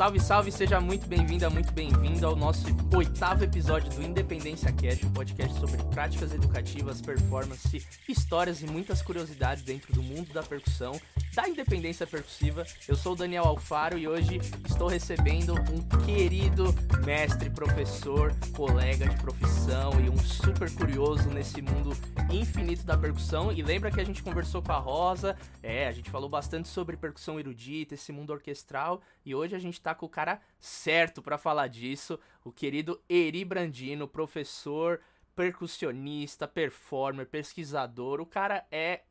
Salve, 0.00 0.18
salve, 0.18 0.50
seja 0.50 0.80
muito 0.80 1.06
bem-vinda, 1.06 1.50
muito 1.50 1.74
bem-vindo 1.74 2.26
ao 2.26 2.34
nosso 2.34 2.64
oitavo 2.96 3.44
episódio 3.44 3.90
do 3.90 4.02
Independência 4.02 4.72
Cash, 4.72 5.04
um 5.04 5.12
podcast 5.12 5.60
sobre 5.60 5.76
práticas 5.90 6.32
educativas, 6.32 7.02
performance, 7.02 7.86
histórias 8.08 8.62
e 8.62 8.66
muitas 8.66 9.02
curiosidades 9.02 9.62
dentro 9.62 9.92
do 9.92 10.02
mundo 10.02 10.32
da 10.32 10.42
percussão, 10.42 10.98
da 11.34 11.48
independência 11.48 12.06
percussiva. 12.06 12.64
Eu 12.88 12.96
sou 12.96 13.12
o 13.12 13.16
Daniel 13.16 13.44
Alfaro 13.44 13.96
e 13.96 14.08
hoje 14.08 14.38
estou 14.68 14.88
recebendo 14.88 15.54
um 15.54 16.04
querido 16.04 16.64
mestre, 17.04 17.48
professor, 17.48 18.32
colega 18.56 19.08
de 19.08 19.16
profissão 19.16 19.92
e 20.04 20.10
um 20.10 20.18
super 20.18 20.72
curioso 20.74 21.28
nesse 21.30 21.62
mundo 21.62 21.90
infinito 22.32 22.84
da 22.84 22.98
percussão. 22.98 23.52
E 23.52 23.62
lembra 23.62 23.90
que 23.90 24.00
a 24.00 24.04
gente 24.04 24.22
conversou 24.22 24.60
com 24.60 24.72
a 24.72 24.78
Rosa, 24.78 25.36
é, 25.62 25.86
a 25.86 25.92
gente 25.92 26.10
falou 26.10 26.28
bastante 26.28 26.68
sobre 26.68 26.96
percussão 26.96 27.38
erudita, 27.38 27.94
esse 27.94 28.10
mundo 28.10 28.32
orquestral, 28.32 29.00
e 29.24 29.34
hoje 29.34 29.54
a 29.54 29.58
gente 29.58 29.80
tá 29.80 29.94
com 29.94 30.06
o 30.06 30.10
cara 30.10 30.40
certo 30.58 31.22
para 31.22 31.38
falar 31.38 31.68
disso, 31.68 32.18
o 32.44 32.50
querido 32.50 33.00
Eri 33.08 33.44
Brandino, 33.44 34.08
professor, 34.08 35.00
percussionista, 35.36 36.48
performer, 36.48 37.26
pesquisador. 37.26 38.20
O 38.20 38.26
cara 38.26 38.66
é 38.70 39.02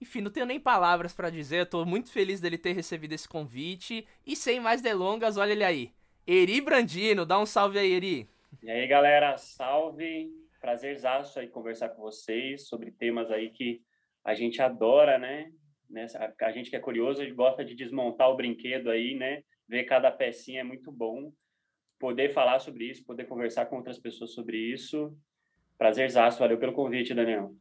enfim, 0.00 0.20
não 0.20 0.30
tenho 0.30 0.46
nem 0.46 0.60
palavras 0.60 1.12
para 1.12 1.30
dizer. 1.30 1.60
Eu 1.60 1.66
tô 1.66 1.84
muito 1.84 2.10
feliz 2.10 2.40
dele 2.40 2.56
ter 2.56 2.72
recebido 2.72 3.12
esse 3.12 3.28
convite. 3.28 4.06
E 4.26 4.36
sem 4.36 4.60
mais 4.60 4.80
delongas, 4.80 5.36
olha 5.36 5.52
ele 5.52 5.64
aí. 5.64 5.92
Eri 6.26 6.60
Brandino, 6.60 7.24
dá 7.24 7.38
um 7.38 7.46
salve 7.46 7.78
aí, 7.78 7.92
Eri. 7.92 8.28
E 8.62 8.70
aí, 8.70 8.86
galera, 8.86 9.36
salve. 9.36 10.30
Prazerzaço 10.60 11.38
aí 11.38 11.48
conversar 11.48 11.90
com 11.90 12.02
vocês 12.02 12.68
sobre 12.68 12.90
temas 12.90 13.30
aí 13.30 13.50
que 13.50 13.80
a 14.24 14.34
gente 14.34 14.60
adora, 14.60 15.18
né? 15.18 15.50
A 16.40 16.50
gente 16.52 16.68
que 16.68 16.76
é 16.76 16.80
curioso, 16.80 17.22
gente 17.22 17.34
gosta 17.34 17.64
de 17.64 17.74
desmontar 17.74 18.28
o 18.28 18.36
brinquedo 18.36 18.90
aí, 18.90 19.14
né? 19.14 19.42
Ver 19.68 19.84
cada 19.84 20.10
pecinha 20.10 20.60
é 20.60 20.64
muito 20.64 20.90
bom. 20.92 21.32
Poder 21.98 22.30
falar 22.30 22.58
sobre 22.58 22.84
isso, 22.90 23.04
poder 23.04 23.24
conversar 23.24 23.66
com 23.66 23.76
outras 23.76 23.98
pessoas 23.98 24.32
sobre 24.32 24.56
isso. 24.56 25.16
Prazerzaço, 25.78 26.40
valeu 26.40 26.58
pelo 26.58 26.72
convite, 26.72 27.14
Daniel. 27.14 27.54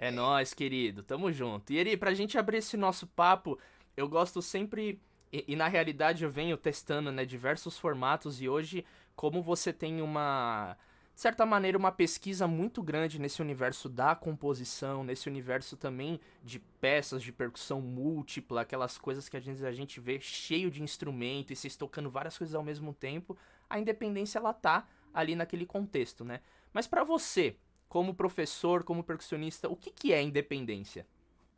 É 0.00 0.12
nós, 0.12 0.54
querido, 0.54 1.02
tamo 1.02 1.32
junto. 1.32 1.72
E 1.72 1.76
Eri, 1.76 1.96
pra 1.96 2.14
gente 2.14 2.38
abrir 2.38 2.58
esse 2.58 2.76
nosso 2.76 3.04
papo, 3.08 3.58
eu 3.96 4.08
gosto 4.08 4.40
sempre 4.40 5.00
e, 5.32 5.44
e, 5.48 5.56
na 5.56 5.66
realidade 5.66 6.22
eu 6.22 6.30
venho 6.30 6.56
testando, 6.56 7.10
né, 7.10 7.24
diversos 7.24 7.76
formatos 7.76 8.40
e 8.40 8.48
hoje 8.48 8.84
como 9.16 9.42
você 9.42 9.72
tem 9.72 10.00
uma 10.00 10.76
de 11.14 11.22
certa 11.22 11.44
maneira, 11.44 11.76
uma 11.76 11.90
pesquisa 11.90 12.46
muito 12.46 12.80
grande 12.80 13.18
nesse 13.18 13.42
universo 13.42 13.88
da 13.88 14.14
composição, 14.14 15.02
nesse 15.02 15.28
universo 15.28 15.76
também 15.76 16.20
de 16.44 16.60
peças 16.60 17.20
de 17.20 17.32
percussão 17.32 17.80
múltipla, 17.80 18.60
aquelas 18.60 18.96
coisas 18.96 19.28
que 19.28 19.36
a 19.36 19.40
gente, 19.40 19.66
a 19.66 19.72
gente 19.72 19.98
vê 19.98 20.20
cheio 20.20 20.70
de 20.70 20.80
instrumento 20.80 21.52
e 21.52 21.56
se 21.56 21.76
tocando 21.76 22.08
várias 22.08 22.38
coisas 22.38 22.54
ao 22.54 22.62
mesmo 22.62 22.94
tempo, 22.94 23.36
a 23.68 23.80
independência 23.80 24.38
ela 24.38 24.52
tá 24.54 24.86
ali 25.12 25.34
naquele 25.34 25.66
contexto, 25.66 26.24
né? 26.24 26.40
Mas 26.72 26.86
para 26.86 27.02
você, 27.02 27.56
como 27.88 28.14
professor, 28.14 28.84
como 28.84 29.02
percussionista, 29.02 29.68
o 29.68 29.76
que, 29.76 29.90
que 29.90 30.12
é 30.12 30.22
independência? 30.22 31.06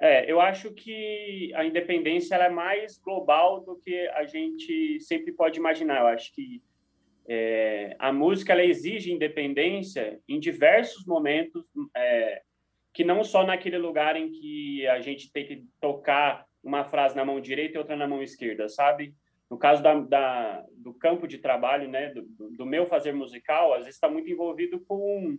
É, 0.00 0.30
eu 0.30 0.40
acho 0.40 0.72
que 0.72 1.52
a 1.54 1.64
independência 1.64 2.34
é 2.36 2.48
mais 2.48 2.96
global 2.98 3.60
do 3.60 3.76
que 3.76 4.08
a 4.08 4.24
gente 4.24 4.98
sempre 5.00 5.32
pode 5.32 5.58
imaginar. 5.58 6.00
Eu 6.00 6.06
acho 6.06 6.32
que 6.32 6.62
é, 7.28 7.94
a 7.98 8.10
música 8.10 8.52
ela 8.52 8.64
exige 8.64 9.12
independência 9.12 10.18
em 10.26 10.40
diversos 10.40 11.04
momentos, 11.04 11.66
é, 11.94 12.40
que 12.94 13.04
não 13.04 13.22
só 13.22 13.44
naquele 13.44 13.76
lugar 13.76 14.16
em 14.16 14.30
que 14.30 14.86
a 14.86 15.00
gente 15.00 15.30
tem 15.30 15.46
que 15.46 15.64
tocar 15.80 16.46
uma 16.62 16.84
frase 16.84 17.14
na 17.14 17.24
mão 17.24 17.40
direita 17.40 17.76
e 17.76 17.78
outra 17.78 17.94
na 17.94 18.08
mão 18.08 18.22
esquerda, 18.22 18.68
sabe? 18.68 19.14
No 19.50 19.58
caso 19.58 19.82
da, 19.82 19.94
da 20.00 20.64
do 20.76 20.94
campo 20.94 21.26
de 21.26 21.38
trabalho, 21.38 21.88
né, 21.88 22.08
do, 22.08 22.50
do 22.50 22.64
meu 22.64 22.86
fazer 22.86 23.12
musical, 23.12 23.74
às 23.74 23.80
vezes 23.80 23.96
está 23.96 24.08
muito 24.08 24.30
envolvido 24.30 24.80
com 24.80 25.38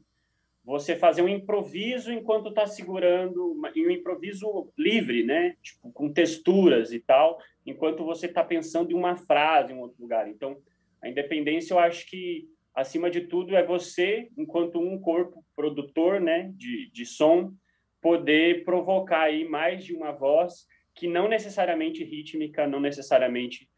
você 0.63 0.95
fazer 0.95 1.21
um 1.21 1.27
improviso 1.27 2.11
enquanto 2.11 2.49
está 2.49 2.65
segurando, 2.67 3.53
um 3.53 3.89
improviso 3.89 4.71
livre, 4.77 5.23
né? 5.23 5.55
Tipo, 5.61 5.91
com 5.91 6.11
texturas 6.11 6.93
e 6.93 6.99
tal, 6.99 7.39
enquanto 7.65 8.05
você 8.05 8.27
está 8.27 8.43
pensando 8.43 8.91
em 8.91 8.95
uma 8.95 9.15
frase 9.15 9.73
em 9.73 9.79
outro 9.79 10.01
lugar. 10.01 10.27
Então, 10.29 10.57
a 11.01 11.09
independência, 11.09 11.73
eu 11.73 11.79
acho 11.79 12.07
que, 12.07 12.47
acima 12.75 13.09
de 13.09 13.21
tudo, 13.21 13.55
é 13.55 13.65
você, 13.65 14.29
enquanto 14.37 14.79
um 14.79 14.99
corpo 14.99 15.43
produtor 15.55 16.21
né, 16.21 16.51
de, 16.55 16.91
de 16.91 17.05
som, 17.05 17.53
poder 17.99 18.63
provocar 18.63 19.23
aí 19.23 19.47
mais 19.47 19.83
de 19.83 19.93
uma 19.93 20.11
voz 20.11 20.67
que 20.93 21.07
não 21.07 21.27
necessariamente 21.27 22.03
rítmica, 22.03 22.67
não 22.67 22.79
necessariamente 22.79 23.69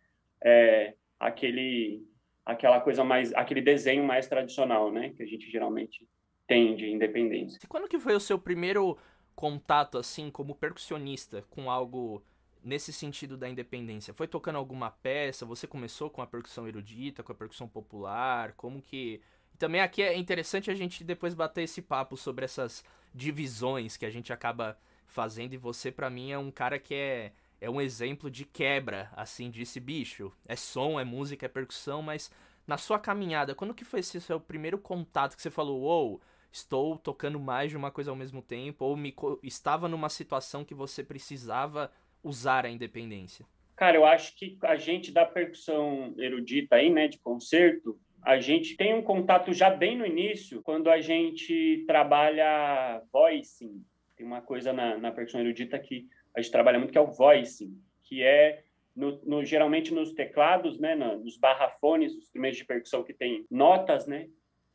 é, 0.44 0.94
aquele 1.20 2.02
aquela 2.46 2.82
coisa 2.82 3.06
mais 3.06 3.34
aquele 3.34 3.62
desenho 3.62 4.04
mais 4.04 4.28
tradicional, 4.28 4.92
né, 4.92 5.14
que 5.16 5.24
a 5.24 5.26
gente 5.26 5.50
geralmente 5.50 6.08
tem 6.48 6.76
de 6.76 6.90
independência. 6.90 7.60
E 7.64 7.68
quando 7.68 7.88
que 7.88 8.00
foi 8.00 8.16
o 8.16 8.20
seu 8.20 8.38
primeiro 8.38 8.98
contato 9.36 9.98
assim 9.98 10.30
como 10.30 10.56
percussionista 10.56 11.44
com 11.50 11.70
algo 11.70 12.24
nesse 12.64 12.94
sentido 12.94 13.38
da 13.38 13.50
independência? 13.50 14.14
Foi 14.14 14.28
tocando 14.28 14.58
alguma 14.58 14.90
peça? 14.90 15.46
Você 15.46 15.68
começou 15.68 16.10
com 16.10 16.22
a 16.22 16.28
percussão 16.28 16.68
erudita, 16.68 17.24
com 17.24 17.32
a 17.32 17.36
percussão 17.36 17.68
popular? 17.68 18.54
Como 18.54 18.82
que. 18.82 19.22
E 19.54 19.58
também 19.58 19.82
aqui 19.82 20.02
é 20.02 20.16
interessante 20.18 20.72
a 20.72 20.76
gente 20.76 21.04
depois 21.04 21.34
bater 21.34 21.64
esse 21.64 21.82
papo 21.82 22.18
sobre 22.18 22.46
essas 22.46 22.84
divisões 23.14 23.98
que 23.98 24.06
a 24.06 24.10
gente 24.10 24.34
acaba 24.34 24.78
fazendo. 25.06 25.54
E 25.54 25.58
você, 25.58 25.92
para 25.92 26.10
mim, 26.10 26.32
é 26.32 26.38
um 26.38 26.50
cara 26.50 26.80
que 26.80 26.96
é, 26.96 27.32
é 27.62 27.70
um 27.70 27.80
exemplo 27.80 28.32
de 28.32 28.46
quebra, 28.46 29.12
assim, 29.16 29.52
desse 29.52 29.80
bicho. 29.80 30.32
É 30.48 30.56
som, 30.56 31.00
é 31.00 31.04
música, 31.04 31.46
é 31.46 31.50
percussão, 31.50 32.02
mas 32.02 32.32
na 32.66 32.78
sua 32.78 32.98
caminhada, 32.98 33.54
quando 33.54 33.74
que 33.74 33.86
foi 33.86 34.00
esse 34.00 34.20
seu 34.20 34.40
primeiro 34.40 34.78
contato 34.78 35.36
que 35.36 35.42
você 35.42 35.52
falou, 35.52 35.82
uou, 35.82 36.10
wow, 36.10 36.22
estou 36.54 36.98
tocando 36.98 37.40
mais 37.40 37.72
de 37.72 37.76
uma 37.76 37.90
coisa 37.90 38.12
ao 38.12 38.16
mesmo 38.16 38.42
tempo, 38.42 38.86
ou 38.86 38.96
me, 38.96 39.14
estava 39.42 39.90
numa 39.90 40.08
situação 40.08 40.64
que 40.64 40.76
você 40.76 41.04
precisava 41.04 41.92
usar 42.24 42.66
a 42.66 42.70
independência? 42.70 43.46
Cara, 43.76 43.98
eu 43.98 44.06
acho 44.06 44.36
que 44.38 44.58
a 44.62 44.76
gente 44.76 45.12
da 45.12 45.26
percussão 45.26 46.14
erudita 46.16 46.76
aí, 46.76 46.92
né, 46.92 47.08
de 47.08 47.18
concerto, 47.18 48.00
a 48.22 48.40
gente 48.40 48.78
tem 48.78 48.94
um 48.94 49.02
contato 49.02 49.52
já 49.52 49.70
bem 49.70 49.98
no 49.98 50.06
início, 50.06 50.62
quando 50.62 50.90
a 50.90 51.02
gente 51.02 51.84
trabalha 51.88 53.02
voicing. 53.12 53.84
Tem 54.16 54.26
uma 54.26 54.42
coisa 54.42 54.72
na, 54.72 54.98
na 54.98 55.12
percussão 55.12 55.42
erudita 55.42 55.78
que 55.80 56.08
a 56.38 56.42
gente 56.42 56.52
trabalha 56.52 56.78
muito, 56.78 56.92
que 56.92 56.98
é 56.98 57.02
o 57.02 57.12
voicing, 57.12 57.76
que 58.04 58.22
é 58.22 58.64
no, 58.96 59.20
no, 59.26 59.44
geralmente 59.44 59.92
nos 59.92 60.14
teclados, 60.14 60.80
né, 60.80 60.94
nos 60.96 61.36
barrafones, 61.36 62.14
os 62.14 62.20
instrumentos 62.20 62.60
de 62.60 62.66
percussão 62.66 63.04
que 63.04 63.14
tem 63.14 63.46
notas, 63.50 64.06
né, 64.06 64.30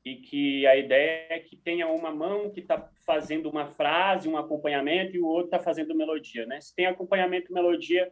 e 0.08 0.16
que 0.16 0.66
a 0.66 0.76
ideia 0.76 1.26
é 1.28 1.38
que 1.38 1.56
tenha 1.56 1.86
uma 1.86 2.10
mão 2.10 2.50
que 2.50 2.60
está 2.60 2.90
fazendo 3.04 3.48
uma 3.50 3.66
frase, 3.66 4.28
um 4.28 4.38
acompanhamento, 4.38 5.14
e 5.14 5.20
o 5.20 5.26
outro 5.26 5.46
está 5.46 5.58
fazendo 5.58 5.94
melodia, 5.94 6.46
né? 6.46 6.60
Se 6.60 6.74
tem 6.74 6.86
acompanhamento 6.86 7.50
e 7.50 7.54
melodia, 7.54 8.10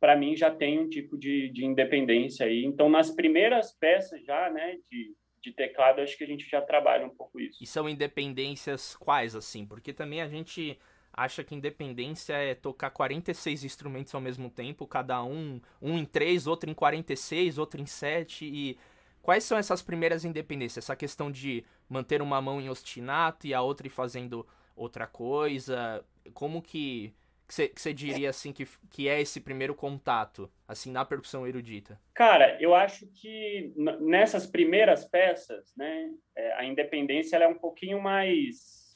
para 0.00 0.16
mim 0.16 0.34
já 0.34 0.50
tem 0.50 0.78
um 0.78 0.88
tipo 0.88 1.18
de, 1.18 1.50
de 1.50 1.64
independência 1.64 2.46
aí. 2.46 2.64
Então, 2.64 2.88
nas 2.88 3.10
primeiras 3.10 3.72
peças 3.72 4.24
já, 4.24 4.50
né, 4.50 4.78
de, 4.90 5.14
de 5.42 5.52
teclado, 5.52 6.00
acho 6.00 6.16
que 6.16 6.24
a 6.24 6.26
gente 6.26 6.48
já 6.48 6.62
trabalha 6.62 7.06
um 7.06 7.14
pouco 7.14 7.38
isso. 7.38 7.62
E 7.62 7.66
são 7.66 7.88
independências 7.88 8.96
quais, 8.96 9.34
assim? 9.34 9.66
Porque 9.66 9.92
também 9.92 10.22
a 10.22 10.28
gente 10.28 10.78
acha 11.12 11.44
que 11.44 11.54
independência 11.54 12.34
é 12.34 12.54
tocar 12.54 12.90
46 12.90 13.64
instrumentos 13.64 14.14
ao 14.14 14.20
mesmo 14.20 14.50
tempo, 14.50 14.86
cada 14.86 15.22
um, 15.22 15.60
um 15.80 15.98
em 15.98 16.04
três, 16.04 16.46
outro 16.46 16.70
em 16.70 16.74
46, 16.74 17.58
outro 17.58 17.80
em 17.80 17.86
sete, 17.86 18.44
e 18.44 18.78
Quais 19.26 19.42
são 19.42 19.58
essas 19.58 19.82
primeiras 19.82 20.24
independências? 20.24 20.84
Essa 20.84 20.94
questão 20.94 21.32
de 21.32 21.64
manter 21.88 22.22
uma 22.22 22.40
mão 22.40 22.60
em 22.60 22.68
ostinato 22.68 23.44
e 23.44 23.52
a 23.52 23.60
outra 23.60 23.90
fazendo 23.90 24.46
outra 24.76 25.04
coisa? 25.04 26.04
Como 26.32 26.62
que 26.62 27.12
você 27.48 27.92
diria 27.92 28.30
assim 28.30 28.52
que, 28.52 28.68
que 28.88 29.08
é 29.08 29.20
esse 29.20 29.40
primeiro 29.40 29.74
contato, 29.74 30.48
assim, 30.68 30.92
na 30.92 31.04
percussão 31.04 31.44
erudita? 31.44 32.00
Cara, 32.14 32.56
eu 32.62 32.72
acho 32.72 33.08
que 33.20 33.72
nessas 34.00 34.46
primeiras 34.46 35.04
peças, 35.04 35.74
né, 35.76 36.08
é, 36.36 36.52
a 36.52 36.64
independência 36.64 37.36
é 37.36 37.48
um 37.48 37.58
pouquinho 37.58 38.00
mais 38.00 38.86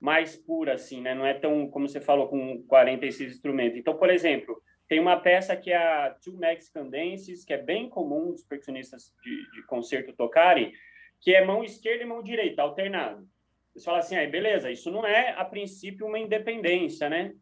mais 0.00 0.34
pura, 0.34 0.74
assim, 0.74 1.02
né? 1.02 1.14
Não 1.14 1.26
é 1.26 1.34
tão, 1.34 1.68
como 1.68 1.86
você 1.86 2.00
falou, 2.00 2.28
com 2.28 2.62
46 2.62 3.32
instrumentos. 3.32 3.76
Então, 3.78 3.98
por 3.98 4.08
exemplo, 4.08 4.62
tem 4.88 4.98
uma 4.98 5.20
peça 5.20 5.54
que 5.54 5.70
é 5.70 5.76
a 5.76 6.10
Two 6.10 6.38
Mexican 6.38 6.88
Dances, 6.88 7.44
que 7.44 7.52
é 7.52 7.58
bem 7.58 7.88
comum 7.88 8.30
os 8.30 8.42
percussionistas 8.42 9.12
de, 9.22 9.50
de 9.52 9.62
concerto 9.66 10.12
tocarem, 10.14 10.72
que 11.20 11.34
é 11.34 11.44
mão 11.44 11.62
esquerda 11.62 12.02
e 12.02 12.06
mão 12.06 12.22
direita, 12.22 12.62
alternado. 12.62 13.28
Você 13.74 13.84
fala 13.84 13.98
assim, 13.98 14.16
aí 14.16 14.26
beleza, 14.26 14.70
isso 14.70 14.90
não 14.90 15.06
é, 15.06 15.30
a 15.36 15.44
princípio, 15.44 16.06
uma 16.06 16.18
independência, 16.18 17.08
né? 17.08 17.34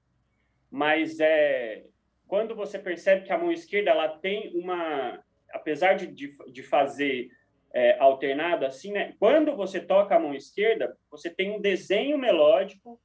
Mas 0.70 1.20
é, 1.20 1.84
quando 2.26 2.54
você 2.54 2.78
percebe 2.78 3.24
que 3.24 3.32
a 3.32 3.38
mão 3.38 3.52
esquerda 3.52 3.90
ela 3.90 4.08
tem 4.08 4.52
uma... 4.54 5.22
Apesar 5.52 5.94
de, 5.94 6.08
de, 6.08 6.36
de 6.50 6.62
fazer 6.62 7.30
é, 7.72 7.96
alternado 7.98 8.66
assim, 8.66 8.90
né? 8.90 9.14
Quando 9.18 9.54
você 9.54 9.80
toca 9.80 10.16
a 10.16 10.18
mão 10.18 10.34
esquerda, 10.34 10.96
você 11.10 11.30
tem 11.30 11.52
um 11.52 11.60
desenho 11.60 12.18
melódico 12.18 13.00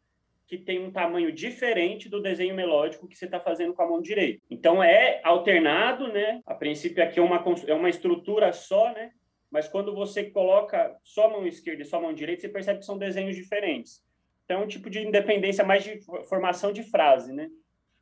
que 0.52 0.58
tem 0.58 0.84
um 0.86 0.92
tamanho 0.92 1.32
diferente 1.32 2.10
do 2.10 2.22
desenho 2.22 2.54
melódico 2.54 3.08
que 3.08 3.18
você 3.18 3.24
está 3.24 3.40
fazendo 3.40 3.74
com 3.74 3.84
a 3.84 3.88
mão 3.88 4.02
direita. 4.02 4.44
Então 4.50 4.84
é 4.84 5.22
alternado, 5.24 6.12
né? 6.12 6.42
A 6.46 6.54
princípio 6.54 7.02
aqui 7.02 7.22
é 7.22 7.24
uma, 7.24 7.42
é 7.68 7.74
uma 7.74 7.88
estrutura 7.88 8.52
só, 8.52 8.92
né? 8.92 9.12
Mas 9.50 9.70
quando 9.70 9.96
você 9.96 10.30
coloca 10.30 10.94
só 11.06 11.28
a 11.28 11.30
mão 11.30 11.48
esquerda 11.48 11.84
e 11.84 11.86
só 11.86 12.00
a 12.00 12.02
mão 12.02 12.14
direita, 12.14 12.42
você 12.42 12.50
percebe 12.50 12.80
que 12.80 12.86
são 12.86 12.98
desenhos 12.98 13.38
diferentes. 13.38 14.04
Então 14.44 14.60
é 14.60 14.64
um 14.66 14.68
tipo 14.68 14.90
de 14.90 15.00
independência 15.00 15.64
mais 15.64 15.86
de 15.86 16.02
formação 16.28 16.74
de 16.74 16.84
frase, 16.84 17.32
né? 17.32 17.50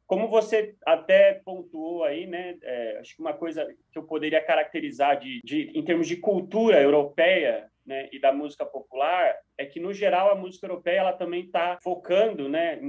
Como 0.07 0.27
você 0.27 0.73
até 0.87 1.33
pontuou 1.45 2.03
aí, 2.03 2.25
né? 2.25 2.57
É, 2.63 2.97
acho 2.99 3.15
que 3.15 3.21
uma 3.21 3.33
coisa 3.33 3.63
que 3.91 3.99
eu 3.99 4.03
poderia 4.03 4.43
caracterizar 4.43 5.19
de, 5.19 5.39
de 5.43 5.69
em 5.75 5.85
termos 5.85 6.07
de 6.07 6.15
cultura 6.15 6.81
europeia 6.81 7.69
né, 7.89 8.07
e 8.11 8.19
da 8.19 8.31
música 8.31 8.63
popular 8.63 9.35
é 9.57 9.65
que 9.65 9.79
no 9.79 9.91
geral 9.91 10.29
a 10.29 10.35
música 10.35 10.67
europeia 10.67 10.99
ela 10.99 11.13
também 11.13 11.45
está 11.45 11.79
focando, 11.81 12.47
né, 12.47 12.79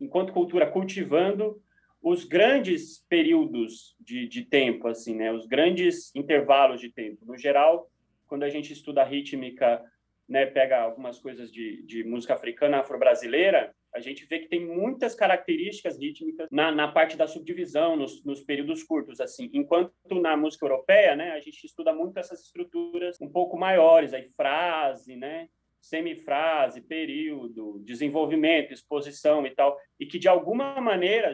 enquanto 0.00 0.32
cultura 0.32 0.66
cultivando 0.66 1.60
os 2.02 2.24
grandes 2.24 3.04
períodos 3.06 3.94
de, 4.00 4.26
de 4.26 4.46
tempo, 4.46 4.88
assim, 4.88 5.14
né, 5.14 5.30
os 5.30 5.46
grandes 5.46 6.10
intervalos 6.14 6.80
de 6.80 6.90
tempo. 6.90 7.26
No 7.26 7.36
geral, 7.36 7.90
quando 8.26 8.44
a 8.44 8.48
gente 8.48 8.72
estuda 8.72 9.04
rítmica, 9.04 9.84
né, 10.26 10.46
pega 10.46 10.80
algumas 10.80 11.18
coisas 11.18 11.52
de, 11.52 11.82
de 11.82 12.02
música 12.02 12.32
africana, 12.32 12.78
afro-brasileira, 12.78 13.74
a 13.96 14.00
gente 14.00 14.26
vê 14.26 14.40
que 14.40 14.48
tem 14.48 14.64
muitas 14.64 15.14
características 15.14 15.98
rítmicas 15.98 16.48
na, 16.50 16.70
na 16.70 16.86
parte 16.86 17.16
da 17.16 17.26
subdivisão, 17.26 17.96
nos, 17.96 18.22
nos, 18.24 18.42
períodos 18.42 18.82
curtos, 18.82 19.20
assim. 19.20 19.48
Enquanto 19.54 19.92
na 20.20 20.36
música 20.36 20.66
europeia, 20.66 21.16
né, 21.16 21.32
a 21.32 21.40
gente 21.40 21.64
estuda 21.64 21.94
muito 21.94 22.18
essas 22.18 22.42
estruturas 22.42 23.18
um 23.20 23.28
pouco 23.28 23.56
maiores, 23.56 24.12
aí 24.12 24.28
frase, 24.36 25.16
né, 25.16 25.48
semifrase, 25.80 26.82
período, 26.82 27.80
desenvolvimento, 27.84 28.74
exposição 28.74 29.46
e 29.46 29.50
tal, 29.50 29.78
e 29.98 30.04
que 30.04 30.18
de 30.18 30.28
alguma 30.28 30.78
maneira 30.78 31.32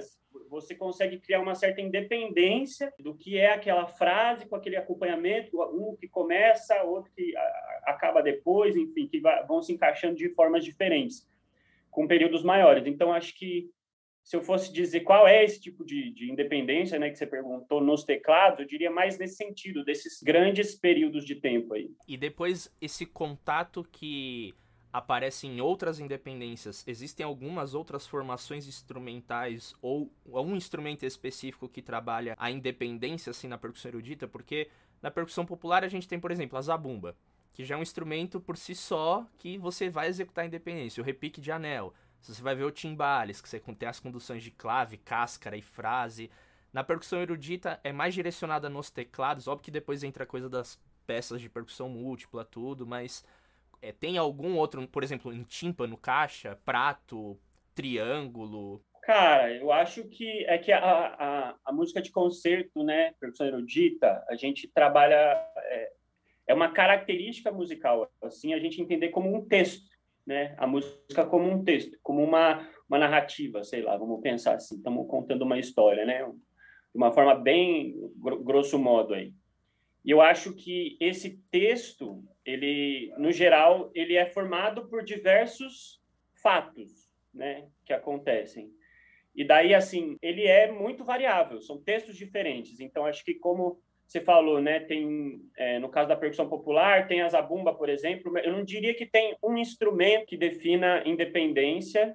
você 0.48 0.74
consegue 0.74 1.18
criar 1.18 1.40
uma 1.40 1.54
certa 1.54 1.80
independência 1.80 2.92
do 2.98 3.14
que 3.14 3.38
é 3.38 3.52
aquela 3.52 3.86
frase 3.86 4.46
com 4.46 4.54
aquele 4.54 4.76
acompanhamento, 4.76 5.60
um 5.74 5.96
que 5.96 6.06
começa, 6.06 6.82
outro 6.84 7.10
que 7.12 7.34
acaba 7.84 8.22
depois, 8.22 8.76
enfim, 8.76 9.08
que 9.08 9.20
vão 9.48 9.60
se 9.60 9.72
encaixando 9.72 10.16
de 10.16 10.28
formas 10.30 10.64
diferentes 10.64 11.26
com 11.92 12.08
períodos 12.08 12.42
maiores. 12.42 12.84
Então, 12.86 13.12
acho 13.12 13.38
que 13.38 13.70
se 14.24 14.34
eu 14.34 14.42
fosse 14.42 14.72
dizer 14.72 15.00
qual 15.00 15.28
é 15.28 15.44
esse 15.44 15.60
tipo 15.60 15.84
de, 15.84 16.10
de, 16.12 16.30
independência, 16.30 16.98
né, 16.98 17.10
que 17.10 17.16
você 17.16 17.26
perguntou 17.26 17.80
nos 17.80 18.02
teclados, 18.02 18.60
eu 18.60 18.66
diria 18.66 18.90
mais 18.90 19.18
nesse 19.18 19.36
sentido, 19.36 19.84
desses 19.84 20.22
grandes 20.22 20.74
períodos 20.74 21.24
de 21.24 21.36
tempo 21.36 21.74
aí. 21.74 21.90
E 22.08 22.16
depois 22.16 22.72
esse 22.80 23.04
contato 23.04 23.86
que 23.92 24.54
aparece 24.92 25.46
em 25.46 25.60
outras 25.60 25.98
independências, 25.98 26.86
existem 26.86 27.24
algumas 27.24 27.74
outras 27.74 28.06
formações 28.06 28.66
instrumentais 28.66 29.74
ou 29.80 30.12
um 30.26 30.54
instrumento 30.54 31.04
específico 31.04 31.68
que 31.68 31.82
trabalha 31.82 32.34
a 32.38 32.50
independência 32.50 33.30
assim 33.30 33.48
na 33.48 33.58
percussão 33.58 33.90
erudita, 33.90 34.28
porque 34.28 34.68
na 35.00 35.10
percussão 35.10 35.44
popular 35.44 35.82
a 35.82 35.88
gente 35.88 36.06
tem, 36.06 36.20
por 36.20 36.30
exemplo, 36.30 36.58
a 36.58 36.62
zabumba 36.62 37.16
que 37.52 37.64
já 37.64 37.74
é 37.74 37.78
um 37.78 37.82
instrumento 37.82 38.40
por 38.40 38.56
si 38.56 38.74
só 38.74 39.26
que 39.38 39.58
você 39.58 39.90
vai 39.90 40.08
executar 40.08 40.46
independência. 40.46 41.00
O 41.00 41.04
repique 41.04 41.40
de 41.40 41.52
anel, 41.52 41.92
você 42.20 42.40
vai 42.42 42.54
ver 42.54 42.64
o 42.64 42.70
timbales, 42.70 43.40
que 43.40 43.48
você 43.48 43.60
tem 43.60 43.88
as 43.88 44.00
conduções 44.00 44.42
de 44.42 44.50
clave, 44.50 44.96
cáscara 44.96 45.56
e 45.56 45.62
frase. 45.62 46.30
Na 46.72 46.82
percussão 46.82 47.20
erudita 47.20 47.78
é 47.84 47.92
mais 47.92 48.14
direcionada 48.14 48.70
nos 48.70 48.90
teclados, 48.90 49.46
óbvio 49.46 49.64
que 49.64 49.70
depois 49.70 50.02
entra 50.02 50.24
a 50.24 50.26
coisa 50.26 50.48
das 50.48 50.80
peças 51.06 51.40
de 51.40 51.48
percussão 51.48 51.88
múltipla, 51.88 52.44
tudo, 52.44 52.86
mas 52.86 53.24
é, 53.82 53.92
tem 53.92 54.16
algum 54.16 54.56
outro, 54.56 54.86
por 54.88 55.02
exemplo, 55.02 55.32
em 55.32 55.42
tímpano, 55.42 55.96
caixa, 55.96 56.58
prato, 56.64 57.38
triângulo? 57.74 58.82
Cara, 59.02 59.52
eu 59.52 59.72
acho 59.72 60.04
que 60.04 60.44
é 60.46 60.56
que 60.58 60.70
a, 60.70 60.78
a, 60.78 61.56
a 61.64 61.72
música 61.72 62.00
de 62.00 62.10
concerto, 62.10 62.84
né, 62.84 63.12
percussão 63.18 63.46
erudita, 63.46 64.24
a 64.28 64.36
gente 64.36 64.68
trabalha 64.68 65.16
é, 65.16 65.92
é 66.46 66.54
uma 66.54 66.70
característica 66.70 67.50
musical, 67.50 68.10
assim, 68.22 68.52
a 68.54 68.58
gente 68.58 68.80
entender 68.80 69.08
como 69.10 69.34
um 69.34 69.44
texto, 69.44 69.90
né? 70.26 70.54
A 70.58 70.66
música 70.66 71.24
como 71.26 71.48
um 71.48 71.64
texto, 71.64 71.98
como 72.02 72.22
uma, 72.22 72.68
uma 72.88 72.98
narrativa, 72.98 73.62
sei 73.64 73.82
lá, 73.82 73.96
vamos 73.96 74.20
pensar 74.20 74.54
assim, 74.54 74.76
estamos 74.76 75.06
contando 75.08 75.42
uma 75.42 75.58
história, 75.58 76.04
né? 76.04 76.24
De 76.24 76.96
uma 76.96 77.12
forma 77.12 77.34
bem 77.34 77.94
grosso 78.42 78.78
modo 78.78 79.14
aí. 79.14 79.32
E 80.04 80.10
eu 80.10 80.20
acho 80.20 80.54
que 80.54 80.96
esse 81.00 81.40
texto, 81.50 82.24
ele, 82.44 83.12
no 83.18 83.30
geral, 83.30 83.90
ele 83.94 84.16
é 84.16 84.26
formado 84.26 84.88
por 84.88 85.04
diversos 85.04 86.02
fatos, 86.42 87.08
né, 87.32 87.68
que 87.84 87.92
acontecem. 87.92 88.70
E 89.34 89.44
daí, 89.44 89.74
assim, 89.74 90.18
ele 90.20 90.44
é 90.44 90.70
muito 90.70 91.04
variável, 91.04 91.60
são 91.60 91.80
textos 91.80 92.16
diferentes. 92.16 92.80
Então, 92.80 93.06
acho 93.06 93.24
que 93.24 93.34
como 93.34 93.80
você 94.12 94.20
falou, 94.20 94.60
né? 94.60 94.80
Tem, 94.80 95.40
é, 95.56 95.78
no 95.78 95.88
caso 95.88 96.08
da 96.08 96.16
percussão 96.16 96.46
popular, 96.46 97.08
tem 97.08 97.22
a 97.22 97.28
zabumba, 97.30 97.72
por 97.74 97.88
exemplo. 97.88 98.36
Eu 98.38 98.52
não 98.52 98.62
diria 98.62 98.94
que 98.94 99.06
tem 99.06 99.34
um 99.42 99.56
instrumento 99.56 100.26
que 100.26 100.36
defina 100.36 101.02
independência. 101.06 102.14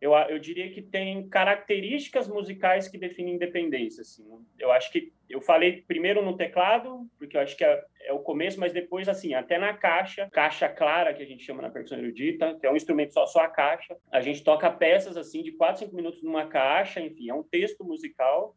Eu, 0.00 0.12
eu 0.12 0.40
diria 0.40 0.70
que 0.70 0.82
tem 0.82 1.28
características 1.28 2.26
musicais 2.28 2.88
que 2.88 2.98
definem 2.98 3.36
independência. 3.36 4.02
Assim. 4.02 4.26
Eu 4.58 4.72
acho 4.72 4.90
que 4.90 5.12
eu 5.30 5.40
falei 5.40 5.82
primeiro 5.82 6.20
no 6.20 6.36
teclado, 6.36 7.06
porque 7.16 7.36
eu 7.36 7.40
acho 7.40 7.56
que 7.56 7.64
é, 7.64 7.84
é, 8.02 8.12
o 8.12 8.18
começo, 8.18 8.58
mas 8.58 8.72
depois, 8.72 9.08
assim, 9.08 9.32
até 9.32 9.56
na 9.56 9.72
caixa, 9.72 10.28
caixa 10.32 10.68
clara, 10.68 11.14
que 11.14 11.22
a 11.22 11.26
gente 11.26 11.44
chama 11.44 11.62
na 11.62 11.70
percussão 11.70 11.98
erudita, 11.98 12.56
que 12.58 12.66
é 12.66 12.72
um 12.72 12.76
instrumento 12.76 13.14
só, 13.14 13.24
só 13.24 13.40
a 13.40 13.48
caixa. 13.48 13.96
A 14.10 14.20
gente 14.20 14.42
toca 14.42 14.68
peças, 14.68 15.16
assim, 15.16 15.44
de 15.44 15.52
4, 15.52 15.84
5 15.84 15.94
minutos 15.94 16.22
numa 16.24 16.46
caixa, 16.46 17.00
enfim, 17.00 17.30
é 17.30 17.34
um 17.34 17.44
texto 17.44 17.84
musical 17.84 18.56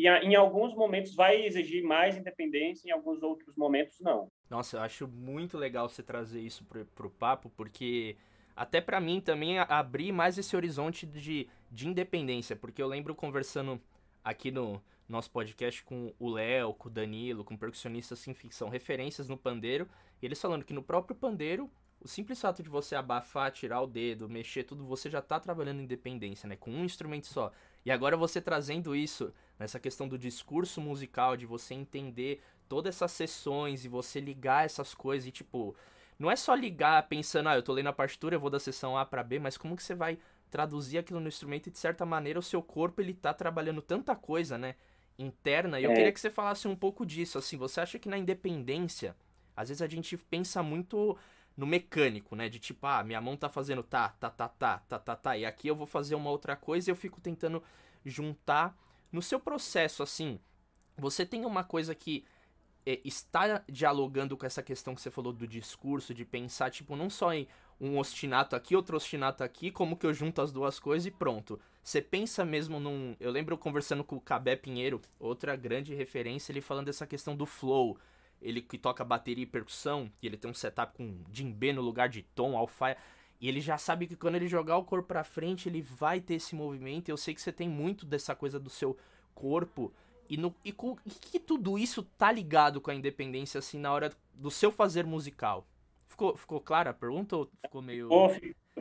e 0.00 0.26
em 0.26 0.34
alguns 0.34 0.74
momentos 0.74 1.14
vai 1.14 1.44
exigir 1.44 1.82
mais 1.82 2.16
independência, 2.16 2.88
em 2.88 2.92
alguns 2.92 3.22
outros 3.22 3.54
momentos 3.56 4.00
não. 4.00 4.28
Nossa, 4.48 4.78
eu 4.78 4.82
acho 4.82 5.06
muito 5.06 5.58
legal 5.58 5.88
você 5.88 6.02
trazer 6.02 6.40
isso 6.40 6.64
pro, 6.64 6.84
pro 6.86 7.10
papo, 7.10 7.50
porque 7.50 8.16
até 8.56 8.80
para 8.80 9.00
mim 9.00 9.20
também 9.20 9.58
abrir 9.58 10.12
mais 10.12 10.38
esse 10.38 10.56
horizonte 10.56 11.06
de, 11.06 11.48
de 11.70 11.88
independência, 11.88 12.56
porque 12.56 12.82
eu 12.82 12.86
lembro 12.86 13.14
conversando 13.14 13.80
aqui 14.24 14.50
no 14.50 14.82
nosso 15.08 15.30
podcast 15.30 15.82
com 15.82 16.14
o 16.18 16.30
Léo, 16.30 16.72
com 16.74 16.88
o 16.88 16.92
Danilo, 16.92 17.44
com 17.44 17.56
percussionistas 17.56 18.20
assim, 18.20 18.32
que 18.32 18.54
são 18.54 18.68
referências 18.68 19.28
no 19.28 19.36
pandeiro, 19.36 19.88
e 20.22 20.26
eles 20.26 20.40
falando 20.40 20.64
que 20.64 20.72
no 20.72 20.82
próprio 20.82 21.16
pandeiro, 21.16 21.70
o 22.00 22.08
simples 22.08 22.40
fato 22.40 22.62
de 22.62 22.68
você 22.68 22.94
abafar, 22.94 23.50
tirar 23.50 23.80
o 23.82 23.86
dedo, 23.86 24.28
mexer 24.28 24.64
tudo, 24.64 24.84
você 24.84 25.10
já 25.10 25.20
tá 25.20 25.38
trabalhando 25.38 25.82
independência, 25.82 26.48
né, 26.48 26.56
com 26.56 26.70
um 26.70 26.84
instrumento 26.84 27.26
só. 27.26 27.52
E 27.84 27.90
agora 27.90 28.16
você 28.16 28.40
trazendo 28.40 28.94
isso 28.94 29.32
nessa 29.58 29.78
questão 29.78 30.08
do 30.08 30.18
discurso 30.18 30.80
musical, 30.80 31.36
de 31.36 31.46
você 31.46 31.74
entender 31.74 32.42
todas 32.68 32.96
essas 32.96 33.12
sessões 33.12 33.84
e 33.84 33.88
você 33.88 34.20
ligar 34.20 34.64
essas 34.64 34.94
coisas 34.94 35.26
e 35.26 35.30
tipo, 35.30 35.74
não 36.18 36.30
é 36.30 36.36
só 36.36 36.54
ligar 36.54 37.08
pensando, 37.08 37.48
ah, 37.48 37.56
eu 37.56 37.62
tô 37.62 37.72
lendo 37.72 37.88
a 37.88 37.92
partitura, 37.92 38.36
eu 38.36 38.40
vou 38.40 38.50
da 38.50 38.60
sessão 38.60 38.96
A 38.96 39.04
para 39.04 39.22
B, 39.22 39.38
mas 39.38 39.56
como 39.56 39.76
que 39.76 39.82
você 39.82 39.94
vai 39.94 40.18
traduzir 40.50 40.98
aquilo 40.98 41.20
no 41.20 41.28
instrumento 41.28 41.68
e 41.68 41.70
de 41.72 41.78
certa 41.78 42.04
maneira 42.04 42.38
o 42.38 42.42
seu 42.42 42.62
corpo 42.62 43.00
ele 43.00 43.14
tá 43.14 43.32
trabalhando 43.32 43.80
tanta 43.80 44.14
coisa, 44.14 44.58
né, 44.58 44.74
interna. 45.18 45.80
E 45.80 45.84
eu 45.84 45.92
é. 45.92 45.94
queria 45.94 46.12
que 46.12 46.20
você 46.20 46.30
falasse 46.30 46.68
um 46.68 46.76
pouco 46.76 47.06
disso, 47.06 47.38
assim, 47.38 47.56
você 47.56 47.80
acha 47.80 47.98
que 47.98 48.08
na 48.08 48.18
independência, 48.18 49.16
às 49.56 49.68
vezes 49.68 49.80
a 49.80 49.86
gente 49.86 50.16
pensa 50.16 50.62
muito 50.62 51.16
no 51.56 51.66
mecânico, 51.66 52.34
né? 52.34 52.48
De 52.48 52.58
tipo, 52.58 52.86
ah, 52.86 53.02
minha 53.02 53.20
mão 53.20 53.36
tá 53.36 53.48
fazendo 53.48 53.82
tá, 53.82 54.08
tá, 54.10 54.30
tá, 54.30 54.48
tá, 54.48 54.78
tá, 54.78 54.98
tá, 54.98 55.16
tá, 55.16 55.36
e 55.36 55.44
aqui 55.44 55.68
eu 55.68 55.76
vou 55.76 55.86
fazer 55.86 56.14
uma 56.14 56.30
outra 56.30 56.56
coisa 56.56 56.90
e 56.90 56.92
eu 56.92 56.96
fico 56.96 57.20
tentando 57.20 57.62
juntar 58.04 58.76
no 59.12 59.20
seu 59.20 59.40
processo, 59.40 60.02
assim, 60.02 60.38
você 60.96 61.26
tem 61.26 61.44
uma 61.44 61.64
coisa 61.64 61.94
que 61.94 62.24
é, 62.86 63.00
está 63.04 63.62
dialogando 63.68 64.36
com 64.36 64.46
essa 64.46 64.62
questão 64.62 64.94
que 64.94 65.00
você 65.00 65.10
falou 65.10 65.32
do 65.32 65.46
discurso, 65.46 66.14
de 66.14 66.24
pensar, 66.24 66.70
tipo, 66.70 66.96
não 66.96 67.10
só 67.10 67.32
em 67.32 67.46
um 67.80 67.98
ostinato 67.98 68.54
aqui, 68.54 68.76
outro 68.76 68.96
ostinato 68.96 69.42
aqui, 69.42 69.70
como 69.70 69.96
que 69.96 70.06
eu 70.06 70.12
junto 70.12 70.40
as 70.42 70.52
duas 70.52 70.78
coisas 70.78 71.06
e 71.06 71.10
pronto. 71.10 71.58
Você 71.82 72.02
pensa 72.02 72.44
mesmo 72.44 72.78
num. 72.78 73.16
Eu 73.18 73.30
lembro 73.30 73.56
conversando 73.56 74.04
com 74.04 74.16
o 74.16 74.20
Cabé 74.20 74.54
Pinheiro, 74.54 75.00
outra 75.18 75.56
grande 75.56 75.94
referência, 75.94 76.52
ele 76.52 76.60
falando 76.60 76.86
dessa 76.86 77.06
questão 77.06 77.34
do 77.34 77.46
flow. 77.46 77.98
Ele 78.40 78.62
que 78.62 78.78
toca 78.78 79.04
bateria 79.04 79.44
e 79.44 79.46
percussão, 79.46 80.10
e 80.22 80.26
ele 80.26 80.36
tem 80.36 80.50
um 80.50 80.54
setup 80.54 80.96
com 80.96 81.22
djembe 81.28 81.72
no 81.72 81.82
lugar 81.82 82.08
de 82.08 82.22
tom, 82.22 82.56
alfaia. 82.56 82.96
E 83.40 83.48
ele 83.48 83.60
já 83.60 83.78
sabe 83.78 84.06
que 84.06 84.16
quando 84.16 84.34
ele 84.34 84.46
jogar 84.46 84.76
o 84.76 84.84
corpo 84.84 85.08
para 85.08 85.24
frente, 85.24 85.68
ele 85.68 85.80
vai 85.80 86.20
ter 86.20 86.34
esse 86.34 86.54
movimento. 86.54 87.08
Eu 87.08 87.16
sei 87.16 87.34
que 87.34 87.40
você 87.40 87.52
tem 87.52 87.68
muito 87.68 88.04
dessa 88.04 88.34
coisa 88.34 88.60
do 88.60 88.68
seu 88.68 88.96
corpo. 89.34 89.92
E, 90.28 90.36
no, 90.36 90.54
e, 90.64 90.72
com, 90.72 90.96
e 91.04 91.10
que 91.10 91.40
tudo 91.40 91.78
isso 91.78 92.02
tá 92.02 92.30
ligado 92.30 92.80
com 92.80 92.90
a 92.90 92.94
independência, 92.94 93.58
assim, 93.58 93.78
na 93.78 93.92
hora 93.92 94.12
do 94.34 94.50
seu 94.50 94.70
fazer 94.70 95.04
musical? 95.04 95.66
Ficou, 96.06 96.36
ficou 96.36 96.60
clara 96.60 96.90
a 96.90 96.94
pergunta 96.94 97.36
ou 97.36 97.50
ficou 97.62 97.80
meio. 97.80 98.08
Pô, 98.08 98.28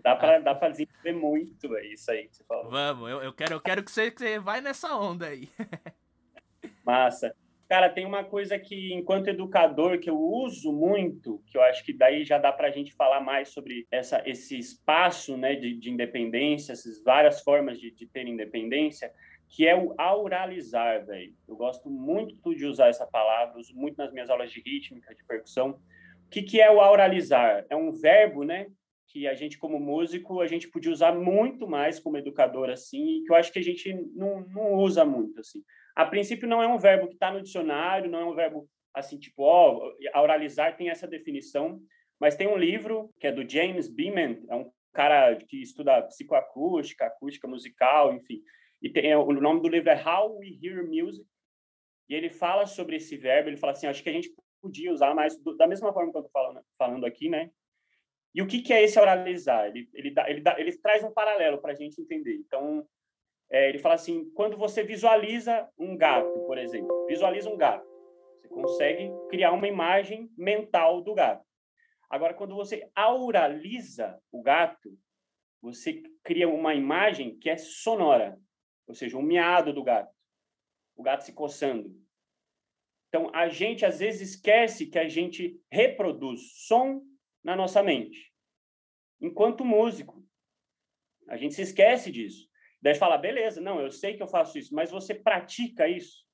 dá 0.03 0.15
pra, 0.15 0.35
ah. 0.35 0.39
dá 0.39 0.53
pra 0.53 0.69
desenvolver 0.69 1.13
muito 1.13 1.75
é 1.77 1.85
isso 1.87 2.11
aí 2.11 2.27
que 2.27 2.35
você 2.35 2.43
falou. 2.43 2.69
Vamos, 2.69 3.09
eu, 3.09 3.21
eu, 3.23 3.33
quero, 3.33 3.53
eu 3.53 3.61
quero 3.61 3.83
que 3.83 3.91
você, 3.91 4.11
que 4.11 4.19
você 4.19 4.39
vai 4.39 4.61
nessa 4.61 4.95
onda 4.95 5.27
aí. 5.27 5.49
Massa. 6.85 7.33
Cara, 7.69 7.87
tem 7.87 8.03
uma 8.03 8.23
coisa 8.23 8.57
que, 8.57 8.91
enquanto 8.95 9.27
educador, 9.27 9.99
que 9.99 10.09
eu 10.09 10.19
uso 10.19 10.73
muito, 10.73 11.39
que 11.45 11.55
eu 11.55 11.61
acho 11.61 11.85
que 11.85 11.93
daí 11.93 12.25
já 12.25 12.39
dá 12.39 12.51
para 12.51 12.67
a 12.67 12.71
gente 12.71 12.91
falar 12.91 13.21
mais 13.21 13.49
sobre 13.49 13.85
essa, 13.91 14.23
esse 14.25 14.57
espaço 14.57 15.37
né, 15.37 15.53
de, 15.53 15.75
de 15.77 15.91
independência, 15.91 16.71
essas 16.73 17.03
várias 17.03 17.41
formas 17.41 17.79
de, 17.79 17.91
de 17.91 18.07
ter 18.07 18.25
independência, 18.25 19.13
que 19.47 19.67
é 19.67 19.75
o 19.75 19.93
auralizar, 19.99 21.05
velho. 21.05 21.31
Eu 21.47 21.55
gosto 21.55 21.91
muito 21.91 22.55
de 22.55 22.65
usar 22.65 22.87
essa 22.87 23.05
palavra, 23.05 23.59
uso 23.59 23.75
muito 23.75 23.97
nas 23.99 24.11
minhas 24.11 24.31
aulas 24.31 24.51
de 24.51 24.61
rítmica, 24.61 25.13
de 25.13 25.23
percussão. 25.23 25.79
O 26.25 26.29
que, 26.31 26.41
que 26.41 26.59
é 26.59 26.71
o 26.71 26.81
auralizar? 26.81 27.67
É 27.69 27.75
um 27.75 27.91
verbo, 27.91 28.43
né? 28.43 28.65
Que 29.05 29.27
a 29.27 29.35
gente, 29.35 29.59
como 29.59 29.79
músico, 29.79 30.41
a 30.41 30.47
gente 30.47 30.67
podia 30.67 30.91
usar 30.91 31.13
muito 31.13 31.67
mais 31.67 31.99
como 31.99 32.17
educador, 32.17 32.71
assim, 32.71 33.19
e 33.19 33.23
que 33.25 33.31
eu 33.31 33.35
acho 33.35 33.53
que 33.53 33.59
a 33.59 33.63
gente 33.63 33.93
não, 34.15 34.41
não 34.47 34.73
usa 34.73 35.05
muito, 35.05 35.39
assim. 35.39 35.63
A 35.95 36.05
princípio, 36.05 36.47
não 36.47 36.61
é 36.61 36.67
um 36.67 36.77
verbo 36.77 37.07
que 37.07 37.13
está 37.13 37.31
no 37.31 37.41
dicionário, 37.41 38.09
não 38.09 38.19
é 38.19 38.25
um 38.25 38.35
verbo 38.35 38.69
assim, 38.93 39.17
tipo, 39.17 39.43
ó, 39.43 39.91
auralizar 40.13 40.75
tem 40.75 40.89
essa 40.89 41.07
definição, 41.07 41.79
mas 42.19 42.35
tem 42.35 42.47
um 42.47 42.57
livro 42.57 43.13
que 43.19 43.27
é 43.27 43.31
do 43.31 43.47
James 43.47 43.87
Beeman, 43.87 44.43
é 44.49 44.55
um 44.55 44.71
cara 44.93 45.35
que 45.35 45.61
estuda 45.61 46.01
psicoacústica, 46.03 47.05
acústica 47.05 47.47
musical, 47.47 48.13
enfim. 48.13 48.41
E 48.81 48.89
tem, 48.89 49.15
o 49.15 49.31
nome 49.33 49.61
do 49.61 49.69
livro 49.69 49.89
é 49.89 50.03
How 50.03 50.37
We 50.37 50.57
Hear 50.61 50.85
Music. 50.85 51.25
E 52.09 52.15
ele 52.15 52.29
fala 52.29 52.65
sobre 52.65 52.95
esse 52.95 53.15
verbo, 53.15 53.49
ele 53.49 53.57
fala 53.57 53.73
assim, 53.73 53.87
acho 53.87 54.01
que 54.01 54.09
a 54.09 54.13
gente 54.13 54.33
podia 54.61 54.91
usar 54.91 55.13
mais 55.13 55.37
da 55.57 55.67
mesma 55.67 55.93
forma 55.93 56.11
que 56.11 56.17
eu 56.17 56.21
estou 56.21 56.31
falando, 56.31 56.65
falando 56.77 57.05
aqui, 57.05 57.29
né? 57.29 57.51
E 58.33 58.41
o 58.41 58.47
que, 58.47 58.61
que 58.61 58.73
é 58.73 58.83
esse 58.83 58.99
oralizar? 58.99 59.67
Ele, 59.67 59.89
ele, 59.93 60.11
dá, 60.11 60.29
ele, 60.29 60.41
dá, 60.41 60.59
ele 60.59 60.75
traz 60.77 61.03
um 61.03 61.13
paralelo 61.13 61.59
para 61.59 61.71
a 61.71 61.75
gente 61.75 62.01
entender. 62.01 62.35
Então, 62.35 62.87
é, 63.51 63.69
ele 63.69 63.79
fala 63.79 63.95
assim, 63.95 64.29
quando 64.31 64.57
você 64.57 64.83
visualiza 64.83 65.69
um 65.77 65.97
gato, 65.97 66.31
por 66.45 66.57
exemplo, 66.57 67.05
visualiza 67.07 67.49
um 67.49 67.57
gato, 67.57 67.87
você 68.39 68.47
consegue 68.47 69.11
criar 69.29 69.51
uma 69.51 69.67
imagem 69.67 70.31
mental 70.37 71.01
do 71.01 71.13
gato. 71.13 71.45
Agora, 72.09 72.33
quando 72.33 72.55
você 72.55 72.89
auraliza 72.95 74.19
o 74.31 74.41
gato, 74.41 74.97
você 75.61 76.01
cria 76.23 76.47
uma 76.47 76.73
imagem 76.73 77.37
que 77.37 77.49
é 77.49 77.57
sonora, 77.57 78.39
ou 78.87 78.95
seja, 78.95 79.17
um 79.17 79.21
miado 79.21 79.73
do 79.73 79.83
gato, 79.83 80.13
o 80.95 81.03
gato 81.03 81.23
se 81.23 81.33
coçando. 81.33 81.95
Então, 83.07 83.31
a 83.33 83.47
gente 83.47 83.85
às 83.85 83.99
vezes 83.99 84.35
esquece 84.35 84.87
que 84.87 84.99
a 84.99 85.07
gente 85.07 85.59
reproduz 85.71 86.65
som 86.67 87.01
na 87.43 87.55
nossa 87.55 87.81
mente. 87.81 88.31
Enquanto 89.19 89.65
músico, 89.65 90.23
a 91.27 91.35
gente 91.35 91.55
se 91.55 91.61
esquece 91.61 92.11
disso. 92.11 92.48
Daí 92.81 92.95
fala, 92.95 93.17
beleza, 93.17 93.59
não, 93.59 93.81
eu 93.81 93.91
sei 93.91 94.15
que 94.15 94.23
eu 94.23 94.27
faço 94.27 94.57
isso, 94.57 94.73
mas 94.73 94.89
você 94.89 95.13
pratica 95.13 95.87
isso? 95.87 96.25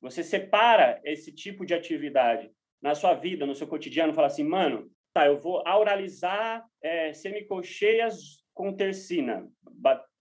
Você 0.00 0.22
separa 0.22 1.00
esse 1.04 1.32
tipo 1.32 1.64
de 1.64 1.74
atividade 1.74 2.50
na 2.80 2.94
sua 2.94 3.14
vida, 3.14 3.46
no 3.46 3.54
seu 3.54 3.66
cotidiano, 3.66 4.14
fala 4.14 4.26
assim, 4.26 4.44
mano, 4.44 4.90
tá, 5.12 5.26
eu 5.26 5.38
vou 5.38 5.66
auralizar 5.66 6.64
é, 6.82 7.12
semicolcheias 7.12 8.44
com 8.54 8.74
tercina, 8.74 9.48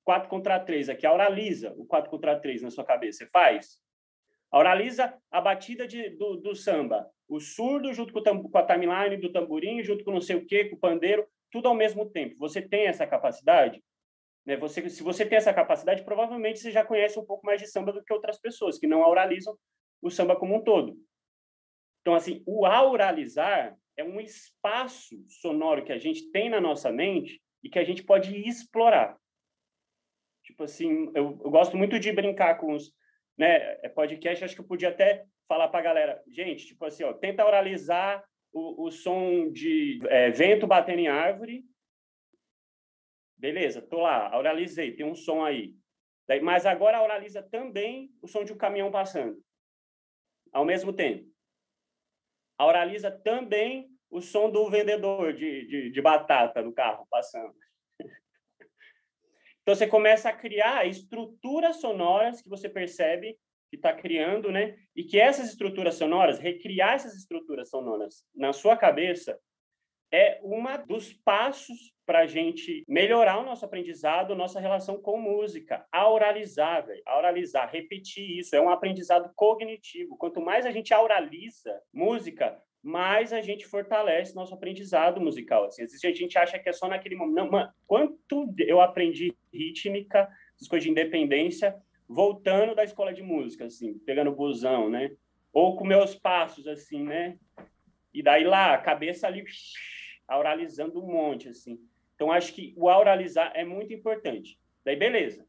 4 0.04 0.30
contra 0.30 0.60
3 0.60 0.90
aqui, 0.90 1.06
auraliza 1.06 1.74
o 1.78 1.86
4 1.86 2.10
contra 2.10 2.40
3 2.40 2.62
na 2.62 2.72
sua 2.72 2.86
cabeça, 2.86 3.20
você 3.20 3.30
faz? 3.30 3.80
Auraliza 4.50 5.14
a 5.30 5.42
batida 5.42 5.86
de, 5.86 6.10
do, 6.12 6.38
do 6.38 6.56
samba, 6.56 7.10
o 7.28 7.40
surdo 7.40 7.94
junto 7.94 8.14
com, 8.14 8.20
o, 8.20 8.50
com 8.50 8.58
a 8.58 8.66
timeline 8.66 9.18
do 9.18 9.32
tamborim, 9.32 9.84
junto 9.84 10.04
com 10.04 10.12
não 10.12 10.22
sei 10.22 10.38
o 10.38 10.46
quê, 10.46 10.66
com 10.66 10.78
o 10.78 10.80
pandeiro, 10.80 11.28
tudo 11.52 11.68
ao 11.68 11.76
mesmo 11.76 12.10
tempo. 12.10 12.38
Você 12.38 12.62
tem 12.62 12.88
essa 12.88 13.06
capacidade? 13.06 13.84
Né? 14.48 14.56
Você, 14.56 14.90
se 14.90 15.04
você 15.04 15.26
tem 15.26 15.38
essa 15.38 15.54
capacidade, 15.54 16.04
provavelmente 16.04 16.60
você 16.60 16.72
já 16.72 16.84
conhece 16.84 17.20
um 17.20 17.26
pouco 17.26 17.46
mais 17.46 17.62
de 17.62 17.68
samba 17.68 17.92
do 17.92 18.04
que 18.04 18.14
outras 18.14 18.40
pessoas 18.40 18.80
que 18.80 18.88
não 18.88 19.04
auralizam 19.04 19.56
o 20.02 20.10
samba 20.10 20.38
como 20.38 20.56
um 20.56 20.64
todo. 20.64 20.98
Então, 22.02 22.16
assim, 22.16 22.42
o 22.48 22.66
auralizar 22.66 23.78
é 23.98 24.04
um 24.04 24.22
espaço 24.22 25.22
sonoro 25.28 25.84
que 25.84 25.92
a 25.92 25.98
gente 25.98 26.32
tem 26.32 26.50
na 26.50 26.62
nossa 26.62 26.90
mente 26.90 27.42
e 27.62 27.70
que 27.70 27.78
a 27.78 27.84
gente 27.84 28.04
pode 28.04 28.34
explorar. 28.48 29.18
Tipo 30.46 30.64
assim, 30.64 31.12
eu, 31.14 31.38
eu 31.44 31.52
gosto 31.52 31.76
muito 31.76 32.00
de 32.00 32.14
brincar 32.14 32.58
com 32.58 32.74
os 32.74 32.96
né, 33.38 33.78
é 33.84 33.90
podcast, 33.90 34.46
acho 34.46 34.56
que 34.56 34.62
eu 34.62 34.68
podia 34.68 34.90
até 34.90 35.26
falar 35.48 35.68
para 35.68 35.80
a 35.80 35.84
galera, 35.84 36.24
gente, 36.28 36.66
tipo 36.66 36.84
assim, 36.86 37.04
ó, 37.04 37.14
tenta 37.14 37.46
oralizar 37.46 38.24
o, 38.52 38.86
o 38.88 38.92
som 38.92 39.52
de 39.52 40.00
é, 40.08 40.32
vento 40.32 40.66
batendo 40.66 41.00
em 41.00 41.08
árvore 41.08 41.64
Beleza, 43.38 43.82
tô 43.82 44.00
lá, 44.00 44.34
auralizei, 44.34 44.96
tem 44.96 45.06
um 45.06 45.16
som 45.16 45.44
aí. 45.44 45.76
Daí, 46.28 46.42
mas 46.42 46.66
agora 46.66 46.98
auraliza 46.98 47.42
também 47.42 48.12
o 48.22 48.28
som 48.28 48.44
de 48.44 48.52
um 48.52 48.58
caminhão 48.58 48.92
passando, 48.92 49.42
ao 50.52 50.66
mesmo 50.66 50.92
tempo. 50.92 51.30
Auraliza 52.58 53.12
também 53.12 53.90
o 54.10 54.22
som 54.22 54.50
do 54.50 54.70
vendedor 54.70 55.34
de, 55.34 55.68
de, 55.68 55.92
de 55.92 56.02
batata 56.02 56.64
do 56.64 56.74
carro 56.74 57.08
passando. 57.10 57.56
Então, 59.62 59.76
você 59.76 59.86
começa 59.86 60.30
a 60.30 60.34
criar 60.34 60.88
estruturas 60.88 61.82
sonoras 61.82 62.42
que 62.42 62.48
você 62.48 62.70
percebe 62.70 63.38
que 63.70 63.76
está 63.76 63.94
criando, 63.94 64.50
né? 64.50 64.78
E 64.96 65.04
que 65.04 65.20
essas 65.20 65.50
estruturas 65.50 65.96
sonoras, 65.96 66.40
recriar 66.40 66.94
essas 66.94 67.16
estruturas 67.16 67.70
sonoras 67.70 68.26
na 68.34 68.54
sua 68.54 68.78
cabeça, 68.78 69.38
é 70.10 70.40
uma 70.42 70.78
dos 70.78 71.12
passos 71.12 71.94
para 72.08 72.20
a 72.20 72.26
gente 72.26 72.86
melhorar 72.88 73.38
o 73.38 73.46
nosso 73.46 73.66
aprendizado, 73.66 74.34
nossa 74.34 74.62
relação 74.62 74.98
com 74.98 75.20
música. 75.20 75.86
Auralizar, 75.92 76.86
véio, 76.86 77.02
auralizar, 77.06 77.70
repetir 77.70 78.40
isso. 78.40 78.56
É 78.56 78.62
um 78.62 78.70
aprendizado 78.70 79.30
cognitivo. 79.36 80.18
Quanto 80.18 80.40
mais 80.40 80.66
a 80.66 80.72
gente 80.72 80.94
auraliza 80.94 81.78
música, 81.94 82.58
mais 82.82 83.34
a 83.34 83.42
gente 83.42 83.68
fortalece 83.68 84.34
nosso 84.34 84.54
aprendizado 84.54 85.20
musical. 85.20 85.66
Assim, 85.66 85.84
às 85.84 85.92
vezes 85.92 86.06
a 86.06 86.12
gente 86.14 86.38
acha 86.38 86.58
que 86.58 86.70
é 86.70 86.72
só 86.72 86.88
naquele 86.88 87.18
momento. 87.18 87.36
Não, 87.36 87.52
mano, 87.52 87.74
quanto 87.86 88.56
eu 88.58 88.80
aprendi 88.80 89.36
rítmica, 89.54 90.30
essas 90.56 90.70
coisas 90.70 90.86
de 90.86 90.92
independência, 90.92 91.76
voltando 92.08 92.74
da 92.74 92.86
escola 92.86 93.14
de 93.14 93.22
música, 93.22 93.66
assim, 93.66 94.00
pegando 94.00 94.32
busão, 94.32 94.90
né? 94.90 95.12
Ou 95.52 95.76
com 95.76 95.84
meus 95.84 96.16
passos, 96.16 96.68
assim, 96.68 97.04
né? 97.04 97.38
E 98.14 98.24
daí 98.24 98.46
lá, 98.46 98.76
a 98.76 98.78
cabeça 98.78 99.28
ali 99.28 99.44
auralizando 100.26 101.04
um 101.04 101.08
monte, 101.08 101.50
assim. 101.50 101.78
Então, 102.18 102.32
acho 102.32 102.52
que 102.52 102.74
o 102.76 102.90
auralizar 102.90 103.52
é 103.54 103.64
muito 103.64 103.94
importante. 103.94 104.60
Daí, 104.84 104.96
beleza. 104.96 105.46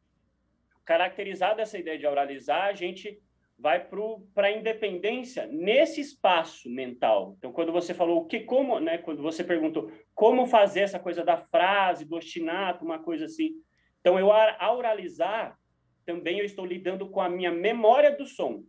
Caracterizada 0.84 1.62
essa 1.62 1.78
ideia 1.78 1.98
de 1.98 2.04
auralizar, 2.04 2.66
a 2.66 2.74
gente 2.74 3.18
vai 3.58 3.88
para 4.34 4.48
a 4.48 4.52
independência 4.52 5.46
nesse 5.46 6.00
espaço 6.00 6.70
mental. 6.70 7.34
Então, 7.38 7.52
quando 7.52 7.72
você 7.72 7.94
falou 7.94 8.18
o 8.18 8.26
que, 8.26 8.40
como, 8.40 8.78
né? 8.78 8.98
Quando 8.98 9.22
você 9.22 9.42
perguntou 9.42 9.90
como 10.14 10.46
fazer 10.46 10.80
essa 10.80 11.00
coisa 11.00 11.24
da 11.24 11.38
frase, 11.38 12.04
do 12.04 12.16
ostinato, 12.16 12.84
uma 12.84 12.98
coisa 12.98 13.24
assim. 13.24 13.54
Então, 14.00 14.18
eu 14.18 14.30
auralizar 14.30 15.58
também 16.04 16.38
eu 16.38 16.44
estou 16.44 16.64
lidando 16.64 17.08
com 17.08 17.20
a 17.20 17.28
minha 17.28 17.50
memória 17.50 18.14
do 18.14 18.24
som. 18.26 18.62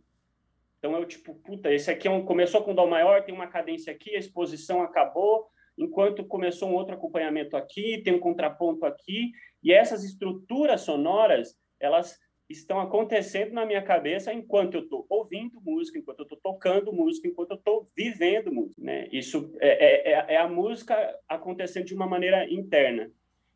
Então, 0.78 0.94
eu 0.94 1.06
tipo, 1.06 1.34
puta, 1.34 1.72
esse 1.72 1.90
aqui 1.90 2.08
é 2.08 2.10
um, 2.10 2.24
começou 2.24 2.62
com 2.62 2.74
dó 2.74 2.86
maior, 2.86 3.22
tem 3.22 3.34
uma 3.34 3.46
cadência 3.46 3.92
aqui, 3.92 4.16
a 4.16 4.18
exposição 4.18 4.82
acabou, 4.82 5.50
enquanto 5.84 6.24
começou 6.24 6.68
um 6.68 6.74
outro 6.74 6.94
acompanhamento 6.94 7.56
aqui, 7.56 8.02
tem 8.02 8.14
um 8.14 8.20
contraponto 8.20 8.84
aqui, 8.84 9.32
e 9.62 9.72
essas 9.72 10.04
estruturas 10.04 10.82
sonoras, 10.82 11.56
elas 11.78 12.18
estão 12.48 12.80
acontecendo 12.80 13.52
na 13.52 13.64
minha 13.64 13.80
cabeça 13.80 14.32
enquanto 14.32 14.74
eu 14.74 14.82
estou 14.82 15.06
ouvindo 15.08 15.60
música, 15.60 15.98
enquanto 15.98 16.18
eu 16.18 16.24
estou 16.24 16.38
tocando 16.42 16.92
música, 16.92 17.28
enquanto 17.28 17.52
eu 17.52 17.56
estou 17.56 17.88
vivendo 17.96 18.52
música. 18.52 18.82
Né? 18.82 19.08
Isso 19.12 19.54
é, 19.60 19.68
é, 19.68 20.12
é, 20.12 20.34
é, 20.34 20.36
a 20.36 20.48
música 20.48 21.16
acontecendo 21.28 21.86
de 21.86 21.94
uma 21.94 22.08
maneira 22.08 22.50
interna. 22.52 23.10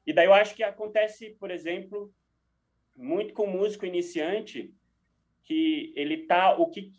E 0.06 0.12
daí 0.12 0.26
eu 0.26 0.34
acho 0.34 0.54
que 0.54 0.62
acontece, 0.62 1.30
por 1.40 1.50
exemplo, 1.50 2.12
muito 2.96 3.34
com 3.34 3.44
o 3.44 3.50
músico 3.50 3.84
iniciante, 3.84 4.72
que 5.42 5.92
ele 5.96 6.18
tá 6.26 6.56
o 6.56 6.70
que 6.70 6.92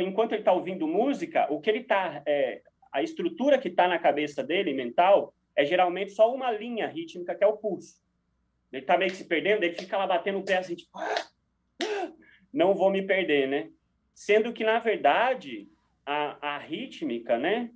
enquanto 0.00 0.32
ele 0.32 0.40
está 0.40 0.52
ouvindo 0.52 0.88
música, 0.88 1.46
o 1.50 1.60
que 1.60 1.70
ele 1.70 1.78
está 1.78 2.22
é, 2.26 2.60
a 2.96 3.02
estrutura 3.02 3.58
que 3.58 3.68
está 3.68 3.86
na 3.86 3.98
cabeça 3.98 4.42
dele, 4.42 4.72
mental, 4.72 5.34
é 5.54 5.66
geralmente 5.66 6.12
só 6.12 6.34
uma 6.34 6.50
linha 6.50 6.86
rítmica, 6.86 7.34
que 7.34 7.44
é 7.44 7.46
o 7.46 7.58
pulso. 7.58 8.00
Ele 8.72 8.80
está 8.80 8.96
meio 8.96 9.10
que 9.10 9.18
se 9.18 9.28
perdendo, 9.28 9.62
ele 9.62 9.74
fica 9.74 9.98
lá 9.98 10.06
batendo 10.06 10.38
o 10.38 10.42
pé 10.42 10.56
assim, 10.56 10.74
tipo, 10.74 10.98
não 12.50 12.74
vou 12.74 12.90
me 12.90 13.02
perder, 13.02 13.48
né? 13.48 13.68
Sendo 14.14 14.50
que, 14.50 14.64
na 14.64 14.78
verdade, 14.78 15.68
a, 16.06 16.54
a 16.54 16.58
rítmica, 16.58 17.36
né, 17.36 17.70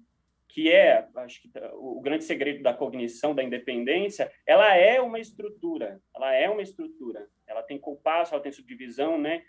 que 0.48 0.72
é, 0.72 1.06
acho 1.16 1.42
que 1.42 1.50
o 1.74 2.00
grande 2.00 2.24
segredo 2.24 2.62
da 2.62 2.72
cognição, 2.72 3.34
da 3.34 3.42
independência, 3.42 4.32
ela 4.46 4.74
é 4.74 5.02
uma 5.02 5.20
estrutura, 5.20 6.00
ela 6.16 6.32
é 6.32 6.48
uma 6.48 6.62
estrutura. 6.62 7.28
Ela 7.46 7.62
tem 7.62 7.78
compasso, 7.78 8.32
ela 8.32 8.42
tem 8.42 8.52
subdivisão, 8.52 9.18
né? 9.18 9.42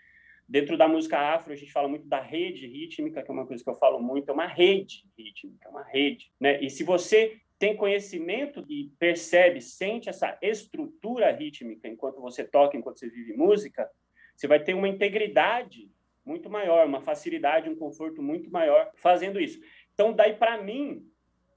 Dentro 0.52 0.76
da 0.76 0.86
música 0.86 1.18
afro, 1.18 1.50
a 1.50 1.56
gente 1.56 1.72
fala 1.72 1.88
muito 1.88 2.06
da 2.06 2.20
rede 2.20 2.66
rítmica, 2.66 3.22
que 3.22 3.30
é 3.30 3.32
uma 3.32 3.46
coisa 3.46 3.64
que 3.64 3.70
eu 3.70 3.74
falo 3.74 3.98
muito, 3.98 4.28
é 4.28 4.34
uma 4.34 4.46
rede 4.46 5.02
rítmica, 5.16 5.66
é 5.66 5.70
uma 5.70 5.82
rede. 5.82 6.30
Né? 6.38 6.62
E 6.62 6.68
se 6.68 6.84
você 6.84 7.38
tem 7.58 7.74
conhecimento 7.74 8.62
e 8.68 8.92
percebe, 8.98 9.62
sente 9.62 10.10
essa 10.10 10.36
estrutura 10.42 11.32
rítmica 11.32 11.88
enquanto 11.88 12.20
você 12.20 12.44
toca, 12.44 12.76
enquanto 12.76 12.98
você 12.98 13.08
vive 13.08 13.32
música, 13.32 13.90
você 14.36 14.46
vai 14.46 14.62
ter 14.62 14.74
uma 14.74 14.86
integridade 14.86 15.90
muito 16.22 16.50
maior, 16.50 16.86
uma 16.86 17.00
facilidade, 17.00 17.70
um 17.70 17.74
conforto 17.74 18.22
muito 18.22 18.50
maior 18.50 18.92
fazendo 18.96 19.40
isso. 19.40 19.58
Então, 19.94 20.12
daí 20.12 20.34
para 20.34 20.62
mim, 20.62 21.10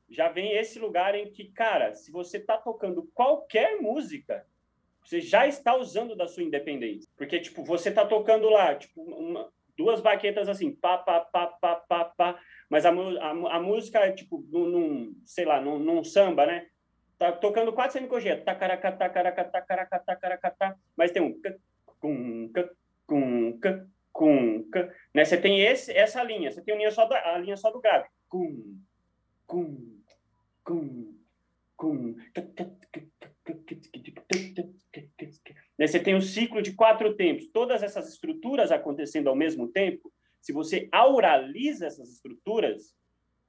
já 0.09 0.29
vem 0.29 0.53
esse 0.53 0.79
lugar 0.79 1.15
em 1.15 1.29
que, 1.33 1.51
cara, 1.51 1.93
se 1.93 2.13
você 2.13 2.37
está 2.37 2.57
tocando 2.57 3.11
qualquer 3.13 3.75
música, 3.81 4.47
você 5.05 5.21
já 5.21 5.47
está 5.47 5.75
usando 5.75 6.15
da 6.15 6.27
sua 6.27 6.43
independência. 6.43 7.07
Porque, 7.15 7.39
tipo, 7.39 7.63
você 7.63 7.89
está 7.89 8.05
tocando 8.05 8.49
lá, 8.49 8.73
tipo, 8.73 9.03
uma, 9.03 9.49
duas 9.77 10.01
baquetas 10.01 10.49
assim, 10.49 10.71
pá, 10.71 10.97
pá, 10.97 11.19
pá, 11.19 11.47
pá, 11.47 11.75
pá, 11.75 12.05
pá, 12.05 12.39
mas 12.69 12.85
a, 12.85 12.89
a, 12.89 13.55
a 13.57 13.59
música 13.61 13.99
é, 13.99 14.11
tipo, 14.11 14.43
num, 14.49 14.67
num, 14.67 15.15
sei 15.23 15.45
lá, 15.45 15.61
num, 15.61 15.77
num 15.77 16.03
samba, 16.03 16.47
né? 16.47 16.67
Tá 17.19 17.31
tocando 17.31 17.71
quatro 17.71 17.93
semicorrias, 17.93 18.43
tacaracatá, 18.43 19.07
caracatá, 19.07 19.61
caracatá, 19.61 20.15
caracatá, 20.15 20.75
mas 20.97 21.11
tem 21.11 21.21
um 21.21 21.39
cum, 21.99 22.51
cum, 23.05 23.59
cum, 24.11 24.69
né? 25.13 25.23
Você 25.23 25.37
tem 25.37 25.61
esse, 25.61 25.91
essa 25.93 26.23
linha, 26.23 26.51
você 26.51 26.61
tem 26.61 26.73
a 26.73 26.77
linha 26.77 26.91
só, 26.91 27.05
da, 27.05 27.35
a 27.35 27.37
linha 27.37 27.55
só 27.55 27.71
do 27.71 27.79
grave, 27.79 28.07
cum, 28.27 28.81
cum, 29.45 30.01
cum, 30.63 31.17
cum, 31.77 32.15
você 35.77 35.99
tem 35.99 36.15
um 36.15 36.21
ciclo 36.21 36.61
de 36.61 36.73
quatro 36.73 37.15
tempos, 37.15 37.47
todas 37.47 37.83
essas 37.83 38.09
estruturas 38.09 38.71
acontecendo 38.71 39.27
ao 39.27 39.35
mesmo 39.35 39.67
tempo. 39.67 40.11
Se 40.41 40.51
você 40.53 40.87
auraliza 40.91 41.87
essas 41.87 42.09
estruturas, 42.09 42.95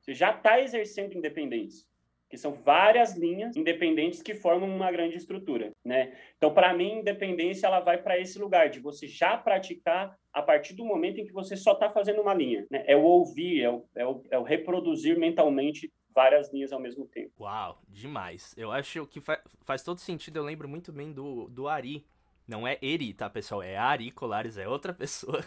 você 0.01 0.15
já 0.15 0.31
está 0.31 0.61
exercendo 0.61 1.17
independência 1.17 1.87
que 2.29 2.37
são 2.37 2.53
várias 2.53 3.17
linhas 3.17 3.57
independentes 3.57 4.21
que 4.21 4.35
formam 4.35 4.69
uma 4.69 4.91
grande 4.91 5.17
estrutura, 5.17 5.73
né? 5.85 6.13
Então, 6.37 6.53
para 6.53 6.75
mim, 6.75 6.99
independência 6.99 7.67
ela 7.67 7.81
vai 7.81 8.03
para 8.03 8.19
esse 8.19 8.39
lugar 8.39 8.69
de 8.69 8.81
você 8.81 9.07
já 9.07 9.37
praticar 9.37 10.17
a 10.33 10.43
partir 10.43 10.75
do 10.75 10.85
momento 10.85 11.21
em 11.21 11.25
que 11.25 11.33
você 11.33 11.57
só 11.57 11.73
está 11.73 11.89
fazendo 11.89 12.21
uma 12.21 12.35
linha, 12.35 12.67
né? 12.71 12.85
É 12.87 12.97
o 12.97 13.03
ouvir, 13.03 13.63
é 13.63 13.71
o, 13.71 13.85
é 13.95 14.07
o, 14.07 14.23
é 14.33 14.39
o 14.39 14.43
reproduzir 14.43 15.19
mentalmente 15.19 15.93
várias 16.17 16.51
linhas 16.51 16.73
ao 16.73 16.81
mesmo 16.81 17.07
tempo. 17.07 17.31
Uau, 17.39 17.79
demais. 17.87 18.55
Eu 18.57 18.73
acho 18.73 19.07
que 19.07 19.21
fa 19.21 19.39
faz 19.61 19.83
todo 19.83 20.01
sentido. 20.01 20.39
Eu 20.39 20.45
lembro 20.45 20.67
muito 20.67 20.91
bem 20.91 21.13
do, 21.13 21.47
do 21.49 21.69
Ari, 21.69 22.07
não 22.49 22.67
é 22.67 22.79
Eri, 22.81 23.13
tá, 23.13 23.29
pessoal? 23.29 23.63
É 23.63 23.77
Ari 23.77 24.11
Colares, 24.11 24.57
é 24.57 24.67
outra 24.67 24.95
pessoa. 24.95 25.45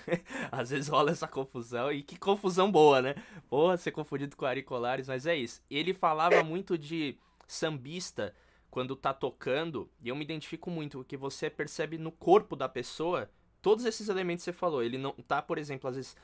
Às 0.52 0.70
vezes 0.70 0.88
rola 0.88 1.10
essa 1.10 1.28
confusão. 1.28 1.92
E 1.92 2.04
que 2.04 2.20
confusão 2.20 2.72
boa, 2.72 3.02
né? 3.02 3.16
Porra, 3.50 3.78
ser 3.78 3.92
confundido 3.92 4.38
com 4.38 4.46
Ari 4.46 4.62
Colares, 4.62 5.08
mas 5.08 5.26
é 5.26 5.36
isso. 5.36 5.60
Ele 5.72 5.92
falava 5.92 6.44
muito 6.44 6.78
de 6.78 7.18
sambista 7.48 8.36
quando 8.70 8.96
tá 8.96 9.12
tocando, 9.12 9.90
e 10.00 10.10
eu 10.10 10.16
me 10.16 10.24
identifico 10.24 10.70
muito, 10.70 11.00
porque 11.00 11.18
você 11.18 11.50
percebe 11.50 11.98
no 11.98 12.12
corpo 12.12 12.56
da 12.56 12.70
pessoa 12.70 13.28
todos 13.64 13.84
esses 13.84 14.08
elementos 14.10 14.46
que 14.46 14.52
você 14.52 14.54
falou. 14.54 14.84
Ele 14.84 15.00
não 15.00 15.14
tá, 15.14 15.42
por 15.42 15.58
exemplo, 15.58 15.90
às 15.90 15.96
vezes 15.96 16.16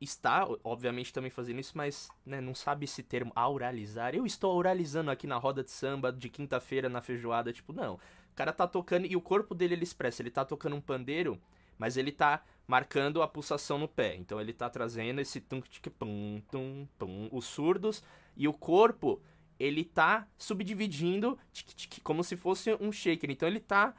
está, 0.00 0.48
obviamente, 0.64 1.12
também 1.12 1.30
fazendo 1.30 1.60
isso, 1.60 1.76
mas 1.76 2.08
né, 2.24 2.40
não 2.40 2.54
sabe 2.54 2.84
esse 2.84 3.02
termo 3.02 3.32
auralizar. 3.34 4.14
Eu 4.14 4.24
estou 4.24 4.50
auralizando 4.52 5.10
aqui 5.10 5.26
na 5.26 5.36
roda 5.36 5.62
de 5.62 5.70
samba 5.70 6.10
de 6.12 6.28
quinta-feira 6.28 6.88
na 6.88 7.00
feijoada, 7.02 7.52
tipo, 7.52 7.72
não. 7.72 7.94
O 7.94 8.34
cara 8.34 8.52
tá 8.52 8.66
tocando 8.66 9.06
e 9.06 9.14
o 9.14 9.20
corpo 9.20 9.54
dele 9.54 9.74
ele 9.74 9.84
expressa, 9.84 10.22
ele 10.22 10.30
tá 10.30 10.44
tocando 10.44 10.74
um 10.74 10.80
pandeiro, 10.80 11.38
mas 11.76 11.96
ele 11.96 12.12
tá 12.12 12.42
marcando 12.66 13.22
a 13.22 13.28
pulsação 13.28 13.78
no 13.78 13.88
pé. 13.88 14.16
Então 14.16 14.40
ele 14.40 14.52
tá 14.52 14.70
trazendo 14.70 15.20
esse 15.20 15.40
tum 15.40 15.60
tum 15.98 16.40
tum 16.50 16.88
tum 16.98 17.28
os 17.32 17.44
surdos 17.44 18.02
e 18.36 18.48
o 18.48 18.52
corpo 18.52 19.20
ele 19.58 19.84
tá 19.84 20.26
subdividindo 20.38 21.38
como 22.02 22.24
se 22.24 22.36
fosse 22.36 22.74
um 22.80 22.90
shaker. 22.90 23.30
Então 23.30 23.46
ele 23.46 23.60
tá 23.60 23.94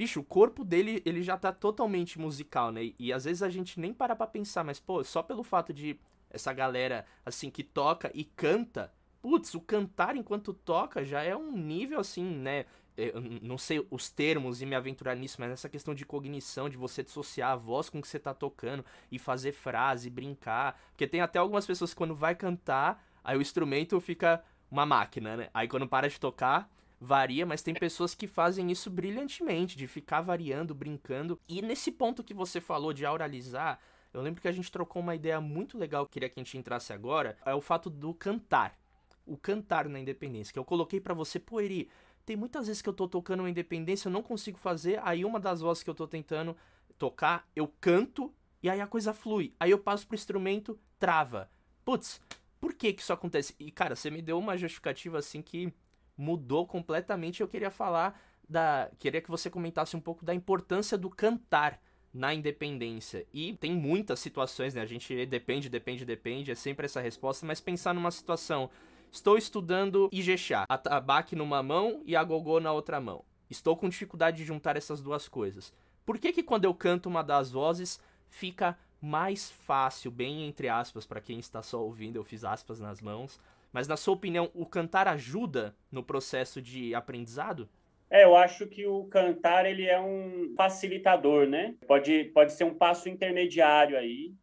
bicho, 0.00 0.20
o 0.20 0.24
corpo 0.24 0.64
dele, 0.64 1.02
ele 1.04 1.22
já 1.22 1.36
tá 1.36 1.52
totalmente 1.52 2.18
musical, 2.18 2.72
né? 2.72 2.90
E, 2.98 3.12
às 3.12 3.24
vezes 3.26 3.42
a 3.42 3.50
gente 3.50 3.78
nem 3.78 3.92
para 3.92 4.16
pra 4.16 4.26
pensar, 4.26 4.64
mas, 4.64 4.80
pô, 4.80 5.04
só 5.04 5.22
pelo 5.22 5.42
fato 5.42 5.74
de 5.74 6.00
essa 6.30 6.54
galera, 6.54 7.04
assim, 7.22 7.50
que 7.50 7.62
toca 7.62 8.10
e 8.14 8.24
canta, 8.24 8.90
putz, 9.20 9.54
o 9.54 9.60
cantar 9.60 10.16
enquanto 10.16 10.54
toca 10.54 11.04
já 11.04 11.22
é 11.22 11.36
um 11.36 11.54
nível, 11.54 12.00
assim, 12.00 12.24
né? 12.24 12.64
Eu 12.96 13.20
não 13.42 13.58
sei 13.58 13.86
os 13.90 14.08
termos 14.08 14.62
e 14.62 14.66
me 14.66 14.74
aventurar 14.74 15.14
nisso, 15.14 15.36
mas 15.38 15.50
essa 15.50 15.68
questão 15.68 15.94
de 15.94 16.06
cognição, 16.06 16.70
de 16.70 16.78
você 16.78 17.02
dissociar 17.02 17.50
a 17.50 17.56
voz 17.56 17.90
com 17.90 18.00
que 18.00 18.08
você 18.08 18.18
tá 18.18 18.32
tocando 18.32 18.82
e 19.12 19.18
fazer 19.18 19.52
frase, 19.52 20.08
brincar. 20.08 20.80
Porque 20.92 21.06
tem 21.06 21.20
até 21.20 21.38
algumas 21.38 21.66
pessoas 21.66 21.92
que 21.92 21.98
quando 21.98 22.14
vai 22.14 22.34
cantar, 22.34 23.06
aí 23.22 23.36
o 23.36 23.42
instrumento 23.42 24.00
fica 24.00 24.42
uma 24.70 24.86
máquina, 24.86 25.36
né? 25.36 25.50
Aí 25.52 25.68
quando 25.68 25.86
para 25.86 26.08
de 26.08 26.18
tocar, 26.18 26.70
varia, 27.00 27.46
mas 27.46 27.62
tem 27.62 27.72
pessoas 27.72 28.14
que 28.14 28.26
fazem 28.26 28.70
isso 28.70 28.90
brilhantemente, 28.90 29.76
de 29.76 29.86
ficar 29.86 30.20
variando, 30.20 30.74
brincando. 30.74 31.40
E 31.48 31.62
nesse 31.62 31.90
ponto 31.90 32.22
que 32.22 32.34
você 32.34 32.60
falou 32.60 32.92
de 32.92 33.06
auralizar, 33.06 33.80
eu 34.12 34.20
lembro 34.20 34.42
que 34.42 34.48
a 34.48 34.52
gente 34.52 34.70
trocou 34.70 35.00
uma 35.00 35.14
ideia 35.14 35.40
muito 35.40 35.78
legal, 35.78 36.04
que 36.04 36.12
queria 36.12 36.28
que 36.28 36.38
a 36.38 36.42
gente 36.42 36.58
entrasse 36.58 36.92
agora, 36.92 37.38
é 37.46 37.54
o 37.54 37.60
fato 37.60 37.88
do 37.88 38.12
cantar. 38.12 38.78
O 39.24 39.36
cantar 39.36 39.88
na 39.88 39.98
independência, 39.98 40.52
que 40.52 40.58
eu 40.58 40.64
coloquei 40.64 41.00
para 41.00 41.14
você, 41.14 41.38
pô, 41.38 41.60
Eri, 41.60 41.88
tem 42.26 42.36
muitas 42.36 42.66
vezes 42.66 42.82
que 42.82 42.88
eu 42.88 42.92
tô 42.92 43.08
tocando 43.08 43.40
uma 43.40 43.50
independência, 43.50 44.08
eu 44.08 44.12
não 44.12 44.22
consigo 44.22 44.58
fazer, 44.58 45.00
aí 45.02 45.24
uma 45.24 45.40
das 45.40 45.60
vozes 45.60 45.82
que 45.82 45.88
eu 45.88 45.94
tô 45.94 46.06
tentando 46.06 46.56
tocar, 46.98 47.48
eu 47.56 47.72
canto 47.80 48.34
e 48.62 48.68
aí 48.68 48.80
a 48.80 48.86
coisa 48.86 49.14
flui. 49.14 49.54
Aí 49.58 49.70
eu 49.70 49.78
passo 49.78 50.06
pro 50.06 50.14
instrumento, 50.14 50.78
trava. 50.98 51.50
Putz, 51.84 52.20
por 52.60 52.74
que 52.74 52.92
que 52.92 53.00
isso 53.00 53.12
acontece? 53.12 53.54
E 53.58 53.70
cara, 53.70 53.96
você 53.96 54.10
me 54.10 54.20
deu 54.20 54.38
uma 54.38 54.56
justificativa 54.56 55.18
assim 55.18 55.40
que 55.40 55.72
mudou 56.20 56.66
completamente. 56.66 57.40
Eu 57.40 57.48
queria 57.48 57.70
falar 57.70 58.20
da. 58.48 58.90
Queria 58.98 59.22
que 59.22 59.30
você 59.30 59.48
comentasse 59.48 59.96
um 59.96 60.00
pouco 60.00 60.24
da 60.24 60.34
importância 60.34 60.98
do 60.98 61.08
cantar 61.08 61.80
na 62.12 62.34
independência. 62.34 63.26
E 63.32 63.54
tem 63.54 63.72
muitas 63.72 64.20
situações, 64.20 64.74
né? 64.74 64.82
A 64.82 64.86
gente 64.86 65.24
depende, 65.26 65.68
depende, 65.68 66.04
depende, 66.04 66.50
é 66.50 66.54
sempre 66.54 66.84
essa 66.84 67.00
resposta, 67.00 67.46
mas 67.46 67.60
pensar 67.60 67.94
numa 67.94 68.10
situação. 68.10 68.68
Estou 69.10 69.36
estudando 69.36 70.08
Ijexá, 70.12 70.64
a 70.68 70.78
tabaque 70.78 71.34
numa 71.34 71.62
mão 71.62 72.02
e 72.04 72.14
a 72.14 72.22
gogô 72.22 72.60
na 72.60 72.72
outra 72.72 73.00
mão. 73.00 73.24
Estou 73.48 73.76
com 73.76 73.88
dificuldade 73.88 74.36
de 74.36 74.44
juntar 74.44 74.76
essas 74.76 75.00
duas 75.00 75.26
coisas. 75.26 75.72
Por 76.04 76.18
que 76.18 76.32
que 76.32 76.42
quando 76.42 76.64
eu 76.64 76.74
canto 76.74 77.08
uma 77.08 77.22
das 77.22 77.50
vozes 77.50 78.00
fica 78.28 78.78
mais 79.00 79.50
fácil, 79.50 80.10
bem 80.10 80.46
entre 80.46 80.68
aspas, 80.68 81.06
para 81.06 81.20
quem 81.20 81.38
está 81.38 81.62
só 81.62 81.82
ouvindo, 81.82 82.16
eu 82.16 82.24
fiz 82.24 82.44
aspas 82.44 82.78
nas 82.78 83.00
mãos, 83.00 83.40
mas 83.72 83.88
na 83.88 83.96
sua 83.96 84.14
opinião, 84.14 84.50
o 84.54 84.66
cantar 84.66 85.08
ajuda 85.08 85.74
no 85.90 86.02
processo 86.02 86.60
de 86.60 86.94
aprendizado? 86.94 87.68
É, 88.10 88.24
eu 88.24 88.36
acho 88.36 88.66
que 88.66 88.86
o 88.86 89.04
cantar 89.04 89.66
ele 89.66 89.86
é 89.86 90.00
um 90.00 90.52
facilitador, 90.56 91.46
né? 91.46 91.74
Pode, 91.86 92.24
pode 92.34 92.52
ser 92.52 92.64
um 92.64 92.74
passo 92.74 93.08
intermediário 93.08 93.96
aí, 93.96 94.34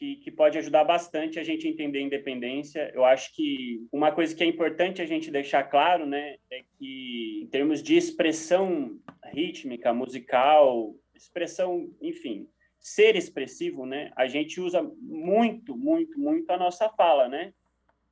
que, 0.00 0.16
que 0.16 0.30
pode 0.30 0.56
ajudar 0.56 0.82
bastante 0.84 1.38
a 1.38 1.42
gente 1.42 1.68
entender 1.68 1.98
a 1.98 2.02
independência. 2.02 2.90
Eu 2.94 3.04
acho 3.04 3.34
que 3.34 3.86
uma 3.92 4.10
coisa 4.10 4.34
que 4.34 4.42
é 4.42 4.46
importante 4.46 5.02
a 5.02 5.06
gente 5.06 5.30
deixar 5.30 5.64
claro, 5.64 6.06
né, 6.06 6.36
é 6.50 6.62
que 6.78 7.42
em 7.42 7.46
termos 7.48 7.82
de 7.82 7.98
expressão 7.98 8.98
rítmica, 9.26 9.92
musical, 9.92 10.94
expressão, 11.14 11.90
enfim, 12.00 12.48
ser 12.78 13.14
expressivo, 13.14 13.84
né, 13.84 14.10
a 14.16 14.26
gente 14.26 14.58
usa 14.58 14.82
muito, 15.02 15.76
muito, 15.76 16.18
muito 16.18 16.50
a 16.50 16.56
nossa 16.56 16.88
fala, 16.88 17.28
né? 17.28 17.52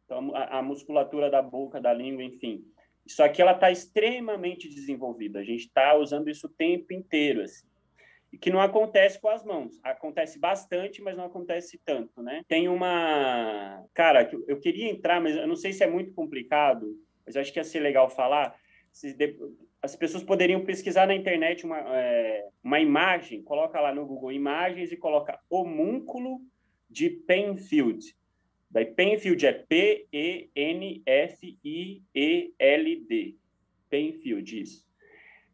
Então, 0.09 0.35
a, 0.35 0.59
a 0.59 0.62
musculatura 0.62 1.31
da 1.31 1.42
boca, 1.42 1.79
da 1.79 1.92
língua, 1.92 2.25
enfim. 2.25 2.64
Isso 3.05 3.23
aqui 3.23 3.42
ela 3.42 3.53
está 3.53 3.71
extremamente 3.71 4.66
desenvolvida. 4.66 5.38
A 5.38 5.44
gente 5.44 5.66
está 5.66 5.94
usando 5.94 6.31
isso 6.31 6.47
o 6.47 6.51
tempo 6.51 6.94
inteiro, 6.94 7.42
assim. 7.42 7.66
E 8.33 8.38
que 8.38 8.51
não 8.51 8.61
acontece 8.61 9.21
com 9.21 9.29
as 9.29 9.44
mãos. 9.44 9.79
Acontece 9.83 10.38
bastante, 10.38 11.03
mas 11.03 11.14
não 11.14 11.27
acontece 11.27 11.79
tanto, 11.85 12.23
né? 12.23 12.42
Tem 12.49 12.68
uma... 12.68 13.85
Cara, 13.92 14.31
eu 14.47 14.59
queria 14.59 14.90
entrar, 14.90 15.21
mas 15.21 15.37
eu 15.37 15.47
não 15.47 15.57
sei 15.57 15.75
se 15.75 15.85
é 15.85 15.87
muito 15.87 16.14
complicado, 16.14 16.99
mas 17.27 17.37
acho 17.37 17.53
que 17.53 17.59
ia 17.59 17.64
ser 17.64 17.81
legal 17.81 18.09
falar. 18.09 18.59
As 19.83 19.94
pessoas 19.94 20.23
poderiam 20.23 20.64
pesquisar 20.64 21.07
na 21.07 21.14
internet 21.14 21.66
uma, 21.66 21.79
é, 21.79 22.47
uma 22.64 22.81
imagem, 22.81 23.42
coloca 23.42 23.79
lá 23.79 23.94
no 23.94 24.07
Google 24.07 24.33
Imagens 24.33 24.90
e 24.90 24.97
coloca 24.97 25.38
homúnculo 25.51 26.40
de 26.88 27.11
Penfield. 27.11 28.16
Daí 28.70 28.85
Penfield 28.87 29.46
é 29.46 29.52
P-E-N-F-I-E-L-D. 29.52 30.57
Penfield, 33.88 34.61
isso. 34.61 34.87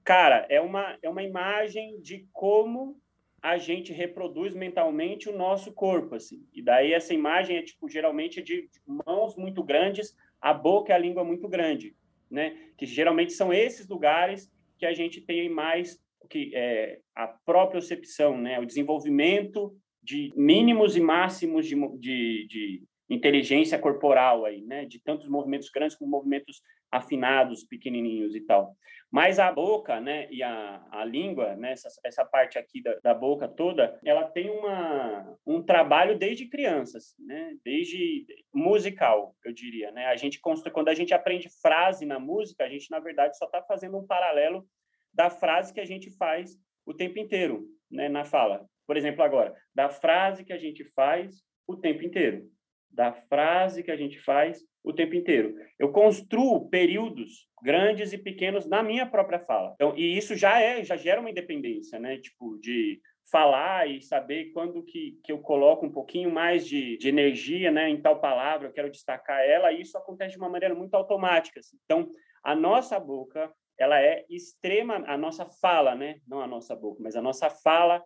Cara, 0.02 0.46
é 0.50 0.60
uma, 0.60 0.98
é 1.00 1.08
uma 1.08 1.22
imagem 1.22 2.00
de 2.00 2.26
como 2.32 3.00
a 3.40 3.56
gente 3.58 3.92
reproduz 3.92 4.54
mentalmente 4.54 5.28
o 5.28 5.36
nosso 5.36 5.72
corpo, 5.72 6.14
assim. 6.14 6.46
E 6.52 6.62
daí 6.62 6.92
essa 6.92 7.14
imagem 7.14 7.58
é, 7.58 7.62
tipo, 7.62 7.88
geralmente 7.88 8.42
de 8.42 8.68
mãos 8.86 9.36
muito 9.36 9.62
grandes, 9.62 10.16
a 10.40 10.52
boca 10.52 10.92
e 10.92 10.94
a 10.94 10.98
língua 10.98 11.22
muito 11.22 11.46
grande, 11.48 11.94
né? 12.30 12.56
Que 12.76 12.86
geralmente 12.86 13.32
são 13.32 13.52
esses 13.52 13.86
lugares 13.86 14.50
que 14.78 14.86
a 14.86 14.92
gente 14.92 15.20
tem 15.20 15.48
mais 15.48 16.02
que 16.28 16.52
é, 16.54 17.00
a 17.14 17.26
própria 17.28 17.80
percepção, 17.80 18.36
né? 18.36 18.58
O 18.58 18.66
desenvolvimento 18.66 19.76
de 20.02 20.32
mínimos 20.34 20.96
e 20.96 21.00
máximos 21.00 21.66
de, 21.66 21.76
de, 21.98 22.46
de 22.46 22.82
inteligência 23.08 23.78
corporal 23.78 24.44
aí, 24.44 24.62
né? 24.62 24.84
De 24.84 24.98
tantos 24.98 25.28
movimentos 25.28 25.70
grandes 25.70 25.96
como 25.96 26.10
movimentos 26.10 26.62
afinados, 26.90 27.64
pequenininhos 27.64 28.34
e 28.34 28.40
tal. 28.40 28.76
Mas 29.10 29.38
a 29.38 29.50
boca, 29.52 30.00
né, 30.00 30.26
e 30.30 30.42
a, 30.42 30.84
a 30.90 31.04
língua, 31.04 31.54
né, 31.54 31.72
essa, 31.72 31.88
essa 32.04 32.24
parte 32.24 32.58
aqui 32.58 32.82
da, 32.82 32.98
da 33.02 33.14
boca 33.14 33.46
toda, 33.46 33.98
ela 34.04 34.24
tem 34.24 34.50
uma, 34.50 35.38
um 35.46 35.62
trabalho 35.62 36.18
desde 36.18 36.48
crianças, 36.48 37.14
né, 37.18 37.56
desde 37.64 38.26
musical, 38.52 39.36
eu 39.44 39.52
diria, 39.52 39.92
né. 39.92 40.06
A 40.06 40.16
gente 40.16 40.40
constru, 40.40 40.72
quando 40.72 40.88
a 40.88 40.94
gente 40.94 41.14
aprende 41.14 41.48
frase 41.62 42.04
na 42.04 42.18
música, 42.18 42.64
a 42.64 42.68
gente 42.68 42.90
na 42.90 42.98
verdade 42.98 43.36
só 43.36 43.46
está 43.46 43.62
fazendo 43.62 43.96
um 43.96 44.06
paralelo 44.06 44.66
da 45.12 45.30
frase 45.30 45.72
que 45.72 45.80
a 45.80 45.86
gente 45.86 46.10
faz 46.16 46.56
o 46.84 46.92
tempo 46.92 47.18
inteiro, 47.18 47.68
né, 47.90 48.08
na 48.08 48.24
fala. 48.24 48.66
Por 48.86 48.96
exemplo, 48.96 49.22
agora, 49.22 49.54
da 49.74 49.88
frase 49.88 50.44
que 50.44 50.52
a 50.52 50.58
gente 50.58 50.84
faz 50.92 51.42
o 51.66 51.76
tempo 51.76 52.02
inteiro, 52.02 52.50
da 52.94 53.12
frase 53.12 53.82
que 53.82 53.90
a 53.90 53.96
gente 53.96 54.18
faz 54.20 54.64
o 54.82 54.92
tempo 54.92 55.14
inteiro. 55.14 55.54
Eu 55.78 55.90
construo 55.90 56.68
períodos 56.68 57.48
grandes 57.62 58.12
e 58.12 58.18
pequenos 58.18 58.66
na 58.66 58.82
minha 58.82 59.06
própria 59.06 59.40
fala. 59.40 59.72
Então, 59.74 59.96
e 59.96 60.16
isso 60.16 60.36
já 60.36 60.60
é, 60.60 60.84
já 60.84 60.96
gera 60.96 61.20
uma 61.20 61.30
independência, 61.30 61.98
né? 61.98 62.18
Tipo, 62.18 62.58
de 62.60 63.00
falar 63.30 63.88
e 63.88 64.02
saber 64.02 64.52
quando 64.52 64.82
que, 64.82 65.18
que 65.24 65.32
eu 65.32 65.38
coloco 65.38 65.86
um 65.86 65.90
pouquinho 65.90 66.30
mais 66.30 66.66
de, 66.66 66.98
de 66.98 67.08
energia 67.08 67.70
né, 67.70 67.88
em 67.88 68.00
tal 68.00 68.20
palavra, 68.20 68.68
eu 68.68 68.72
quero 68.72 68.90
destacar 68.90 69.40
ela, 69.40 69.72
e 69.72 69.80
isso 69.80 69.96
acontece 69.96 70.32
de 70.32 70.38
uma 70.38 70.50
maneira 70.50 70.74
muito 70.74 70.94
automática. 70.94 71.60
Assim. 71.60 71.78
Então, 71.84 72.10
a 72.42 72.54
nossa 72.54 73.00
boca, 73.00 73.50
ela 73.78 74.00
é 74.00 74.24
extrema, 74.28 75.02
a 75.06 75.16
nossa 75.16 75.46
fala, 75.46 75.94
né? 75.94 76.20
Não 76.28 76.40
a 76.40 76.46
nossa 76.46 76.76
boca, 76.76 77.02
mas 77.02 77.16
a 77.16 77.22
nossa 77.22 77.48
fala, 77.48 78.04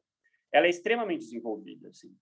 ela 0.53 0.67
é 0.67 0.71
extremamente 0.71 1.25
desenvolvida, 1.25 1.89
assim. 1.89 2.15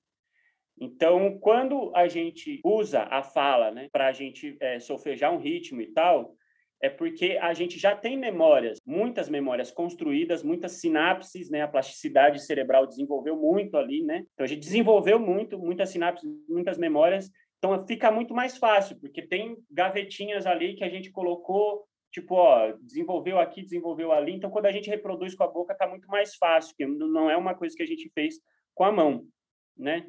Então, 0.79 1.39
quando 1.39 1.91
a 1.95 2.07
gente 2.07 2.61
usa 2.65 3.03
a 3.03 3.23
fala 3.23 3.71
né, 3.71 3.89
para 3.91 4.09
a 4.09 4.13
gente 4.13 4.57
é, 4.61 4.79
solfejar 4.79 5.33
um 5.33 5.39
ritmo 5.39 5.81
e 5.81 5.87
tal, 5.87 6.37
é 6.81 6.91
porque 6.91 7.39
a 7.41 7.55
gente 7.55 7.79
já 7.79 7.97
tem 7.97 8.17
memórias, 8.19 8.79
muitas 8.85 9.29
memórias 9.29 9.71
construídas, 9.71 10.43
muitas 10.43 10.73
sinapses, 10.73 11.49
né? 11.49 11.63
A 11.63 11.69
plasticidade 11.69 12.43
cerebral 12.43 12.87
desenvolveu 12.87 13.37
muito 13.37 13.77
ali, 13.77 14.03
né? 14.03 14.27
Então 14.35 14.45
a 14.45 14.47
gente 14.47 14.61
desenvolveu 14.61 15.19
muito, 15.19 15.59
muitas 15.59 15.89
sinapses, 15.89 16.29
muitas 16.49 16.77
memórias. 16.77 17.31
Então 17.59 17.87
fica 17.87 18.11
muito 18.11 18.35
mais 18.35 18.59
fácil, 18.59 18.99
porque 19.01 19.23
tem 19.23 19.57
gavetinhas 19.71 20.47
ali 20.47 20.75
que 20.75 20.85
a 20.85 20.89
gente 20.91 21.11
colocou, 21.11 21.85
tipo, 22.13 22.35
ó, 22.35 22.73
desenvolveu 22.83 23.39
aqui, 23.39 23.63
desenvolveu 23.63 24.13
ali. 24.13 24.35
Então 24.35 24.51
quando 24.51 24.67
a 24.67 24.73
gente 24.73 24.91
reproduz 24.91 25.35
com 25.35 25.45
a 25.45 25.49
boca 25.49 25.75
tá 25.75 25.89
muito 25.89 26.07
mais 26.09 26.37
fácil, 26.37 26.75
porque 26.77 26.87
não 26.87 27.31
é 27.31 27.37
uma 27.37 27.55
coisa 27.55 27.75
que 27.75 27.83
a 27.83 27.87
gente 27.87 28.11
fez 28.11 28.35
com 28.75 28.85
a 28.85 28.93
mão, 28.93 29.27
né? 29.75 30.07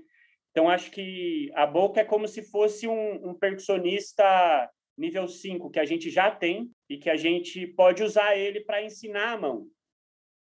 Então, 0.57 0.71
acho 0.71 0.89
que 0.89 1.51
a 1.53 1.67
boca 1.67 2.01
é 2.01 2.03
como 2.03 2.27
se 2.27 2.41
fosse 2.41 2.87
um, 2.87 3.29
um 3.29 3.33
percussionista 3.35 4.67
nível 4.97 5.27
5, 5.27 5.69
que 5.69 5.79
a 5.79 5.85
gente 5.85 6.09
já 6.09 6.31
tem 6.31 6.71
e 6.89 6.97
que 6.97 7.11
a 7.11 7.15
gente 7.15 7.67
pode 7.67 8.01
usar 8.01 8.35
ele 8.35 8.61
para 8.61 8.81
ensinar 8.81 9.33
a 9.33 9.37
mão. 9.37 9.67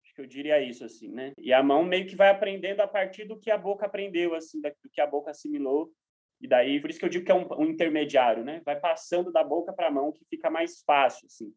Acho 0.05 0.15
que 0.15 0.21
eu 0.21 0.27
diria 0.27 0.61
isso, 0.61 0.85
assim, 0.85 1.09
né? 1.09 1.33
E 1.39 1.51
a 1.51 1.63
mão 1.63 1.83
meio 1.83 2.07
que 2.07 2.15
vai 2.15 2.29
aprendendo 2.29 2.83
a 2.83 2.87
partir 2.87 3.25
do 3.25 3.41
que 3.41 3.51
a 3.51 3.57
boca 3.57 3.87
aprendeu, 3.87 4.35
assim, 4.35 4.61
do 4.61 4.91
que 4.93 5.01
a 5.01 5.07
boca 5.07 5.31
assimilou. 5.31 5.91
E 6.43 6.47
daí, 6.47 6.79
por 6.79 6.91
isso 6.91 6.99
que 6.99 7.07
eu 7.07 7.09
digo 7.09 7.25
que 7.25 7.33
é 7.33 7.35
um, 7.35 7.49
um 7.59 7.71
intermediário, 7.71 8.45
né? 8.45 8.61
Vai 8.67 8.79
passando 8.79 9.33
da 9.33 9.43
boca 9.43 9.73
para 9.73 9.87
a 9.87 9.91
mão, 9.91 10.13
que 10.13 10.27
fica 10.29 10.51
mais 10.51 10.83
fácil, 10.83 11.25
assim, 11.25 11.51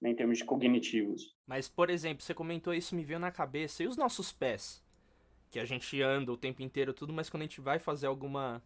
né? 0.00 0.10
em 0.10 0.14
termos 0.14 0.38
de 0.38 0.44
cognitivos. 0.44 1.34
Mas, 1.44 1.68
por 1.68 1.90
exemplo, 1.90 2.22
você 2.22 2.32
comentou 2.32 2.72
isso, 2.72 2.94
me 2.94 3.02
veio 3.02 3.18
na 3.18 3.32
cabeça. 3.32 3.82
E 3.82 3.88
os 3.88 3.96
nossos 3.96 4.30
pés? 4.30 4.86
Que 5.50 5.58
a 5.58 5.64
gente 5.64 6.00
anda 6.02 6.32
o 6.32 6.36
tempo 6.36 6.62
inteiro 6.62 6.92
tudo, 6.92 7.12
mas 7.12 7.30
quando 7.30 7.42
a 7.42 7.46
gente 7.46 7.60
vai 7.60 7.78
fazer 7.78 8.06
alguma 8.06 8.62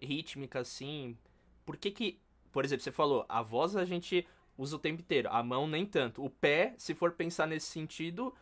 rítmica 0.00 0.60
assim, 0.60 1.16
por 1.64 1.76
que 1.76 1.90
que, 1.90 2.20
por 2.52 2.64
exemplo, 2.64 2.82
você 2.82 2.92
falou, 2.92 3.24
a 3.28 3.42
voz 3.42 3.76
a 3.76 3.84
gente 3.84 4.26
usa 4.56 4.76
o 4.76 4.78
tempo 4.78 5.00
inteiro, 5.00 5.28
a 5.30 5.42
mão 5.42 5.66
nem 5.66 5.84
tanto. 5.84 6.24
O 6.24 6.30
pé, 6.30 6.74
se 6.78 6.94
for 6.94 7.12
pensar 7.12 7.46
nesse 7.46 7.66
sentido, 7.66 8.34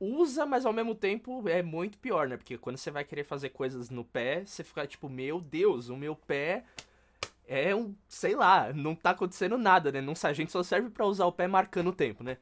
usa, 0.00 0.46
mas 0.46 0.64
ao 0.64 0.72
mesmo 0.72 0.94
tempo 0.94 1.46
é 1.48 1.62
muito 1.62 1.98
pior, 1.98 2.28
né? 2.28 2.36
Porque 2.36 2.56
quando 2.56 2.76
você 2.76 2.90
vai 2.90 3.04
querer 3.04 3.24
fazer 3.24 3.50
coisas 3.50 3.90
no 3.90 4.04
pé, 4.04 4.44
você 4.44 4.62
fica 4.64 4.86
tipo, 4.86 5.08
meu 5.08 5.40
Deus, 5.40 5.88
o 5.88 5.96
meu 5.96 6.14
pé 6.14 6.64
é 7.46 7.74
um, 7.74 7.94
sei 8.06 8.34
lá, 8.34 8.72
não 8.72 8.94
tá 8.94 9.10
acontecendo 9.10 9.58
nada, 9.58 9.90
né? 9.90 10.00
Não, 10.00 10.14
a 10.22 10.32
gente 10.32 10.52
só 10.52 10.62
serve 10.62 10.90
para 10.90 11.06
usar 11.06 11.26
o 11.26 11.32
pé 11.32 11.46
marcando 11.46 11.88
o 11.88 11.92
tempo, 11.92 12.22
né? 12.22 12.38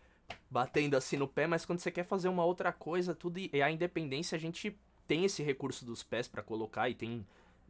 Batendo 0.50 0.96
assim 0.96 1.16
no 1.16 1.28
pé, 1.28 1.46
mas 1.46 1.64
quando 1.64 1.78
você 1.78 1.90
quer 1.90 2.04
fazer 2.04 2.28
uma 2.28 2.44
outra 2.44 2.72
coisa, 2.72 3.14
tudo 3.14 3.38
e 3.38 3.62
a 3.62 3.70
independência 3.70 4.36
a 4.36 4.38
gente 4.38 4.76
tem 5.06 5.24
esse 5.24 5.42
recurso 5.42 5.84
dos 5.84 6.02
pés 6.02 6.28
para 6.28 6.42
colocar 6.42 6.88
e 6.88 6.94
tem 6.94 7.24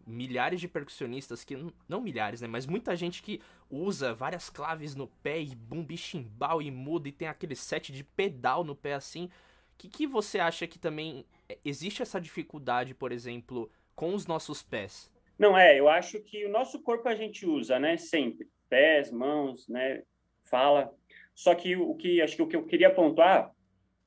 milhares 0.07 0.61
de 0.61 0.69
percussionistas 0.69 1.45
que 1.45 1.57
não 1.89 2.01
milhares, 2.01 2.41
né, 2.41 2.47
mas 2.47 2.65
muita 2.65 2.95
gente 2.95 3.23
que 3.23 3.41
usa 3.69 4.15
várias 4.15 4.49
claves 4.49 4.95
no 4.95 5.09
pé 5.09 5.41
e 5.41 5.55
bumbi 5.55 5.97
chimbal 5.97 6.63
e 6.63 6.71
muda 6.71 7.09
e 7.09 7.13
tem 7.13 7.27
aquele 7.27 7.57
set 7.57 7.93
de 7.93 8.05
pedal 8.05 8.63
no 8.63 8.77
pé 8.77 8.95
assim. 8.95 9.29
Que 9.77 9.89
que 9.89 10.07
você 10.07 10.39
acha 10.39 10.67
que 10.67 10.79
também 10.79 11.27
é, 11.49 11.59
existe 11.65 12.03
essa 12.03 12.21
dificuldade, 12.21 12.95
por 12.95 13.11
exemplo, 13.11 13.71
com 13.95 14.15
os 14.15 14.27
nossos 14.27 14.63
pés? 14.63 15.11
Não 15.39 15.59
é, 15.59 15.79
eu 15.79 15.89
acho 15.89 16.21
que 16.21 16.47
o 16.47 16.51
nosso 16.51 16.81
corpo 16.81 17.09
a 17.09 17.15
gente 17.15 17.45
usa, 17.45 17.79
né, 17.79 17.97
sempre, 17.97 18.49
pés, 18.71 19.11
mãos, 19.11 19.69
né, 19.69 20.03
fala. 20.45 20.95
Só 21.35 21.55
que 21.55 21.77
o 21.77 21.95
que 21.95 22.23
acho 22.23 22.37
que 22.37 22.43
o 22.43 22.47
que 22.47 22.57
eu 22.57 22.65
queria 22.65 22.95
pontuar 22.95 23.53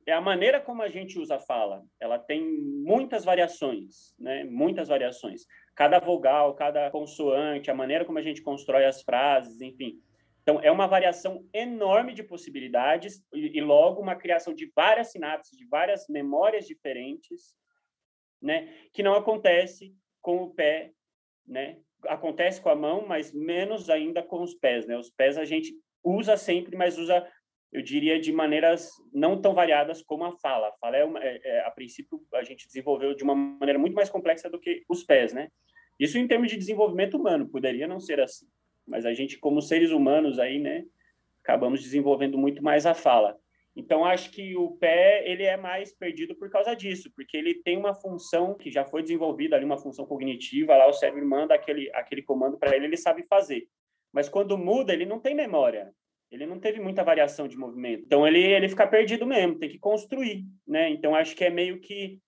é 0.10 0.14
a 0.14 0.22
maneira 0.22 0.60
como 0.60 0.82
a 0.82 0.90
gente 0.90 1.20
usa 1.20 1.36
a 1.36 1.40
fala. 1.40 1.84
Ela 2.00 2.18
tem 2.18 2.44
muitas 2.84 3.24
variações, 3.24 4.14
né? 4.18 4.44
Muitas 4.44 4.88
variações. 4.88 5.46
Cada 5.76 6.00
vogal, 6.00 6.56
cada 6.56 6.90
consoante, 6.90 7.70
a 7.70 7.76
maneira 7.76 8.04
como 8.04 8.18
a 8.18 8.22
gente 8.22 8.42
constrói 8.42 8.86
as 8.86 9.04
frases, 9.04 9.62
enfim. 9.62 10.02
Então, 10.42 10.60
é 10.62 10.72
uma 10.72 10.88
variação 10.88 11.46
enorme 11.54 12.14
de 12.14 12.24
possibilidades 12.24 13.24
e, 13.32 13.58
e 13.58 13.62
logo 13.62 14.02
uma 14.02 14.16
criação 14.16 14.54
de 14.54 14.72
várias 14.76 15.12
sinapses, 15.12 15.56
de 15.56 15.66
várias 15.68 16.08
memórias 16.10 16.66
diferentes, 16.66 17.54
né? 18.42 18.74
Que 18.92 19.04
não 19.04 19.14
acontece 19.14 19.94
com 20.22 20.44
o 20.44 20.54
pé, 20.54 20.92
né? 21.48 21.78
Acontece 22.08 22.60
com 22.60 22.70
a 22.70 22.76
mão, 22.76 23.06
mas 23.06 23.32
menos 23.32 23.90
ainda 23.92 24.24
com 24.24 24.42
os 24.42 24.56
pés, 24.56 24.88
né? 24.88 24.98
Os 24.98 25.12
pés 25.12 25.38
a 25.38 25.46
gente 25.46 25.72
usa 26.04 26.36
sempre, 26.36 26.76
mas 26.76 26.98
usa 26.98 27.28
eu 27.72 27.82
diria 27.82 28.20
de 28.20 28.32
maneiras 28.32 28.92
não 29.14 29.40
tão 29.40 29.54
variadas 29.54 30.02
como 30.02 30.26
a 30.26 30.32
fala. 30.38 30.70
A 30.70 30.74
fala 30.74 30.98
é, 30.98 31.06
uma, 31.06 31.24
é, 31.24 31.40
é, 31.44 31.60
a 31.62 31.72
princípio 31.72 32.20
a 32.34 32.44
gente 32.44 32.66
desenvolveu 32.66 33.14
de 33.14 33.24
uma 33.24 33.36
maneira 33.36 33.78
muito 33.78 33.94
mais 33.94 34.10
complexa 34.10 34.50
do 34.50 34.60
que 34.60 34.84
os 34.90 35.04
pés, 35.04 35.34
né? 35.34 35.50
Isso 36.00 36.18
em 36.18 36.28
termos 36.28 36.50
de 36.50 36.58
desenvolvimento 36.58 37.16
humano 37.16 37.48
poderia 37.48 37.88
não 37.88 38.00
ser 38.00 38.20
assim, 38.20 38.48
mas 38.88 39.06
a 39.06 39.14
gente 39.14 39.38
como 39.38 39.62
seres 39.62 39.92
humanos 39.92 40.40
aí, 40.40 40.58
né, 40.58 40.86
acabamos 41.44 41.82
desenvolvendo 41.82 42.38
muito 42.38 42.64
mais 42.64 42.86
a 42.86 42.94
fala. 42.94 43.38
Então 43.76 44.04
acho 44.04 44.32
que 44.32 44.56
o 44.56 44.72
pé 44.78 45.30
ele 45.30 45.44
é 45.44 45.56
mais 45.58 45.94
perdido 45.94 46.36
por 46.36 46.50
causa 46.50 46.74
disso, 46.74 47.12
porque 47.16 47.38
ele 47.38 47.54
tem 47.54 47.78
uma 47.78 47.94
função 47.94 48.56
que 48.56 48.72
já 48.72 48.84
foi 48.86 49.04
desenvolvida 49.04 49.56
ali, 49.56 49.66
uma 49.66 49.78
função 49.78 50.06
cognitiva, 50.06 50.76
lá 50.76 50.88
o 50.88 50.94
cérebro 50.94 51.26
manda 51.28 51.54
aquele 51.54 51.92
aquele 51.94 52.24
comando 52.24 52.58
para 52.58 52.76
ele, 52.76 52.86
ele 52.86 52.98
sabe 52.98 53.24
fazer. 53.24 53.68
Mas 54.12 54.28
quando 54.28 54.58
muda, 54.58 54.92
ele 54.92 55.06
não 55.06 55.20
tem 55.20 55.36
memória 55.36 55.94
ele 56.32 56.46
não 56.46 56.60
teve 56.60 56.80
muita 56.80 57.04
variação 57.04 57.48
de 57.48 57.58
movimento. 57.58 58.04
Então 58.06 58.28
ele 58.28 58.40
ele 58.40 58.70
fica 58.70 58.88
perdido 58.88 59.26
mesmo, 59.26 59.58
tem 59.58 59.70
que 59.70 59.80
construir, 59.80 60.46
né? 60.68 60.90
Então 60.90 61.16
acho 61.16 61.36
que 61.36 61.44
é 61.44 61.50
meio 61.50 61.80
que 61.80 62.20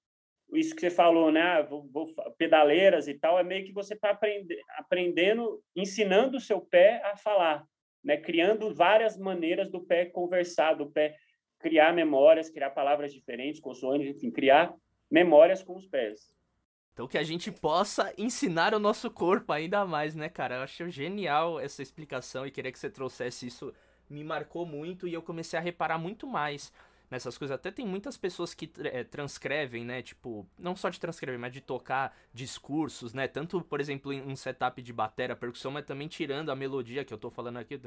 isso 0.54 0.76
que 0.76 0.82
você 0.82 0.90
falou, 0.90 1.32
né? 1.32 1.42
Ah, 1.42 1.62
vou, 1.62 1.88
vou, 1.92 2.08
pedaleiras 2.38 3.08
e 3.08 3.14
tal, 3.14 3.40
é 3.40 3.44
meio 3.44 3.66
que 3.66 3.72
você 3.72 3.94
está 3.94 4.10
aprende, 4.10 4.58
aprendendo, 4.78 5.62
ensinando 5.76 6.38
o 6.38 6.42
seu 6.42 6.60
pé 6.60 7.02
a 7.06 7.16
falar, 7.16 7.64
né? 8.04 8.18
Criando 8.18 8.74
várias 8.74 9.18
maneiras 9.18 9.70
do 9.70 9.82
pé 9.82 10.06
conversar, 10.06 10.74
do 10.74 10.90
pé 10.90 11.16
criar 11.60 11.94
memórias, 11.94 12.50
criar 12.50 12.72
palavras 12.72 13.14
diferentes, 13.14 13.62
consoantes, 13.62 14.08
enfim, 14.08 14.32
criar 14.32 14.74
memórias 15.10 15.62
com 15.62 15.76
os 15.76 15.86
pés. 15.86 16.34
Então 16.94 17.08
que 17.08 17.18
a 17.18 17.24
gente 17.24 17.52
possa 17.52 18.14
ensinar 18.18 18.74
o 18.74 18.80
nosso 18.80 19.10
corpo 19.10 19.54
ainda 19.54 19.86
mais, 19.86 20.16
né, 20.16 20.28
cara? 20.28 20.56
Eu 20.56 20.62
acho 20.64 20.90
genial 20.90 21.60
essa 21.60 21.82
explicação 21.82 22.46
e 22.46 22.52
queria 22.52 22.72
que 22.72 22.80
você 22.80 22.90
trouxesse 22.90 23.48
isso 23.48 23.74
me 24.12 24.24
marcou 24.24 24.66
muito 24.66 25.08
e 25.08 25.14
eu 25.14 25.22
comecei 25.22 25.58
a 25.58 25.62
reparar 25.62 25.98
muito 25.98 26.28
mais 26.28 26.72
nessas 27.12 27.38
coisas. 27.38 27.54
Até 27.54 27.70
tem 27.70 27.86
muitas 27.86 28.18
pessoas 28.18 28.54
que 28.54 28.72
é, 28.80 29.04
transcrevem, 29.04 29.84
né? 29.84 30.02
Tipo, 30.02 30.48
não 30.58 30.76
só 30.76 30.90
de 30.90 31.00
transcrever, 31.00 31.38
mas 31.38 31.52
de 31.52 31.60
tocar 31.60 32.16
discursos, 32.34 33.14
né? 33.14 33.28
Tanto, 33.28 33.62
por 33.62 33.82
exemplo, 33.82 34.14
em 34.14 34.22
um 34.22 34.36
setup 34.36 34.82
de 34.82 34.94
bateria, 34.94 35.36
percussão, 35.36 35.72
mas 35.72 35.86
também 35.86 36.08
tirando 36.08 36.50
a 36.50 36.56
melodia 36.56 37.04
que 37.04 37.14
eu 37.14 37.18
tô 37.18 37.30
falando 37.30 37.58
aqui. 37.58 37.80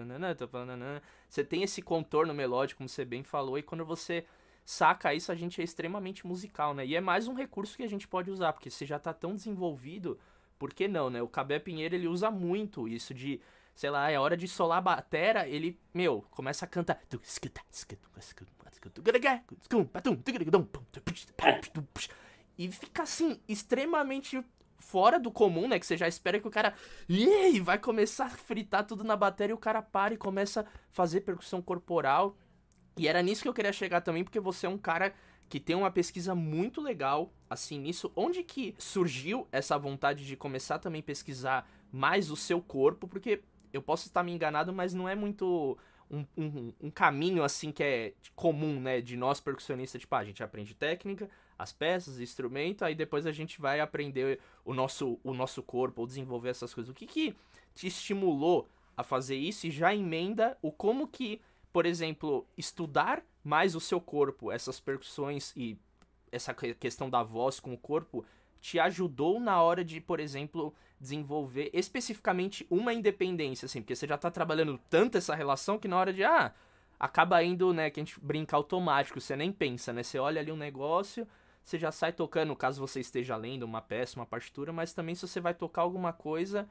Você 1.28 1.42
tem 1.42 1.62
esse 1.62 1.80
contorno 1.80 2.34
melódico, 2.34 2.78
como 2.78 2.88
você 2.88 3.04
bem 3.04 3.22
falou, 3.22 3.58
e 3.58 3.62
quando 3.62 3.84
você 3.84 4.26
saca 4.64 5.14
isso, 5.14 5.32
a 5.32 5.34
gente 5.34 5.60
é 5.60 5.64
extremamente 5.64 6.26
musical, 6.26 6.74
né? 6.74 6.86
E 6.86 6.94
é 6.94 7.00
mais 7.00 7.26
um 7.26 7.34
recurso 7.34 7.76
que 7.76 7.82
a 7.82 7.88
gente 7.88 8.06
pode 8.06 8.30
usar, 8.30 8.52
porque 8.52 8.70
você 8.70 8.84
já 8.84 8.98
tá 8.98 9.12
tão 9.12 9.34
desenvolvido, 9.34 10.18
por 10.58 10.72
que 10.72 10.86
não, 10.86 11.08
né? 11.08 11.22
O 11.22 11.28
Cabé 11.28 11.58
Pinheiro, 11.58 11.94
ele 11.94 12.08
usa 12.08 12.30
muito 12.30 12.86
isso 12.86 13.14
de 13.14 13.40
sei 13.74 13.90
lá, 13.90 14.10
é 14.10 14.18
hora 14.18 14.36
de 14.36 14.46
solar 14.46 14.78
a 14.78 14.82
batera, 14.82 15.48
ele, 15.48 15.78
meu, 15.92 16.24
começa 16.30 16.64
a 16.64 16.68
cantar. 16.68 17.00
E 22.56 22.70
fica 22.70 23.02
assim, 23.02 23.40
extremamente 23.48 24.44
fora 24.78 25.18
do 25.18 25.30
comum, 25.30 25.66
né? 25.66 25.78
Que 25.78 25.86
você 25.86 25.96
já 25.96 26.06
espera 26.06 26.38
que 26.38 26.46
o 26.46 26.50
cara 26.50 26.74
Ih, 27.08 27.60
vai 27.60 27.78
começar 27.78 28.26
a 28.26 28.30
fritar 28.30 28.86
tudo 28.86 29.02
na 29.02 29.16
bateria 29.16 29.52
e 29.52 29.54
o 29.54 29.58
cara 29.58 29.82
para 29.82 30.14
e 30.14 30.16
começa 30.16 30.60
a 30.60 30.66
fazer 30.92 31.22
percussão 31.22 31.60
corporal. 31.60 32.36
E 32.96 33.08
era 33.08 33.22
nisso 33.22 33.42
que 33.42 33.48
eu 33.48 33.54
queria 33.54 33.72
chegar 33.72 34.02
também, 34.02 34.22
porque 34.22 34.38
você 34.38 34.66
é 34.66 34.68
um 34.68 34.78
cara 34.78 35.12
que 35.48 35.58
tem 35.58 35.74
uma 35.74 35.90
pesquisa 35.90 36.34
muito 36.34 36.80
legal, 36.80 37.32
assim, 37.50 37.78
nisso. 37.78 38.12
Onde 38.14 38.42
que 38.42 38.74
surgiu 38.78 39.48
essa 39.50 39.76
vontade 39.76 40.24
de 40.24 40.36
começar 40.36 40.78
também 40.78 41.00
a 41.00 41.04
pesquisar 41.04 41.68
mais 41.92 42.30
o 42.30 42.36
seu 42.36 42.60
corpo? 42.60 43.08
Porque 43.08 43.42
eu 43.74 43.82
posso 43.82 44.06
estar 44.06 44.22
me 44.22 44.32
enganado, 44.32 44.72
mas 44.72 44.94
não 44.94 45.08
é 45.08 45.14
muito 45.14 45.76
um, 46.10 46.24
um, 46.36 46.72
um, 46.80 46.90
caminho 46.90 47.42
assim 47.42 47.72
que 47.72 47.82
é 47.82 48.12
comum, 48.36 48.80
né, 48.80 49.00
de 49.00 49.16
nós 49.16 49.40
percussionistas, 49.40 50.00
tipo, 50.00 50.14
ah, 50.14 50.18
a 50.18 50.24
gente 50.24 50.42
aprende 50.42 50.74
técnica, 50.74 51.28
as 51.58 51.72
peças, 51.72 52.20
instrumento, 52.20 52.84
aí 52.84 52.94
depois 52.94 53.26
a 53.26 53.32
gente 53.32 53.60
vai 53.60 53.80
aprender 53.80 54.38
o 54.64 54.72
nosso, 54.72 55.18
o 55.24 55.34
nosso 55.34 55.62
corpo, 55.62 56.02
ou 56.02 56.06
desenvolver 56.06 56.50
essas 56.50 56.72
coisas. 56.72 56.88
O 56.88 56.94
que 56.94 57.06
que 57.06 57.36
te 57.74 57.88
estimulou 57.88 58.68
a 58.96 59.02
fazer 59.02 59.36
isso 59.36 59.66
e 59.66 59.70
já 59.70 59.92
emenda 59.92 60.56
o 60.62 60.70
como 60.70 61.08
que, 61.08 61.40
por 61.72 61.84
exemplo, 61.84 62.46
estudar 62.56 63.22
mais 63.42 63.74
o 63.74 63.80
seu 63.80 64.00
corpo, 64.00 64.52
essas 64.52 64.78
percussões 64.78 65.52
e 65.56 65.76
essa 66.30 66.54
questão 66.54 67.10
da 67.10 67.22
voz 67.22 67.58
com 67.58 67.74
o 67.74 67.78
corpo 67.78 68.24
te 68.60 68.78
ajudou 68.78 69.38
na 69.38 69.60
hora 69.60 69.84
de, 69.84 70.00
por 70.00 70.18
exemplo, 70.18 70.74
desenvolver 71.04 71.70
especificamente 71.72 72.66
uma 72.70 72.92
independência, 72.92 73.66
assim, 73.66 73.80
porque 73.80 73.94
você 73.94 74.06
já 74.06 74.16
tá 74.16 74.30
trabalhando 74.30 74.80
tanto 74.90 75.18
essa 75.18 75.34
relação 75.34 75.78
que 75.78 75.86
na 75.86 75.96
hora 75.96 76.12
de, 76.12 76.24
ah, 76.24 76.52
acaba 76.98 77.42
indo, 77.44 77.72
né, 77.72 77.90
que 77.90 78.00
a 78.00 78.04
gente 78.04 78.18
brinca 78.18 78.56
automático, 78.56 79.20
você 79.20 79.36
nem 79.36 79.52
pensa, 79.52 79.92
né, 79.92 80.02
você 80.02 80.18
olha 80.18 80.40
ali 80.40 80.50
um 80.50 80.56
negócio, 80.56 81.28
você 81.62 81.78
já 81.78 81.92
sai 81.92 82.12
tocando, 82.12 82.56
caso 82.56 82.80
você 82.80 83.00
esteja 83.00 83.36
lendo 83.36 83.62
uma 83.64 83.82
peça, 83.82 84.18
uma 84.18 84.26
partitura, 84.26 84.72
mas 84.72 84.92
também 84.92 85.14
se 85.14 85.28
você 85.28 85.40
vai 85.40 85.54
tocar 85.54 85.82
alguma 85.82 86.12
coisa, 86.12 86.66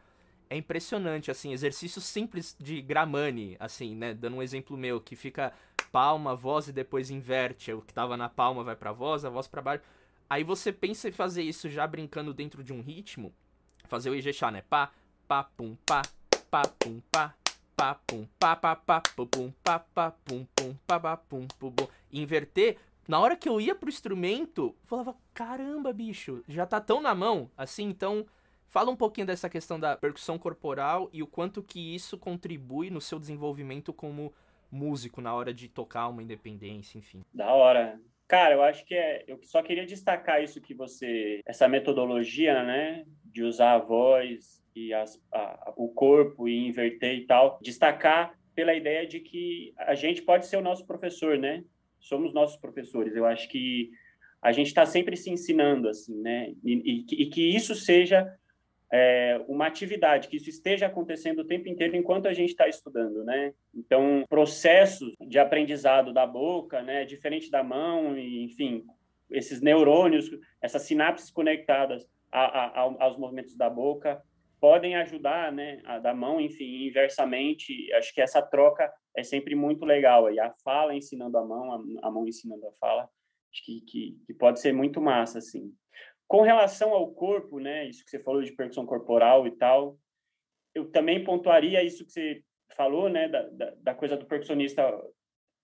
é 0.50 0.58
impressionante, 0.58 1.32
assim, 1.32 1.54
exercício 1.54 2.02
simples 2.02 2.56
de 2.60 2.82
Gramani, 2.82 3.56
assim, 3.60 3.96
né, 3.96 4.14
dando 4.14 4.38
um 4.38 4.42
exemplo 4.42 4.76
meu, 4.76 5.00
que 5.00 5.16
fica 5.16 5.54
palma, 5.92 6.36
voz 6.36 6.68
e 6.68 6.74
depois 6.74 7.12
inverte, 7.12 7.72
o 7.72 7.82
que 7.82 7.94
tava 7.94 8.18
na 8.18 8.28
palma 8.28 8.64
vai 8.64 8.76
pra 8.76 8.92
voz, 8.92 9.24
a 9.24 9.30
voz 9.30 9.48
para 9.48 9.62
baixo, 9.62 9.84
Aí 10.34 10.44
você 10.44 10.72
pensa 10.72 11.10
em 11.10 11.12
fazer 11.12 11.44
isso 11.44 11.70
já 11.70 11.86
brincando 11.86 12.34
dentro 12.34 12.64
de 12.64 12.74
um 12.74 12.82
ritmo, 12.82 13.32
fazer 13.94 14.10
o 14.10 14.16
Ijexá, 14.16 14.50
né? 14.50 14.64
Pá, 14.68 14.92
pá, 15.28 15.44
pum, 15.44 15.78
pá, 15.86 16.02
pá, 16.50 16.64
pum, 16.80 17.00
pá, 17.12 17.36
pá, 17.76 17.94
pum, 18.08 18.26
pá, 18.40 18.56
pá, 18.56 18.76
pá, 18.76 19.02
pum, 19.02 19.54
pá, 19.64 19.78
pá, 19.78 20.12
pum, 20.26 20.48
pum, 20.56 20.76
pá, 20.88 21.00
pá, 21.00 21.16
pum, 21.16 21.48
pum, 21.60 21.72
pum. 21.72 21.88
Inverter, 22.12 22.78
na 23.08 23.20
hora 23.20 23.36
que 23.36 23.48
eu 23.48 23.62
ia 23.62 23.76
pro 23.76 23.90
instrumento, 23.90 24.76
falava, 24.86 25.16
caramba, 25.32 25.94
bicho, 25.94 26.44
já 26.48 26.66
tá 26.66 26.82
tão 26.82 27.00
na 27.02 27.14
mão, 27.14 27.52
assim, 27.56 27.84
então... 27.84 28.26
Fala 28.68 28.90
um 28.90 28.96
pouquinho 28.96 29.28
dessa 29.28 29.48
questão 29.48 29.80
da 29.80 29.96
percussão 29.96 30.40
corporal 30.40 31.08
e 31.14 31.22
o 31.22 31.28
quanto 31.28 31.62
que 31.62 31.94
isso 31.94 32.18
contribui 32.18 32.90
no 32.90 33.00
seu 33.00 33.20
desenvolvimento 33.20 33.94
como 33.94 34.34
músico 34.72 35.22
na 35.22 35.32
hora 35.32 35.54
de 35.54 35.70
tocar 35.70 36.08
uma 36.08 36.24
independência, 36.24 36.98
enfim. 36.98 37.22
Da 37.32 37.54
hora. 37.54 38.02
Cara, 38.28 38.56
eu 38.56 38.64
acho 38.64 38.84
que 38.84 38.96
é. 38.96 39.26
Eu 39.28 39.40
só 39.44 39.62
queria 39.62 39.86
destacar 39.86 40.42
isso 40.42 40.60
que 40.60 40.74
você. 40.74 41.40
Essa 41.46 41.68
metodologia, 41.68 42.64
né? 42.64 43.06
De 43.34 43.44
usar 43.44 43.74
a 43.74 43.80
voz 43.80 44.64
e 44.76 44.94
as, 44.94 45.22
a, 45.34 45.74
o 45.76 45.90
corpo 45.90 46.48
e 46.48 46.68
inverter 46.68 47.16
e 47.16 47.26
tal. 47.26 47.60
Destacar 47.62 48.38
pela 48.56 48.74
ideia 48.74 49.06
de 49.06 49.20
que 49.20 49.74
a 49.78 49.96
gente 49.96 50.22
pode 50.22 50.46
ser 50.46 50.58
o 50.58 50.62
nosso 50.62 50.86
professor, 50.86 51.38
né? 51.38 51.64
Somos 52.00 52.34
nossos 52.34 52.58
professores. 52.58 53.16
Eu 53.16 53.26
acho 53.26 53.50
que 53.50 53.92
a 54.42 54.52
gente 54.52 54.68
está 54.68 54.86
sempre 54.86 55.16
se 55.16 55.30
ensinando, 55.32 55.90
assim, 55.90 56.16
né? 56.22 56.54
E, 56.64 57.06
e, 57.10 57.24
e 57.24 57.26
que 57.30 57.42
isso 57.42 57.74
seja 57.74 58.32
é, 58.94 59.44
uma 59.48 59.66
atividade, 59.66 60.28
que 60.28 60.38
isso 60.38 60.52
esteja 60.52 60.86
acontecendo 60.86 61.40
o 61.40 61.46
tempo 61.46 61.68
inteiro 61.68 61.96
enquanto 61.96 62.28
a 62.28 62.34
gente 62.34 62.50
está 62.50 62.68
estudando, 62.68 63.24
né? 63.24 63.52
Então, 63.74 64.24
processos 64.30 65.16
de 65.20 65.40
aprendizado 65.40 66.14
da 66.14 66.28
boca, 66.28 66.80
né, 66.84 67.04
diferente 67.04 67.50
da 67.50 67.64
mão, 67.64 68.16
e, 68.16 68.44
enfim, 68.44 68.86
esses 69.32 69.62
neurônios, 69.62 70.30
essas 70.62 70.84
sinapses 70.84 71.32
conectadas 71.32 72.08
a, 72.34 72.82
a, 72.82 73.06
aos 73.06 73.18
movimentos 73.18 73.56
da 73.56 73.70
boca 73.70 74.22
podem 74.60 74.96
ajudar, 74.96 75.52
né, 75.52 75.82
a 75.84 76.00
da 76.00 76.14
mão, 76.14 76.40
enfim, 76.40 76.88
inversamente. 76.88 77.92
Acho 77.94 78.14
que 78.14 78.22
essa 78.22 78.42
troca 78.42 78.92
é 79.16 79.22
sempre 79.22 79.56
muito 79.56 79.86
legal. 79.86 80.32
E 80.32 80.40
a 80.40 80.54
fala 80.64 80.96
ensinando 80.96 81.38
a 81.38 81.46
mão, 81.46 82.00
a, 82.02 82.10
mão 82.10 82.28
ensinando 82.28 82.66
a 82.68 82.72
fala, 82.80 83.04
acho 83.52 83.66
que, 83.66 83.82
que, 83.82 84.18
que 84.26 84.34
pode 84.34 84.60
ser 84.60 84.74
muito 84.74 85.02
massa, 85.02 85.40
assim. 85.40 85.72
Com 86.28 86.42
relação 86.42 86.94
ao 86.94 87.12
corpo, 87.12 87.60
né, 87.60 87.88
isso 87.88 88.04
que 88.04 88.10
você 88.10 88.24
falou 88.24 88.42
de 88.42 88.54
percussão 88.54 88.86
corporal 88.86 89.46
e 89.46 89.52
tal, 89.52 89.98
eu 90.74 90.90
também 90.90 91.24
pontuaria 91.24 91.84
isso 91.84 92.06
que 92.06 92.12
você 92.12 92.44
falou, 92.76 93.10
né, 93.10 93.28
da, 93.28 93.44
da, 93.50 93.74
da 93.78 93.94
coisa 93.94 94.18
do 94.18 94.26
percussionista 94.26 94.84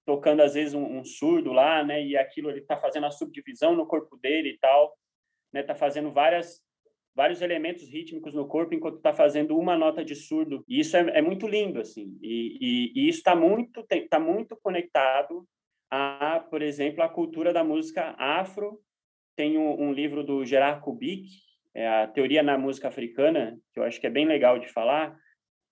tocando 0.05 0.41
às 0.41 0.55
vezes 0.55 0.73
um, 0.73 0.99
um, 0.99 1.05
surdo 1.05 1.53
lá, 1.53 1.83
né, 1.83 2.03
e 2.03 2.17
aquilo 2.17 2.49
ele 2.49 2.59
está 2.59 2.75
fazendo 2.77 3.05
a 3.05 3.11
subdivisão 3.11 3.75
no 3.75 3.87
corpo 3.87 4.17
dele 4.17 4.49
e 4.49 4.57
tal, 4.57 4.93
né, 5.53 5.63
tá 5.63 5.75
fazendo 5.75 6.11
várias 6.11 6.61
vários 7.15 7.41
elementos 7.41 7.89
rítmicos 7.89 8.33
no 8.33 8.47
corpo 8.47 8.73
enquanto 8.73 8.97
está 8.97 9.11
fazendo 9.11 9.57
uma 9.57 9.75
nota 9.75 10.05
de 10.05 10.15
surdo. 10.15 10.63
E 10.65 10.79
isso 10.79 10.95
é, 10.95 11.17
é 11.17 11.21
muito 11.21 11.47
lindo, 11.47 11.81
assim. 11.81 12.17
E, 12.21 12.57
e, 12.61 12.91
e 12.95 13.09
isso 13.09 13.17
está 13.17 13.35
muito, 13.35 13.85
tá 14.09 14.19
muito 14.19 14.57
conectado 14.63 15.45
a, 15.91 16.39
por 16.49 16.61
exemplo, 16.61 17.03
a 17.03 17.09
cultura 17.09 17.51
da 17.51 17.63
música 17.63 18.15
afro 18.17 18.79
tem 19.35 19.57
um, 19.57 19.81
um 19.81 19.93
livro 19.93 20.23
do 20.23 20.45
Gerard 20.45 20.81
Kubik, 20.81 21.29
é 21.73 21.87
a 21.87 22.07
Teoria 22.07 22.43
na 22.43 22.57
Música 22.57 22.87
Africana, 22.87 23.57
que 23.73 23.79
eu 23.79 23.83
acho 23.83 23.99
que 23.99 24.07
é 24.07 24.09
bem 24.09 24.25
legal 24.25 24.59
de 24.59 24.67
falar. 24.67 25.17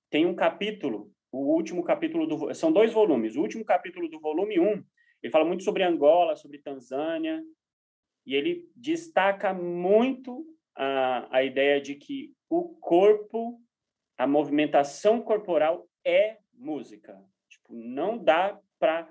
Tem 0.10 0.26
um 0.26 0.34
capítulo, 0.34 1.12
o 1.32 1.54
último 1.54 1.84
capítulo 1.84 2.26
do 2.26 2.54
são 2.54 2.72
dois 2.72 2.94
volumes. 2.94 3.36
O 3.36 3.42
último 3.42 3.66
capítulo 3.66 4.10
do 4.10 4.20
volume 4.20 4.60
1, 4.60 4.64
um, 4.64 4.84
ele 5.22 5.32
fala 5.32 5.46
muito 5.46 5.64
sobre 5.64 5.84
Angola, 5.84 6.36
sobre 6.36 6.60
Tanzânia, 6.60 7.44
e 8.28 8.36
ele 8.36 8.70
destaca 8.76 9.54
muito 9.54 10.46
a, 10.76 11.38
a 11.38 11.44
ideia 11.44 11.80
de 11.80 11.96
que 11.96 12.36
o 12.50 12.76
corpo, 12.76 13.58
a 14.18 14.28
movimentação 14.28 15.22
corporal 15.22 15.88
é 16.06 16.38
música. 16.54 17.18
Tipo, 17.50 17.74
não 17.74 18.18
dá 18.18 18.60
para 18.78 19.10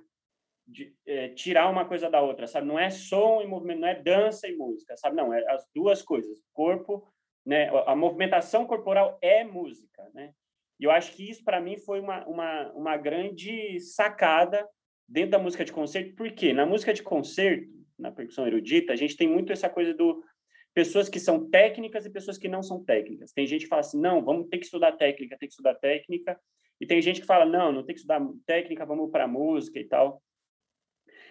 é, 1.07 1.31
tirar 1.31 1.70
uma 1.70 1.87
coisa 1.87 2.11
da 2.11 2.20
outra, 2.20 2.46
sabe? 2.46 2.66
Não 2.66 2.79
é 2.79 2.90
som 2.90 3.40
e 3.40 3.46
movimento, 3.46 3.81
não 3.81 3.88
é 3.88 3.94
dança 3.94 4.46
e 4.48 4.55
música, 4.55 4.94
sabe? 4.98 5.16
Não, 5.16 5.33
é 5.33 5.42
as 5.50 5.66
duas 5.74 6.02
coisas. 6.02 6.38
Corpo, 6.52 7.09
né? 7.44 7.70
A 7.87 7.96
movimentação 7.96 8.66
corporal 8.66 9.18
é 9.22 9.42
música, 9.44 10.11
né? 10.12 10.35
E 10.79 10.85
eu 10.85 10.90
acho 10.90 11.12
que 11.12 11.31
isso 11.31 11.42
para 11.42 11.59
mim 11.59 11.79
foi 11.79 12.00
uma, 12.00 12.26
uma, 12.26 12.72
uma 12.72 12.96
grande 12.98 13.81
sacada 13.81 14.68
dentro 15.09 15.31
da 15.31 15.38
música 15.38 15.64
de 15.64 15.72
concerto, 15.72 16.14
porque 16.16 16.52
na 16.52 16.66
música 16.66 16.92
de 16.92 17.02
concerto, 17.02 17.76
na 17.98 18.11
percussão 18.11 18.46
erudita, 18.46 18.92
a 18.92 18.96
gente 18.96 19.16
tem 19.16 19.28
muito 19.28 19.52
essa 19.52 19.68
coisa 19.68 19.94
do 19.94 20.22
pessoas 20.74 21.09
que 21.09 21.18
são 21.18 21.48
técnicas 21.48 22.04
e 22.04 22.11
pessoas 22.11 22.37
que 22.37 22.48
não 22.48 22.62
são 22.62 22.85
técnicas. 22.85 23.32
Tem 23.32 23.46
gente 23.46 23.62
que 23.62 23.68
fala 23.68 23.80
assim, 23.80 23.98
não, 23.98 24.22
vamos 24.22 24.48
ter 24.48 24.59
que 24.59 24.66
estudar 24.66 24.92
técnica, 24.92 25.38
tem 25.38 25.48
que 25.48 25.52
estudar 25.52 25.74
técnica, 25.74 26.38
e 26.78 26.87
tem 26.87 27.00
gente 27.00 27.22
que 27.22 27.26
fala, 27.26 27.46
não, 27.46 27.72
não 27.72 27.82
tem 27.82 27.94
que 27.94 28.00
estudar 28.00 28.20
técnica, 28.44 28.85
vamos 28.85 29.11
para 29.11 29.26
música 29.26 29.78
e 29.78 29.85
tal 29.85 30.22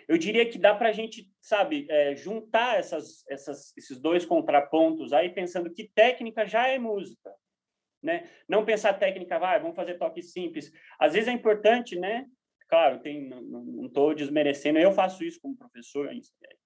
eu 0.08 0.17
diria 0.17 0.47
que 0.47 0.58
dá 0.58 0.73
para 0.75 0.89
a 0.89 0.91
gente, 0.91 1.30
sabe, 1.41 1.88
é, 1.89 2.15
juntar 2.15 2.78
essas, 2.78 3.25
essas, 3.28 3.75
esses 3.75 3.99
dois 3.99 4.25
contrapontos 4.25 5.13
aí, 5.13 5.30
pensando 5.30 5.71
que 5.73 5.89
técnica 5.95 6.45
já 6.45 6.67
é 6.67 6.78
música, 6.78 7.34
né? 8.01 8.30
Não 8.47 8.65
pensar 8.65 8.93
técnica, 8.93 9.39
vai, 9.39 9.60
vamos 9.60 9.75
fazer 9.75 9.97
toque 9.97 10.21
simples. 10.21 10.71
Às 10.99 11.13
vezes 11.13 11.28
é 11.28 11.32
importante, 11.32 11.97
né? 11.97 12.25
Claro, 12.76 13.00
tem, 13.00 13.30
não 13.30 13.86
estou 13.86 14.14
desmerecendo, 14.14 14.78
eu 14.78 14.92
faço 14.92 15.24
isso 15.24 15.40
como 15.40 15.56
professor, 15.56 16.10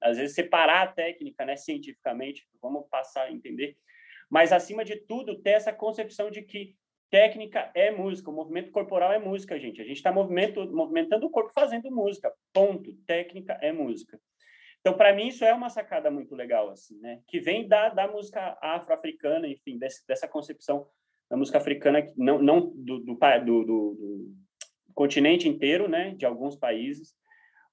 às 0.01 0.17
vezes 0.17 0.33
separar 0.33 0.81
a 0.81 0.87
técnica, 0.87 1.45
né, 1.45 1.55
cientificamente, 1.55 2.47
vamos 2.59 2.87
passar 2.89 3.25
a 3.25 3.31
entender, 3.31 3.77
mas 4.27 4.51
acima 4.51 4.83
de 4.83 4.95
tudo 4.95 5.39
ter 5.39 5.51
essa 5.51 5.71
concepção 5.71 6.31
de 6.31 6.41
que 6.41 6.75
Técnica 7.11 7.71
é 7.75 7.91
música, 7.91 8.31
o 8.31 8.33
movimento 8.33 8.71
corporal 8.71 9.11
é 9.11 9.19
música, 9.19 9.59
gente. 9.59 9.81
A 9.81 9.83
gente 9.83 9.97
está 9.97 10.11
movimentando 10.11 11.25
o 11.25 11.29
corpo 11.29 11.51
fazendo 11.53 11.89
música. 11.89 12.31
Ponto. 12.53 12.93
Técnica 13.07 13.53
é 13.61 13.71
música. 13.71 14.19
Então, 14.79 14.95
para 14.95 15.13
mim, 15.13 15.27
isso 15.27 15.43
é 15.43 15.53
uma 15.53 15.69
sacada 15.69 16.11
muito 16.11 16.35
legal, 16.35 16.69
assim, 16.69 16.99
né? 16.99 17.19
Que 17.27 17.39
vem 17.39 17.67
da, 17.67 17.89
da 17.89 18.07
música 18.07 18.57
afro-africana, 18.61 19.47
enfim, 19.47 19.77
desse, 19.77 20.05
dessa 20.07 20.27
concepção 20.27 20.87
da 21.29 21.35
música 21.35 21.57
africana, 21.57 22.05
não, 22.15 22.41
não 22.41 22.59
do, 22.75 22.99
do, 22.99 23.15
do, 23.15 23.63
do, 23.63 24.35
continente 24.93 25.47
inteiro, 25.47 25.87
né? 25.87 26.11
De 26.15 26.25
alguns 26.25 26.55
países, 26.55 27.13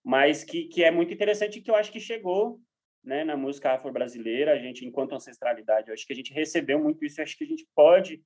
mas 0.04 0.44
que, 0.44 0.64
que 0.64 0.84
é 0.84 0.90
muito 0.90 1.12
interessante 1.12 1.58
e 1.58 1.62
que 1.62 1.70
eu 1.70 1.74
acho 1.74 1.90
que 1.90 1.98
chegou 1.98 2.60
né, 3.02 3.24
na 3.24 3.36
música 3.36 3.72
afro-brasileira, 3.72 4.52
a 4.52 4.58
gente, 4.58 4.84
enquanto 4.84 5.14
ancestralidade, 5.14 5.88
eu 5.88 5.94
acho 5.94 6.06
que 6.06 6.12
a 6.12 6.16
gente 6.16 6.32
recebeu 6.32 6.82
muito 6.82 7.04
isso, 7.04 7.20
eu 7.20 7.24
acho 7.24 7.36
que 7.36 7.44
a 7.44 7.46
gente 7.46 7.66
pode 7.74 8.22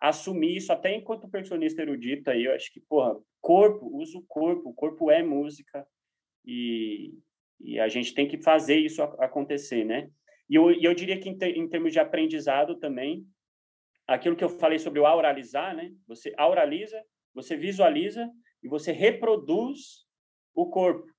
assumir 0.00 0.56
isso 0.56 0.72
até 0.72 0.94
enquanto 0.94 1.28
percussionista 1.28 1.82
erudito 1.82 2.30
aí, 2.30 2.44
eu 2.44 2.54
acho 2.54 2.72
que, 2.72 2.80
porra, 2.80 3.16
corpo, 3.40 3.86
usa 3.96 4.18
o 4.18 4.24
corpo, 4.26 4.70
o 4.70 4.74
corpo 4.74 5.10
é 5.10 5.22
música 5.22 5.86
e, 6.44 7.14
e 7.60 7.78
a 7.78 7.88
gente 7.88 8.14
tem 8.14 8.26
que 8.26 8.42
fazer 8.42 8.76
isso 8.76 9.02
acontecer, 9.02 9.84
né? 9.84 10.08
E 10.48 10.56
eu, 10.56 10.72
eu 10.72 10.94
diria 10.94 11.18
que 11.18 11.28
em, 11.28 11.38
ter, 11.38 11.56
em 11.56 11.68
termos 11.68 11.92
de 11.92 12.00
aprendizado 12.00 12.78
também, 12.78 13.24
aquilo 14.06 14.36
que 14.36 14.44
eu 14.44 14.48
falei 14.48 14.78
sobre 14.78 15.00
o 15.00 15.06
auralizar, 15.06 15.74
né? 15.74 15.92
Você 16.06 16.32
auraliza, 16.36 17.00
você 17.34 17.56
visualiza 17.56 18.30
e 18.62 18.68
você 18.68 18.92
reproduz 18.92 20.06
o 20.54 20.68
corpo 20.68 21.10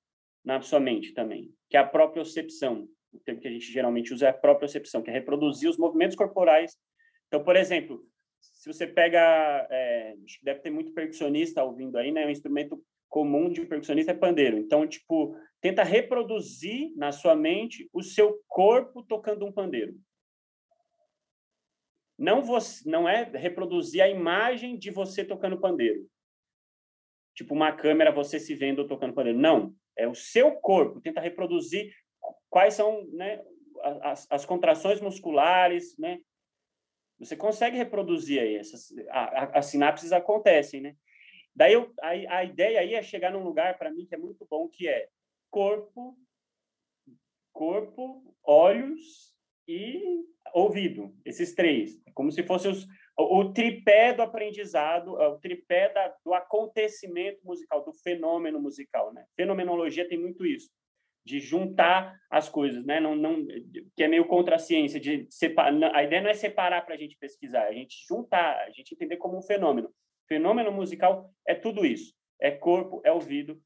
na 0.44 0.62
sua 0.62 0.80
mente 0.80 1.14
também, 1.14 1.52
que 1.70 1.78
é 1.78 1.80
a 1.80 1.88
propriocepção. 1.88 2.88
O 3.12 3.20
termo 3.20 3.40
que 3.40 3.48
a 3.48 3.52
gente 3.52 3.72
geralmente 3.72 4.14
usa 4.14 4.28
é 4.28 4.30
a 4.30 4.34
propriocepção, 4.34 5.02
que 5.02 5.10
é 5.10 5.14
reproduzir 5.14 5.70
os 5.70 5.78
movimentos 5.78 6.16
corporais. 6.16 6.76
Então, 7.28 7.44
por 7.44 7.56
exemplo, 7.56 8.04
se 8.40 8.72
você 8.72 8.88
pega, 8.88 9.68
é, 9.70 10.16
deve 10.42 10.60
ter 10.60 10.70
muito 10.70 10.94
percussionista 10.94 11.64
ouvindo 11.64 11.98
aí, 11.98 12.12
né? 12.12 12.26
Um 12.26 12.32
instrumento 12.32 12.84
comum 13.08 13.50
de 13.50 13.66
percussionista 13.66 14.12
é 14.12 14.16
pandeiro. 14.16 14.58
Então, 14.58 14.88
tipo, 14.88 15.36
tenta 15.62 15.84
reproduzir 15.84 16.92
na 16.96 17.12
sua 17.12 17.36
mente 17.36 17.88
o 17.94 18.02
seu 18.02 18.40
corpo 18.48 19.04
tocando 19.04 19.46
um 19.46 19.52
pandeiro. 19.52 19.94
Não 22.24 22.42
você, 22.42 22.90
não 22.90 23.08
é 23.08 23.24
reproduzir 23.24 24.02
a 24.02 24.08
imagem 24.08 24.78
de 24.78 24.90
você 24.90 25.26
tocando 25.26 25.60
pandeiro. 25.60 26.10
Tipo 27.36 27.54
uma 27.54 27.74
câmera 27.74 28.14
você 28.14 28.40
se 28.40 28.56
vendo 28.56 28.88
tocando 28.88 29.14
pandeiro. 29.14 29.38
Não, 29.38 29.76
é 29.98 30.08
o 30.08 30.16
seu 30.16 30.54
corpo. 30.54 31.02
Tenta 31.02 31.20
reproduzir 31.20 31.94
quais 32.50 32.76
são, 32.76 33.06
né, 33.08 33.44
as, 34.02 34.26
as 34.32 34.46
contrações 34.46 35.02
musculares, 35.02 35.98
né? 35.98 36.22
Você 37.20 37.36
consegue 37.36 37.76
reproduzir 37.76 38.42
aí 38.42 38.56
essas 38.56 38.94
as 39.10 39.66
sinapses 39.66 40.14
acontecem, 40.14 40.80
né? 40.80 40.96
Daí 41.54 41.74
eu, 41.74 41.94
a, 42.02 42.38
a 42.38 42.44
ideia 42.46 42.80
aí 42.80 42.94
é 42.94 43.04
chegar 43.04 43.34
num 43.34 43.44
lugar 43.44 43.78
para 43.78 43.92
mim 43.92 44.06
que 44.06 44.16
é 44.16 44.18
muito 44.18 44.48
bom, 44.50 44.70
que 44.70 44.88
é 44.88 45.10
corpo, 45.52 46.18
corpo, 47.52 48.34
olhos 48.46 49.33
e 49.68 50.24
ouvido. 50.54 51.14
Esses 51.26 51.54
três, 51.54 52.00
como 52.14 52.32
se 52.32 52.44
fosse 52.44 52.68
os, 52.68 52.86
o, 53.18 53.40
o 53.40 53.54
tripé 53.54 54.14
do 54.14 54.22
aprendizado, 54.22 55.22
é 55.22 55.28
o 55.28 55.38
tripé 55.38 55.92
da, 55.92 56.14
do 56.24 56.34
acontecimento 56.34 57.40
musical, 57.44 57.84
do 57.84 57.94
fenômeno 57.94 58.60
musical, 58.62 59.14
né? 59.14 59.26
Fenomenologia 59.36 60.08
tem 60.08 60.18
muito 60.18 60.46
isso 60.46 60.70
de 61.26 61.40
juntar 61.40 62.20
as 62.30 62.50
coisas, 62.50 62.86
né? 62.86 63.00
Não, 63.00 63.16
não, 63.16 63.46
que 63.96 64.04
é 64.04 64.08
meio 64.08 64.26
contra 64.26 64.56
a 64.56 64.60
ciência 64.60 65.00
de 65.00 65.26
separar. 65.30 65.96
A 65.96 66.04
ideia 66.04 66.22
não 66.22 66.30
é 66.30 66.34
separar 66.34 66.86
para 66.86 66.96
a 66.96 66.98
gente 66.98 67.18
pesquisar, 67.18 67.66
é 67.66 67.70
a 67.70 67.74
gente 67.74 68.06
juntar, 68.08 68.58
a 68.60 68.70
gente 68.72 68.94
entender 68.94 69.18
como 69.18 69.38
um 69.38 69.42
fenômeno. 69.42 69.90
Fenômeno 70.28 70.72
musical 70.72 71.32
é 71.48 71.56
tudo 71.56 71.86
isso: 71.86 72.14
é 72.40 72.52
corpo, 72.52 73.02
é 73.06 73.12
ouvido 73.12 73.62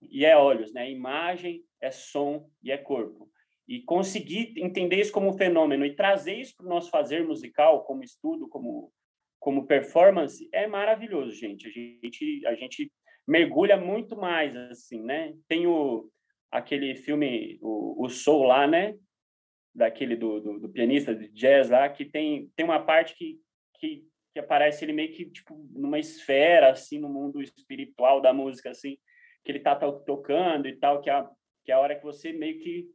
e 0.00 0.24
é 0.24 0.36
olhos, 0.36 0.72
né? 0.72 0.90
Imagem, 0.90 1.64
é 1.80 1.90
som 1.90 2.50
e 2.62 2.72
é 2.72 2.78
corpo. 2.78 3.30
E 3.72 3.80
conseguir 3.80 4.52
entender 4.58 5.00
isso 5.00 5.10
como 5.10 5.30
um 5.30 5.32
fenômeno 5.32 5.86
e 5.86 5.96
trazer 5.96 6.34
isso 6.34 6.54
para 6.54 6.66
o 6.66 6.68
nosso 6.68 6.90
fazer 6.90 7.24
musical, 7.26 7.84
como 7.84 8.04
estudo, 8.04 8.46
como 8.46 8.92
como 9.40 9.66
performance, 9.66 10.46
é 10.52 10.66
maravilhoso, 10.66 11.32
gente. 11.32 11.66
A 11.66 11.70
gente 11.70 12.46
a 12.46 12.54
gente 12.54 12.92
mergulha 13.26 13.78
muito 13.78 14.14
mais 14.14 14.54
assim, 14.54 15.02
né? 15.02 15.34
Tem 15.48 15.66
o 15.66 16.06
aquele 16.50 16.94
filme 16.94 17.58
o, 17.62 18.04
o 18.04 18.10
Soul 18.10 18.44
lá, 18.44 18.66
né? 18.66 18.94
Daquele 19.74 20.16
do, 20.16 20.38
do, 20.38 20.60
do 20.60 20.68
pianista 20.68 21.14
de 21.14 21.28
jazz 21.28 21.70
lá, 21.70 21.88
que 21.88 22.04
tem 22.04 22.50
tem 22.54 22.66
uma 22.66 22.84
parte 22.84 23.16
que 23.16 23.40
que 23.80 24.04
que 24.34 24.38
aparece 24.38 24.84
ele 24.84 24.92
meio 24.92 25.12
que 25.12 25.30
tipo 25.30 25.56
numa 25.72 25.98
esfera 25.98 26.70
assim 26.70 26.98
no 26.98 27.08
mundo 27.08 27.40
espiritual 27.40 28.20
da 28.20 28.34
música 28.34 28.68
assim 28.68 28.98
que 29.42 29.50
ele 29.50 29.60
tá 29.60 29.74
tocando 29.74 30.68
e 30.68 30.76
tal 30.76 31.00
que 31.00 31.08
é 31.08 31.14
a, 31.14 31.28
que 31.64 31.72
é 31.72 31.74
a 31.74 31.80
hora 31.80 31.96
que 31.96 32.04
você 32.04 32.32
meio 32.32 32.58
que, 32.58 32.88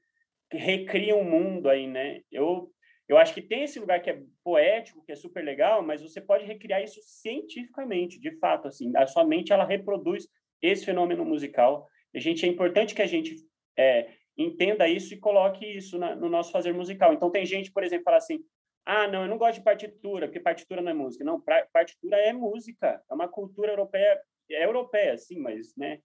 recria 0.51 1.15
um 1.15 1.23
mundo 1.23 1.69
aí 1.69 1.87
né? 1.87 2.21
Eu 2.31 2.71
eu 3.07 3.17
acho 3.17 3.33
que 3.33 3.41
tem 3.41 3.63
esse 3.63 3.79
lugar 3.79 4.01
que 4.01 4.09
é 4.09 4.21
poético 4.43 5.03
que 5.05 5.11
é 5.11 5.15
super 5.15 5.43
legal 5.43 5.81
mas 5.81 6.01
você 6.01 6.19
pode 6.21 6.45
recriar 6.45 6.83
isso 6.83 6.99
cientificamente 7.03 8.19
de 8.19 8.37
fato 8.39 8.67
assim. 8.67 8.91
A 8.95 9.07
sua 9.07 9.25
mente 9.25 9.53
ela 9.53 9.65
reproduz 9.65 10.27
esse 10.61 10.85
fenômeno 10.85 11.23
musical. 11.23 11.87
A 12.15 12.19
gente 12.19 12.45
é 12.45 12.49
importante 12.49 12.95
que 12.95 13.01
a 13.01 13.07
gente 13.07 13.35
é, 13.77 14.09
entenda 14.37 14.87
isso 14.87 15.13
e 15.13 15.19
coloque 15.19 15.65
isso 15.65 15.97
na, 15.97 16.15
no 16.15 16.29
nosso 16.29 16.51
fazer 16.51 16.73
musical. 16.73 17.13
Então 17.13 17.31
tem 17.31 17.45
gente 17.45 17.71
por 17.71 17.83
exemplo 17.83 18.05
fala 18.05 18.17
assim 18.17 18.43
ah, 18.89 19.05
não, 19.05 19.23
eu 19.23 19.27
não 19.27 19.37
gosto 19.37 19.55
de 19.55 19.65
partitura, 19.65 20.27
porque 20.27 20.39
partitura 20.39 20.81
não 20.81 20.91
é 20.91 20.93
música. 20.93 21.21
Não, 21.21 21.43
partitura 21.73 22.15
é 22.19 22.31
música, 22.31 23.03
é 23.11 23.13
uma 23.13 23.27
cultura 23.27 23.73
europeia, 23.73 24.17
é 24.49 24.63
europeia, 24.63 25.17
sim, 25.17 25.39
mas, 25.39 25.75
né, 25.75 25.99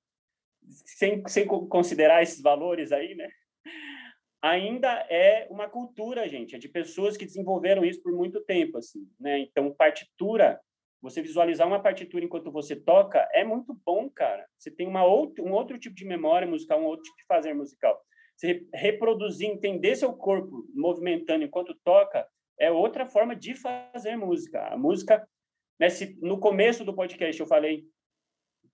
sem, 0.69 1.23
sem 1.29 1.47
considerar 1.47 2.25
esses 2.25 2.43
valores 2.43 2.91
aí, 2.91 3.15
né, 3.15 3.31
ainda 4.43 5.07
é 5.09 5.47
uma 5.49 5.69
cultura, 5.69 6.29
gente, 6.29 6.57
é 6.57 6.59
de 6.59 6.69
pessoas 6.69 7.17
que 7.17 7.25
desenvolveram 7.25 7.85
isso 7.85 8.03
por 8.03 8.13
muito 8.13 8.41
tempo, 8.43 8.77
assim, 8.77 9.09
né, 9.19 9.39
então 9.39 9.73
partitura, 9.73 10.61
você 11.01 11.23
visualizar 11.23 11.67
uma 11.67 11.81
partitura 11.81 12.25
enquanto 12.25 12.51
você 12.51 12.75
toca 12.75 13.27
é 13.33 13.45
muito 13.45 13.73
bom, 13.87 14.11
cara, 14.11 14.45
você 14.59 14.71
tem 14.71 14.87
uma 14.87 15.05
outro, 15.05 15.45
um 15.45 15.53
outro 15.53 15.79
tipo 15.79 15.95
de 15.95 16.05
memória 16.05 16.47
musical, 16.47 16.81
um 16.81 16.87
outro 16.87 17.05
tipo 17.05 17.17
de 17.17 17.27
fazer 17.27 17.55
musical, 17.55 18.01
você 18.37 18.67
reproduzir, 18.75 19.49
entender 19.49 19.95
seu 19.95 20.13
corpo 20.13 20.67
movimentando 20.75 21.45
enquanto 21.45 21.79
toca, 21.85 22.27
é 22.59 22.71
outra 22.71 23.07
forma 23.07 23.37
de 23.37 23.55
fazer 23.55 24.17
música. 24.17 24.67
A 24.67 24.77
música, 24.77 25.27
né, 25.79 25.89
se 25.89 26.19
no 26.21 26.39
começo 26.39 26.85
do 26.85 26.95
podcast 26.95 27.41
eu 27.41 27.47
falei 27.47 27.85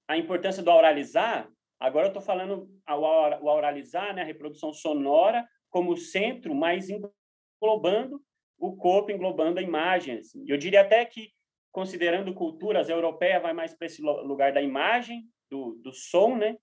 a 0.07 0.17
importância 0.17 0.63
do 0.63 0.71
auralizar, 0.71 1.51
agora 1.79 2.07
eu 2.07 2.09
estou 2.11 2.23
falando 2.23 2.71
o 2.89 3.49
auralizar, 3.51 4.15
né, 4.15 4.23
a 4.23 4.27
reprodução 4.27 4.73
sonora 4.73 5.47
como 5.71 5.97
centro, 5.97 6.55
mas 6.55 6.89
englobando 6.91 8.23
o 8.59 8.77
corpo, 8.77 9.11
englobando 9.11 9.61
a 9.61 9.63
imagem. 9.63 10.19
Assim. 10.19 10.45
Eu 10.49 10.57
diria 10.57 10.81
até 10.81 11.05
que, 11.05 11.31
considerando 11.71 12.35
culturas, 12.35 12.89
a 12.89 12.93
europeia 12.93 13.41
vai 13.41 13.53
mais 13.53 13.75
para 13.75 13.87
esse 13.87 14.03
lugar 14.03 14.53
da 14.53 14.63
imagem, 14.63 15.29
do, 15.51 15.75
do 15.83 15.93
som, 15.93 16.37
né? 16.37 16.57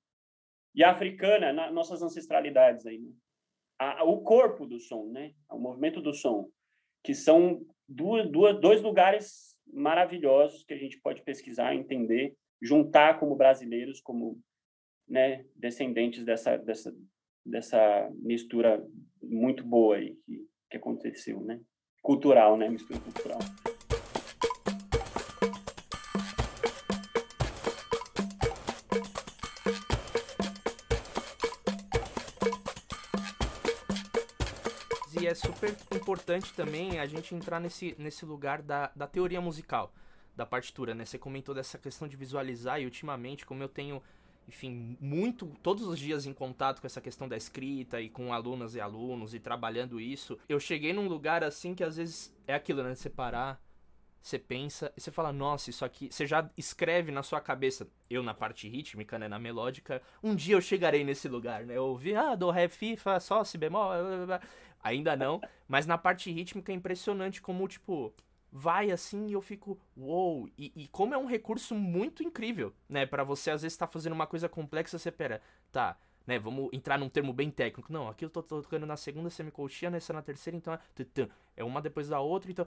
E 0.74 0.84
a 0.84 0.92
africana, 0.92 1.54
na, 1.54 1.72
nossas 1.72 2.02
ancestralidades 2.02 2.86
aí, 2.86 3.00
né? 3.00 3.12
a, 3.80 4.04
o 4.04 4.22
corpo 4.22 4.66
do 4.66 4.80
som, 4.80 5.10
né? 5.12 5.34
O 5.50 5.58
movimento 5.58 6.02
do 6.02 6.14
som 6.14 6.50
que 7.06 7.14
são 7.14 7.64
duas, 7.88 8.28
duas, 8.32 8.60
dois 8.60 8.82
lugares 8.82 9.56
maravilhosos 9.72 10.64
que 10.64 10.74
a 10.74 10.78
gente 10.78 11.00
pode 11.00 11.22
pesquisar, 11.22 11.76
entender, 11.76 12.36
juntar 12.60 13.20
como 13.20 13.36
brasileiros, 13.36 14.02
como 14.02 14.42
né, 15.08 15.46
descendentes 15.56 16.26
dessa, 16.26 16.58
dessa, 16.58 16.92
dessa 17.46 18.10
mistura 18.22 18.84
muito 19.22 19.64
boa 19.64 19.98
aí 19.98 20.16
que, 20.26 20.48
que 20.72 20.78
aconteceu, 20.78 21.42
né? 21.42 21.60
Cultural, 22.02 22.58
né? 22.58 22.70
Mistura 22.70 23.00
cultural. 23.00 23.40
é 35.28 35.34
super 35.34 35.76
importante 35.94 36.54
também 36.54 37.00
a 37.00 37.06
gente 37.06 37.36
entrar 37.36 37.60
nesse, 37.60 37.96
nesse 37.98 38.26
lugar 38.26 38.62
da, 38.62 38.92
da 38.96 39.08
teoria 39.08 39.42
musical, 39.42 39.94
da 40.36 40.46
partitura, 40.46 40.94
né? 40.94 41.04
Você 41.04 41.18
comentou 41.18 41.54
dessa 41.54 41.78
questão 41.78 42.08
de 42.08 42.16
visualizar 42.16 42.80
e 42.82 42.86
ultimamente, 42.86 43.46
como 43.46 43.62
eu 43.62 43.70
tenho, 43.70 44.02
enfim, 44.48 44.98
muito, 45.00 45.48
todos 45.62 45.88
os 45.88 45.98
dias 45.98 46.26
em 46.26 46.34
contato 46.34 46.82
com 46.82 46.88
essa 46.88 47.02
questão 47.02 47.28
da 47.28 47.36
escrita 47.36 48.00
e 48.00 48.10
com 48.10 48.34
alunas 48.34 48.76
e 48.76 48.82
alunos 48.82 49.34
e 49.34 49.40
trabalhando 49.40 50.00
isso, 50.00 50.38
eu 50.48 50.60
cheguei 50.60 50.94
num 50.94 51.08
lugar 51.08 51.44
assim 51.44 51.74
que 51.74 51.84
às 51.84 51.98
vezes 51.98 52.34
é 52.48 52.54
aquilo, 52.54 52.84
né? 52.84 52.94
Você 52.94 53.10
parar, 53.10 53.62
você 54.22 54.40
pensa 54.40 54.92
e 54.98 55.02
você 55.02 55.12
fala, 55.12 55.32
nossa, 55.32 55.70
isso 55.70 55.86
aqui. 55.86 56.10
Você 56.12 56.26
já 56.26 56.50
escreve 56.58 57.12
na 57.12 57.22
sua 57.22 57.40
cabeça, 57.40 57.88
eu 58.10 58.24
na 58.24 58.34
parte 58.34 58.68
rítmica, 58.68 59.20
né, 59.20 59.28
na 59.28 59.38
melódica, 59.38 60.02
um 60.24 60.36
dia 60.36 60.56
eu 60.56 60.62
chegarei 60.62 61.04
nesse 61.04 61.28
lugar, 61.28 61.64
né? 61.64 61.78
Eu 61.78 61.86
ouvi, 61.86 62.16
ah, 62.16 62.36
do 62.36 62.50
ré, 62.50 62.68
fi, 62.68 62.98
fá, 62.98 63.20
sol, 63.20 63.46
si 63.46 63.58
bemol, 63.58 63.90
blá, 63.90 64.04
blá, 64.04 64.26
blá. 64.26 64.42
Ainda 64.84 65.16
não, 65.16 65.42
mas 65.68 65.88
na 65.88 65.98
parte 65.98 66.32
rítmica 66.32 66.72
é 66.72 66.76
impressionante 66.76 67.42
como, 67.42 67.68
tipo, 67.68 68.14
vai 68.58 68.90
assim 68.90 69.28
e 69.28 69.34
eu 69.34 69.42
fico, 69.42 69.78
uou! 69.98 70.40
Wow! 70.40 70.50
E, 70.58 70.72
e, 70.74 70.88
como 70.88 71.14
é 71.14 71.18
um 71.18 71.26
recurso 71.26 71.76
muito 71.76 72.24
incrível, 72.24 72.74
né? 72.88 73.06
para 73.06 73.22
você 73.22 73.52
às 73.52 73.64
vezes 73.64 73.78
tá 73.78 73.86
fazendo 73.86 74.14
uma 74.14 74.26
coisa 74.26 74.48
complexa, 74.48 74.98
você 74.98 75.12
pera, 75.12 75.42
tá, 75.74 75.98
né? 76.26 76.40
Vamos 76.40 76.70
entrar 76.72 76.98
num 76.98 77.10
termo 77.10 77.34
bem 77.34 77.52
técnico. 77.52 77.92
Não, 77.92 78.08
aqui 78.08 78.24
eu 78.24 78.30
tô, 78.30 78.42
tocando 78.42 78.86
na 78.86 78.96
segunda 78.96 79.30
semicolchia, 79.30 79.90
nessa 79.90 80.14
na 80.14 80.22
terceira, 80.22 80.56
então 80.56 80.74
é, 80.74 80.80
é 81.58 81.64
uma 81.66 81.82
depois 81.82 82.08
da 82.08 82.22
outra, 82.22 82.50
então. 82.50 82.66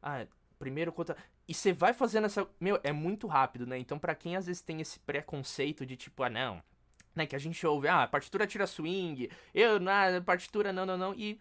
Ah, 0.00 0.24
primeiro 0.60 0.92
conta. 0.92 1.16
E 1.48 1.52
você 1.52 1.72
vai 1.72 1.92
fazendo 1.92 2.26
essa. 2.26 2.48
Meu, 2.60 2.78
é 2.84 2.92
muito 2.92 3.26
rápido, 3.26 3.66
né? 3.66 3.78
Então, 3.78 3.98
para 3.98 4.14
quem 4.14 4.36
às 4.36 4.46
vezes 4.46 4.62
tem 4.62 4.80
esse 4.80 5.00
preconceito 5.00 5.84
de 5.84 5.96
tipo, 5.96 6.22
ah, 6.22 6.30
não, 6.30 6.62
né, 7.16 7.26
que 7.26 7.34
a 7.34 7.38
gente 7.38 7.66
ouve, 7.66 7.88
ah, 7.88 8.06
partitura 8.06 8.46
tira 8.46 8.66
swing, 8.66 9.28
eu, 9.52 9.80
na 9.80 10.20
partitura 10.20 10.72
não, 10.72 10.86
não, 10.86 10.96
não, 10.96 11.14
e 11.14 11.38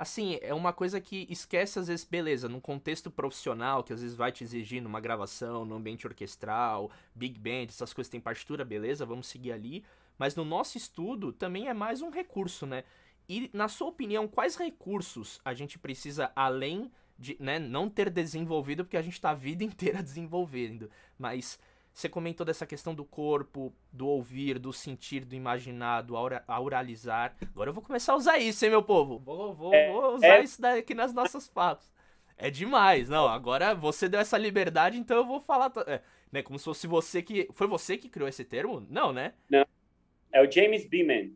assim, 0.00 0.38
é 0.40 0.54
uma 0.54 0.72
coisa 0.72 0.98
que 0.98 1.26
esquece 1.28 1.78
às 1.78 1.88
vezes, 1.88 2.06
beleza, 2.06 2.48
num 2.48 2.58
contexto 2.58 3.10
profissional, 3.10 3.84
que 3.84 3.92
às 3.92 4.00
vezes 4.00 4.16
vai 4.16 4.32
te 4.32 4.42
exigir 4.42 4.80
numa 4.80 4.98
gravação, 4.98 5.62
no 5.66 5.74
ambiente 5.74 6.06
orquestral, 6.06 6.90
big 7.14 7.38
band, 7.38 7.66
essas 7.68 7.92
coisas 7.92 8.10
tem 8.10 8.18
partitura, 8.18 8.64
beleza, 8.64 9.04
vamos 9.04 9.26
seguir 9.26 9.52
ali, 9.52 9.84
mas 10.18 10.34
no 10.34 10.42
nosso 10.42 10.78
estudo 10.78 11.34
também 11.34 11.68
é 11.68 11.74
mais 11.74 12.00
um 12.00 12.08
recurso, 12.08 12.66
né? 12.66 12.82
E, 13.28 13.50
na 13.52 13.68
sua 13.68 13.88
opinião, 13.88 14.26
quais 14.26 14.56
recursos 14.56 15.38
a 15.44 15.52
gente 15.52 15.78
precisa, 15.78 16.32
além 16.34 16.90
de 17.18 17.36
né, 17.38 17.58
não 17.58 17.86
ter 17.90 18.08
desenvolvido, 18.08 18.84
porque 18.84 18.96
a 18.96 19.02
gente 19.02 19.12
está 19.12 19.30
a 19.30 19.34
vida 19.34 19.62
inteira 19.64 20.02
desenvolvendo, 20.02 20.90
mas 21.18 21.58
você 21.92 22.08
comentou 22.08 22.46
dessa 22.46 22.66
questão 22.66 22.94
do 22.94 23.04
corpo, 23.04 23.72
do 23.92 24.06
ouvir, 24.06 24.58
do 24.58 24.72
sentir, 24.72 25.24
do 25.24 25.34
imaginar, 25.34 26.02
do 26.02 26.16
aura, 26.16 26.42
auralizar. 26.46 27.36
Agora 27.42 27.70
eu 27.70 27.74
vou 27.74 27.82
começar 27.82 28.12
a 28.12 28.16
usar 28.16 28.38
isso, 28.38 28.64
hein, 28.64 28.70
meu 28.70 28.82
povo? 28.82 29.18
Vou, 29.18 29.54
vou, 29.54 29.74
é, 29.74 29.90
vou 29.90 30.14
usar 30.14 30.38
é... 30.38 30.42
isso 30.42 30.60
daqui 30.60 30.94
nas 30.94 31.12
nossas 31.12 31.48
falas. 31.48 31.92
É 32.36 32.50
demais. 32.50 33.08
Não, 33.08 33.28
agora 33.28 33.74
você 33.74 34.08
deu 34.08 34.18
essa 34.18 34.38
liberdade, 34.38 34.96
então 34.96 35.16
eu 35.16 35.26
vou 35.26 35.40
falar. 35.40 35.70
É, 35.86 36.00
né, 36.32 36.42
como 36.42 36.58
se 36.58 36.64
fosse 36.64 36.86
você 36.86 37.22
que. 37.22 37.48
Foi 37.52 37.66
você 37.66 37.98
que 37.98 38.08
criou 38.08 38.28
esse 38.28 38.44
termo? 38.44 38.86
Não, 38.88 39.12
né? 39.12 39.34
Não. 39.48 39.66
É 40.32 40.40
o 40.40 40.50
James 40.50 40.86
Beeman. 40.86 41.32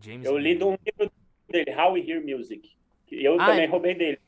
James 0.00 0.26
eu 0.26 0.36
li 0.36 0.56
de 0.56 0.64
um 0.64 0.76
livro 0.84 1.12
dele, 1.48 1.74
How 1.74 1.92
We 1.92 2.00
Hear 2.00 2.24
Music. 2.24 2.72
Eu 3.10 3.40
ah, 3.40 3.46
também 3.46 3.64
é... 3.64 3.66
roubei 3.66 3.94
dele. 3.94 4.18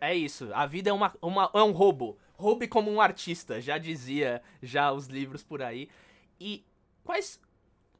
É 0.00 0.14
isso. 0.14 0.50
A 0.52 0.66
vida 0.66 0.90
é, 0.90 0.92
uma, 0.92 1.14
uma, 1.20 1.50
é 1.54 1.62
um 1.62 1.72
roubo. 1.72 2.18
Roube 2.40 2.66
como 2.66 2.90
um 2.90 3.02
artista, 3.02 3.60
já 3.60 3.76
dizia 3.76 4.42
já 4.62 4.90
os 4.90 5.06
livros 5.06 5.44
por 5.44 5.60
aí. 5.60 5.90
E 6.40 6.64
quais 7.04 7.38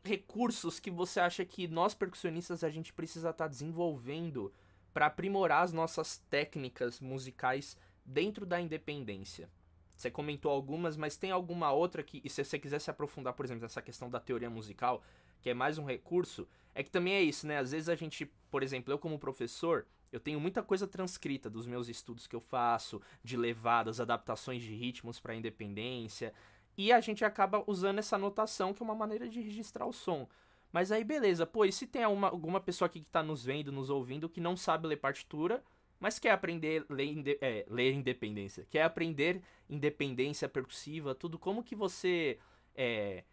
recursos 0.03 0.81
que 0.81 0.91
você 0.91 1.21
acha 1.21 1.45
que 1.45 1.69
nós 1.69 1.93
percussionistas 1.93 2.65
a 2.65 2.71
gente 2.71 2.91
precisa 2.91 3.31
estar 3.31 3.45
tá 3.45 3.49
desenvolvendo 3.49 4.51
para 4.95 5.07
aprimorar 5.07 5.63
as 5.63 5.75
nossas 5.75 6.17
técnicas 6.31 7.01
musicais 7.01 7.77
dentro 8.03 8.47
da 8.47 8.59
independência? 8.59 9.51
Você 9.95 10.11
comentou 10.11 10.51
algumas, 10.51 10.97
mas 10.97 11.19
tem 11.19 11.31
alguma 11.31 11.71
outra 11.71 12.03
que, 12.03 12.23
e 12.25 12.31
se 12.31 12.43
você 12.43 12.59
quiser 12.59 12.79
se 12.79 12.91
aprofundar, 12.91 13.35
por 13.35 13.45
exemplo, 13.45 13.65
nessa 13.65 13.83
questão 13.83 14.09
da 14.09 14.19
teoria 14.19 14.49
musical, 14.49 15.03
que 15.43 15.51
é 15.51 15.55
mais 15.55 15.77
um 15.77 15.85
recurso, 15.85 16.49
é 16.75 16.83
que 16.83 16.91
também 16.91 17.13
é 17.13 17.21
isso, 17.21 17.47
né? 17.47 17.59
Às 17.59 17.73
vezes 17.73 17.91
a 17.91 17.95
gente, 17.95 18.25
por 18.51 18.63
exemplo, 18.63 18.91
eu 18.91 18.99
como 18.99 19.19
professor, 19.19 19.87
eu 20.13 20.21
tenho 20.21 20.41
muita 20.41 20.63
coisa 20.63 20.87
transcrita 20.87 21.49
dos 21.49 21.67
meus 21.67 21.89
estudos 21.89 22.27
que 22.27 22.35
eu 22.35 22.41
faço, 22.41 23.01
de 23.23 23.37
levadas, 23.37 24.01
adaptações 24.01 24.63
de 24.63 24.75
ritmos 24.75 25.21
para 25.21 25.35
independência, 25.35 26.33
e 26.77 26.93
a 26.93 27.01
gente 27.01 27.25
acaba 27.25 27.63
usando 27.67 27.99
essa 27.99 28.17
notação 28.17 28.73
que 28.73 28.83
é 28.83 28.85
uma 28.85 28.95
maneira 28.95 29.29
de 29.29 29.41
registrar 29.41 29.87
o 29.87 29.93
som. 29.93 30.29
Mas 30.73 30.93
aí 30.93 31.05
beleza, 31.05 31.47
pô, 31.47 31.65
e 31.65 31.73
se 31.73 31.87
tem 31.87 32.05
alguma, 32.05 32.29
alguma 32.29 32.61
pessoa 32.61 32.87
aqui 32.87 33.01
que 33.01 33.09
está 33.09 33.23
nos 33.23 33.45
vendo, 33.45 33.73
nos 33.73 33.91
ouvindo, 33.91 34.29
que 34.29 34.41
não 34.41 34.57
sabe 34.57 34.87
ler 34.87 34.97
partitura, 34.97 35.63
mas 35.99 36.19
quer 36.19 36.31
aprender 36.31 36.87
ler, 36.89 37.07
inde 37.07 37.39
é, 37.41 37.67
ler 37.69 37.93
independência, 37.93 38.67
quer 38.71 38.85
aprender 38.85 39.43
independência 39.69 40.49
percussiva, 40.49 41.15
tudo, 41.15 41.39
como 41.39 41.63
que 41.63 41.75
você 41.75 42.39
é, 42.75 43.25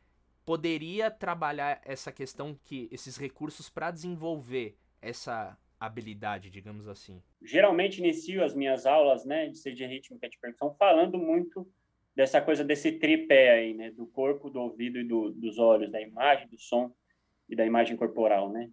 poderia 0.46 1.10
trabalhar 1.10 1.80
essa 1.86 2.12
questão, 2.12 2.58
que 2.64 2.90
esses 2.92 3.18
recursos 3.18 3.70
para 3.70 3.92
desenvolver 3.92 4.78
essa 5.02 5.58
habilidade, 5.80 6.50
digamos 6.50 6.88
assim? 6.88 7.22
Geralmente 7.42 8.00
inicio 8.00 8.44
as 8.44 8.56
minhas 8.56 8.86
aulas, 8.86 9.26
né, 9.26 9.48
de 9.48 9.58
seja 9.58 9.88
rítmica 9.88 10.28
de 10.28 10.38
percussão, 10.40 10.76
falando 10.76 11.18
muito 11.18 11.68
dessa 12.16 12.42
coisa 12.42 12.64
desse 12.64 12.94
tripé 12.94 13.52
aí, 13.52 13.74
né, 13.74 13.92
do 13.92 14.08
corpo, 14.08 14.50
do 14.50 14.60
ouvido 14.60 15.00
e 15.00 15.04
do, 15.04 15.32
dos 15.32 15.60
olhos, 15.60 15.92
da 15.92 16.02
imagem, 16.02 16.48
do 16.48 16.58
som 16.58 16.92
e 17.48 17.56
da 17.56 17.66
imagem 17.66 17.96
corporal, 17.96 18.52
né? 18.52 18.70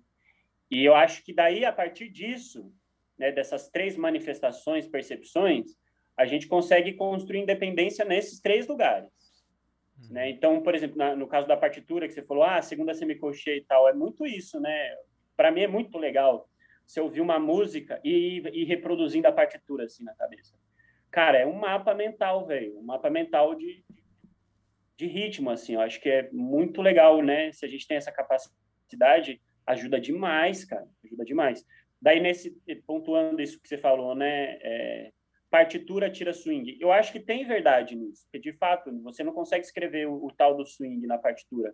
E 0.71 0.83
eu 0.83 0.95
acho 0.95 1.23
que 1.23 1.33
daí, 1.33 1.65
a 1.65 1.73
partir 1.73 2.09
disso, 2.09 2.73
né, 3.19 3.31
dessas 3.31 3.69
três 3.69 3.97
manifestações, 3.97 4.89
percepções, 4.89 5.77
a 6.17 6.25
gente 6.25 6.47
consegue 6.47 6.95
construir 6.95 7.41
independência 7.41 8.05
nesses 8.05 8.41
três 8.41 8.67
lugares. 8.67 9.11
Uhum. 10.01 10.15
Né? 10.15 10.31
Então, 10.31 10.63
por 10.63 10.75
exemplo, 10.75 10.97
na, 10.97 11.15
no 11.15 11.27
caso 11.27 11.47
da 11.47 11.57
partitura 11.57 12.09
que 12.09 12.15
você 12.15 12.23
falou, 12.23 12.45
ah, 12.45 12.63
segunda 12.63 12.95
semicolcheia 12.95 13.57
e 13.57 13.65
tal, 13.65 13.89
é 13.89 13.93
muito 13.93 14.27
isso, 14.27 14.59
né? 14.59 14.97
Para 15.37 15.51
mim 15.51 15.63
é 15.63 15.69
muito 15.69 15.99
legal 15.99 16.49
você 16.87 17.01
ouvir 17.01 17.21
uma 17.21 17.39
música 17.39 18.01
e 18.05 18.39
ir 18.53 18.65
reproduzindo 18.65 19.27
a 19.27 19.33
partitura 19.33 19.85
assim 19.85 20.05
na 20.05 20.15
cabeça. 20.15 20.55
Cara, 21.11 21.39
é 21.39 21.47
um 21.47 21.55
mapa 21.55 21.95
mental, 21.95 22.47
velho. 22.47 22.79
Um 22.79 22.83
mapa 22.83 23.09
mental 23.09 23.55
de, 23.55 23.85
de 24.97 25.07
ritmo, 25.07 25.51
assim. 25.51 25.75
Eu 25.75 25.81
acho 25.81 26.01
que 26.01 26.09
é 26.09 26.31
muito 26.33 26.83
legal, 26.83 27.23
né? 27.23 27.53
Se 27.53 27.65
a 27.65 27.69
gente 27.69 27.87
tem 27.87 27.97
essa 27.97 28.13
capacidade, 28.13 29.41
ajuda 29.67 30.01
demais, 30.01 30.65
cara. 30.65 30.87
Ajuda 31.05 31.25
demais. 31.25 31.65
Daí, 32.03 32.21
nesse 32.21 32.51
pontuando 32.87 33.41
isso 33.41 33.61
que 33.61 33.69
você 33.69 33.79
falou, 33.79 34.15
né? 34.15 34.59
É, 34.61 35.13
partitura 35.49 36.11
tira 36.11 36.33
swing. 36.33 36.77
Eu 36.81 36.91
acho 36.91 37.13
que 37.13 37.21
tem 37.21 37.47
verdade 37.47 37.95
nisso, 37.95 38.25
porque 38.25 38.51
de 38.51 38.53
fato 38.59 38.91
você 39.03 39.23
não 39.23 39.33
consegue 39.33 39.65
escrever 39.65 40.09
o, 40.09 40.27
o 40.27 40.33
tal 40.33 40.57
do 40.57 40.67
swing 40.67 41.07
na 41.07 41.17
partitura. 41.17 41.73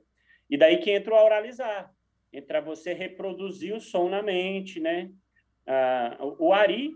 E 0.50 0.58
daí 0.58 0.76
que 0.78 0.90
entra 0.90 1.14
o 1.14 1.16
auralizar 1.16 1.90
entre 2.32 2.60
você 2.60 2.92
reproduzir 2.92 3.74
o 3.74 3.80
som 3.80 4.08
na 4.08 4.22
mente, 4.22 4.80
né? 4.80 5.10
Ah, 5.66 6.16
o 6.38 6.52
Ari, 6.52 6.92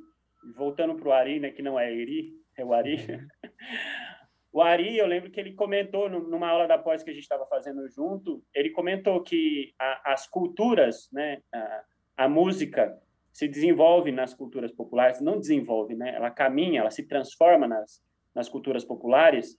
voltando 0.57 0.95
para 0.95 1.09
o 1.09 1.12
Ari, 1.12 1.41
né, 1.41 1.51
que 1.51 1.62
não 1.62 1.78
é 1.78 1.93
Eri, 1.93 2.32
é 2.57 2.64
o 2.64 2.72
Ari. 2.72 2.97
o 4.53 4.62
Ari, 4.62 4.97
eu 4.97 5.07
lembro 5.07 5.30
que 5.30 5.41
ele 5.41 5.53
comentou 5.55 6.09
numa 6.09 6.49
aula 6.49 6.66
da 6.66 6.78
pós 6.78 7.03
que 7.03 7.11
a 7.11 7.12
gente 7.12 7.22
estava 7.22 7.47
fazendo 7.47 7.89
junto, 7.89 8.43
ele 8.55 8.70
comentou 8.70 9.22
que 9.22 9.72
a, 9.78 10.12
as 10.12 10.26
culturas, 10.26 11.09
né, 11.12 11.43
a, 11.53 11.85
a 12.16 12.28
música 12.28 12.99
se 13.32 13.49
desenvolve 13.49 14.12
nas 14.12 14.32
culturas 14.32 14.70
populares, 14.70 15.20
não 15.20 15.41
desenvolve, 15.41 15.97
né? 15.97 16.14
Ela 16.14 16.30
caminha, 16.30 16.80
ela 16.80 16.91
se 16.91 17.03
transforma 17.03 17.66
nas, 17.66 18.01
nas 18.32 18.49
culturas 18.49 18.85
populares 18.85 19.59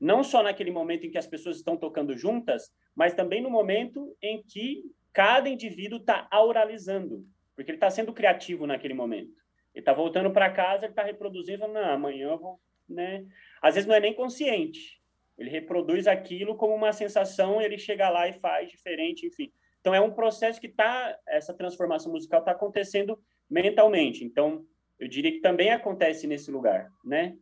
não 0.00 0.22
só 0.22 0.42
naquele 0.42 0.70
momento 0.70 1.06
em 1.06 1.10
que 1.10 1.18
as 1.18 1.26
pessoas 1.26 1.56
estão 1.56 1.76
tocando 1.76 2.16
juntas, 2.16 2.70
mas 2.94 3.14
também 3.14 3.42
no 3.42 3.50
momento 3.50 4.16
em 4.22 4.42
que 4.42 4.82
cada 5.12 5.48
indivíduo 5.48 5.98
está 5.98 6.28
auralizando, 6.30 7.26
porque 7.54 7.70
ele 7.70 7.76
está 7.76 7.90
sendo 7.90 8.12
criativo 8.12 8.66
naquele 8.66 8.94
momento. 8.94 9.32
Ele 9.74 9.82
está 9.82 9.92
voltando 9.92 10.30
para 10.30 10.50
casa, 10.50 10.84
ele 10.84 10.92
está 10.92 11.02
reproduzindo, 11.02 11.66
não, 11.68 11.92
amanhã 11.92 12.30
eu 12.30 12.38
vou, 12.38 12.60
né? 12.88 13.26
Às 13.60 13.74
vezes 13.74 13.88
não 13.88 13.94
é 13.94 14.00
nem 14.00 14.14
consciente. 14.14 14.98
Ele 15.36 15.50
reproduz 15.50 16.06
aquilo 16.06 16.56
como 16.56 16.74
uma 16.74 16.92
sensação, 16.92 17.60
ele 17.60 17.78
chega 17.78 18.08
lá 18.08 18.28
e 18.28 18.32
faz 18.34 18.70
diferente, 18.70 19.26
enfim. 19.26 19.52
Então 19.80 19.94
é 19.94 20.00
um 20.00 20.12
processo 20.12 20.60
que 20.60 20.66
está 20.66 21.16
essa 21.26 21.54
transformação 21.54 22.10
musical 22.12 22.40
está 22.40 22.52
acontecendo 22.52 23.18
mentalmente. 23.48 24.24
Então 24.24 24.64
eu 24.98 25.08
diria 25.08 25.30
que 25.30 25.40
também 25.40 25.70
acontece 25.70 26.26
nesse 26.26 26.50
lugar, 26.50 26.90
né? 27.04 27.36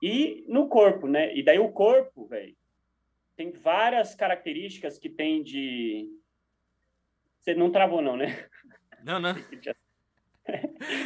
E 0.00 0.44
no 0.48 0.68
corpo, 0.68 1.06
né? 1.06 1.34
E 1.34 1.42
daí 1.42 1.58
o 1.58 1.70
corpo, 1.70 2.26
velho, 2.26 2.56
tem 3.36 3.50
várias 3.50 4.14
características 4.14 4.98
que 4.98 5.08
tem 5.08 5.42
de. 5.42 6.08
Você 7.38 7.54
não 7.54 7.70
travou, 7.70 8.00
não, 8.02 8.16
né? 8.16 8.48
Não, 9.02 9.18
não. 9.18 9.34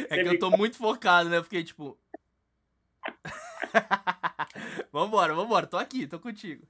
é 0.09 0.23
que 0.23 0.27
eu 0.27 0.39
tô 0.39 0.51
muito 0.51 0.77
focado, 0.77 1.29
né? 1.29 1.39
Porque, 1.41 1.63
tipo. 1.63 1.97
vambora, 4.91 5.33
vambora, 5.33 5.67
tô 5.67 5.77
aqui, 5.77 6.07
tô 6.07 6.19
contigo. 6.19 6.67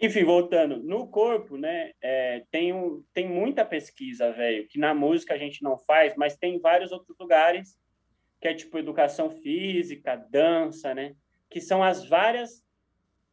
Enfim, 0.00 0.24
voltando, 0.24 0.78
no 0.78 1.06
corpo, 1.08 1.58
né, 1.58 1.92
é, 2.00 2.42
tem, 2.50 2.72
um, 2.72 3.04
tem 3.12 3.28
muita 3.28 3.66
pesquisa, 3.66 4.32
velho, 4.32 4.66
que 4.66 4.78
na 4.78 4.94
música 4.94 5.34
a 5.34 5.38
gente 5.38 5.62
não 5.62 5.76
faz, 5.76 6.16
mas 6.16 6.38
tem 6.38 6.58
vários 6.58 6.90
outros 6.90 7.18
lugares 7.18 7.78
que 8.40 8.48
é 8.48 8.54
tipo 8.54 8.78
educação 8.78 9.30
física, 9.30 10.16
dança, 10.16 10.94
né? 10.94 11.14
Que 11.48 11.60
são 11.60 11.82
as 11.82 12.08
várias 12.08 12.64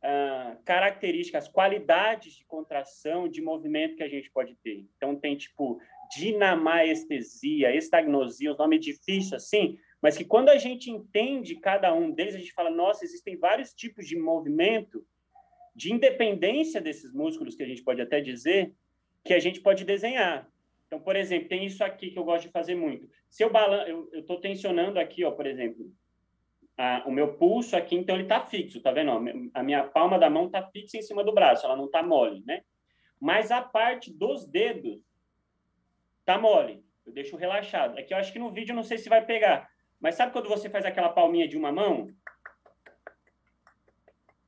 uh, 0.03 0.61
características, 0.65 1.47
qualidades 1.47 2.33
de 2.33 2.45
contração, 2.45 3.27
de 3.27 3.41
movimento 3.41 3.95
que 3.95 4.03
a 4.03 4.09
gente 4.09 4.29
pode 4.31 4.55
ter. 4.63 4.85
Então 4.97 5.15
tem 5.15 5.37
tipo 5.37 5.79
dinamaestesia, 6.15 7.75
estagnosia, 7.75 8.51
os 8.51 8.57
nomes 8.57 8.83
difíceis 8.83 9.33
assim, 9.33 9.77
mas 10.01 10.17
que 10.17 10.23
quando 10.25 10.49
a 10.49 10.57
gente 10.57 10.91
entende 10.91 11.55
cada 11.55 11.93
um 11.93 12.11
deles, 12.11 12.35
a 12.35 12.39
gente 12.39 12.53
fala, 12.53 12.69
nossa, 12.69 13.03
existem 13.03 13.37
vários 13.37 13.73
tipos 13.73 14.07
de 14.07 14.17
movimento, 14.17 15.05
de 15.75 15.93
independência 15.93 16.81
desses 16.81 17.13
músculos 17.13 17.55
que 17.55 17.63
a 17.63 17.67
gente 17.67 17.83
pode 17.83 18.01
até 18.01 18.21
dizer, 18.21 18.73
que 19.23 19.33
a 19.33 19.39
gente 19.39 19.59
pode 19.59 19.83
desenhar. 19.83 20.49
Então, 20.87 20.99
por 21.01 21.15
exemplo, 21.15 21.49
tem 21.49 21.65
isso 21.65 21.83
aqui 21.83 22.09
que 22.11 22.17
eu 22.17 22.23
gosto 22.23 22.45
de 22.45 22.51
fazer 22.51 22.75
muito. 22.75 23.09
Se 23.29 23.43
eu 23.43 23.51
balan 23.51 23.83
eu 23.83 24.09
estou 24.13 24.39
tensionando 24.39 24.99
aqui, 24.99 25.23
ó, 25.23 25.31
por 25.31 25.45
exemplo, 25.45 25.91
a, 26.77 27.03
o 27.05 27.11
meu 27.11 27.37
pulso 27.37 27.75
aqui, 27.75 27.95
então 27.95 28.15
ele 28.15 28.23
está 28.23 28.39
fixo, 28.39 28.81
tá 28.81 28.91
vendo? 28.91 29.11
Ó, 29.11 29.21
a 29.53 29.63
minha 29.63 29.83
palma 29.83 30.17
da 30.17 30.29
mão 30.29 30.45
está 30.45 30.63
fixa 30.63 30.97
em 30.97 31.01
cima 31.01 31.23
do 31.23 31.33
braço, 31.33 31.65
ela 31.65 31.75
não 31.75 31.85
está 31.85 32.01
mole, 32.01 32.41
né? 32.45 32.61
Mas 33.19 33.51
a 33.51 33.61
parte 33.61 34.13
dos 34.13 34.45
dedos 34.45 35.01
está 36.19 36.37
mole. 36.37 36.85
Eu 37.05 37.11
deixo 37.11 37.35
relaxado. 37.35 37.97
Aqui 37.97 38.13
eu 38.13 38.17
acho 38.17 38.31
que 38.31 38.39
no 38.39 38.51
vídeo 38.51 38.71
eu 38.71 38.75
não 38.75 38.83
sei 38.83 38.97
se 38.97 39.09
vai 39.09 39.25
pegar. 39.25 39.69
Mas 39.99 40.15
sabe 40.15 40.31
quando 40.31 40.49
você 40.49 40.69
faz 40.69 40.85
aquela 40.85 41.09
palminha 41.09 41.47
de 41.47 41.57
uma 41.57 41.71
mão? 41.71 42.09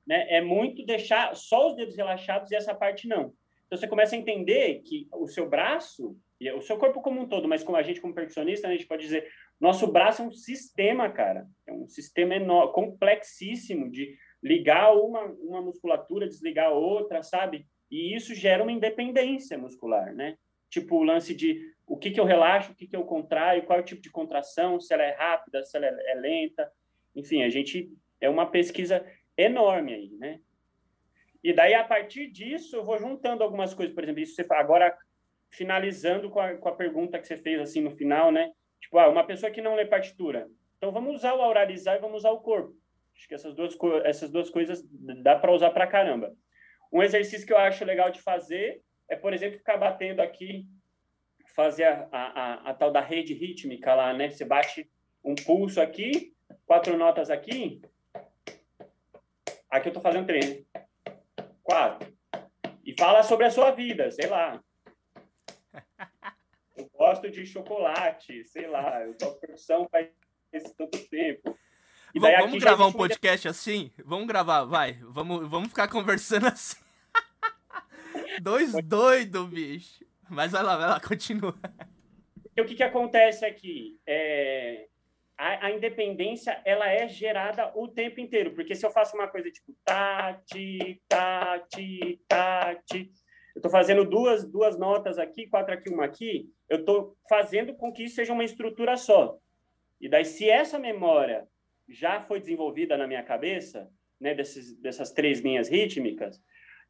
Né? 0.06 0.26
É 0.30 0.42
muito 0.42 0.86
deixar 0.86 1.36
só 1.36 1.68
os 1.68 1.76
dedos 1.76 1.96
relaxados 1.96 2.52
e 2.52 2.56
essa 2.56 2.76
parte 2.76 3.08
não. 3.08 3.34
Então 3.66 3.78
você 3.78 3.88
começa 3.88 4.16
a 4.16 4.20
entender 4.20 4.82
que 4.82 5.08
o 5.14 5.28
seu 5.28 5.50
braço 5.50 6.18
e 6.40 6.52
o 6.52 6.62
seu 6.62 6.78
corpo 6.78 7.02
como 7.02 7.20
um 7.22 7.28
todo, 7.28 7.48
mas 7.48 7.64
como 7.64 7.78
a 7.78 7.84
gente 7.84 8.00
como 8.00 8.14
percussionista, 8.14 8.68
a 8.68 8.72
gente 8.72 8.88
pode 8.88 9.04
dizer, 9.04 9.30
nosso 9.60 9.92
braço 9.92 10.22
é 10.22 10.26
um 10.26 10.32
sistema, 10.32 11.10
cara, 11.10 11.48
é 11.68 11.74
um 11.74 11.88
sistema 11.88 12.36
enorme, 12.36 12.74
complexíssimo 12.74 13.90
de 13.90 14.16
ligar 14.42 14.96
uma, 14.96 15.24
uma 15.24 15.62
musculatura, 15.62 16.28
desligar 16.28 16.72
outra, 16.72 17.22
sabe? 17.22 17.68
E 17.92 18.16
isso 18.16 18.34
gera 18.34 18.64
uma 18.64 18.72
independência 18.72 19.58
muscular, 19.58 20.14
né? 20.16 20.38
tipo 20.70 20.96
o 20.96 21.04
lance 21.04 21.34
de 21.34 21.74
o 21.86 21.98
que, 21.98 22.12
que 22.12 22.20
eu 22.20 22.26
relaxo, 22.26 22.72
o 22.72 22.76
que, 22.76 22.88
que 22.88 22.96
eu 22.96 23.04
contraio, 23.04 23.64
qual 23.64 23.80
é 23.80 23.82
o 23.82 23.86
tipo 23.86 24.02
de 24.02 24.12
contração, 24.12 24.80
se 24.80 24.94
ela 24.94 25.04
é 25.04 25.12
rápida, 25.12 25.64
se 25.64 25.76
ela 25.76 25.88
é 25.88 26.14
lenta. 26.14 26.72
Enfim, 27.16 27.42
a 27.42 27.50
gente 27.50 27.92
é 28.22 28.30
uma 28.30 28.46
pesquisa 28.46 29.04
enorme 29.36 29.96
aí, 29.96 30.10
né? 30.20 30.40
E 31.44 31.52
daí, 31.52 31.74
a 31.74 31.84
partir 31.84 32.28
disso, 32.28 32.76
eu 32.76 32.84
vou 32.84 33.00
juntando 33.00 33.44
algumas 33.44 33.74
coisas. 33.74 33.96
Por 33.96 34.04
exemplo, 34.04 34.22
isso 34.22 34.36
você, 34.36 34.46
agora, 34.52 34.96
finalizando 35.50 36.30
com 36.30 36.40
a, 36.40 36.56
com 36.56 36.70
a 36.70 36.76
pergunta 36.76 37.20
que 37.20 37.28
você 37.28 37.38
fez, 37.38 37.60
assim, 37.60 37.82
no 37.82 37.92
final, 37.92 38.32
né? 38.32 38.52
Tipo, 38.80 38.98
ah, 39.00 39.10
uma 39.10 39.26
pessoa 39.26 39.52
que 39.52 39.62
não 39.62 39.76
lê 39.76 39.86
partitura. 39.86 40.48
Então, 40.78 40.92
vamos 40.92 41.16
usar 41.16 41.34
o 41.34 41.42
auralizar 41.42 41.98
e 41.98 42.00
vamos 42.00 42.20
usar 42.20 42.32
o 42.32 42.42
corpo. 42.42 42.74
Acho 43.16 43.28
que 43.28 43.36
essas 43.36 43.54
duas, 43.54 43.78
essas 44.06 44.32
duas 44.32 44.50
coisas 44.50 44.82
dá 45.22 45.38
para 45.38 45.52
usar 45.52 45.72
para 45.72 45.88
caramba. 45.88 46.34
Um 46.92 47.04
exercício 47.04 47.46
que 47.46 47.54
eu 47.54 47.58
acho 47.58 47.84
legal 47.84 48.10
de 48.10 48.22
fazer 48.22 48.82
é, 49.10 49.16
por 49.16 49.34
exemplo, 49.34 49.58
ficar 49.58 49.78
batendo 49.78 50.22
aqui, 50.22 50.68
fazer 51.56 51.84
a, 51.86 52.08
a, 52.12 52.70
a, 52.70 52.74
tal 52.76 52.92
da 52.92 53.02
rede 53.02 53.34
rítmica 53.34 53.96
lá, 53.96 54.14
né? 54.14 54.30
Você 54.30 54.46
bate 54.46 54.90
um 55.24 55.34
pulso 55.34 55.82
aqui, 55.82 56.34
quatro 56.66 56.96
notas 56.96 57.32
aqui. 57.32 57.82
Aqui 59.70 59.88
eu 59.88 59.90
estou 59.90 60.02
fazendo 60.02 60.28
três. 60.28 60.64
Quatro. 61.64 62.16
E 62.86 62.96
fala 62.98 63.24
sobre 63.24 63.46
a 63.46 63.52
sua 63.52 63.72
vida, 63.72 64.12
sei 64.12 64.28
lá. 64.28 64.64
Eu 67.10 67.14
gosto 67.16 67.32
de 67.32 67.44
chocolate, 67.44 68.46
sei 68.46 68.68
lá. 68.68 69.02
Eu 69.02 69.16
toco 69.16 69.40
percussão 69.40 69.90
faz 69.90 70.10
tanto 70.78 71.00
tempo. 71.10 71.58
E 72.14 72.20
daí 72.20 72.38
vamos 72.38 72.60
gravar 72.60 72.86
um 72.86 72.94
podcast 72.94 73.48
assim? 73.48 73.92
Vamos 74.06 74.28
gravar, 74.28 74.66
vai. 74.66 74.94
Vamos, 75.02 75.50
vamos 75.50 75.70
ficar 75.70 75.88
conversando 75.88 76.46
assim. 76.54 76.78
Dois 78.40 78.74
doidos, 78.84 79.50
bicho. 79.50 80.06
Mas 80.30 80.52
vai 80.52 80.62
lá, 80.62 80.78
vai 80.78 80.88
lá, 80.88 81.00
continua. 81.00 81.56
o 82.60 82.66
que, 82.66 82.76
que 82.76 82.84
acontece 82.84 83.44
aqui? 83.44 84.00
É, 84.06 84.88
a, 85.36 85.66
a, 85.66 85.72
independência 85.72 86.62
ela 86.64 86.88
é 86.90 87.08
gerada 87.08 87.72
o 87.76 87.88
tempo 87.88 88.20
inteiro, 88.20 88.54
porque 88.54 88.76
se 88.76 88.86
eu 88.86 88.92
faço 88.92 89.16
uma 89.16 89.28
coisa 89.28 89.50
tipo 89.50 89.76
tati, 89.84 91.02
tati, 91.08 92.22
tati, 92.28 93.12
eu 93.56 93.60
estou 93.60 93.72
fazendo 93.72 94.06
duas, 94.06 94.46
duas 94.46 94.78
notas 94.78 95.18
aqui, 95.18 95.48
quatro 95.48 95.74
aqui, 95.74 95.90
uma 95.90 96.06
aqui, 96.06 96.50
eu 96.70 96.80
estou 96.80 97.18
fazendo 97.28 97.74
com 97.76 97.92
que 97.92 98.04
isso 98.04 98.16
seja 98.16 98.34
uma 98.34 98.44
estrutura 98.44 98.96
só. 98.96 99.38
E 100.00 100.08
daí, 100.08 100.24
se 100.24 100.50
essa 100.50 100.80
memória 100.80 101.48
já 101.88 102.22
foi 102.22 102.40
desenvolvida 102.40 102.96
na 102.98 103.08
minha 103.08 103.24
cabeça, 103.24 103.90
né, 104.20 104.34
desses, 104.34 104.78
dessas 104.80 105.12
três 105.12 105.40
linhas 105.40 105.70
rítmicas, 105.70 106.40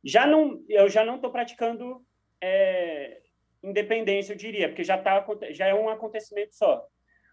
já 0.04 0.28
não, 0.28 0.64
eu 0.68 0.90
já 0.90 1.04
não 1.04 1.16
estou 1.16 1.32
praticando 1.32 2.06
é, 2.42 3.22
independência, 3.64 4.34
eu 4.34 4.38
diria, 4.38 4.68
porque 4.70 4.84
já, 4.84 4.98
tá, 4.98 5.26
já 5.52 5.68
é 5.68 5.74
um 5.74 5.90
acontecimento 5.90 6.56
só. 6.56 6.86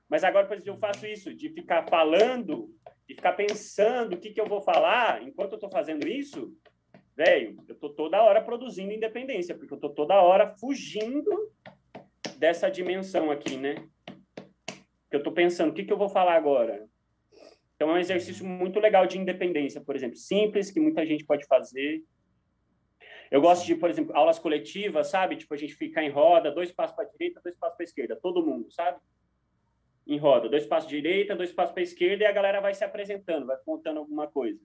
Mas 0.08 0.22
agora, 0.22 0.46
por 0.46 0.54
exemplo, 0.54 0.74
eu 0.74 0.78
faço 0.78 1.06
isso, 1.06 1.34
de 1.34 1.48
ficar 1.50 1.88
falando, 1.88 2.70
de 3.08 3.14
ficar 3.14 3.32
pensando 3.32 4.14
o 4.14 4.18
que, 4.18 4.30
que 4.30 4.40
eu 4.40 4.46
vou 4.46 4.60
falar, 4.60 5.22
enquanto 5.22 5.52
eu 5.52 5.56
estou 5.56 5.70
fazendo 5.70 6.06
isso, 6.06 6.52
velho, 7.16 7.56
eu 7.66 7.74
estou 7.74 7.90
toda 7.90 8.22
hora 8.22 8.42
produzindo 8.42 8.92
independência, 8.92 9.54
porque 9.54 9.72
eu 9.72 9.76
estou 9.76 9.90
toda 9.90 10.20
hora 10.20 10.54
fugindo 10.58 11.30
dessa 12.38 12.70
dimensão 12.70 13.30
aqui, 13.30 13.56
né? 13.56 13.88
Eu 15.10 15.18
estou 15.18 15.32
pensando, 15.32 15.70
o 15.70 15.72
que, 15.72 15.84
que 15.84 15.92
eu 15.92 15.96
vou 15.96 16.08
falar 16.08 16.34
agora? 16.34 16.86
Então, 17.74 17.90
é 17.90 17.94
um 17.94 17.98
exercício 17.98 18.44
muito 18.44 18.78
legal 18.80 19.06
de 19.06 19.18
independência, 19.18 19.80
por 19.80 19.96
exemplo, 19.96 20.16
simples, 20.16 20.70
que 20.70 20.80
muita 20.80 21.06
gente 21.06 21.24
pode 21.24 21.46
fazer. 21.46 22.02
Eu 23.30 23.40
gosto 23.40 23.66
de, 23.66 23.74
por 23.74 23.88
exemplo, 23.88 24.16
aulas 24.16 24.38
coletivas, 24.38 25.08
sabe? 25.08 25.36
Tipo, 25.36 25.54
a 25.54 25.56
gente 25.56 25.74
ficar 25.74 26.02
em 26.02 26.10
roda, 26.10 26.50
dois 26.50 26.70
passos 26.72 26.94
para 26.94 27.04
a 27.04 27.08
direita, 27.08 27.40
dois 27.42 27.56
passos 27.56 27.76
para 27.76 27.84
a 27.84 27.88
esquerda, 27.88 28.18
todo 28.20 28.44
mundo, 28.44 28.70
sabe? 28.70 28.98
em 30.06 30.18
roda, 30.18 30.48
dois 30.48 30.66
passos 30.66 30.88
direita, 30.88 31.34
dois 31.34 31.52
passos 31.52 31.74
para 31.74 31.82
esquerda 31.82 32.22
e 32.22 32.26
a 32.26 32.32
galera 32.32 32.60
vai 32.60 32.72
se 32.72 32.84
apresentando, 32.84 33.46
vai 33.46 33.56
contando 33.64 33.98
alguma 33.98 34.28
coisa. 34.28 34.60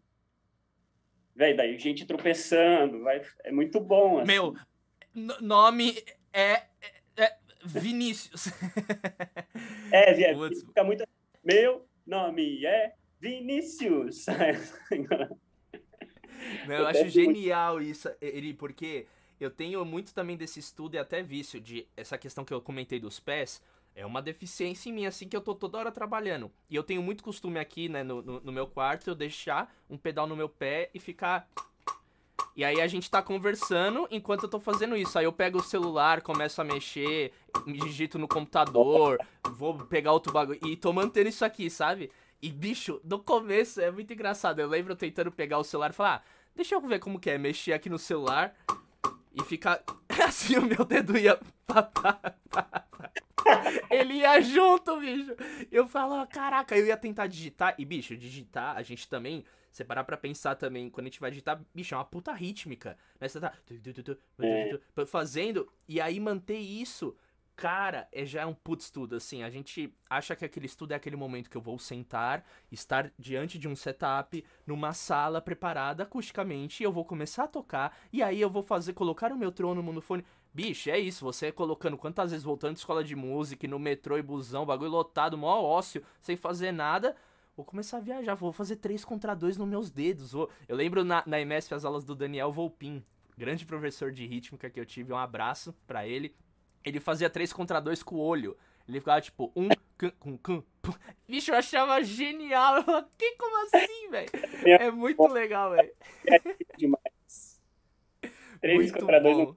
Velho, 1.41 1.57
daí 1.57 1.79
gente 1.79 2.05
tropeçando, 2.05 2.99
vai, 2.99 3.19
é 3.43 3.51
muito 3.51 3.79
bom. 3.79 4.19
Assim. 4.19 4.31
Meu, 4.31 4.55
nome 5.41 5.97
é, 6.31 6.51
é, 6.79 6.93
é 7.17 7.35
Vinícius. 7.65 8.45
é, 9.91 10.21
é 10.21 10.35
fica 10.35 10.83
muito. 10.83 11.03
Meu 11.43 11.83
nome 12.05 12.63
é 12.63 12.93
Vinícius. 13.19 14.27
Eu 16.69 16.85
acho 16.85 17.09
genial 17.09 17.81
isso, 17.81 18.07
ele, 18.21 18.53
porque 18.53 19.07
eu 19.39 19.49
tenho 19.49 19.83
muito 19.83 20.13
também 20.13 20.37
desse 20.37 20.59
estudo 20.59 20.95
e 20.95 20.99
até 20.99 21.23
vício 21.23 21.59
de 21.59 21.87
essa 21.97 22.17
questão 22.17 22.45
que 22.45 22.53
eu 22.53 22.61
comentei 22.61 22.99
dos 22.99 23.19
pés 23.19 23.61
é 23.95 24.05
uma 24.05 24.21
deficiência 24.21 24.89
em 24.89 24.93
mim, 24.93 25.05
assim, 25.05 25.27
que 25.27 25.35
eu 25.35 25.41
tô 25.41 25.53
toda 25.53 25.77
hora 25.77 25.91
trabalhando. 25.91 26.51
E 26.69 26.75
eu 26.75 26.83
tenho 26.83 27.01
muito 27.01 27.23
costume 27.23 27.59
aqui, 27.59 27.89
né, 27.89 28.03
no, 28.03 28.21
no, 28.21 28.39
no 28.41 28.51
meu 28.51 28.67
quarto, 28.67 29.09
eu 29.09 29.15
deixar 29.15 29.73
um 29.89 29.97
pedal 29.97 30.27
no 30.27 30.35
meu 30.35 30.49
pé 30.49 30.89
e 30.93 30.99
ficar 30.99 31.47
e 32.55 32.65
aí 32.65 32.81
a 32.81 32.87
gente 32.87 33.09
tá 33.09 33.21
conversando 33.21 34.07
enquanto 34.11 34.43
eu 34.43 34.49
tô 34.49 34.59
fazendo 34.59 34.97
isso. 34.97 35.17
Aí 35.17 35.25
eu 35.25 35.31
pego 35.31 35.59
o 35.59 35.63
celular, 35.63 36.21
começo 36.21 36.61
a 36.61 36.63
mexer, 36.63 37.31
me 37.65 37.79
digito 37.79 38.19
no 38.19 38.27
computador, 38.27 39.17
vou 39.51 39.77
pegar 39.85 40.11
outro 40.11 40.33
bagulho. 40.33 40.59
E 40.65 40.75
tô 40.75 40.91
mantendo 40.91 41.29
isso 41.29 41.45
aqui, 41.45 41.69
sabe? 41.69 42.11
E, 42.41 42.51
bicho, 42.51 42.99
no 43.03 43.19
começo 43.19 43.79
é 43.79 43.89
muito 43.91 44.11
engraçado. 44.11 44.59
Eu 44.59 44.67
lembro 44.67 44.95
tentando 44.95 45.31
pegar 45.31 45.59
o 45.59 45.63
celular 45.63 45.91
e 45.91 45.93
falar, 45.93 46.15
ah, 46.15 46.21
deixa 46.55 46.75
eu 46.75 46.81
ver 46.81 46.99
como 46.99 47.19
que 47.19 47.29
é, 47.29 47.37
mexer 47.37 47.73
aqui 47.73 47.89
no 47.89 47.99
celular 47.99 48.53
e 49.33 49.43
ficar. 49.43 49.81
Assim 50.25 50.57
o 50.57 50.65
meu 50.65 50.83
dedo 50.83 51.17
ia. 51.17 51.39
Ele 53.89 54.15
ia 54.15 54.41
junto, 54.41 54.99
bicho. 54.99 55.35
Eu 55.71 55.87
falo, 55.87 56.25
caraca, 56.27 56.75
eu 56.75 56.85
ia 56.85 56.97
tentar 56.97 57.27
digitar. 57.27 57.75
E, 57.77 57.85
bicho, 57.85 58.15
digitar, 58.15 58.75
a 58.75 58.81
gente 58.81 59.07
também. 59.07 59.43
Você 59.71 59.85
parar 59.85 60.03
pra 60.03 60.17
pensar 60.17 60.55
também, 60.55 60.89
quando 60.89 61.07
a 61.07 61.09
gente 61.09 61.19
vai 61.21 61.31
digitar, 61.31 61.61
bicho, 61.73 61.95
é 61.95 61.97
uma 61.97 62.03
puta 62.03 62.33
rítmica. 62.33 62.97
Né? 63.19 63.27
Você 63.27 63.39
tá 63.39 63.53
é. 64.39 65.05
fazendo. 65.05 65.71
E 65.87 66.01
aí 66.01 66.19
manter 66.19 66.57
isso 66.57 67.15
cara, 67.61 68.07
é 68.11 68.25
já 68.25 68.47
um 68.47 68.55
putz 68.55 68.85
estudo, 68.85 69.15
assim, 69.15 69.43
a 69.43 69.49
gente 69.51 69.93
acha 70.09 70.35
que 70.35 70.43
aquele 70.43 70.65
estudo 70.65 70.93
é 70.93 70.95
aquele 70.95 71.15
momento 71.15 71.47
que 71.47 71.55
eu 71.55 71.61
vou 71.61 71.77
sentar, 71.77 72.43
estar 72.71 73.11
diante 73.19 73.59
de 73.59 73.67
um 73.67 73.75
setup, 73.75 74.43
numa 74.65 74.93
sala 74.93 75.39
preparada 75.39 76.01
acusticamente, 76.01 76.81
e 76.81 76.85
eu 76.85 76.91
vou 76.91 77.05
começar 77.05 77.43
a 77.43 77.47
tocar, 77.47 77.95
e 78.11 78.23
aí 78.23 78.41
eu 78.41 78.49
vou 78.49 78.63
fazer, 78.63 78.93
colocar 78.93 79.31
o 79.31 79.37
meu 79.37 79.51
trono 79.51 79.83
no 79.83 80.01
fone. 80.01 80.25
Bicho, 80.53 80.89
é 80.89 80.99
isso, 80.99 81.23
você 81.23 81.51
colocando 81.51 81.97
quantas 81.97 82.31
vezes 82.31 82.43
voltando 82.43 82.73
de 82.73 82.79
escola 82.79 83.03
de 83.03 83.15
música, 83.15 83.67
no 83.67 83.79
metrô 83.79 84.17
e 84.17 84.21
busão, 84.21 84.65
bagulho 84.65 84.91
lotado, 84.91 85.37
mó 85.37 85.61
ócio, 85.61 86.03
sem 86.19 86.35
fazer 86.35 86.73
nada, 86.73 87.15
vou 87.55 87.65
começar 87.65 87.97
a 87.97 88.01
viajar, 88.01 88.35
vou 88.35 88.51
fazer 88.51 88.75
três 88.75 89.05
contra 89.05 89.33
dois 89.33 89.57
nos 89.57 89.67
meus 89.67 89.89
dedos. 89.89 90.33
Vou... 90.33 90.49
Eu 90.67 90.75
lembro 90.75 91.03
na, 91.03 91.23
na 91.25 91.39
MS 91.39 91.73
as 91.73 91.85
aulas 91.85 92.03
do 92.03 92.15
Daniel 92.15 92.51
Volpin, 92.51 93.03
grande 93.37 93.65
professor 93.65 94.11
de 94.11 94.25
rítmica 94.25 94.69
que 94.69 94.79
eu 94.79 94.85
tive, 94.85 95.13
um 95.13 95.17
abraço 95.17 95.73
para 95.87 96.05
ele 96.05 96.35
ele 96.83 96.99
fazia 96.99 97.29
3 97.29 97.53
contra 97.53 97.79
2 97.79 98.03
com 98.03 98.15
o 98.15 98.19
olho. 98.19 98.57
Ele 98.87 98.99
ficava 98.99 99.21
tipo, 99.21 99.51
um, 99.55 99.69
com, 100.19 100.37
com, 100.37 100.63
Bicho, 101.27 101.51
eu 101.51 101.55
achava 101.55 102.01
genial. 102.03 102.77
Eu 102.77 102.83
falava, 102.83 103.09
que 103.17 103.35
como 103.35 103.65
assim, 103.65 104.09
velho? 104.09 104.29
É 104.65 104.91
muito 104.91 105.25
legal, 105.27 105.71
velho. 105.71 105.91
É 106.27 106.77
demais. 106.77 107.61
3 108.59 108.91
contra 108.91 109.19
2 109.19 109.55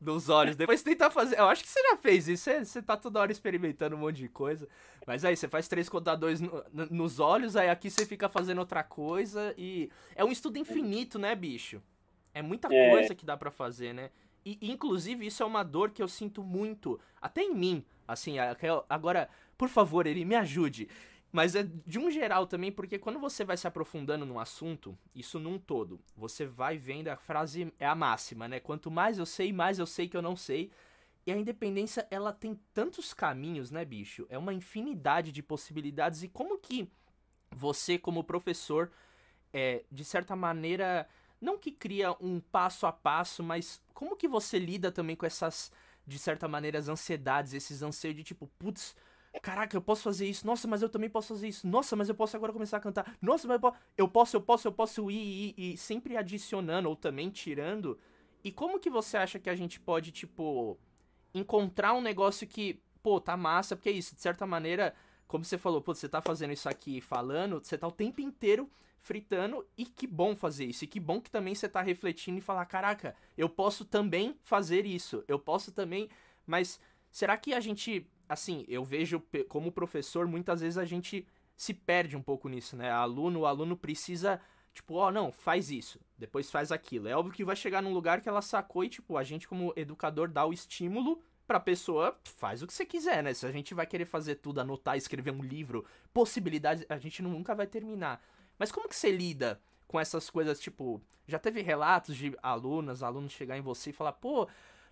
dos 0.00 0.28
olhos. 0.28 0.56
Depois 0.56 0.82
tentar 0.82 1.10
fazer. 1.10 1.38
Eu 1.38 1.46
acho 1.46 1.62
que 1.62 1.68
você 1.68 1.82
já 1.82 1.96
fez 1.96 2.28
isso. 2.28 2.44
Você, 2.44 2.64
você 2.64 2.82
tá 2.82 2.96
toda 2.96 3.20
hora 3.20 3.32
experimentando 3.32 3.96
um 3.96 3.98
monte 3.98 4.16
de 4.16 4.28
coisa. 4.28 4.68
Mas 5.06 5.24
aí 5.24 5.36
você 5.36 5.48
faz 5.48 5.68
3 5.68 5.88
contra 5.88 6.14
2 6.14 6.40
no, 6.40 6.64
nos 6.90 7.18
olhos, 7.20 7.56
aí 7.56 7.68
aqui 7.68 7.90
você 7.90 8.06
fica 8.06 8.28
fazendo 8.28 8.58
outra 8.58 8.82
coisa. 8.82 9.54
E 9.56 9.90
é 10.14 10.24
um 10.24 10.30
estudo 10.30 10.58
infinito, 10.58 11.18
né, 11.18 11.34
bicho? 11.34 11.82
É 12.34 12.42
muita 12.42 12.72
é. 12.72 12.90
coisa 12.90 13.14
que 13.14 13.24
dá 13.24 13.36
para 13.36 13.50
fazer, 13.50 13.92
né? 13.92 14.10
E, 14.44 14.58
inclusive, 14.62 15.26
isso 15.26 15.42
é 15.42 15.46
uma 15.46 15.62
dor 15.62 15.90
que 15.90 16.02
eu 16.02 16.08
sinto 16.08 16.42
muito, 16.42 16.98
até 17.20 17.42
em 17.42 17.54
mim. 17.54 17.84
Assim, 18.06 18.36
agora, 18.88 19.28
por 19.56 19.68
favor, 19.68 20.06
ele 20.06 20.24
me 20.24 20.34
ajude. 20.34 20.88
Mas 21.32 21.54
é 21.56 21.62
de 21.62 21.98
um 21.98 22.10
geral 22.10 22.46
também, 22.46 22.70
porque 22.70 22.98
quando 22.98 23.18
você 23.18 23.42
vai 23.42 23.56
se 23.56 23.66
aprofundando 23.66 24.26
no 24.26 24.38
assunto, 24.38 24.96
isso 25.14 25.38
num 25.38 25.58
todo, 25.58 25.98
você 26.14 26.44
vai 26.44 26.76
vendo 26.76 27.08
a 27.08 27.16
frase, 27.16 27.72
é 27.78 27.86
a 27.86 27.94
máxima, 27.94 28.46
né? 28.46 28.60
Quanto 28.60 28.90
mais 28.90 29.18
eu 29.18 29.24
sei, 29.24 29.50
mais 29.50 29.78
eu 29.78 29.86
sei 29.86 30.06
que 30.06 30.16
eu 30.16 30.20
não 30.20 30.36
sei. 30.36 30.70
E 31.26 31.32
a 31.32 31.36
independência, 31.36 32.06
ela 32.10 32.32
tem 32.34 32.60
tantos 32.74 33.14
caminhos, 33.14 33.70
né, 33.70 33.82
bicho? 33.82 34.26
É 34.28 34.36
uma 34.36 34.52
infinidade 34.52 35.32
de 35.32 35.42
possibilidades. 35.42 36.22
E 36.22 36.28
como 36.28 36.58
que 36.58 36.86
você, 37.50 37.98
como 37.98 38.22
professor, 38.24 38.90
é, 39.54 39.84
de 39.90 40.04
certa 40.04 40.36
maneira, 40.36 41.08
não 41.40 41.56
que 41.56 41.72
cria 41.72 42.14
um 42.20 42.40
passo 42.40 42.86
a 42.86 42.92
passo, 42.92 43.42
mas 43.42 43.80
como 43.94 44.16
que 44.16 44.28
você 44.28 44.58
lida 44.58 44.92
também 44.92 45.16
com 45.16 45.24
essas, 45.24 45.72
de 46.06 46.18
certa 46.18 46.46
maneira, 46.46 46.78
as 46.78 46.88
ansiedades, 46.88 47.54
esses 47.54 47.82
anseios 47.82 48.16
de 48.16 48.24
tipo, 48.24 48.48
putz, 48.58 48.94
caraca, 49.40 49.76
eu 49.76 49.80
posso 49.82 50.02
fazer 50.02 50.26
isso, 50.26 50.46
nossa, 50.46 50.68
mas 50.68 50.82
eu 50.82 50.88
também 50.88 51.08
posso 51.08 51.28
fazer 51.28 51.48
isso, 51.48 51.66
nossa, 51.66 51.96
mas 51.96 52.08
eu 52.08 52.14
posso 52.14 52.36
agora 52.36 52.52
começar 52.52 52.76
a 52.76 52.80
cantar, 52.80 53.16
nossa, 53.20 53.48
mas 53.48 53.54
eu 53.54 53.60
posso, 53.60 53.76
eu 53.96 54.08
posso, 54.08 54.36
eu 54.36 54.40
posso, 54.42 54.68
eu 54.68 54.72
posso 54.72 55.10
ir, 55.10 55.54
ir, 55.56 55.72
ir 55.72 55.76
sempre 55.76 56.16
adicionando 56.16 56.88
ou 56.88 56.96
também 56.96 57.30
tirando. 57.30 57.98
E 58.44 58.50
como 58.50 58.78
que 58.78 58.90
você 58.90 59.16
acha 59.16 59.38
que 59.38 59.48
a 59.48 59.54
gente 59.54 59.80
pode, 59.80 60.10
tipo, 60.10 60.78
encontrar 61.32 61.94
um 61.94 62.00
negócio 62.00 62.46
que, 62.46 62.80
pô, 63.02 63.20
tá 63.20 63.36
massa, 63.36 63.76
porque 63.76 63.88
é 63.88 63.92
isso, 63.92 64.14
de 64.14 64.20
certa 64.20 64.46
maneira, 64.46 64.94
como 65.26 65.44
você 65.44 65.56
falou, 65.56 65.80
pô, 65.80 65.94
você 65.94 66.08
tá 66.08 66.20
fazendo 66.20 66.52
isso 66.52 66.68
aqui 66.68 67.00
falando, 67.00 67.58
você 67.62 67.78
tá 67.78 67.86
o 67.86 67.92
tempo 67.92 68.20
inteiro 68.20 68.70
fritando 69.02 69.66
e 69.76 69.84
que 69.84 70.06
bom 70.06 70.36
fazer 70.36 70.66
isso. 70.66 70.84
E 70.84 70.86
que 70.86 71.00
bom 71.00 71.20
que 71.20 71.30
também 71.30 71.54
você 71.54 71.68
tá 71.68 71.82
refletindo 71.82 72.38
e 72.38 72.40
falar, 72.40 72.64
caraca, 72.66 73.16
eu 73.36 73.48
posso 73.48 73.84
também 73.84 74.36
fazer 74.42 74.86
isso. 74.86 75.24
Eu 75.26 75.38
posso 75.38 75.72
também, 75.72 76.08
mas 76.46 76.80
será 77.10 77.36
que 77.36 77.52
a 77.52 77.60
gente, 77.60 78.06
assim, 78.32 78.64
eu 78.68 78.84
vejo 78.84 79.22
como 79.48 79.70
professor, 79.70 80.26
muitas 80.26 80.60
vezes 80.60 80.78
a 80.78 80.84
gente 80.84 81.26
se 81.56 81.74
perde 81.74 82.16
um 82.16 82.22
pouco 82.22 82.48
nisso, 82.48 82.76
né? 82.76 82.90
Aluno, 82.90 83.40
o 83.40 83.46
aluno 83.46 83.76
precisa 83.76 84.40
Tipo, 84.74 84.94
ó, 84.94 85.08
oh, 85.08 85.10
não, 85.10 85.30
faz 85.30 85.70
isso, 85.70 86.00
depois 86.16 86.50
faz 86.50 86.72
aquilo. 86.72 87.06
É 87.06 87.14
óbvio 87.14 87.34
que 87.34 87.44
vai 87.44 87.54
chegar 87.54 87.82
num 87.82 87.92
lugar 87.92 88.20
que 88.20 88.28
ela 88.28 88.40
sacou 88.40 88.82
e, 88.84 88.88
tipo, 88.88 89.16
a 89.16 89.22
gente, 89.22 89.46
como 89.46 89.72
educador, 89.76 90.28
dá 90.28 90.46
o 90.46 90.52
estímulo 90.52 91.20
pra 91.46 91.60
pessoa, 91.60 92.18
faz 92.24 92.62
o 92.62 92.66
que 92.66 92.72
você 92.72 92.86
quiser, 92.86 93.22
né? 93.22 93.34
Se 93.34 93.44
a 93.44 93.52
gente 93.52 93.74
vai 93.74 93.86
querer 93.86 94.06
fazer 94.06 94.36
tudo, 94.36 94.60
anotar, 94.60 94.96
escrever 94.96 95.30
um 95.30 95.42
livro, 95.42 95.84
possibilidades, 96.12 96.86
a 96.88 96.96
gente 96.96 97.22
nunca 97.22 97.54
vai 97.54 97.66
terminar. 97.66 98.22
Mas 98.58 98.72
como 98.72 98.88
que 98.88 98.96
você 98.96 99.10
lida 99.10 99.60
com 99.86 100.00
essas 100.00 100.30
coisas, 100.30 100.58
tipo, 100.58 101.02
já 101.26 101.38
teve 101.38 101.60
relatos 101.60 102.16
de 102.16 102.34
alunas, 102.42 103.02
alunos 103.02 103.32
chegar 103.32 103.58
em 103.58 103.62
você 103.62 103.90
e 103.90 103.92
falar, 103.92 104.12
pô, 104.12 104.48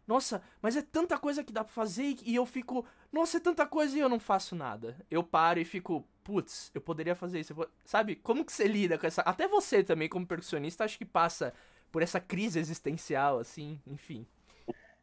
nossa, 0.07 0.43
mas 0.61 0.77
é 0.77 0.83
tanta 0.83 1.19
coisa 1.19 1.45
que 1.45 1.53
dá 1.53 1.63
pra 1.63 1.73
fazer 1.73 2.17
e 2.25 2.35
eu 2.35 2.45
fico, 2.45 2.85
nossa, 3.13 3.37
é 3.37 3.41
tanta 3.41 3.67
coisa 3.67 3.97
e 3.97 4.01
eu 4.01 4.09
não 4.09 4.19
faço 4.19 4.55
nada. 4.55 4.97
Eu 5.11 5.23
paro 5.23 5.61
e 5.61 5.65
fico, 5.65 6.07
putz, 6.25 6.71
eu 6.75 6.81
poderia 6.81 7.15
fazer 7.15 7.41
isso. 7.41 7.55
Sabe, 7.85 8.17
como 8.17 8.45
que 8.45 8.53
você 8.53 8.67
lida 8.67 8.99
com 8.99 9.07
essa. 9.07 9.23
Até 9.23 9.47
você 9.47 9.83
também, 9.85 10.09
como 10.09 10.27
percussionista, 10.27 10.85
acho 10.85 10.99
que 10.99 11.05
passa 11.05 11.55
por 11.93 12.03
essa 12.03 12.21
crise 12.21 12.59
existencial, 12.59 13.39
assim, 13.39 13.81
enfim. 13.87 14.27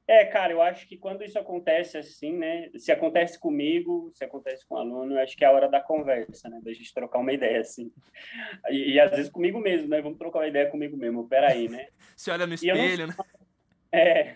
É, 0.07 0.23
cara, 0.23 0.53
eu 0.53 0.61
acho 0.61 0.87
que 0.87 0.95
quando 0.95 1.21
isso 1.21 1.37
acontece 1.37 1.97
assim, 1.97 2.31
né? 2.31 2.69
Se 2.77 2.93
acontece 2.93 3.37
comigo, 3.37 4.09
se 4.13 4.23
acontece 4.23 4.65
com 4.65 4.75
o 4.75 4.77
aluno, 4.77 5.13
eu 5.13 5.19
acho 5.19 5.35
que 5.35 5.43
é 5.43 5.47
a 5.47 5.51
hora 5.51 5.67
da 5.67 5.81
conversa, 5.81 6.47
né? 6.47 6.61
Da 6.63 6.71
gente 6.71 6.93
trocar 6.93 7.19
uma 7.19 7.33
ideia, 7.33 7.59
assim. 7.59 7.91
E, 8.69 8.93
e 8.93 8.99
às 9.01 9.11
vezes 9.11 9.29
comigo 9.29 9.59
mesmo, 9.59 9.89
né? 9.89 10.01
Vamos 10.01 10.17
trocar 10.17 10.39
uma 10.39 10.47
ideia 10.47 10.69
comigo 10.69 10.95
mesmo. 10.95 11.27
Peraí, 11.27 11.67
né? 11.67 11.87
Se 12.15 12.31
olha 12.31 12.47
no 12.47 12.53
espelho, 12.53 13.07
não... 13.07 13.07
né? 13.07 13.15
É. 13.89 14.35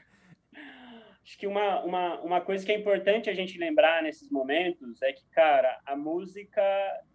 Acho 1.23 1.37
que 1.37 1.45
uma, 1.45 1.83
uma, 1.83 2.21
uma 2.21 2.41
coisa 2.41 2.65
que 2.65 2.71
é 2.71 2.77
importante 2.77 3.29
a 3.29 3.33
gente 3.33 3.57
lembrar 3.57 4.01
nesses 4.01 4.29
momentos 4.31 5.01
é 5.01 5.13
que, 5.13 5.23
cara, 5.29 5.79
a 5.85 5.95
música, 5.95 6.61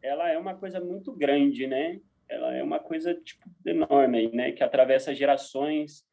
ela 0.00 0.30
é 0.30 0.38
uma 0.38 0.54
coisa 0.54 0.80
muito 0.80 1.12
grande, 1.12 1.66
né? 1.66 2.00
Ela 2.28 2.54
é 2.54 2.62
uma 2.62 2.78
coisa, 2.78 3.14
tipo, 3.14 3.44
enorme, 3.64 4.30
né? 4.32 4.52
Que 4.52 4.62
atravessa 4.62 5.14
gerações 5.14 6.04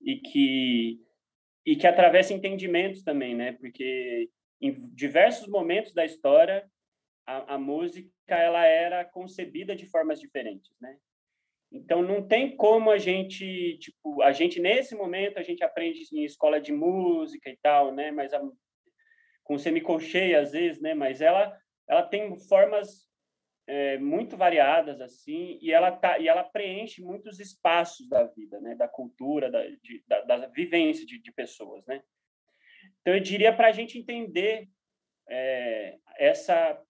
e 0.00 0.16
que, 0.16 1.00
e 1.64 1.76
que 1.76 1.86
atravessa 1.86 2.34
entendimentos 2.34 3.02
também, 3.02 3.34
né? 3.34 3.52
Porque 3.52 4.28
em 4.60 4.88
diversos 4.94 5.48
momentos 5.48 5.94
da 5.94 6.04
história, 6.04 6.68
a, 7.24 7.54
a 7.54 7.58
música, 7.58 8.10
ela 8.28 8.64
era 8.64 9.04
concebida 9.04 9.76
de 9.76 9.86
formas 9.86 10.20
diferentes, 10.20 10.72
né? 10.80 10.96
Então 11.70 12.02
não 12.02 12.26
tem 12.26 12.56
como 12.56 12.90
a 12.90 12.98
gente, 12.98 13.76
tipo, 13.78 14.22
a 14.22 14.32
gente 14.32 14.58
nesse 14.58 14.94
momento 14.94 15.38
a 15.38 15.42
gente 15.42 15.62
aprende 15.62 16.00
em 16.12 16.24
escola 16.24 16.60
de 16.60 16.72
música 16.72 17.50
e 17.50 17.56
tal, 17.62 17.94
né? 17.94 18.10
Mas 18.10 18.32
a, 18.32 18.40
com 19.44 19.58
semicolcheia 19.58 20.40
às 20.40 20.52
vezes, 20.52 20.80
né? 20.80 20.94
Mas 20.94 21.20
ela 21.20 21.56
ela 21.86 22.02
tem 22.02 22.38
formas 22.48 23.06
é, 23.66 23.98
muito 23.98 24.36
variadas 24.36 25.00
assim 25.00 25.58
e 25.60 25.70
ela 25.70 25.92
tá 25.92 26.18
e 26.18 26.26
ela 26.26 26.42
preenche 26.42 27.02
muitos 27.02 27.38
espaços 27.38 28.08
da 28.08 28.24
vida, 28.24 28.58
né? 28.60 28.74
Da 28.74 28.88
cultura, 28.88 29.50
da 29.50 29.62
de, 29.66 30.02
da, 30.06 30.20
da, 30.22 30.46
vivência 30.46 31.04
de, 31.04 31.20
de 31.20 31.32
pessoas, 31.32 31.84
né? 31.86 32.02
Então 33.02 33.14
eu 33.14 33.20
diria 33.20 33.54
para 33.54 33.68
a 33.68 33.72
gente 33.72 33.98
entender 33.98 34.68
é, 35.28 35.98
essa 36.16 36.82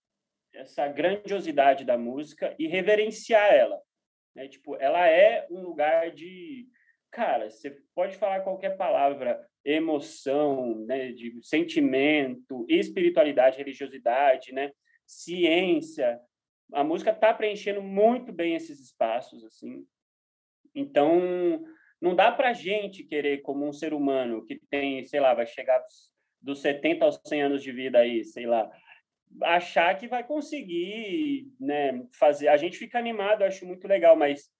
essa 0.54 0.86
grandiosidade 0.88 1.84
da 1.84 1.98
música 1.98 2.54
e 2.58 2.68
reverenciar 2.68 3.52
ela 3.52 3.80
né? 4.38 4.46
Tipo, 4.46 4.76
ela 4.76 5.04
é 5.08 5.46
um 5.50 5.60
lugar 5.60 6.12
de, 6.12 6.68
cara, 7.10 7.50
você 7.50 7.76
pode 7.92 8.16
falar 8.16 8.40
qualquer 8.40 8.76
palavra, 8.76 9.44
emoção, 9.64 10.76
né, 10.86 11.10
de 11.10 11.36
sentimento, 11.42 12.64
espiritualidade, 12.68 13.58
religiosidade, 13.58 14.52
né, 14.52 14.70
ciência. 15.04 16.20
A 16.72 16.84
música 16.84 17.10
está 17.10 17.34
preenchendo 17.34 17.82
muito 17.82 18.32
bem 18.32 18.54
esses 18.54 18.78
espaços, 18.80 19.44
assim. 19.44 19.84
Então, 20.72 21.64
não 22.00 22.14
dá 22.14 22.30
para 22.30 22.52
gente 22.52 23.02
querer, 23.02 23.42
como 23.42 23.66
um 23.66 23.72
ser 23.72 23.92
humano 23.92 24.44
que 24.46 24.60
tem, 24.70 25.04
sei 25.04 25.18
lá, 25.18 25.34
vai 25.34 25.46
chegar 25.46 25.80
dos, 25.80 26.12
dos 26.40 26.60
70 26.60 27.04
aos 27.04 27.20
100 27.26 27.42
anos 27.42 27.62
de 27.62 27.72
vida 27.72 27.98
aí, 27.98 28.24
sei 28.24 28.46
lá, 28.46 28.70
achar 29.42 29.96
que 29.96 30.08
vai 30.08 30.24
conseguir, 30.24 31.52
né, 31.60 32.04
fazer. 32.12 32.48
A 32.48 32.56
gente 32.56 32.78
fica 32.78 32.98
animado, 32.98 33.42
acho 33.42 33.66
muito 33.66 33.86
legal, 33.86 34.16
mas 34.16 34.50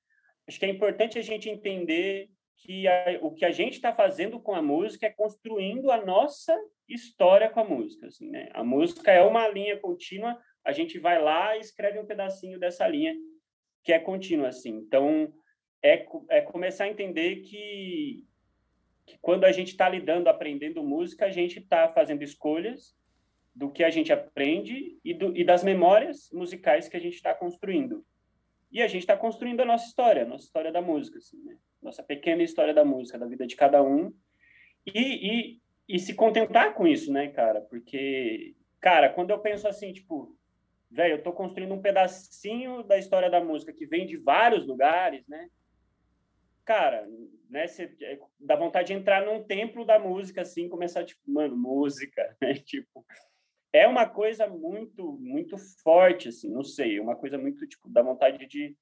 acho 0.46 0.58
que 0.58 0.66
é 0.66 0.68
importante 0.68 1.18
a 1.18 1.22
gente 1.22 1.48
entender 1.48 2.30
que 2.56 2.86
a, 2.88 3.18
o 3.22 3.32
que 3.32 3.44
a 3.44 3.50
gente 3.50 3.74
está 3.74 3.92
fazendo 3.94 4.40
com 4.40 4.54
a 4.54 4.62
música 4.62 5.06
é 5.06 5.10
construindo 5.10 5.90
a 5.90 6.04
nossa 6.04 6.56
história 6.88 7.48
com 7.48 7.60
a 7.60 7.64
música, 7.64 8.06
assim, 8.06 8.30
né? 8.30 8.48
A 8.52 8.64
música 8.64 9.12
é 9.12 9.22
uma 9.22 9.46
linha 9.48 9.78
contínua, 9.78 10.38
a 10.64 10.72
gente 10.72 10.98
vai 10.98 11.20
lá 11.20 11.56
e 11.56 11.60
escreve 11.60 11.98
um 11.98 12.06
pedacinho 12.06 12.58
dessa 12.58 12.86
linha 12.86 13.14
que 13.84 13.92
é 13.92 13.98
contínua, 13.98 14.48
assim. 14.48 14.70
Então, 14.70 15.32
é, 15.82 16.06
é 16.30 16.40
começar 16.40 16.84
a 16.84 16.88
entender 16.88 17.36
que, 17.42 18.26
que 19.06 19.16
quando 19.20 19.44
a 19.44 19.52
gente 19.52 19.68
está 19.68 19.88
lidando, 19.88 20.28
aprendendo 20.28 20.82
música, 20.82 21.26
a 21.26 21.30
gente 21.30 21.60
está 21.60 21.88
fazendo 21.88 22.22
escolhas 22.22 22.97
do 23.58 23.68
que 23.68 23.82
a 23.82 23.90
gente 23.90 24.12
aprende 24.12 24.96
e, 25.04 25.12
do, 25.12 25.36
e 25.36 25.42
das 25.42 25.64
memórias 25.64 26.30
musicais 26.32 26.88
que 26.88 26.96
a 26.96 27.00
gente 27.00 27.14
está 27.14 27.34
construindo. 27.34 28.06
E 28.70 28.80
a 28.80 28.86
gente 28.86 29.02
está 29.02 29.16
construindo 29.16 29.60
a 29.60 29.64
nossa 29.64 29.86
história, 29.86 30.22
a 30.22 30.26
nossa 30.26 30.44
história 30.44 30.70
da 30.70 30.80
música, 30.80 31.18
assim, 31.18 31.42
né? 31.42 31.56
Nossa 31.82 32.00
pequena 32.00 32.44
história 32.44 32.72
da 32.72 32.84
música, 32.84 33.18
da 33.18 33.26
vida 33.26 33.48
de 33.48 33.56
cada 33.56 33.82
um. 33.82 34.12
E, 34.86 34.92
e, 34.94 35.60
e 35.88 35.98
se 35.98 36.14
contentar 36.14 36.72
com 36.74 36.86
isso, 36.86 37.12
né, 37.12 37.28
cara? 37.32 37.60
Porque, 37.62 38.54
cara, 38.80 39.08
quando 39.08 39.30
eu 39.30 39.40
penso 39.40 39.66
assim, 39.66 39.92
tipo, 39.92 40.36
velho, 40.88 41.14
eu 41.16 41.22
tô 41.24 41.32
construindo 41.32 41.74
um 41.74 41.82
pedacinho 41.82 42.84
da 42.84 42.96
história 42.96 43.28
da 43.28 43.42
música 43.42 43.72
que 43.72 43.86
vem 43.86 44.06
de 44.06 44.16
vários 44.18 44.64
lugares, 44.64 45.26
né? 45.26 45.48
Cara, 46.64 47.08
né, 47.50 47.66
cê, 47.66 47.92
é, 48.02 48.20
dá 48.38 48.54
vontade 48.54 48.88
de 48.88 48.92
entrar 48.92 49.26
num 49.26 49.42
templo 49.42 49.84
da 49.84 49.98
música, 49.98 50.42
assim, 50.42 50.68
começar, 50.68 51.04
tipo, 51.04 51.20
mano, 51.26 51.56
música, 51.56 52.36
né? 52.40 52.54
Tipo, 52.54 53.04
é 53.72 53.86
uma 53.86 54.08
coisa 54.08 54.46
muito 54.46 55.18
muito 55.20 55.56
forte 55.82 56.28
assim 56.28 56.50
não 56.50 56.64
sei 56.64 56.98
uma 56.98 57.16
coisa 57.16 57.36
muito 57.36 57.66
tipo 57.66 57.88
da 57.88 58.02
vontade 58.02 58.46
de 58.46 58.76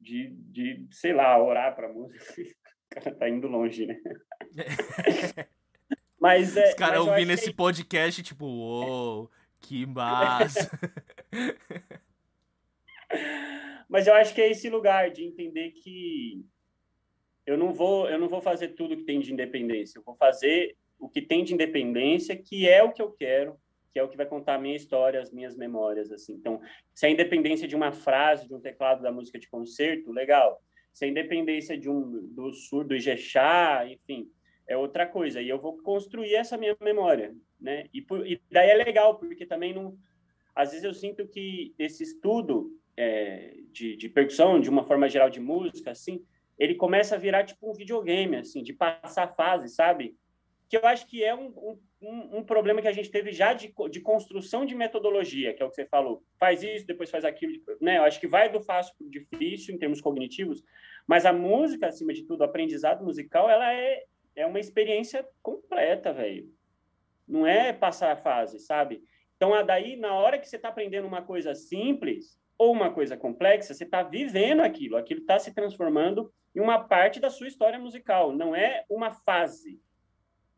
de, 0.00 0.30
de 0.30 0.86
sei 0.90 1.12
lá 1.12 1.42
orar 1.42 1.74
para 1.74 1.92
música. 1.92 2.24
O 2.84 2.94
cara 2.94 3.16
tá 3.16 3.28
indo 3.28 3.48
longe 3.48 3.86
né? 3.86 3.98
Mas 6.20 6.56
é, 6.56 6.68
os 6.68 6.74
caras 6.74 7.00
ouvindo 7.00 7.32
esse 7.32 7.50
que... 7.50 7.56
podcast 7.56 8.22
tipo 8.22 8.46
uou, 8.46 9.28
que 9.58 9.84
massa. 9.84 10.70
Mas 13.88 14.06
eu 14.06 14.14
acho 14.14 14.32
que 14.32 14.40
é 14.40 14.48
esse 14.48 14.70
lugar 14.70 15.10
de 15.10 15.24
entender 15.24 15.72
que 15.72 16.46
eu 17.44 17.58
não 17.58 17.72
vou 17.72 18.08
eu 18.08 18.18
não 18.18 18.28
vou 18.28 18.40
fazer 18.40 18.68
tudo 18.68 18.96
que 18.96 19.02
tem 19.02 19.18
de 19.18 19.32
independência. 19.32 19.98
Eu 19.98 20.04
vou 20.04 20.14
fazer 20.14 20.76
o 20.96 21.08
que 21.08 21.20
tem 21.20 21.42
de 21.42 21.52
independência 21.52 22.36
que 22.36 22.68
é 22.68 22.80
o 22.80 22.92
que 22.92 23.02
eu 23.02 23.10
quero 23.10 23.58
que 23.94 24.00
é 24.00 24.02
o 24.02 24.08
que 24.08 24.16
vai 24.16 24.26
contar 24.26 24.56
a 24.56 24.58
minha 24.58 24.74
história, 24.74 25.20
as 25.20 25.30
minhas 25.30 25.54
memórias, 25.56 26.10
assim. 26.10 26.32
Então, 26.32 26.60
se 26.92 27.06
a 27.06 27.10
independência 27.10 27.68
de 27.68 27.76
uma 27.76 27.92
frase, 27.92 28.48
de 28.48 28.52
um 28.52 28.58
teclado 28.58 29.00
da 29.00 29.12
música 29.12 29.38
de 29.38 29.48
concerto, 29.48 30.10
legal. 30.10 30.60
Se 30.92 31.04
a 31.04 31.08
independência 31.08 31.78
de 31.78 31.88
um 31.88 32.26
do 32.34 32.52
surdo, 32.52 32.88
do 32.88 32.96
Ijexá, 32.96 33.86
enfim, 33.86 34.28
é 34.66 34.76
outra 34.76 35.06
coisa. 35.06 35.40
E 35.40 35.48
eu 35.48 35.60
vou 35.60 35.78
construir 35.78 36.34
essa 36.34 36.58
minha 36.58 36.76
memória, 36.80 37.36
né? 37.60 37.86
E, 37.94 38.02
por, 38.02 38.26
e 38.26 38.42
daí 38.50 38.68
é 38.68 38.74
legal, 38.74 39.16
porque 39.16 39.46
também 39.46 39.72
não... 39.72 39.96
Às 40.56 40.70
vezes 40.70 40.84
eu 40.84 40.92
sinto 40.92 41.28
que 41.28 41.72
esse 41.78 42.02
estudo 42.02 42.76
é, 42.96 43.54
de, 43.70 43.96
de 43.96 44.08
percussão, 44.08 44.60
de 44.60 44.68
uma 44.68 44.82
forma 44.82 45.08
geral 45.08 45.30
de 45.30 45.38
música, 45.38 45.92
assim, 45.92 46.20
ele 46.58 46.74
começa 46.74 47.14
a 47.14 47.18
virar 47.18 47.44
tipo 47.44 47.70
um 47.70 47.74
videogame, 47.74 48.38
assim, 48.38 48.60
de 48.60 48.72
passar 48.72 49.36
fase, 49.36 49.68
sabe? 49.68 50.16
Que 50.68 50.76
eu 50.76 50.86
acho 50.86 51.06
que 51.06 51.22
é 51.22 51.34
um, 51.34 51.46
um 51.46 51.78
um, 52.06 52.42
problema 52.42 52.82
que 52.82 52.88
a 52.88 52.92
gente 52.92 53.10
teve 53.10 53.32
já 53.32 53.52
de, 53.52 53.72
de 53.90 54.00
construção 54.00 54.64
de 54.64 54.74
metodologia, 54.74 55.54
que 55.54 55.62
é 55.62 55.66
o 55.66 55.70
que 55.70 55.76
você 55.76 55.86
falou. 55.86 56.22
Faz 56.38 56.62
isso, 56.62 56.86
depois 56.86 57.10
faz 57.10 57.24
aquilo. 57.24 57.52
Né? 57.80 57.98
Eu 57.98 58.04
acho 58.04 58.20
que 58.20 58.26
vai 58.26 58.50
do 58.50 58.60
fácil 58.60 58.94
para 58.96 59.06
o 59.06 59.10
difícil 59.10 59.74
em 59.74 59.78
termos 59.78 60.00
cognitivos, 60.00 60.62
mas 61.06 61.26
a 61.26 61.32
música, 61.32 61.86
acima 61.86 62.12
de 62.12 62.22
tudo, 62.24 62.40
o 62.40 62.44
aprendizado 62.44 63.04
musical, 63.04 63.48
ela 63.48 63.72
é, 63.72 64.04
é 64.36 64.46
uma 64.46 64.60
experiência 64.60 65.26
completa, 65.42 66.12
velho. 66.12 66.48
Não 67.26 67.46
é 67.46 67.72
passar 67.72 68.12
a 68.12 68.16
fase, 68.16 68.58
sabe? 68.58 69.02
Então, 69.36 69.50
daí, 69.64 69.96
na 69.96 70.14
hora 70.14 70.38
que 70.38 70.48
você 70.48 70.56
está 70.56 70.68
aprendendo 70.68 71.06
uma 71.06 71.22
coisa 71.22 71.54
simples 71.54 72.38
ou 72.56 72.72
uma 72.72 72.92
coisa 72.92 73.16
complexa, 73.16 73.74
você 73.74 73.84
está 73.84 74.02
vivendo 74.02 74.60
aquilo, 74.60 74.96
aquilo 74.96 75.20
está 75.20 75.38
se 75.38 75.52
transformando 75.52 76.32
em 76.54 76.60
uma 76.60 76.78
parte 76.84 77.18
da 77.18 77.30
sua 77.30 77.48
história 77.48 77.78
musical, 77.78 78.32
não 78.32 78.54
é 78.54 78.84
uma 78.88 79.10
fase 79.10 79.80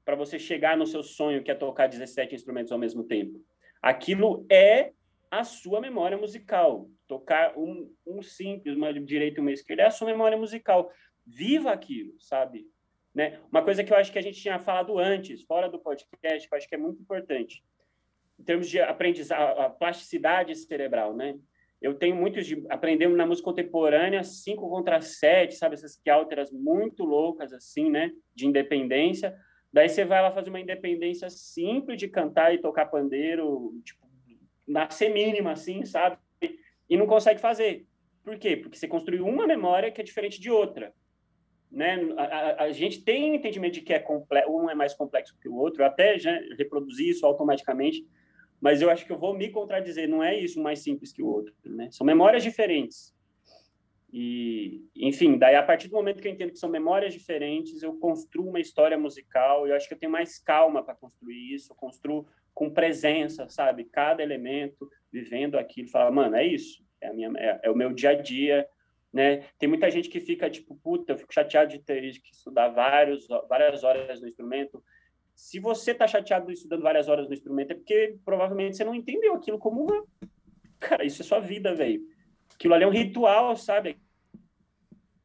para 0.06 0.14
você 0.14 0.38
chegar 0.38 0.76
no 0.76 0.86
seu 0.86 1.02
sonho 1.02 1.42
que 1.42 1.50
é 1.50 1.54
tocar 1.54 1.88
17 1.88 2.32
instrumentos 2.32 2.70
ao 2.70 2.78
mesmo 2.78 3.02
tempo. 3.02 3.44
Aquilo 3.82 4.46
é 4.48 4.92
a 5.28 5.42
sua 5.42 5.80
memória 5.80 6.16
musical. 6.16 6.88
Tocar 7.08 7.58
um, 7.58 7.92
um 8.06 8.22
simples, 8.22 8.76
uma 8.76 8.92
direita 8.94 9.40
e 9.40 9.42
uma 9.42 9.50
esquerda 9.50 9.82
é 9.82 9.86
a 9.86 9.90
sua 9.90 10.06
memória 10.06 10.38
musical. 10.38 10.92
Viva 11.26 11.72
aquilo, 11.72 12.14
sabe? 12.20 12.68
Né? 13.12 13.40
Uma 13.50 13.64
coisa 13.64 13.82
que 13.82 13.92
eu 13.92 13.96
acho 13.96 14.12
que 14.12 14.18
a 14.18 14.22
gente 14.22 14.40
tinha 14.40 14.60
falado 14.60 14.96
antes, 14.96 15.42
fora 15.42 15.68
do 15.68 15.80
podcast, 15.80 16.48
que 16.48 16.54
eu 16.54 16.56
acho 16.56 16.68
que 16.68 16.76
é 16.76 16.78
muito 16.78 17.02
importante, 17.02 17.64
em 18.38 18.44
termos 18.44 18.68
de 18.68 18.80
aprendizagem, 18.80 19.64
a 19.64 19.68
plasticidade 19.68 20.54
cerebral, 20.54 21.16
né? 21.16 21.34
Eu 21.80 21.94
tenho 21.94 22.14
muitos 22.14 22.46
de 22.46 22.64
aprendendo 22.70 23.16
na 23.16 23.26
música 23.26 23.44
contemporânea, 23.44 24.22
5 24.22 24.68
contra 24.68 25.00
7, 25.00 25.56
sabe 25.56 25.74
essas 25.74 25.96
que 25.96 26.08
alteras 26.08 26.50
muito 26.50 27.04
loucas 27.04 27.52
assim, 27.52 27.90
né, 27.90 28.12
de 28.34 28.46
independência. 28.46 29.36
Daí 29.76 29.90
você 29.90 30.06
vai 30.06 30.22
lá 30.22 30.32
fazer 30.32 30.48
uma 30.48 30.58
independência 30.58 31.28
simples 31.28 31.98
de 31.98 32.08
cantar 32.08 32.54
e 32.54 32.56
tocar 32.56 32.86
pandeiro, 32.86 33.78
tipo, 33.84 34.08
na 34.66 34.88
semínima 34.88 35.52
assim, 35.52 35.84
sabe? 35.84 36.16
E 36.88 36.96
não 36.96 37.06
consegue 37.06 37.38
fazer. 37.38 37.86
Por 38.24 38.38
quê? 38.38 38.56
Porque 38.56 38.78
você 38.78 38.88
construiu 38.88 39.26
uma 39.26 39.46
memória 39.46 39.90
que 39.90 40.00
é 40.00 40.04
diferente 40.04 40.40
de 40.40 40.50
outra. 40.50 40.94
Né? 41.70 42.08
A, 42.16 42.22
a, 42.22 42.62
a 42.62 42.72
gente 42.72 43.04
tem 43.04 43.36
entendimento 43.36 43.74
de 43.74 43.82
que 43.82 43.92
é 43.92 44.02
um 44.48 44.70
é 44.70 44.74
mais 44.74 44.94
complexo 44.94 45.36
que 45.38 45.46
o 45.46 45.56
outro, 45.56 45.82
eu 45.82 45.86
até 45.86 46.18
já 46.18 46.32
reproduzi 46.56 47.10
isso 47.10 47.26
automaticamente, 47.26 48.02
mas 48.58 48.80
eu 48.80 48.88
acho 48.88 49.04
que 49.04 49.12
eu 49.12 49.18
vou 49.18 49.34
me 49.34 49.50
contradizer, 49.50 50.08
não 50.08 50.24
é 50.24 50.34
isso 50.40 50.58
mais 50.58 50.78
simples 50.78 51.12
que 51.12 51.22
o 51.22 51.26
outro, 51.26 51.52
né? 51.62 51.90
São 51.90 52.06
memórias 52.06 52.42
diferentes. 52.42 53.14
E, 54.12 54.84
enfim, 54.94 55.36
daí 55.36 55.56
a 55.56 55.62
partir 55.62 55.88
do 55.88 55.96
momento 55.96 56.22
que 56.22 56.28
eu 56.28 56.32
entendo 56.32 56.52
que 56.52 56.58
são 56.58 56.70
memórias 56.70 57.12
diferentes, 57.12 57.82
eu 57.82 57.98
construo 57.98 58.48
uma 58.48 58.60
história 58.60 58.96
musical, 58.96 59.66
eu 59.66 59.74
acho 59.74 59.88
que 59.88 59.94
eu 59.94 59.98
tenho 59.98 60.12
mais 60.12 60.38
calma 60.38 60.82
para 60.82 60.94
construir 60.94 61.54
isso, 61.54 61.72
eu 61.72 61.76
construo 61.76 62.26
com 62.54 62.70
presença, 62.70 63.48
sabe? 63.48 63.84
Cada 63.84 64.22
elemento, 64.22 64.88
vivendo 65.12 65.58
aquilo, 65.58 65.88
fala, 65.88 66.10
mano, 66.10 66.36
é 66.36 66.46
isso, 66.46 66.84
é, 67.00 67.08
a 67.08 67.12
minha, 67.12 67.30
é, 67.36 67.60
é 67.64 67.70
o 67.70 67.76
meu 67.76 67.92
dia 67.92 68.10
a 68.10 68.14
dia, 68.14 68.66
né? 69.12 69.44
Tem 69.58 69.68
muita 69.68 69.90
gente 69.90 70.08
que 70.08 70.20
fica 70.20 70.48
tipo, 70.48 70.76
puta, 70.76 71.12
eu 71.12 71.18
fico 71.18 71.34
chateado 71.34 71.70
de 71.70 71.80
ter 71.80 72.00
que 72.20 72.30
estudar 72.32 72.68
vários, 72.68 73.26
várias 73.48 73.82
horas 73.82 74.20
no 74.20 74.28
instrumento, 74.28 74.82
se 75.36 75.60
você 75.60 75.90
está 75.90 76.06
chateado 76.06 76.50
estudando 76.50 76.82
várias 76.82 77.08
horas 77.08 77.28
no 77.28 77.34
instrumento, 77.34 77.72
é 77.72 77.74
porque 77.74 78.16
provavelmente 78.24 78.78
você 78.78 78.84
não 78.84 78.94
entendeu 78.94 79.34
aquilo 79.34 79.58
como 79.58 79.82
uma. 79.82 80.04
Cara, 80.80 81.04
isso 81.04 81.20
é 81.20 81.24
sua 81.24 81.40
vida, 81.40 81.74
velho. 81.74 82.00
Aquilo 82.56 82.74
ali 82.74 82.84
é 82.84 82.86
um 82.86 82.90
ritual, 82.90 83.56
sabe? 83.56 83.98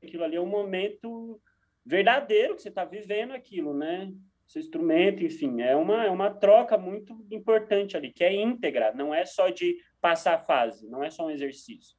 Aquilo 0.04 0.24
ali 0.24 0.36
é 0.36 0.42
um 0.42 0.46
momento 0.46 1.42
verdadeiro 1.86 2.56
que 2.56 2.62
você 2.62 2.70
está 2.70 2.86
vivendo 2.86 3.32
aquilo, 3.32 3.74
né? 3.74 4.14
Seu 4.46 4.60
instrumento, 4.62 5.24
enfim, 5.24 5.62
é 5.62 5.76
uma, 5.76 6.06
é 6.06 6.10
uma 6.10 6.30
troca 6.30 6.78
muito 6.78 7.26
importante 7.32 7.96
ali, 7.96 8.12
que 8.12 8.24
é 8.24 8.34
íntegra, 8.34 8.94
não 8.94 9.14
é 9.14 9.26
só 9.26 9.50
de 9.50 9.78
passar 10.02 10.36
a 10.36 10.40
fase, 10.40 10.90
não 10.90 11.04
é 11.04 11.10
só 11.10 11.26
um 11.26 11.32
exercício. 11.32 11.98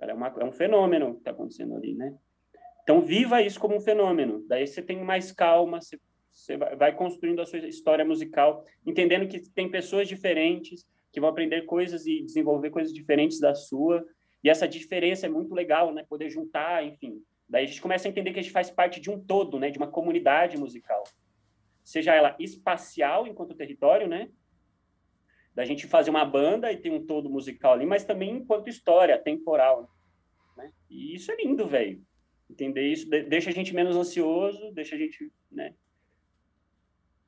É, 0.00 0.12
uma, 0.14 0.28
é 0.28 0.44
um 0.44 0.52
fenômeno 0.52 1.12
que 1.12 1.18
está 1.18 1.30
acontecendo 1.32 1.76
ali, 1.76 1.94
né? 1.94 2.14
Então, 2.82 3.00
viva 3.00 3.42
isso 3.42 3.60
como 3.60 3.76
um 3.76 3.80
fenômeno. 3.80 4.44
Daí 4.48 4.66
você 4.66 4.82
tem 4.82 5.04
mais 5.04 5.30
calma, 5.30 5.80
você 5.80 5.98
você 6.32 6.56
vai 6.56 6.96
construindo 6.96 7.42
a 7.42 7.46
sua 7.46 7.58
história 7.58 8.04
musical, 8.04 8.64
entendendo 8.86 9.28
que 9.28 9.38
tem 9.50 9.70
pessoas 9.70 10.08
diferentes 10.08 10.86
que 11.12 11.20
vão 11.20 11.28
aprender 11.28 11.62
coisas 11.66 12.06
e 12.06 12.22
desenvolver 12.22 12.70
coisas 12.70 12.92
diferentes 12.92 13.38
da 13.38 13.54
sua. 13.54 14.02
E 14.42 14.50
essa 14.50 14.66
diferença 14.66 15.26
é 15.26 15.28
muito 15.28 15.54
legal, 15.54 15.92
né? 15.92 16.04
Poder 16.08 16.28
juntar, 16.28 16.84
enfim. 16.84 17.22
Daí 17.48 17.64
a 17.64 17.66
gente 17.66 17.82
começa 17.82 18.08
a 18.08 18.10
entender 18.10 18.32
que 18.32 18.40
a 18.40 18.42
gente 18.42 18.52
faz 18.52 18.70
parte 18.70 19.00
de 19.00 19.10
um 19.10 19.22
todo, 19.22 19.58
né? 19.58 19.70
De 19.70 19.78
uma 19.78 19.86
comunidade 19.86 20.56
musical. 20.56 21.04
Seja 21.84 22.14
ela 22.14 22.34
espacial 22.38 23.26
enquanto 23.26 23.54
território, 23.54 24.08
né? 24.08 24.30
Da 25.54 25.64
gente 25.64 25.86
fazer 25.86 26.10
uma 26.10 26.24
banda 26.24 26.72
e 26.72 26.76
ter 26.76 26.90
um 26.90 27.04
todo 27.04 27.28
musical 27.28 27.74
ali, 27.74 27.84
mas 27.84 28.04
também 28.04 28.30
enquanto 28.30 28.68
história 28.68 29.18
temporal, 29.18 29.88
né? 30.56 30.72
E 30.88 31.14
isso 31.14 31.30
é 31.30 31.36
lindo, 31.36 31.66
velho. 31.66 32.02
Entender 32.50 32.86
isso 32.90 33.08
deixa 33.08 33.50
a 33.50 33.52
gente 33.52 33.74
menos 33.74 33.96
ansioso, 33.96 34.72
deixa 34.72 34.94
a 34.94 34.98
gente, 34.98 35.30
né? 35.50 35.74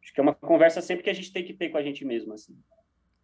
Acho 0.03 0.13
que 0.13 0.21
é 0.21 0.23
uma 0.23 0.35
conversa 0.35 0.83
sempre 0.83 1.03
que 1.03 1.11
a 1.11 1.15
gente 1.15 1.33
tem 1.33 1.45
que 1.45 1.55
ter 1.55 1.71
com 1.71 1.79
a 1.79 1.83
gente 1.83 2.05
mesmo, 2.05 2.35
assim. 2.35 2.59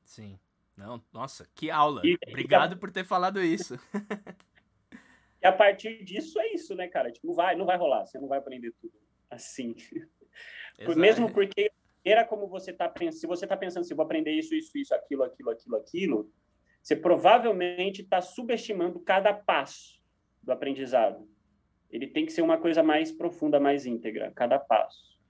Sim. 0.05 0.38
Não, 0.81 1.05
nossa, 1.12 1.47
que 1.55 1.70
aula. 1.70 2.01
E, 2.03 2.16
Obrigado 2.26 2.72
e, 2.72 2.76
por 2.76 2.91
ter 2.91 3.05
falado 3.05 3.39
isso. 3.43 3.78
e 5.43 5.47
a 5.47 5.53
partir 5.53 6.03
disso 6.03 6.41
é 6.41 6.55
isso, 6.55 6.74
né, 6.74 6.89
cara? 6.89 7.12
Tipo, 7.12 7.26
não 7.26 7.35
vai, 7.35 7.55
não 7.55 7.66
vai 7.66 7.76
rolar, 7.76 8.07
você 8.07 8.18
não 8.18 8.26
vai 8.26 8.39
aprender 8.39 8.72
tudo 8.81 8.95
assim. 9.28 9.74
Exato. 10.78 10.99
Mesmo 10.99 11.31
porque 11.31 11.70
era 12.03 12.24
como 12.24 12.49
você 12.49 12.72
tá 12.72 12.89
pensando, 12.89 13.20
se 13.20 13.26
você 13.26 13.47
tá 13.47 13.59
pensando 13.59 13.83
assim, 13.83 13.95
vou 13.95 14.07
aprender 14.07 14.31
isso, 14.31 14.55
isso, 14.55 14.76
isso, 14.78 14.95
aquilo, 14.95 15.22
aquilo, 15.22 15.51
aquilo, 15.51 15.76
aquilo, 15.76 16.33
você 16.83 16.97
provavelmente 16.97 18.01
está 18.01 18.22
subestimando 18.22 18.99
cada 19.01 19.35
passo 19.35 20.03
do 20.43 20.51
aprendizado. 20.51 21.28
Ele 21.91 22.07
tem 22.07 22.24
que 22.24 22.33
ser 22.33 22.41
uma 22.41 22.57
coisa 22.57 22.83
mais 22.83 23.12
profunda, 23.12 23.61
mais 23.61 23.85
íntegra, 23.85 24.33
cada 24.35 24.59
passo. 24.59 25.20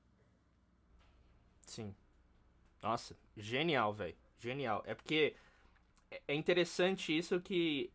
Sim. 1.67 1.93
Nossa, 2.81 3.17
genial, 3.37 3.93
velho. 3.93 4.30
Genial. 4.41 4.83
É 4.87 4.95
porque 4.95 5.35
é, 6.11 6.21
é 6.29 6.35
interessante 6.35 7.17
isso 7.17 7.41
que. 7.41 7.91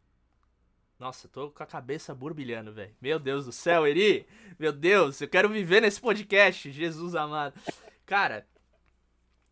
Nossa, 0.97 1.27
tô 1.27 1.51
com 1.51 1.61
a 1.61 1.65
cabeça 1.65 2.15
burbilhando, 2.15 2.71
velho. 2.71 2.95
Meu 3.01 3.19
Deus 3.19 3.45
do 3.45 3.51
céu, 3.51 3.85
Eri! 3.85 4.25
Meu 4.57 4.71
Deus, 4.71 5.19
eu 5.19 5.27
quero 5.27 5.49
viver 5.49 5.81
nesse 5.81 5.99
podcast, 5.99 6.71
Jesus 6.71 7.15
amado. 7.15 7.59
Cara, 8.05 8.47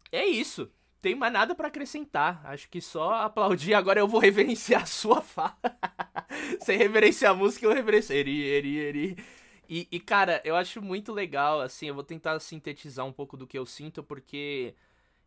é 0.10 0.26
isso. 0.26 0.72
Tem 1.02 1.16
mais 1.16 1.34
nada 1.34 1.54
para 1.54 1.68
acrescentar. 1.68 2.41
Acho 2.46 2.70
que 2.70 2.80
só 2.80 3.16
aplaudir. 3.16 3.74
Agora 3.74 4.00
eu 4.00 4.08
vou 4.08 4.22
reverenciar 4.22 4.84
a 4.84 4.86
sua 4.86 5.22
fala. 5.22 5.58
Sem 6.62 6.78
reverenciar 6.78 7.34
a 7.34 7.36
música, 7.36 7.66
eu 7.66 7.74
reverencio. 7.74 8.16
Eri, 8.16 8.41
Eri, 8.41 8.78
Eri. 8.78 9.18
E, 9.68 9.88
e, 9.91 10.00
cara, 10.00 10.41
eu 10.46 10.56
acho 10.56 10.82
muito 10.82 11.12
legal, 11.12 11.60
assim, 11.60 11.88
eu 11.88 11.96
vou 11.96 12.04
tentar 12.04 12.39
sintetizar 12.39 13.06
um 13.06 13.12
pouco 13.12 13.36
do 13.36 13.48
que 13.48 13.58
eu 13.58 13.66
sinto, 13.66 14.04
porque 14.04 14.76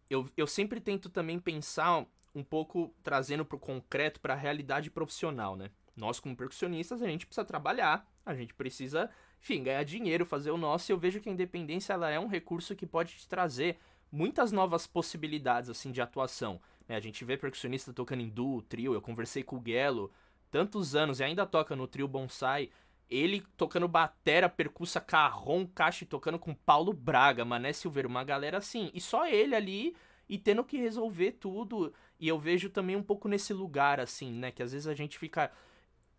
eu, 0.09 0.29
eu 0.37 0.47
sempre 0.47 0.81
tento 0.81 1.09
também 1.09 1.39
pensar 1.39 2.07
um 2.35 2.43
pouco 2.43 2.95
trazendo 3.03 3.45
pro 3.45 3.59
concreto, 3.59 4.21
para 4.21 4.35
a 4.35 4.37
realidade 4.37 4.91
profissional, 4.91 5.57
né? 5.57 5.71
Nós, 5.97 6.21
como 6.21 6.37
percussionistas, 6.37 7.03
a 7.03 7.07
gente 7.07 7.27
precisa 7.27 7.45
trabalhar, 7.45 8.07
a 8.25 8.35
gente 8.35 8.53
precisa, 8.53 9.11
enfim, 9.41 9.63
ganhar 9.63 9.83
dinheiro, 9.83 10.27
fazer 10.27 10.51
o 10.51 10.59
nosso, 10.59 10.91
e 10.91 10.93
eu 10.93 10.99
vejo 10.99 11.21
que 11.21 11.29
a 11.29 11.33
independência 11.33 11.95
ela 11.95 12.11
é 12.11 12.21
um 12.21 12.27
recurso 12.27 12.77
que 12.77 12.87
pode 12.87 13.15
te 13.15 13.27
trazer 13.27 13.79
muitas 14.13 14.53
novas 14.53 14.87
possibilidades, 14.87 15.71
assim, 15.71 15.91
de 15.91 16.03
atuação. 16.03 16.61
Né? 16.87 16.97
A 16.97 17.01
gente 17.01 17.25
vê 17.25 17.37
percussionista 17.37 17.93
tocando 17.93 18.21
em 18.21 18.29
duo, 18.29 18.61
trio, 18.61 18.93
eu 18.93 19.01
conversei 19.01 19.43
com 19.43 19.57
o 19.57 19.61
Guelo 19.61 20.13
tantos 20.51 20.95
anos 20.95 21.21
e 21.21 21.25
ainda 21.25 21.45
toca 21.45 21.75
no 21.75 21.87
trio 21.87 22.07
Bonsai, 22.07 22.71
ele 23.09 23.43
tocando 23.57 23.87
batera, 23.87 24.49
percussa, 24.49 25.01
carrom, 25.01 25.67
caixa 25.67 26.05
tocando 26.05 26.39
com 26.39 26.55
Paulo 26.55 26.93
Braga, 26.93 27.45
Mané 27.45 27.73
Silveira, 27.73 28.09
uma 28.09 28.25
galera 28.25 28.59
assim. 28.59 28.91
E 28.93 29.01
só 29.01 29.27
ele 29.27 29.55
ali 29.55 29.97
e 30.29 30.37
tendo 30.39 30.65
que 30.65 30.77
resolver 30.77 31.33
tudo. 31.33 31.93
E 32.19 32.27
eu 32.27 32.39
vejo 32.39 32.69
também 32.69 32.97
um 32.97 33.03
pouco 33.03 33.29
nesse 33.29 33.53
lugar, 33.53 34.01
assim, 34.01 34.33
né? 34.33 34.51
Que 34.51 34.63
às 34.63 34.73
vezes 34.73 34.89
a 34.89 34.95
gente 34.95 35.19
fica 35.19 35.53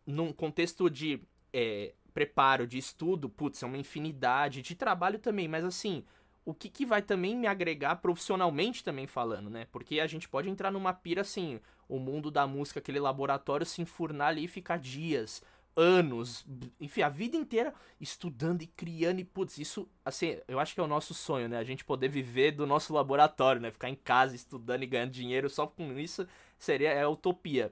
num 0.05 0.31
contexto 0.31 0.89
de 0.89 1.21
é, 1.51 1.93
preparo, 2.13 2.65
de 2.65 2.77
estudo, 2.77 3.29
putz, 3.29 3.61
é 3.61 3.65
uma 3.65 3.77
infinidade, 3.77 4.61
de 4.61 4.73
trabalho 4.73 5.19
também, 5.19 5.47
mas 5.47 5.65
assim, 5.65 6.03
o 6.45 6.53
que, 6.53 6.69
que 6.69 6.85
vai 6.85 7.01
também 7.01 7.35
me 7.35 7.45
agregar 7.45 7.97
profissionalmente 7.97 8.83
também 8.83 9.05
falando, 9.05 9.49
né? 9.49 9.67
Porque 9.71 9.99
a 9.99 10.07
gente 10.07 10.29
pode 10.29 10.49
entrar 10.49 10.71
numa 10.71 10.93
pira 10.93 11.21
assim, 11.21 11.59
o 11.89 11.99
mundo 11.99 12.31
da 12.31 12.47
música, 12.47 12.79
aquele 12.79 12.99
laboratório 12.99 13.65
se 13.65 13.81
enfurnar 13.81 14.29
ali 14.29 14.45
e 14.45 14.47
ficar 14.47 14.79
dias 14.79 15.43
anos, 15.77 16.43
enfim, 16.81 17.03
a 17.03 17.09
vida 17.09 17.37
inteira 17.37 17.71
estudando 18.01 18.63
e 18.63 18.67
criando 18.67 19.19
e 19.19 19.23
putz, 19.23 19.59
isso 19.59 19.87
assim, 20.03 20.37
eu 20.47 20.59
acho 20.59 20.73
que 20.73 20.79
é 20.81 20.83
o 20.83 20.87
nosso 20.87 21.13
sonho, 21.13 21.47
né? 21.47 21.59
A 21.59 21.63
gente 21.63 21.85
poder 21.85 22.09
viver 22.09 22.51
do 22.51 22.65
nosso 22.65 22.91
laboratório, 22.93 23.61
né? 23.61 23.69
Ficar 23.71 23.89
em 23.89 23.95
casa 23.95 24.35
estudando 24.35 24.81
e 24.81 24.87
ganhando 24.87 25.11
dinheiro 25.11 25.49
só 25.49 25.67
com 25.67 25.97
isso 25.99 26.27
seria 26.57 26.89
é 26.91 27.05
utopia. 27.07 27.71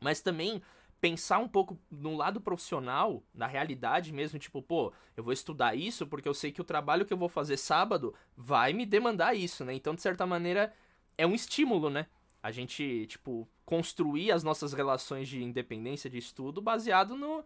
Mas 0.00 0.20
também 0.20 0.62
pensar 1.00 1.38
um 1.38 1.48
pouco 1.48 1.78
no 1.90 2.14
lado 2.14 2.40
profissional, 2.40 3.22
na 3.34 3.46
realidade 3.46 4.12
mesmo, 4.12 4.38
tipo, 4.38 4.60
pô, 4.60 4.92
eu 5.16 5.24
vou 5.24 5.32
estudar 5.32 5.74
isso 5.74 6.06
porque 6.06 6.28
eu 6.28 6.34
sei 6.34 6.52
que 6.52 6.60
o 6.60 6.64
trabalho 6.64 7.06
que 7.06 7.12
eu 7.12 7.18
vou 7.18 7.28
fazer 7.28 7.56
sábado 7.56 8.14
vai 8.36 8.74
me 8.74 8.84
demandar 8.84 9.34
isso, 9.34 9.64
né? 9.64 9.74
Então, 9.74 9.94
de 9.94 10.02
certa 10.02 10.26
maneira, 10.26 10.74
é 11.16 11.26
um 11.26 11.34
estímulo, 11.34 11.88
né? 11.88 12.06
A 12.46 12.52
gente, 12.52 13.08
tipo, 13.08 13.48
construir 13.64 14.30
as 14.30 14.44
nossas 14.44 14.72
relações 14.72 15.26
de 15.26 15.42
independência 15.42 16.08
de 16.08 16.16
estudo 16.16 16.62
baseado 16.62 17.16
no. 17.16 17.44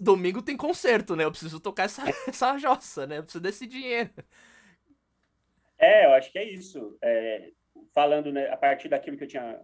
Domingo 0.00 0.42
tem 0.42 0.56
concerto, 0.56 1.14
né? 1.14 1.22
Eu 1.22 1.30
preciso 1.30 1.60
tocar 1.60 1.84
essa, 1.84 2.02
essa 2.26 2.58
jossa, 2.58 3.06
né? 3.06 3.18
Eu 3.18 3.22
preciso 3.22 3.40
desse 3.40 3.68
dinheiro. 3.68 4.10
É, 5.78 6.06
eu 6.06 6.14
acho 6.14 6.32
que 6.32 6.40
é 6.40 6.44
isso. 6.44 6.98
É, 7.00 7.52
falando 7.94 8.32
né, 8.32 8.50
a 8.50 8.56
partir 8.56 8.88
daquilo 8.88 9.16
que 9.16 9.22
eu 9.22 9.28
tinha 9.28 9.60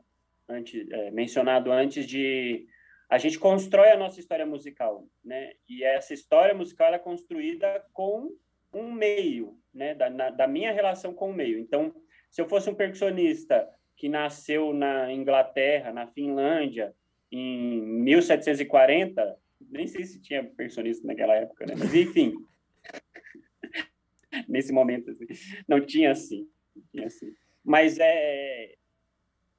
antes, 0.48 0.88
é, 0.92 1.10
mencionado 1.10 1.72
antes 1.72 2.06
de 2.06 2.64
a 3.10 3.18
gente 3.18 3.40
constrói 3.40 3.90
a 3.90 3.98
nossa 3.98 4.20
história 4.20 4.46
musical, 4.46 5.08
né? 5.24 5.54
E 5.68 5.82
essa 5.82 6.14
história 6.14 6.54
musical 6.54 6.94
é 6.94 7.00
construída 7.00 7.84
com 7.92 8.30
um 8.72 8.92
meio, 8.92 9.58
né? 9.74 9.92
Da, 9.92 10.08
na, 10.08 10.30
da 10.30 10.46
minha 10.46 10.70
relação 10.70 11.12
com 11.12 11.30
o 11.30 11.34
meio. 11.34 11.58
Então, 11.58 11.92
se 12.30 12.40
eu 12.40 12.48
fosse 12.48 12.70
um 12.70 12.76
percussionista 12.76 13.68
que 14.02 14.08
nasceu 14.08 14.74
na 14.74 15.12
Inglaterra, 15.12 15.92
na 15.92 16.08
Finlândia, 16.08 16.92
em 17.30 17.80
1740, 17.80 19.38
nem 19.70 19.86
sei 19.86 20.04
se 20.04 20.20
tinha 20.20 20.42
percussionista 20.42 21.06
naquela 21.06 21.36
época, 21.36 21.64
né? 21.66 21.74
Mas 21.78 21.94
enfim, 21.94 22.34
nesse 24.48 24.72
momento 24.72 25.08
assim, 25.08 25.24
não 25.68 25.80
tinha 25.80 26.10
assim, 26.10 26.48
não 26.74 26.82
tinha 26.90 27.06
assim. 27.06 27.32
Mas 27.62 27.96
é, 28.00 28.74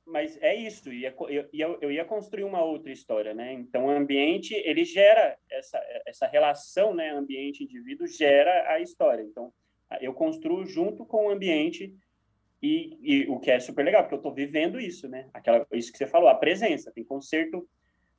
mas 0.06 0.38
é 0.42 0.54
isso, 0.54 0.92
ia, 0.92 1.16
eu, 1.54 1.80
eu 1.80 1.90
ia 1.90 2.04
construir 2.04 2.44
uma 2.44 2.62
outra 2.62 2.92
história, 2.92 3.34
né? 3.34 3.54
Então, 3.54 3.86
o 3.86 3.92
ambiente, 3.92 4.54
ele 4.56 4.84
gera 4.84 5.38
essa, 5.50 5.82
essa 6.06 6.28
relação, 6.28 6.94
né? 6.94 7.12
Ambiente-indivíduo 7.12 8.08
gera 8.08 8.74
a 8.74 8.82
história. 8.82 9.24
Então, 9.24 9.54
eu 10.02 10.14
construo 10.14 10.66
junto 10.66 11.06
com 11.06 11.28
o 11.28 11.30
ambiente 11.30 11.96
e, 12.64 12.98
e 13.02 13.28
o 13.28 13.42
que 13.42 13.52
é 13.52 13.60
super 13.60 13.84
legal, 13.84 14.04
porque 14.04 14.16
eu 14.16 14.20
estou 14.20 14.34
vivendo 14.34 14.80
isso, 14.80 15.10
né? 15.10 15.28
Aquela, 15.34 15.68
isso 15.74 15.92
que 15.92 15.98
você 15.98 16.08
falou, 16.08 16.30
a 16.30 16.36
presença. 16.36 16.94
Tem 16.94 17.04
concerto 17.04 17.68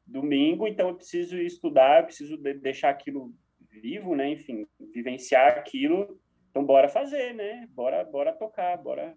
domingo, 0.07 0.69
então 0.69 0.91
eu 0.91 0.95
preciso 0.95 1.39
estudar, 1.39 2.01
eu 2.01 2.05
preciso 2.05 2.37
de, 2.37 2.53
deixar 2.53 2.91
aquilo 2.91 3.35
vivo, 3.71 4.15
né? 4.15 4.29
Enfim, 4.29 4.67
vivenciar 4.93 5.57
aquilo. 5.57 6.21
Então, 6.51 6.63
bora 6.63 6.91
fazer, 6.91 7.33
né? 7.33 7.67
Bora, 7.71 8.05
bora 8.05 8.35
tocar, 8.35 8.77
bora 8.77 9.17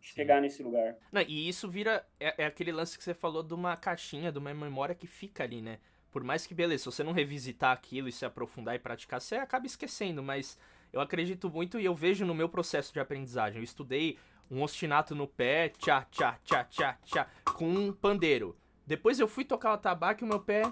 chegar 0.00 0.42
nesse 0.42 0.64
lugar. 0.64 0.96
Não, 1.12 1.22
e 1.22 1.48
isso 1.48 1.68
vira. 1.70 2.04
É, 2.18 2.42
é, 2.42 2.46
aquele 2.46 2.72
lance 2.72 2.98
que 2.98 3.04
você 3.04 3.14
falou 3.14 3.44
de 3.44 3.54
uma 3.54 3.76
caixinha, 3.76 4.32
de 4.32 4.38
uma 4.40 4.52
memória 4.52 4.96
que 4.96 5.06
fica 5.06 5.44
ali, 5.44 5.62
né? 5.62 5.78
Por 6.10 6.24
mais 6.24 6.44
que, 6.44 6.54
beleza, 6.54 6.82
se 6.82 6.86
você 6.86 7.04
não 7.04 7.12
revisitar 7.12 7.70
aquilo 7.70 8.08
e 8.08 8.12
se 8.12 8.24
aprofundar 8.24 8.74
e 8.74 8.80
praticar, 8.80 9.20
você 9.20 9.36
acaba 9.36 9.64
esquecendo, 9.64 10.24
mas 10.24 10.58
eu 10.92 11.00
acredito 11.00 11.48
muito 11.48 11.78
e 11.78 11.84
eu 11.84 11.94
vejo 11.94 12.26
no 12.26 12.34
meu 12.34 12.48
processo 12.48 12.92
de 12.92 12.98
aprendizagem. 12.98 13.58
Eu 13.58 13.64
estudei 13.64 14.18
um 14.50 14.62
ostinato 14.62 15.14
no 15.14 15.26
pé, 15.26 15.68
tchá, 15.70 16.06
tchá, 16.10 16.38
tchá, 16.44 16.64
tchá, 16.64 16.98
tchá, 17.04 17.28
com 17.54 17.68
um 17.68 17.92
pandeiro. 17.92 18.56
Depois 18.86 19.18
eu 19.18 19.26
fui 19.26 19.44
tocar 19.44 19.72
o 19.72 19.78
tabaco 19.78 20.22
e 20.22 20.24
o 20.24 20.28
meu 20.28 20.40
pé 20.40 20.62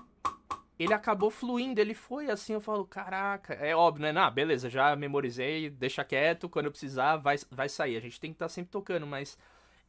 ele 0.78 0.92
acabou 0.92 1.30
fluindo, 1.30 1.80
ele 1.80 1.94
foi 1.94 2.28
assim, 2.30 2.52
eu 2.52 2.60
falo, 2.60 2.84
caraca, 2.84 3.54
é 3.54 3.76
óbvio, 3.76 4.02
né? 4.02 4.12
Não, 4.12 4.28
beleza, 4.30 4.68
já 4.68 4.96
memorizei, 4.96 5.70
deixa 5.70 6.04
quieto, 6.04 6.48
quando 6.48 6.66
eu 6.66 6.72
precisar 6.72 7.16
vai, 7.16 7.36
vai 7.50 7.68
sair. 7.68 7.96
A 7.96 8.00
gente 8.00 8.20
tem 8.20 8.30
que 8.30 8.36
estar 8.36 8.46
tá 8.46 8.48
sempre 8.48 8.72
tocando, 8.72 9.06
mas 9.06 9.38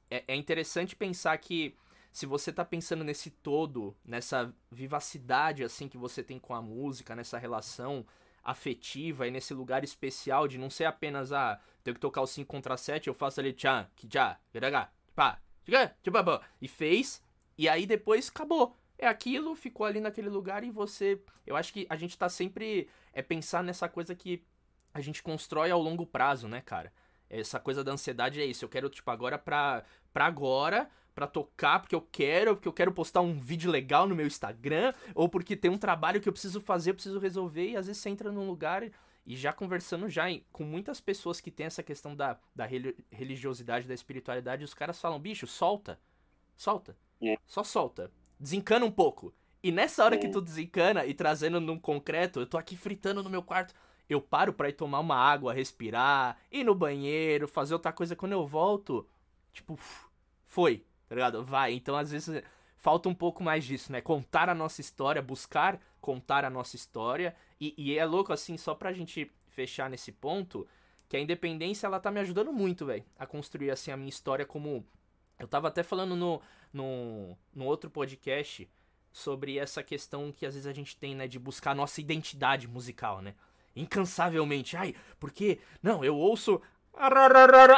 é, 0.10 0.24
é, 0.28 0.36
interessante 0.36 0.96
pensar 0.96 1.36
que 1.40 1.76
se 2.12 2.26
você 2.26 2.54
tá 2.54 2.64
pensando 2.64 3.04
nesse 3.04 3.32
todo, 3.32 3.96
nessa 4.06 4.54
vivacidade 4.72 5.64
assim 5.64 5.88
que 5.90 5.98
você 5.98 6.24
tem 6.24 6.40
com 6.40 6.54
a 6.54 6.62
música, 6.62 7.16
nessa 7.16 7.38
relação 7.38 8.06
afetiva 8.46 9.28
e 9.28 9.32
nesse 9.32 9.54
lugar 9.54 9.84
especial 9.84 10.48
de 10.48 10.58
não 10.58 10.70
ser 10.70 10.86
apenas, 10.86 11.34
ah, 11.34 11.60
tenho 11.84 11.96
que 11.96 12.00
tocar 12.00 12.22
o 12.22 12.28
5 12.28 12.48
contra 12.48 12.78
7, 12.78 13.08
eu 13.08 13.14
faço 13.14 13.42
ali 13.42 13.52
tchan, 13.52 13.88
que 13.96 14.08
tchá, 14.08 14.40
pá, 15.14 15.42
e 16.62 16.68
fez, 16.68 17.22
e 17.58 17.68
aí 17.68 17.86
depois 17.86 18.30
acabou 18.30 18.78
é 18.98 19.08
aquilo, 19.08 19.56
ficou 19.56 19.86
ali 19.86 20.00
naquele 20.00 20.30
lugar 20.30 20.64
e 20.64 20.72
você. 20.72 21.22
Eu 21.46 21.56
acho 21.56 21.74
que 21.74 21.86
a 21.90 21.96
gente 21.96 22.18
tá 22.18 22.30
sempre. 22.30 22.90
É 23.14 23.22
pensar 23.22 23.64
nessa 23.64 23.88
coisa 23.88 24.16
que 24.16 24.44
a 24.94 25.02
gente 25.02 25.22
constrói 25.22 25.72
ao 25.72 25.82
longo 25.82 26.06
prazo, 26.06 26.48
né, 26.48 26.62
cara? 26.62 26.92
Essa 27.30 27.60
coisa 27.60 27.84
da 27.84 27.92
ansiedade 27.92 28.40
é 28.40 28.46
isso. 28.46 28.64
Eu 28.64 28.70
quero, 28.70 28.90
tipo, 28.90 29.10
agora 29.12 29.38
pra, 29.38 29.84
pra 30.14 30.26
agora, 30.26 30.90
pra 31.16 31.26
tocar, 31.26 31.80
porque 31.80 31.96
eu 31.96 32.02
quero, 32.02 32.56
porque 32.56 32.68
eu 32.68 32.74
quero 32.74 32.92
postar 32.92 33.22
um 33.22 33.40
vídeo 33.40 33.72
legal 33.72 34.08
no 34.08 34.16
meu 34.16 34.28
Instagram, 34.28 34.94
ou 35.16 35.28
porque 35.28 35.56
tem 35.56 35.72
um 35.72 35.78
trabalho 35.78 36.22
que 36.22 36.30
eu 36.30 36.34
preciso 36.34 36.62
fazer, 36.62 36.92
eu 36.92 36.96
preciso 36.96 37.18
resolver, 37.18 37.70
e 37.70 37.78
às 37.78 37.88
vezes 37.88 38.02
você 38.02 38.10
entra 38.10 38.32
num 38.32 38.46
lugar 38.46 38.84
e 39.26 39.36
já 39.36 39.52
conversando 39.52 40.08
já 40.10 40.30
em, 40.30 40.46
com 40.52 40.64
muitas 40.64 41.02
pessoas 41.02 41.42
que 41.42 41.50
tem 41.50 41.66
essa 41.66 41.82
questão 41.82 42.16
da, 42.16 42.38
da 42.54 42.68
religiosidade, 43.10 43.88
da 43.88 43.94
espiritualidade, 43.94 44.64
os 44.64 44.74
caras 44.74 45.00
falam, 45.00 45.18
bicho, 45.18 45.48
solta. 45.48 46.00
Solta. 46.56 46.96
É. 47.22 47.38
Só 47.48 47.64
solta 47.64 48.12
desencana 48.40 48.86
um 48.86 48.92
pouco. 48.92 49.34
E 49.64 49.72
nessa 49.72 50.04
hora 50.04 50.18
que 50.18 50.30
tu 50.30 50.42
desencana 50.42 51.06
e 51.06 51.14
trazendo 51.14 51.60
num 51.60 51.80
concreto, 51.80 52.40
eu 52.40 52.46
tô 52.46 52.58
aqui 52.58 52.78
fritando 52.78 53.24
no 53.24 53.30
meu 53.30 53.42
quarto. 53.42 53.74
Eu 54.08 54.22
paro 54.22 54.54
para 54.54 54.70
ir 54.70 54.74
tomar 54.74 55.00
uma 55.00 55.16
água, 55.16 55.54
respirar, 55.54 56.38
ir 56.52 56.64
no 56.64 56.76
banheiro, 56.76 57.48
fazer 57.48 57.74
outra 57.74 57.92
coisa. 57.92 58.16
Quando 58.16 58.34
eu 58.34 58.46
volto, 58.46 59.08
tipo, 59.52 59.80
foi, 60.46 60.86
tá 61.08 61.16
ligado? 61.16 61.44
Vai. 61.44 61.74
Então, 61.74 61.96
às 61.96 62.12
vezes, 62.12 62.44
falta 62.78 63.10
um 63.10 63.16
pouco 63.16 63.44
mais 63.44 63.64
disso, 63.64 63.92
né? 63.92 64.02
Contar 64.02 64.50
a 64.50 64.56
nossa 64.56 64.82
história, 64.82 65.22
buscar 65.22 65.80
contar 66.06 66.46
a 66.46 66.50
nossa 66.52 66.76
história. 66.76 67.36
E, 67.60 67.74
e 67.76 67.98
é 67.98 68.06
louco, 68.06 68.32
assim, 68.32 68.58
só 68.58 68.76
pra 68.76 68.94
gente 68.94 69.32
fechar 69.48 69.90
nesse 69.90 70.12
ponto, 70.12 70.68
que 71.10 71.18
a 71.18 71.20
independência, 71.20 71.88
ela 71.88 72.00
tá 72.00 72.12
me 72.12 72.20
ajudando 72.20 72.54
muito, 72.54 72.86
velho, 72.86 73.04
a 73.18 73.26
construir, 73.26 73.72
assim, 73.72 73.90
a 73.90 73.98
minha 73.98 74.10
história 74.10 74.46
como 74.46 74.86
eu 75.40 75.48
tava 75.48 75.68
até 75.68 75.84
falando 75.84 76.16
no, 76.16 76.42
no, 76.72 77.38
no 77.54 77.66
outro 77.66 77.90
podcast 77.90 78.70
sobre 79.12 79.58
essa 79.58 79.84
questão 79.84 80.32
que 80.32 80.46
às 80.46 80.54
vezes 80.54 80.68
a 80.68 80.74
gente 80.74 80.96
tem, 80.96 81.16
né, 81.16 81.28
de 81.28 81.40
buscar 81.40 81.72
a 81.72 81.76
nossa 81.76 82.00
identidade 82.00 82.68
musical, 82.68 83.22
né? 83.22 83.34
Incansavelmente. 83.76 84.78
Ai, 84.78 84.96
porque, 85.20 85.60
não, 85.82 86.04
eu 86.04 86.16
ouço. 86.16 86.62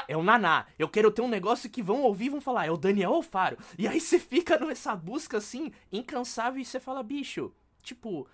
É 0.07 0.15
o 0.15 0.23
Naná. 0.23 0.65
Eu 0.77 0.87
quero 0.87 1.11
ter 1.11 1.21
um 1.21 1.27
negócio 1.27 1.69
que 1.69 1.81
vão 1.81 2.01
ouvir 2.01 2.25
e 2.25 2.29
vão 2.29 2.41
falar, 2.41 2.67
é 2.67 2.71
o 2.71 2.77
Daniel 2.77 3.13
Alfaro. 3.13 3.57
E 3.77 3.87
aí 3.87 3.99
você 3.99 4.19
fica 4.19 4.57
nessa 4.59 4.95
busca 4.95 5.37
assim, 5.37 5.71
incansável, 5.91 6.61
e 6.61 6.65
você 6.65 6.79
fala, 6.79 7.01
bicho, 7.01 7.51
tipo, 7.81 8.27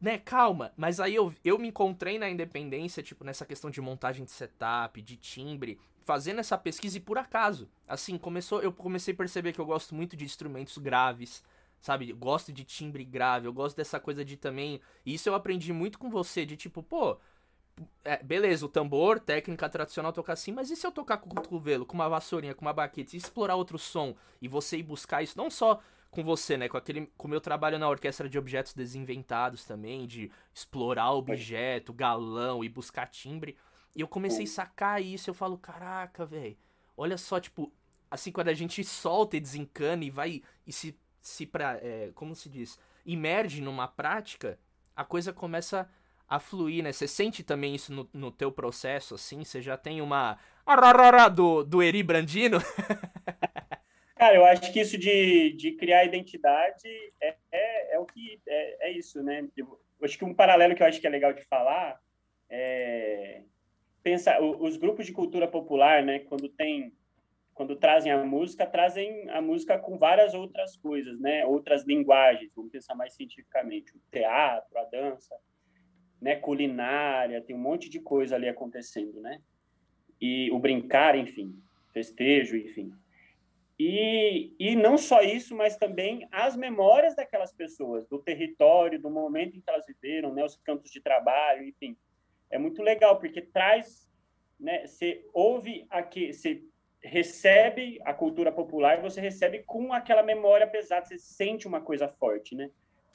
né, 0.00 0.18
calma. 0.18 0.72
Mas 0.76 1.00
aí 1.00 1.14
eu, 1.14 1.34
eu 1.44 1.58
me 1.58 1.68
encontrei 1.68 2.18
na 2.18 2.30
independência, 2.30 3.02
tipo, 3.02 3.24
nessa 3.24 3.44
questão 3.44 3.70
de 3.70 3.80
montagem 3.80 4.24
de 4.24 4.30
setup, 4.30 5.00
de 5.02 5.16
timbre, 5.16 5.78
fazendo 6.04 6.40
essa 6.40 6.56
pesquisa 6.56 6.96
e 6.96 7.00
por 7.00 7.18
acaso, 7.18 7.68
assim, 7.86 8.16
começou, 8.16 8.62
eu 8.62 8.72
comecei 8.72 9.12
a 9.12 9.16
perceber 9.16 9.52
que 9.52 9.60
eu 9.60 9.66
gosto 9.66 9.94
muito 9.94 10.16
de 10.16 10.24
instrumentos 10.24 10.78
graves, 10.78 11.42
sabe? 11.80 12.10
Eu 12.10 12.16
gosto 12.16 12.52
de 12.52 12.64
timbre 12.64 13.04
grave, 13.04 13.46
eu 13.46 13.52
gosto 13.52 13.76
dessa 13.76 14.00
coisa 14.00 14.24
de 14.24 14.36
também. 14.36 14.80
Isso 15.04 15.28
eu 15.28 15.34
aprendi 15.34 15.72
muito 15.72 15.98
com 15.98 16.08
você, 16.08 16.46
de 16.46 16.56
tipo, 16.56 16.82
pô, 16.82 17.18
é, 18.04 18.22
beleza, 18.22 18.66
o 18.66 18.68
tambor, 18.68 19.20
técnica 19.20 19.68
tradicional 19.68 20.12
tocar 20.12 20.34
assim, 20.34 20.52
mas 20.52 20.70
e 20.70 20.76
se 20.76 20.86
eu 20.86 20.92
tocar 20.92 21.18
com 21.18 21.30
o 21.30 21.34
cotovelo, 21.34 21.86
com 21.86 21.94
uma 21.94 22.08
vassourinha, 22.08 22.54
com 22.54 22.62
uma 22.62 22.72
baqueta, 22.72 23.14
e 23.14 23.18
explorar 23.18 23.56
outro 23.56 23.78
som 23.78 24.14
e 24.40 24.48
você 24.48 24.78
ir 24.78 24.82
buscar 24.82 25.22
isso, 25.22 25.36
não 25.36 25.50
só 25.50 25.80
com 26.10 26.24
você, 26.24 26.56
né, 26.56 26.68
com 26.68 26.76
aquele, 26.76 27.06
com 27.16 27.26
o 27.26 27.30
meu 27.30 27.40
trabalho 27.40 27.78
na 27.78 27.88
orquestra 27.88 28.28
de 28.28 28.38
objetos 28.38 28.72
desinventados 28.72 29.64
também, 29.64 30.06
de 30.06 30.30
explorar 30.54 31.12
objeto, 31.12 31.92
galão 31.92 32.64
e 32.64 32.68
buscar 32.68 33.06
timbre, 33.06 33.56
e 33.94 34.00
eu 34.00 34.08
comecei 34.08 34.44
a 34.44 34.48
sacar 34.48 35.02
isso, 35.02 35.28
eu 35.28 35.34
falo, 35.34 35.58
caraca, 35.58 36.24
velho. 36.24 36.56
Olha 36.96 37.18
só, 37.18 37.40
tipo, 37.40 37.72
assim, 38.10 38.30
quando 38.30 38.48
a 38.48 38.54
gente 38.54 38.82
solta 38.84 39.36
e 39.36 39.40
desencana 39.40 40.04
e 40.04 40.10
vai 40.10 40.42
e 40.66 40.72
se, 40.72 40.98
se 41.20 41.46
pra, 41.46 41.78
é, 41.82 42.10
como 42.14 42.34
se 42.34 42.48
diz, 42.48 42.78
imerge 43.04 43.60
numa 43.60 43.88
prática, 43.88 44.58
a 44.94 45.04
coisa 45.04 45.32
começa 45.32 45.88
a 46.28 46.38
fluir, 46.38 46.82
né? 46.82 46.92
Você 46.92 47.08
sente 47.08 47.42
também 47.42 47.74
isso 47.74 47.92
no, 47.92 48.08
no 48.12 48.30
teu 48.30 48.52
processo, 48.52 49.14
assim? 49.14 49.44
Você 49.44 49.62
já 49.62 49.76
tem 49.76 50.00
uma 50.02 50.38
do, 51.34 51.64
do 51.64 51.82
Eri 51.82 52.02
Brandino? 52.02 52.58
Cara, 54.14 54.34
eu 54.34 54.44
acho 54.44 54.72
que 54.72 54.80
isso 54.80 54.98
de, 54.98 55.52
de 55.52 55.72
criar 55.72 56.04
identidade 56.04 56.88
é, 57.20 57.36
é, 57.52 57.94
é 57.94 57.98
o 57.98 58.04
que 58.04 58.40
é, 58.46 58.88
é 58.88 58.92
isso, 58.92 59.22
né? 59.22 59.48
Eu, 59.56 59.80
acho 60.02 60.18
que 60.18 60.24
um 60.24 60.34
paralelo 60.34 60.74
que 60.74 60.82
eu 60.82 60.86
acho 60.86 61.00
que 61.00 61.06
é 61.06 61.10
legal 61.10 61.32
de 61.32 61.44
falar 61.44 61.98
é 62.50 63.42
pensa 64.02 64.40
os 64.40 64.76
grupos 64.76 65.04
de 65.04 65.12
cultura 65.12 65.46
popular, 65.46 66.02
né, 66.02 66.20
quando 66.20 66.48
tem 66.48 66.94
quando 67.52 67.74
trazem 67.74 68.12
a 68.12 68.24
música, 68.24 68.64
trazem 68.64 69.28
a 69.30 69.42
música 69.42 69.76
com 69.76 69.98
várias 69.98 70.32
outras 70.32 70.76
coisas, 70.76 71.18
né, 71.20 71.44
outras 71.44 71.84
linguagens, 71.84 72.52
vamos 72.54 72.70
pensar 72.70 72.94
mais 72.94 73.14
cientificamente, 73.14 73.96
o 73.96 74.00
teatro, 74.12 74.78
a 74.78 74.84
dança, 74.84 75.34
né, 76.20 76.36
culinária, 76.36 77.40
tem 77.40 77.54
um 77.54 77.60
monte 77.60 77.88
de 77.88 78.00
coisa 78.00 78.34
ali 78.34 78.48
acontecendo, 78.48 79.20
né? 79.20 79.40
E 80.20 80.50
o 80.50 80.58
brincar, 80.58 81.16
enfim, 81.16 81.54
festejo, 81.92 82.56
enfim. 82.56 82.92
E, 83.78 84.52
e 84.58 84.74
não 84.74 84.98
só 84.98 85.22
isso, 85.22 85.54
mas 85.56 85.76
também 85.76 86.26
as 86.32 86.56
memórias 86.56 87.14
daquelas 87.14 87.52
pessoas, 87.52 88.08
do 88.08 88.18
território, 88.18 89.00
do 89.00 89.08
momento 89.08 89.56
em 89.56 89.60
que 89.60 89.70
elas 89.70 89.86
viveram, 89.86 90.34
né, 90.34 90.44
os 90.44 90.56
campos 90.56 90.90
de 90.90 91.00
trabalho, 91.00 91.62
enfim 91.64 91.96
é 92.50 92.58
muito 92.58 92.82
legal, 92.82 93.18
porque 93.18 93.40
traz, 93.40 94.08
né, 94.58 94.86
você 94.86 95.24
ouve 95.32 95.86
aqui, 95.90 96.32
você 96.32 96.62
recebe 97.00 98.00
a 98.04 98.12
cultura 98.12 98.50
popular, 98.50 99.00
você 99.00 99.20
recebe 99.20 99.62
com 99.64 99.92
aquela 99.92 100.22
memória 100.22 100.66
pesada, 100.66 101.06
você 101.06 101.18
sente 101.18 101.66
uma 101.66 101.80
coisa 101.80 102.08
forte, 102.08 102.54
né? 102.54 102.70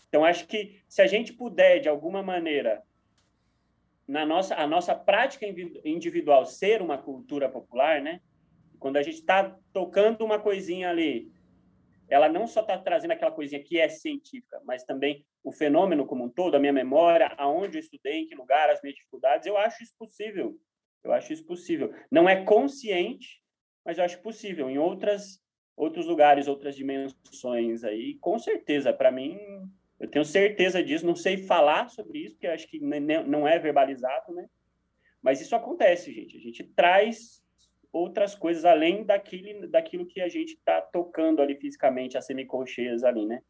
Então, 0.07 0.23
acho 0.23 0.47
que 0.47 0.79
se 0.87 1.01
a 1.01 1.07
gente 1.07 1.33
puder, 1.33 1.79
de 1.79 1.89
alguma 1.89 2.21
maneira, 2.21 2.83
na 4.07 4.25
nossa, 4.25 4.55
a 4.55 4.67
nossa 4.67 4.93
prática 4.95 5.45
individual 5.85 6.45
ser 6.45 6.81
uma 6.81 6.97
cultura 6.97 7.49
popular, 7.49 8.01
né? 8.01 8.19
Quando 8.79 8.97
a 8.97 9.01
gente 9.01 9.15
está 9.15 9.57
tocando 9.71 10.25
uma 10.25 10.39
coisinha 10.39 10.89
ali, 10.89 11.31
ela 12.09 12.27
não 12.27 12.45
só 12.45 12.61
está 12.61 12.77
trazendo 12.77 13.11
aquela 13.11 13.31
coisinha 13.31 13.63
que 13.63 13.79
é 13.79 13.87
científica, 13.87 14.61
mas 14.65 14.83
também 14.83 15.25
o 15.43 15.51
fenômeno 15.51 16.05
como 16.05 16.25
um 16.25 16.29
todo, 16.29 16.55
a 16.55 16.59
minha 16.59 16.73
memória, 16.73 17.33
aonde 17.37 17.77
eu 17.77 17.79
estudei, 17.79 18.21
em 18.21 18.27
que 18.27 18.35
lugar, 18.35 18.69
as 18.69 18.81
minhas 18.81 18.95
dificuldades, 18.95 19.47
eu 19.47 19.57
acho 19.57 19.83
isso 19.83 19.93
possível. 19.97 20.57
Eu 21.03 21.11
acho 21.11 21.33
isso 21.33 21.45
possível. 21.45 21.93
Não 22.11 22.27
é 22.27 22.43
consciente, 22.43 23.41
mas 23.85 23.97
eu 23.97 24.03
acho 24.03 24.21
possível. 24.21 24.69
Em 24.69 24.77
outras 24.77 25.41
outros 25.75 26.05
lugares, 26.05 26.47
outras 26.47 26.75
dimensões 26.75 27.83
aí, 27.83 28.15
com 28.19 28.37
certeza, 28.37 28.93
para 28.93 29.11
mim, 29.11 29.37
eu 30.03 30.09
tenho 30.09 30.25
certeza 30.25 30.83
disso. 30.83 31.05
Não 31.05 31.15
sei 31.15 31.37
falar 31.37 31.89
sobre 31.89 32.19
isso, 32.19 32.35
porque 32.35 32.47
acho 32.47 32.67
que 32.67 32.79
não 32.79 33.47
é 33.47 33.57
verbalizado, 33.57 34.33
né? 34.33 34.47
Mas 35.21 35.39
isso 35.39 35.55
acontece, 35.55 36.13
gente. 36.13 36.37
A 36.37 36.41
gente 36.41 36.63
traz 36.63 37.41
outras 37.91 38.35
coisas 38.35 38.65
além 38.65 39.05
daquele, 39.05 39.67
daquilo 39.67 40.05
que 40.05 40.19
a 40.19 40.27
gente 40.27 40.53
está 40.53 40.81
tocando 40.81 41.41
ali 41.41 41.55
fisicamente, 41.55 42.17
as 42.17 42.25
semicolcheias 42.25 43.03
ali, 43.03 43.25
né? 43.25 43.41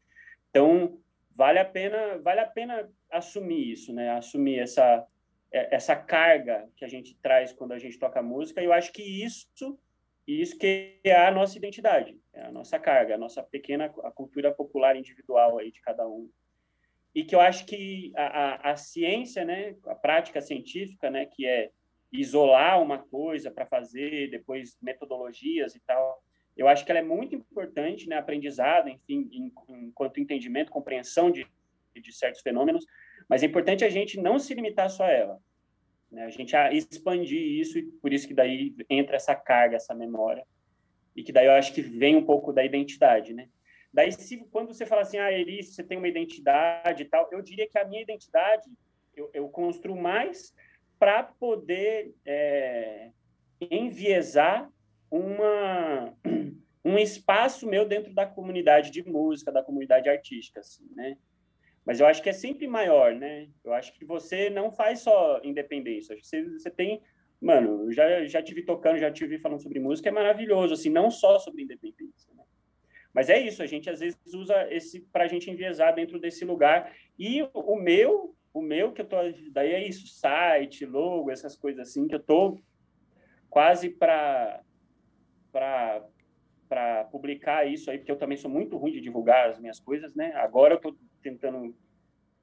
Então, 0.50 1.00
vale 1.34 1.58
a 1.58 1.64
pena, 1.64 2.18
vale 2.18 2.40
a 2.40 2.46
pena 2.46 2.88
assumir 3.10 3.72
isso, 3.72 3.92
né? 3.92 4.10
Assumir 4.10 4.60
essa 4.60 5.04
é, 5.50 5.74
essa 5.74 5.96
carga 5.96 6.68
que 6.76 6.84
a 6.84 6.88
gente 6.88 7.16
traz 7.22 7.52
quando 7.52 7.72
a 7.72 7.78
gente 7.78 7.98
toca 7.98 8.22
música. 8.22 8.60
E 8.60 8.64
eu 8.64 8.72
acho 8.72 8.92
que 8.92 9.02
isso 9.02 9.78
isso 10.26 10.56
que 10.56 10.98
é 11.04 11.26
a 11.26 11.30
nossa 11.30 11.58
identidade, 11.58 12.18
é 12.32 12.46
a 12.46 12.50
nossa 12.50 12.78
carga, 12.78 13.14
a 13.14 13.18
nossa 13.18 13.42
pequena 13.42 13.92
a 14.02 14.10
cultura 14.10 14.52
popular 14.52 14.96
individual 14.96 15.58
aí 15.58 15.70
de 15.70 15.80
cada 15.82 16.08
um. 16.08 16.30
E 17.14 17.24
que 17.24 17.34
eu 17.34 17.40
acho 17.40 17.64
que 17.66 18.12
a, 18.16 18.26
a, 18.26 18.72
a 18.72 18.76
ciência, 18.76 19.44
né, 19.44 19.76
a 19.86 19.94
prática 19.94 20.40
científica, 20.40 21.10
né, 21.10 21.26
que 21.26 21.46
é 21.46 21.70
isolar 22.12 22.82
uma 22.82 22.98
coisa 22.98 23.50
para 23.50 23.66
fazer, 23.66 24.30
depois 24.30 24.76
metodologias 24.82 25.74
e 25.74 25.80
tal, 25.80 26.22
eu 26.56 26.68
acho 26.68 26.84
que 26.84 26.90
ela 26.90 27.00
é 27.00 27.04
muito 27.04 27.34
importante, 27.34 28.08
né, 28.08 28.16
aprendizado, 28.16 28.88
enfim, 28.88 29.28
em, 29.32 29.52
enquanto 29.86 30.20
entendimento, 30.20 30.70
compreensão 30.70 31.30
de, 31.30 31.46
de 31.94 32.12
certos 32.12 32.40
fenômenos, 32.40 32.84
mas 33.28 33.42
é 33.42 33.46
importante 33.46 33.84
a 33.84 33.88
gente 33.88 34.20
não 34.20 34.38
se 34.38 34.54
limitar 34.54 34.90
só 34.90 35.04
a 35.04 35.10
ela. 35.10 35.40
Né? 36.10 36.24
A 36.24 36.30
gente 36.30 36.54
expandir 36.72 37.40
isso 37.40 37.78
e 37.78 37.82
por 37.82 38.12
isso 38.12 38.28
que 38.28 38.34
daí 38.34 38.74
entra 38.88 39.16
essa 39.16 39.34
carga, 39.34 39.76
essa 39.76 39.94
memória 39.94 40.44
e 41.14 41.22
que 41.22 41.32
daí 41.32 41.46
eu 41.46 41.52
acho 41.52 41.72
que 41.72 41.80
vem 41.80 42.16
um 42.16 42.24
pouco 42.24 42.52
da 42.52 42.64
identidade, 42.64 43.32
né? 43.32 43.48
Daí, 43.94 44.10
se, 44.10 44.38
quando 44.50 44.74
você 44.74 44.84
fala 44.84 45.02
assim, 45.02 45.18
ah, 45.18 45.30
Eli, 45.30 45.62
você 45.62 45.84
tem 45.84 45.96
uma 45.96 46.08
identidade 46.08 47.04
e 47.04 47.06
tal, 47.06 47.28
eu 47.30 47.40
diria 47.40 47.68
que 47.68 47.78
a 47.78 47.84
minha 47.84 48.02
identidade 48.02 48.68
eu, 49.16 49.30
eu 49.32 49.48
construo 49.48 49.96
mais 49.96 50.52
para 50.98 51.22
poder 51.22 52.12
é, 52.26 53.12
enviesar 53.60 54.68
uma, 55.08 56.12
um 56.84 56.98
espaço 56.98 57.68
meu 57.68 57.86
dentro 57.86 58.12
da 58.12 58.26
comunidade 58.26 58.90
de 58.90 59.08
música, 59.08 59.52
da 59.52 59.62
comunidade 59.62 60.08
artística, 60.08 60.58
assim, 60.58 60.90
né? 60.96 61.16
Mas 61.84 62.00
eu 62.00 62.06
acho 62.06 62.20
que 62.20 62.30
é 62.30 62.32
sempre 62.32 62.66
maior, 62.66 63.14
né? 63.14 63.48
Eu 63.62 63.72
acho 63.72 63.92
que 63.92 64.04
você 64.04 64.50
não 64.50 64.72
faz 64.72 65.00
só 65.00 65.40
independência. 65.44 66.16
Você, 66.20 66.42
você 66.42 66.70
tem, 66.70 67.00
mano, 67.40 67.84
eu 67.84 67.92
já 67.92 68.24
já 68.26 68.42
tive 68.42 68.62
tocando, 68.62 68.98
já 68.98 69.10
tive 69.10 69.38
falando 69.38 69.62
sobre 69.62 69.78
música, 69.78 70.08
é 70.08 70.12
maravilhoso, 70.12 70.74
assim, 70.74 70.88
não 70.88 71.12
só 71.12 71.38
sobre 71.38 71.62
independência. 71.62 72.34
Né? 72.34 72.43
Mas 73.14 73.30
é 73.30 73.38
isso, 73.38 73.62
a 73.62 73.66
gente 73.66 73.88
às 73.88 74.00
vezes 74.00 74.18
usa 74.34 74.66
esse 74.74 75.00
para 75.00 75.24
a 75.24 75.28
gente 75.28 75.48
enviesar 75.48 75.94
dentro 75.94 76.18
desse 76.18 76.44
lugar. 76.44 76.92
E 77.16 77.42
o 77.54 77.76
meu, 77.76 78.34
o 78.52 78.60
meu 78.60 78.92
que 78.92 79.02
eu 79.02 79.06
tô, 79.06 79.16
daí 79.52 79.72
é 79.72 79.86
isso, 79.86 80.08
site, 80.08 80.84
logo, 80.84 81.30
essas 81.30 81.56
coisas 81.56 81.88
assim 81.88 82.08
que 82.08 82.14
eu 82.16 82.20
tô 82.20 82.58
quase 83.48 83.88
para 83.88 84.60
para 85.52 86.04
para 86.68 87.04
publicar 87.04 87.68
isso 87.68 87.88
aí, 87.88 87.98
porque 87.98 88.10
eu 88.10 88.18
também 88.18 88.36
sou 88.36 88.50
muito 88.50 88.76
ruim 88.76 88.90
de 88.90 89.00
divulgar 89.00 89.48
as 89.48 89.60
minhas 89.60 89.78
coisas, 89.78 90.12
né? 90.14 90.32
Agora 90.34 90.74
eu 90.74 90.76
estou 90.76 90.96
tentando 91.22 91.76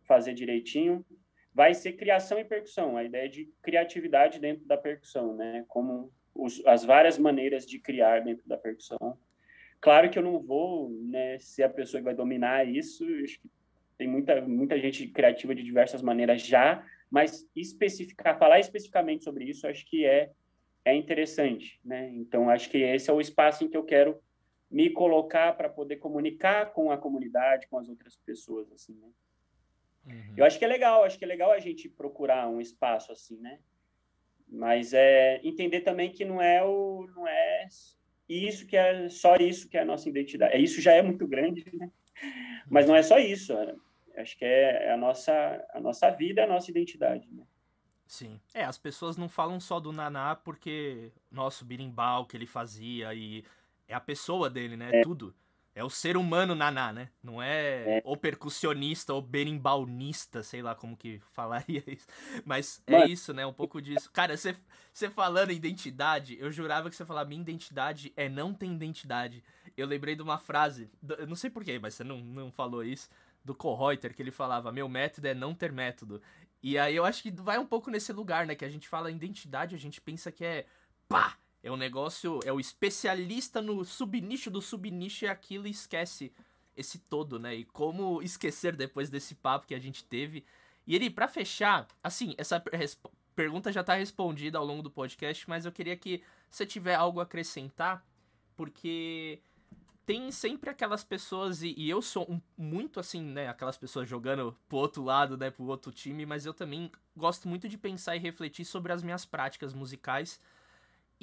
fazer 0.06 0.34
direitinho. 0.34 1.06
Vai 1.54 1.74
ser 1.74 1.94
criação 1.94 2.40
e 2.40 2.46
percussão, 2.46 2.96
a 2.96 3.04
ideia 3.04 3.28
de 3.28 3.52
criatividade 3.62 4.40
dentro 4.40 4.66
da 4.66 4.78
percussão, 4.78 5.36
né? 5.36 5.66
Como 5.68 6.14
os, 6.34 6.66
as 6.66 6.86
várias 6.86 7.18
maneiras 7.18 7.66
de 7.66 7.78
criar 7.78 8.22
dentro 8.22 8.48
da 8.48 8.58
percussão. 8.58 9.18
Claro 9.82 10.10
que 10.10 10.20
eu 10.20 10.24
não 10.24 10.40
vou 10.40 10.90
né, 10.90 11.40
ser 11.40 11.64
a 11.64 11.70
pessoa 11.70 12.00
que 12.00 12.06
vai 12.06 12.14
dominar 12.14 12.68
isso, 12.68 13.04
tem 13.98 14.08
muita, 14.08 14.40
muita 14.40 14.80
gente 14.80 15.08
criativa 15.08 15.56
de 15.56 15.64
diversas 15.64 16.02
maneiras 16.02 16.42
já, 16.42 16.86
mas 17.10 17.50
especificar, 17.56 18.38
falar 18.38 18.60
especificamente 18.60 19.24
sobre 19.24 19.44
isso, 19.46 19.68
acho 19.68 19.86
que 19.86 20.06
é 20.06 20.32
é 20.84 20.96
interessante, 20.96 21.80
né? 21.86 22.10
Então 22.16 22.50
acho 22.50 22.70
que 22.70 22.80
esse 22.80 23.10
é 23.10 23.14
o 23.14 23.22
espaço 23.22 23.64
em 23.64 23.70
que 23.70 23.78
eu 23.78 23.84
quero 23.84 24.20
me 24.70 24.90
colocar 24.90 25.54
para 25.54 25.70
poder 25.70 25.98
comunicar 25.98 26.72
com 26.74 26.92
a 26.92 26.98
comunidade, 26.98 27.68
com 27.68 27.78
as 27.78 27.88
outras 27.90 28.16
pessoas, 28.16 28.72
assim, 28.72 28.96
né? 28.96 29.10
Uhum. 30.08 30.34
Eu 30.38 30.46
acho 30.46 30.58
que 30.58 30.66
é 30.66 30.68
legal, 30.68 31.04
acho 31.04 31.20
que 31.20 31.26
é 31.26 31.28
legal 31.28 31.52
a 31.52 31.60
gente 31.60 31.88
procurar 31.88 32.50
um 32.50 32.60
espaço 32.60 33.12
assim, 33.12 33.38
né? 33.38 33.60
Mas 34.48 34.94
é 34.94 35.40
entender 35.44 35.82
também 35.82 36.12
que 36.12 36.26
não 36.26 36.42
é 36.42 36.64
o 36.64 37.08
não 37.16 37.28
é 37.28 37.68
isso 38.34 38.66
que 38.68 38.78
é 38.78 39.10
só 39.10 39.36
isso 39.36 39.70
que 39.70 39.78
é 39.78 39.82
a 39.82 39.86
nossa 39.86 40.10
identidade. 40.10 40.54
É 40.54 40.60
isso 40.60 40.82
já 40.82 40.94
é 40.94 41.02
muito 41.02 41.28
grande, 41.28 41.66
né? 41.74 41.92
Mas 42.70 42.88
não 42.88 42.96
é 42.96 43.04
só 43.04 43.18
isso. 43.18 43.54
É, 43.54 43.76
acho 44.22 44.38
que 44.38 44.46
é, 44.46 44.88
é 44.88 44.92
a 44.94 44.98
nossa 44.98 45.66
a 45.74 45.80
nossa 45.80 46.10
vida, 46.10 46.44
a 46.44 46.48
nossa 46.48 46.70
identidade, 46.70 47.28
né? 47.32 47.44
Sim. 48.08 48.42
É, 48.54 48.66
as 48.66 48.78
pessoas 48.78 49.16
não 49.16 49.30
falam 49.30 49.60
só 49.60 49.80
do 49.80 49.94
Naná 49.94 50.36
porque, 50.36 51.14
nosso 51.32 51.64
birimbau 51.64 52.26
que 52.26 52.36
ele 52.36 52.46
fazia 52.46 53.14
e 53.14 53.46
é 53.88 53.94
a 53.94 54.02
pessoa 54.02 54.50
dele, 54.50 54.76
né? 54.76 54.90
É. 54.92 55.02
Tudo. 55.02 55.34
É 55.82 55.84
o 55.84 55.90
ser 55.90 56.16
humano 56.16 56.54
Naná, 56.54 56.94
né? 56.94 57.10
Não 57.24 57.42
é, 57.42 57.98
é. 57.98 58.02
o 58.06 58.16
percussionista 58.16 59.16
ou 59.16 59.20
berimbaunista, 59.20 60.44
sei 60.44 60.62
lá 60.62 60.76
como 60.76 60.96
que 60.96 61.20
falaria 61.34 61.84
isso. 61.88 62.06
Mas 62.46 62.84
é 62.86 63.08
isso, 63.08 63.34
né? 63.34 63.48
Um 63.48 63.54
pouco 63.54 63.82
disso. 63.82 64.08
Cara, 64.14 64.38
você, 64.38 64.56
você 64.94 65.10
falando 65.10 65.52
identidade, 65.52 66.38
eu 66.40 66.52
jurava 66.52 66.88
que 66.88 66.96
você 66.96 67.04
falava 67.04 67.28
minha 67.28 67.42
identidade 67.42 68.14
é 68.16 68.30
não 68.30 68.54
ter 68.54 68.68
identidade. 68.68 69.44
Eu 69.76 69.88
lembrei 69.88 70.16
de 70.16 70.22
uma 70.22 70.38
frase, 70.38 70.88
eu 71.18 71.26
não 71.26 71.36
sei 71.36 71.50
porquê, 71.50 71.80
mas 71.80 71.96
você 71.96 72.04
não, 72.04 72.20
não 72.20 72.52
falou 72.52 72.84
isso, 72.84 73.10
do 73.44 73.56
Kohreuter, 73.56 74.14
que 74.14 74.22
ele 74.22 74.30
falava: 74.30 74.72
Meu 74.72 74.88
método 74.88 75.28
é 75.30 75.34
não 75.34 75.56
ter 75.56 75.72
método. 75.72 76.22
E 76.62 76.78
aí 76.78 76.96
eu 76.96 77.04
acho 77.04 77.24
que 77.24 77.32
vai 77.32 77.58
um 77.58 77.66
pouco 77.66 77.90
nesse 77.90 78.14
lugar, 78.14 78.46
né? 78.46 78.54
Que 78.54 78.66
a 78.66 78.70
gente 78.70 78.88
fala 78.88 79.10
identidade, 79.10 79.74
a 79.74 79.80
gente 79.80 80.00
pensa 80.00 80.32
que 80.32 80.46
é 80.46 80.68
pá! 81.10 81.41
É 81.64 81.72
um 81.72 81.78
negócio, 81.78 82.40
é 82.44 82.52
o 82.52 82.60
especialista 82.60 83.62
no 83.62 83.86
subnicho 83.86 84.50
do 84.50 84.62
subnicho 84.62 85.26
e 85.26 85.28
aquilo 85.28 85.68
esquece 85.68 86.32
esse 86.76 86.98
todo, 86.98 87.38
né? 87.38 87.56
E 87.56 87.66
como 87.66 88.22
esquecer 88.22 88.76
depois 88.76 89.10
desse 89.10 89.36
papo 89.36 89.68
que 89.68 89.76
a 89.76 89.80
gente 89.80 90.04
teve. 90.04 90.44
E 90.88 90.96
ele, 90.96 91.10
para 91.10 91.28
fechar, 91.28 91.88
assim, 92.04 92.34
essa 92.38 92.62
pergunta 93.36 93.72
já 93.72 93.84
tá 93.84 93.94
respondida 93.96 94.58
ao 94.58 94.66
longo 94.66 94.82
do 94.82 94.90
podcast, 94.90 95.48
mas 95.48 95.66
eu 95.66 95.72
queria 95.72 95.96
que 95.96 96.24
você 96.50 96.66
tiver 96.66 96.96
algo 96.96 97.20
a 97.20 97.24
acrescentar, 97.24 98.04
porque 98.56 99.40
tem 100.06 100.32
sempre 100.32 100.70
aquelas 100.70 101.04
pessoas, 101.04 101.62
e, 101.62 101.74
e 101.78 101.90
eu 101.90 102.02
sou 102.02 102.30
um, 102.30 102.42
muito 102.58 103.00
assim, 103.00 103.22
né? 103.22 103.48
Aquelas 103.48 103.78
pessoas 103.78 104.10
jogando 104.10 104.58
pro 104.68 104.80
outro 104.80 105.04
lado, 105.04 105.38
né? 105.38 105.52
Pro 105.52 105.66
outro 105.66 105.92
time, 105.92 106.26
mas 106.26 106.46
eu 106.46 106.54
também 106.54 106.92
gosto 107.16 107.48
muito 107.48 107.70
de 107.70 107.78
pensar 107.78 108.16
e 108.16 108.20
refletir 108.20 108.66
sobre 108.66 108.92
as 108.92 109.04
minhas 109.04 109.26
práticas 109.26 109.74
musicais. 109.74 110.40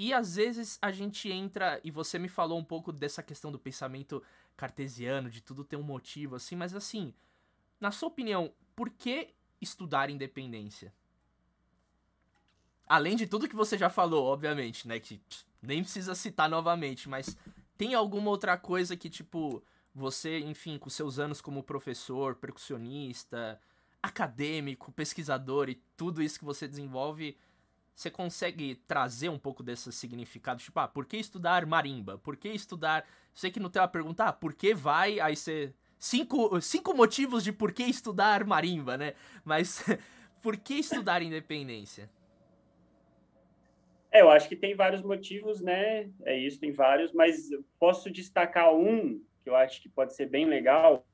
E 0.01 0.14
às 0.14 0.36
vezes 0.36 0.78
a 0.80 0.92
gente 0.92 1.28
entra, 1.28 1.80
e 1.82 1.90
você 1.90 2.20
me 2.20 2.28
falou 2.28 2.57
um 2.57 2.62
pouco 2.64 2.92
dessa 2.92 3.20
questão 3.20 3.51
do 3.51 3.59
pensamento 3.59 4.22
cartesiano, 4.57 5.28
de 5.28 5.40
tudo 5.40 5.64
ter 5.64 5.74
um 5.74 5.82
motivo, 5.82 6.36
assim, 6.36 6.55
mas 6.55 6.72
assim, 6.72 7.12
na 7.80 7.90
sua 7.90 8.07
opinião, 8.07 8.53
por 8.76 8.90
que 8.90 9.34
estudar 9.61 10.09
independência? 10.09 10.94
Além 12.86 13.16
de 13.16 13.26
tudo 13.26 13.49
que 13.49 13.57
você 13.57 13.76
já 13.76 13.90
falou, 13.90 14.24
obviamente, 14.26 14.86
né? 14.86 15.01
Que 15.01 15.18
pff, 15.18 15.44
nem 15.61 15.82
precisa 15.82 16.14
citar 16.14 16.49
novamente, 16.49 17.09
mas 17.09 17.36
tem 17.76 17.92
alguma 17.92 18.30
outra 18.30 18.57
coisa 18.57 18.96
que, 18.96 19.11
tipo, 19.11 19.61
você, 19.92 20.38
enfim, 20.38 20.78
com 20.78 20.88
seus 20.88 21.18
anos 21.18 21.40
como 21.40 21.61
professor, 21.61 22.36
percussionista, 22.36 23.61
acadêmico, 24.01 24.92
pesquisador 24.92 25.68
e 25.68 25.74
tudo 25.96 26.22
isso 26.22 26.38
que 26.38 26.44
você 26.44 26.68
desenvolve, 26.68 27.36
você 27.99 28.12
consegue 28.12 28.76
trazer 28.86 29.28
um 29.28 29.38
pouco 29.38 29.61
desse 29.61 29.90
significado? 29.90 30.62
Tipo, 30.62 30.78
ah, 30.78 30.86
por 30.86 31.05
que 31.05 31.16
estudar 31.16 31.66
marimba? 31.66 32.16
Por 32.16 32.36
que 32.36 32.49
estudar. 32.49 33.05
Sei 33.34 33.51
que 33.51 33.59
não 33.59 33.68
tem 33.68 33.82
uma 33.82 33.88
pergunta, 33.88 34.26
ah, 34.26 34.32
por 34.32 34.55
que 34.55 34.72
vai? 34.72 35.18
Aí 35.18 35.34
você. 35.34 35.74
Cinco, 35.99 36.61
cinco 36.61 36.94
motivos 36.94 37.42
de 37.42 37.53
por 37.53 37.72
que 37.72 37.82
estudar 37.82 38.44
marimba, 38.44 38.96
né? 38.96 39.14
Mas 39.44 39.84
por 40.40 40.57
que 40.57 40.74
estudar 40.74 41.22
independência? 41.22 42.09
É, 44.12 44.20
eu 44.20 44.30
acho 44.30 44.49
que 44.49 44.55
tem 44.55 44.76
vários 44.76 45.03
motivos, 45.03 45.61
né? 45.61 46.09
É 46.22 46.38
isso, 46.38 46.61
tem 46.61 46.70
vários, 46.70 47.12
mas 47.12 47.49
posso 47.80 48.12
destacar 48.12 48.72
um 48.72 49.20
que 49.42 49.51
eu 49.51 49.57
acho 49.57 49.82
que 49.82 49.88
pode 49.88 50.14
ser 50.14 50.26
bem 50.26 50.44
legal, 50.44 51.05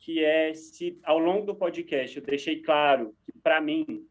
que 0.00 0.24
é 0.24 0.54
se 0.54 0.98
ao 1.04 1.18
longo 1.18 1.44
do 1.44 1.54
podcast 1.54 2.16
eu 2.16 2.24
deixei 2.24 2.62
claro 2.62 3.14
que 3.26 3.38
para 3.40 3.60
mim 3.60 4.08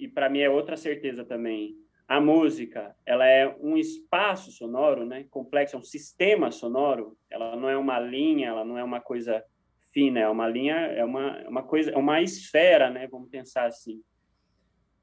e 0.00 0.08
para 0.08 0.28
mim 0.28 0.40
é 0.40 0.50
outra 0.50 0.76
certeza 0.76 1.24
também, 1.24 1.76
a 2.08 2.20
música 2.20 2.96
ela 3.06 3.26
é 3.26 3.46
um 3.60 3.76
espaço 3.76 4.50
sonoro, 4.50 5.06
né? 5.06 5.26
Complexo, 5.30 5.76
é 5.76 5.78
um 5.78 5.82
sistema 5.82 6.50
sonoro. 6.50 7.16
Ela 7.30 7.54
não 7.54 7.68
é 7.68 7.76
uma 7.76 8.00
linha, 8.00 8.48
ela 8.48 8.64
não 8.64 8.76
é 8.76 8.82
uma 8.82 9.00
coisa 9.00 9.44
fina, 9.92 10.18
é 10.18 10.28
uma 10.28 10.48
linha, 10.48 10.74
é 10.74 11.04
uma, 11.04 11.38
é 11.38 11.48
uma 11.48 11.62
coisa, 11.62 11.92
é 11.92 11.96
uma 11.96 12.20
esfera, 12.20 12.90
né? 12.90 13.06
Vamos 13.06 13.28
pensar 13.28 13.66
assim, 13.66 14.02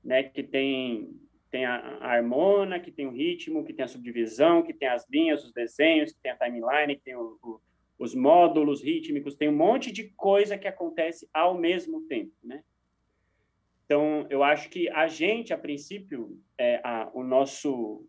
né? 0.04 0.24
Que 0.24 0.44
tem 0.44 1.10
tem 1.50 1.66
a, 1.66 1.78
a 2.02 2.12
harmona, 2.12 2.78
que 2.78 2.92
tem 2.92 3.08
o 3.08 3.12
ritmo, 3.12 3.64
que 3.64 3.74
tem 3.74 3.86
a 3.86 3.88
subdivisão, 3.88 4.62
que 4.62 4.74
tem 4.74 4.90
as 4.90 5.10
linhas, 5.10 5.46
os 5.46 5.54
desenhos, 5.54 6.12
que 6.12 6.20
tem 6.22 6.32
a 6.32 6.36
timeline, 6.36 6.98
que 6.98 7.04
tem 7.04 7.16
o, 7.16 7.40
o, 7.42 7.62
os 7.98 8.14
módulos 8.14 8.84
rítmicos, 8.84 9.36
tem 9.36 9.48
um 9.48 9.56
monte 9.56 9.92
de 9.92 10.10
coisa 10.10 10.58
que 10.58 10.68
acontece 10.68 11.28
ao 11.34 11.58
mesmo 11.58 12.02
tempo, 12.02 12.34
né? 12.44 12.62
Então, 13.88 14.28
eu 14.30 14.44
acho 14.44 14.70
que 14.70 14.90
a 14.90 15.08
gente, 15.08 15.54
a 15.54 15.58
princípio, 15.58 16.38
é, 16.58 16.82
a, 16.84 17.10
o 17.14 17.24
nosso 17.24 18.06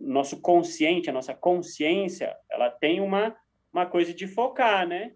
nosso 0.00 0.40
consciente, 0.40 1.08
a 1.08 1.12
nossa 1.12 1.34
consciência, 1.34 2.36
ela 2.50 2.68
tem 2.68 3.00
uma, 3.00 3.36
uma 3.72 3.86
coisa 3.86 4.12
de 4.12 4.26
focar, 4.26 4.88
né? 4.88 5.14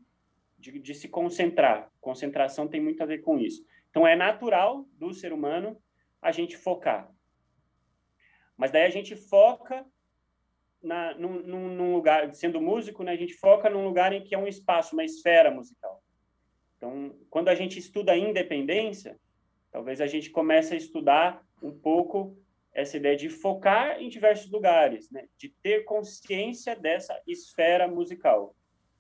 De, 0.57 0.79
de 0.79 0.95
se 0.95 1.09
concentrar. 1.09 1.91
Concentração 2.01 2.69
tem 2.69 2.81
muito 2.81 3.03
a 3.03 3.07
ver 3.07 3.23
com 3.23 3.39
isso. 3.39 3.65
Então, 3.91 4.07
é 4.07 4.15
natural 4.15 4.87
do 4.93 5.13
ser 5.13 5.33
humano 5.33 5.83
a 6.21 6.31
gente 6.31 6.57
focar. 6.57 7.11
Mas 8.57 8.71
daí 8.71 8.85
a 8.85 8.91
gente 8.91 9.17
foca 9.17 9.85
na, 10.81 11.15
num, 11.15 11.41
num, 11.43 11.95
lugar, 11.95 12.33
sendo 12.35 12.61
músico, 12.61 13.03
né, 13.03 13.13
a 13.13 13.17
gente 13.17 13.35
foca 13.35 13.69
num 13.71 13.85
lugar 13.85 14.13
em 14.13 14.23
que 14.23 14.35
é 14.35 14.39
um 14.39 14.47
espaço, 14.47 14.95
uma 14.95 15.05
esfera 15.05 15.51
musical. 15.51 16.03
Então, 16.77 17.17
quando 17.31 17.49
a 17.49 17.55
gente 17.55 17.79
estuda 17.79 18.13
a 18.13 18.19
independência, 18.19 19.19
talvez 19.73 20.01
a 20.01 20.07
gente 20.07 20.31
comece 20.31 20.75
a 20.75 20.77
estudar 20.77 21.43
um 21.63 21.73
pouco 21.73 22.37
essa 22.75 22.97
ideia 22.97 23.17
de 23.17 23.29
focar 23.29 24.01
em 24.01 24.09
diversos 24.09 24.51
lugares, 24.51 25.11
né, 25.11 25.27
de 25.37 25.49
ter 25.63 25.85
consciência 25.85 26.77
dessa 26.77 27.21
esfera 27.27 27.89
musical. 27.89 28.55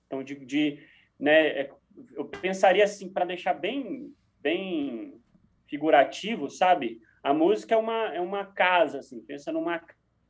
Então, 0.07 0.23
de, 0.23 0.35
de 0.45 0.79
né, 1.18 1.61
é, 1.61 1.70
eu 2.14 2.25
pensaria 2.27 2.85
assim, 2.85 3.11
para 3.11 3.25
deixar 3.25 3.55
bem, 3.55 4.12
bem 4.41 5.20
figurativo, 5.68 6.51
sabe? 6.51 7.01
A 7.23 7.33
música 7.33 7.75
é 7.75 7.79
uma, 7.79 8.14
é 8.14 8.20
uma 8.20 8.45
casa, 8.45 8.99
assim, 8.99 9.20
pensa 9.23 9.53
numa 9.53 9.81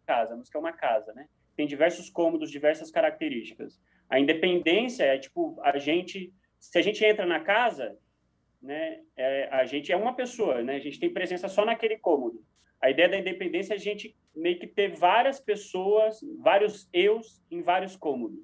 casa, 0.07 0.35
a 0.35 0.37
música 0.37 0.59
é 0.59 0.61
uma 0.61 0.73
casa, 0.73 1.13
né? 1.15 1.27
Tem 1.57 1.67
diversos 1.67 2.09
cômodos, 2.09 2.51
diversas 2.51 2.91
características. 2.91 3.81
A 4.09 4.21
independência 4.21 5.05
é 5.05 5.19
tipo, 5.19 5.59
a 5.63 5.79
gente, 5.79 6.33
se 6.61 6.79
a 6.79 6.83
gente 6.83 7.05
entra 7.05 7.27
na 7.27 7.41
casa, 7.41 7.97
né, 8.63 9.01
é, 9.17 9.49
a 9.51 9.65
gente 9.65 9.91
é 9.91 9.97
uma 9.97 10.15
pessoa, 10.15 10.63
né? 10.63 10.77
A 10.77 10.81
gente 10.81 11.01
tem 11.01 11.13
presença 11.13 11.49
só 11.49 11.65
naquele 11.65 11.99
cômodo. 11.99 12.43
A 12.81 12.91
ideia 12.91 13.09
da 13.09 13.19
independência 13.19 13.75
é 13.75 13.77
a 13.77 13.81
gente 13.81 14.17
meio 14.35 14.59
que 14.59 14.67
ter 14.67 14.97
várias 14.97 15.41
pessoas, 15.41 16.21
vários 16.39 16.89
eus 16.93 17.43
em 17.51 17.61
vários 17.63 17.97
cômodos. 17.97 18.41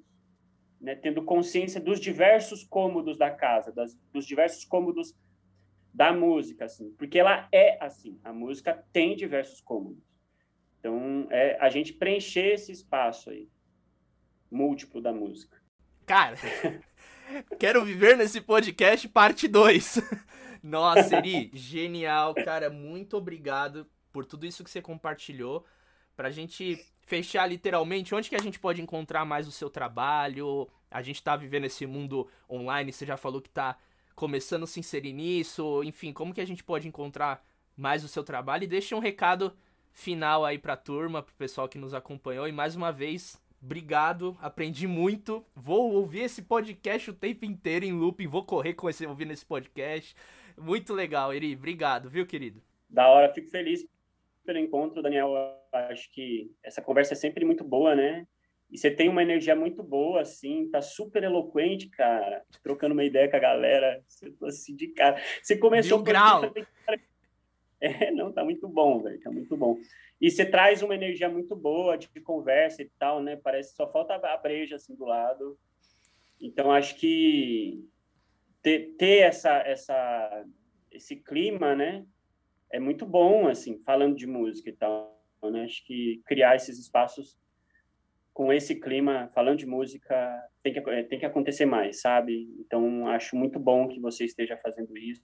Né, 0.79 0.95
tendo 0.95 1.23
consciência 1.23 1.81
dos 1.81 1.99
diversos 1.99 2.63
cômodos 2.63 3.17
da 3.17 3.29
casa, 3.29 3.69
das, 3.69 3.93
dos 4.13 4.25
diversos 4.25 4.63
cômodos 4.63 5.13
da 5.93 6.13
música, 6.13 6.65
assim, 6.65 6.93
porque 6.97 7.19
ela 7.19 7.49
é 7.51 7.77
assim. 7.83 8.17
A 8.23 8.31
música 8.31 8.85
tem 8.93 9.13
diversos 9.13 9.59
cômodos. 9.59 10.01
Então, 10.79 11.27
é 11.29 11.57
a 11.59 11.69
gente 11.69 11.91
preencher 11.91 12.53
esse 12.53 12.71
espaço 12.71 13.29
aí, 13.29 13.49
múltiplo 14.49 15.01
da 15.01 15.11
música. 15.11 15.61
Cara, 16.05 16.37
quero 17.59 17.83
viver 17.83 18.17
nesse 18.17 18.41
podcast 18.41 19.07
parte 19.09 19.47
2. 19.47 20.01
Nossa, 20.63 21.17
Eri, 21.17 21.51
genial, 21.53 22.33
cara. 22.33 22.69
Muito 22.69 23.17
obrigado 23.17 23.87
por 24.11 24.25
tudo 24.25 24.45
isso 24.45 24.63
que 24.63 24.69
você 24.69 24.81
compartilhou. 24.81 25.65
Pra 26.15 26.29
gente 26.29 26.85
fechar 27.05 27.47
literalmente, 27.47 28.13
onde 28.13 28.29
que 28.29 28.35
a 28.35 28.41
gente 28.41 28.59
pode 28.59 28.81
encontrar 28.81 29.25
mais 29.25 29.47
o 29.47 29.51
seu 29.51 29.69
trabalho? 29.69 30.67
A 30.91 31.01
gente 31.01 31.23
tá 31.23 31.35
vivendo 31.35 31.65
esse 31.65 31.85
mundo 31.85 32.27
online, 32.49 32.91
você 32.91 33.05
já 33.05 33.15
falou 33.15 33.41
que 33.41 33.49
tá 33.49 33.77
começando 34.15 34.63
a 34.63 34.67
se 34.67 34.79
inserir 34.79 35.13
nisso, 35.13 35.81
enfim, 35.83 36.11
como 36.11 36.33
que 36.33 36.41
a 36.41 36.45
gente 36.45 36.63
pode 36.63 36.87
encontrar 36.87 37.41
mais 37.75 38.03
o 38.03 38.07
seu 38.07 38.23
trabalho? 38.23 38.65
E 38.65 38.67
deixe 38.67 38.93
um 38.93 38.99
recado 38.99 39.55
final 39.93 40.43
aí 40.43 40.57
pra 40.57 40.75
turma, 40.75 41.23
pro 41.23 41.33
pessoal 41.35 41.69
que 41.69 41.77
nos 41.77 41.93
acompanhou. 41.93 42.47
E 42.47 42.51
mais 42.51 42.75
uma 42.75 42.91
vez, 42.91 43.41
obrigado, 43.61 44.37
aprendi 44.41 44.87
muito. 44.87 45.45
Vou 45.55 45.93
ouvir 45.93 46.21
esse 46.21 46.41
podcast 46.41 47.09
o 47.09 47.13
tempo 47.13 47.45
inteiro 47.45 47.85
em 47.85 47.91
loop, 47.91 48.25
vou 48.27 48.43
correr 48.43 48.73
com 48.73 48.89
esse, 48.89 49.05
ouvindo 49.05 49.33
esse 49.33 49.45
podcast. 49.45 50.15
Muito 50.57 50.93
legal, 50.93 51.33
Eri, 51.33 51.55
obrigado, 51.55 52.09
viu, 52.09 52.25
querido? 52.25 52.61
Da 52.89 53.07
hora, 53.07 53.33
fico 53.33 53.49
feliz 53.49 53.85
pelo 54.45 54.59
encontro, 54.59 55.01
Daniel. 55.01 55.33
Acho 55.71 56.11
que 56.11 56.51
essa 56.63 56.81
conversa 56.81 57.13
é 57.13 57.17
sempre 57.17 57.45
muito 57.45 57.63
boa, 57.63 57.95
né? 57.95 58.25
E 58.71 58.77
você 58.77 58.91
tem 58.91 59.09
uma 59.09 59.23
energia 59.23 59.55
muito 59.55 59.81
boa, 59.81 60.21
assim, 60.21 60.69
tá 60.69 60.81
super 60.81 61.23
eloquente, 61.23 61.89
cara. 61.89 62.43
Trocando 62.61 62.93
uma 62.93 63.03
ideia 63.03 63.29
com 63.29 63.35
a 63.35 63.39
galera. 63.39 64.03
Você 64.07 64.33
assim 64.43 64.75
de 64.75 64.87
cara. 64.89 65.19
Você 65.41 65.57
começou. 65.57 65.97
Mil 65.97 66.05
grau. 66.05 66.41
É, 68.07 68.11
não, 68.11 68.31
tá 68.31 68.43
muito 68.43 68.67
bom, 68.67 69.01
velho. 69.01 69.19
Tá 69.21 69.31
muito 69.31 69.55
bom. 69.55 69.77
E 70.19 70.29
você 70.29 70.45
traz 70.45 70.81
uma 70.81 70.95
energia 70.95 71.29
muito 71.29 71.55
boa 71.55 71.97
de 71.97 72.09
conversa 72.19 72.81
e 72.81 72.89
tal, 72.99 73.23
né? 73.23 73.37
Parece 73.37 73.71
que 73.71 73.77
só 73.77 73.89
falta 73.89 74.15
a 74.15 74.37
breja, 74.37 74.75
assim, 74.75 74.95
do 74.95 75.05
lado. 75.05 75.57
Então, 76.41 76.71
acho 76.71 76.95
que 76.95 77.87
ter, 78.61 78.95
ter 78.97 79.19
essa, 79.19 79.59
essa, 79.59 80.45
esse 80.91 81.15
clima, 81.15 81.75
né? 81.75 82.05
É 82.71 82.79
muito 82.79 83.05
bom, 83.05 83.47
assim, 83.47 83.81
falando 83.85 84.15
de 84.15 84.27
música 84.27 84.69
e 84.69 84.73
tal. 84.73 85.17
Né? 85.43 85.63
Acho 85.63 85.85
que 85.85 86.21
criar 86.25 86.55
esses 86.55 86.77
espaços 86.77 87.39
com 88.33 88.53
esse 88.53 88.75
clima, 88.75 89.29
falando 89.33 89.57
de 89.57 89.65
música, 89.65 90.15
tem 90.63 90.73
que, 90.73 90.81
tem 91.03 91.19
que 91.19 91.25
acontecer 91.25 91.65
mais, 91.65 91.99
sabe? 91.99 92.49
Então, 92.59 93.07
acho 93.07 93.35
muito 93.35 93.59
bom 93.59 93.87
que 93.87 93.99
você 93.99 94.23
esteja 94.23 94.55
fazendo 94.57 94.97
isso. 94.97 95.21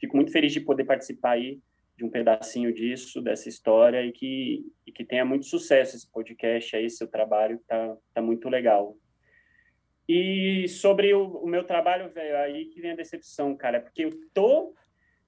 Fico 0.00 0.16
muito 0.16 0.32
feliz 0.32 0.52
de 0.52 0.60
poder 0.60 0.84
participar 0.84 1.32
aí 1.32 1.60
de 1.96 2.04
um 2.04 2.10
pedacinho 2.10 2.72
disso, 2.72 3.20
dessa 3.20 3.48
história, 3.48 4.04
e 4.04 4.12
que, 4.12 4.64
e 4.86 4.92
que 4.92 5.04
tenha 5.04 5.24
muito 5.24 5.46
sucesso 5.46 5.94
esse 5.96 6.10
podcast 6.10 6.74
aí, 6.74 6.88
seu 6.88 7.06
trabalho, 7.06 7.60
tá, 7.66 7.96
tá 8.14 8.22
muito 8.22 8.48
legal. 8.48 8.96
E 10.08 10.66
sobre 10.68 11.14
o, 11.14 11.26
o 11.38 11.46
meu 11.46 11.64
trabalho, 11.64 12.12
velho, 12.12 12.36
aí 12.38 12.66
que 12.66 12.80
vem 12.80 12.92
a 12.92 12.96
decepção, 12.96 13.56
cara, 13.56 13.80
porque 13.80 14.04
eu 14.04 14.10
tô... 14.34 14.74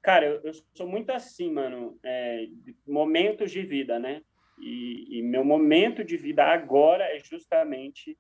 Cara, 0.03 0.27
eu, 0.27 0.41
eu 0.43 0.53
sou 0.75 0.87
muito 0.87 1.11
assim, 1.11 1.51
mano, 1.51 1.99
é, 2.03 2.47
momentos 2.87 3.51
de 3.51 3.63
vida, 3.63 3.99
né? 3.99 4.21
E, 4.61 5.19
e, 5.19 5.23
meu 5.23 5.45
momento 5.45 6.05
de 6.05 6.17
vida 6.17 6.45
agora 6.45 7.05
é 7.05 7.19
justamente 7.19 8.17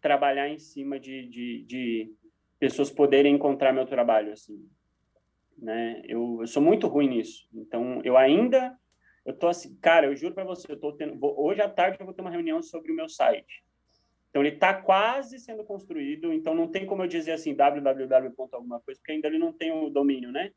trabalhar 0.00 0.48
em 0.48 0.58
cima 0.58 0.98
de, 0.98 1.26
de, 1.28 1.64
de 1.64 2.12
pessoas 2.58 2.90
poderem 2.90 3.34
encontrar 3.34 3.72
meu 3.72 3.84
trabalho, 3.84 4.32
assim, 4.32 4.68
né? 5.58 6.02
Eu, 6.04 6.38
eu, 6.40 6.46
sou 6.46 6.62
muito 6.62 6.86
ruim 6.86 7.08
nisso. 7.08 7.48
Então, 7.52 8.00
eu 8.04 8.16
ainda, 8.16 8.76
eu 9.24 9.32
tô 9.32 9.48
assim, 9.48 9.76
cara, 9.80 10.06
eu 10.06 10.16
juro 10.16 10.34
para 10.34 10.44
você, 10.44 10.70
eu 10.70 10.78
tô 10.78 10.92
tendo, 10.92 11.18
vou, 11.18 11.38
hoje 11.38 11.60
à 11.60 11.68
tarde 11.68 11.98
eu 11.98 12.06
vou 12.06 12.14
ter 12.14 12.22
uma 12.22 12.30
reunião 12.30 12.62
sobre 12.62 12.92
o 12.92 12.96
meu 12.96 13.08
site. 13.08 13.64
Então, 14.30 14.42
ele 14.42 14.54
está 14.54 14.74
quase 14.74 15.38
sendo 15.38 15.64
construído, 15.64 16.32
então 16.32 16.54
não 16.54 16.68
tem 16.68 16.84
como 16.84 17.02
eu 17.02 17.06
dizer 17.06 17.32
assim, 17.32 17.54
www. 17.54 18.32
alguma 18.52 18.80
coisa, 18.80 19.00
porque 19.00 19.12
ainda 19.12 19.28
ele 19.28 19.38
não 19.38 19.52
tem 19.52 19.70
o 19.70 19.88
domínio, 19.88 20.32
né? 20.32 20.50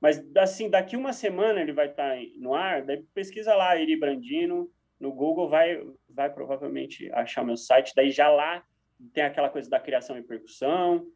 Mas, 0.00 0.20
assim, 0.36 0.68
daqui 0.68 0.96
uma 0.96 1.12
semana 1.12 1.60
ele 1.60 1.72
vai 1.72 1.86
estar 1.86 2.16
tá 2.16 2.22
no 2.38 2.54
ar, 2.54 2.82
daí 2.82 3.04
pesquisa 3.14 3.54
lá, 3.54 3.76
Iri 3.76 3.96
Brandino, 3.96 4.68
no 4.98 5.12
Google, 5.12 5.48
vai, 5.48 5.80
vai 6.08 6.32
provavelmente 6.32 7.10
achar 7.12 7.44
meu 7.44 7.56
site, 7.56 7.92
daí 7.94 8.10
já 8.10 8.28
lá 8.28 8.64
tem 9.12 9.24
aquela 9.24 9.48
coisa 9.48 9.68
da 9.68 9.80
criação 9.80 10.16
e 10.16 10.22
percussão, 10.22 11.06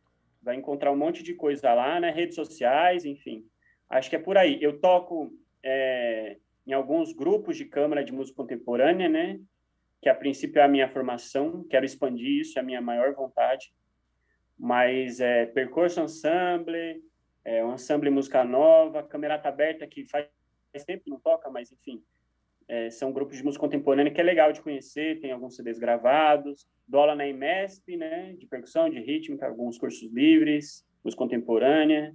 vai 0.47 0.55
encontrar 0.55 0.93
um 0.93 0.97
monte 0.97 1.24
de 1.24 1.35
coisa 1.35 1.74
lá, 1.74 1.98
né? 1.98 2.12
Redes 2.12 2.36
sociais, 2.36 3.05
enfim. 3.05 3.44
Acho 3.90 4.09
que 4.09 4.14
é 4.14 4.18
por 4.18 4.39
aí. 4.39 4.62
Eu 4.62 4.81
toco 4.81 5.36
é, 5.60 6.36
em 6.64 6.73
alguns 6.73 7.12
grupos 7.12 7.56
de 7.56 7.64
câmara 7.64 8.05
de 8.05 8.12
música 8.12 8.36
contemporânea, 8.36 9.09
né? 9.09 9.40
Que 10.01 10.09
a 10.09 10.14
princípio 10.14 10.60
é 10.60 10.62
a 10.62 10.68
minha 10.68 10.89
formação, 10.89 11.64
quero 11.68 11.85
expandir 11.85 12.43
isso, 12.43 12.59
é 12.59 12.62
a 12.62 12.64
minha 12.64 12.81
maior 12.81 13.12
vontade. 13.12 13.74
Mas 14.56 15.18
é 15.18 15.47
percurso 15.47 16.01
ensemble, 16.01 17.02
é, 17.44 17.64
um 17.64 17.74
ensemble 17.74 18.09
música 18.09 18.44
nova, 18.44 19.02
Camerata 19.02 19.48
Aberta, 19.48 19.85
que 19.85 20.06
faz, 20.06 20.28
faz 20.73 20.85
tempo 20.85 21.02
não 21.09 21.18
toca, 21.18 21.51
mas 21.51 21.73
enfim, 21.73 22.01
é, 22.68 22.90
são 22.90 23.12
grupos 23.12 23.36
de 23.36 23.44
música 23.44 23.64
contemporânea 23.64 24.12
que 24.12 24.20
é 24.20 24.24
legal 24.24 24.52
de 24.52 24.60
conhecer, 24.60 25.20
tem 25.20 25.32
alguns 25.32 25.56
CDs 25.56 25.78
gravados, 25.78 26.68
dou 26.86 27.14
na 27.14 27.26
IMESP, 27.26 27.97
né, 27.97 28.34
de 28.34 28.47
percussão, 28.47 28.90
de 28.90 28.98
rítmica, 29.01 29.47
alguns 29.47 29.78
cursos 29.78 30.10
livres, 30.12 30.86
música 31.05 31.22
contemporânea, 31.22 32.14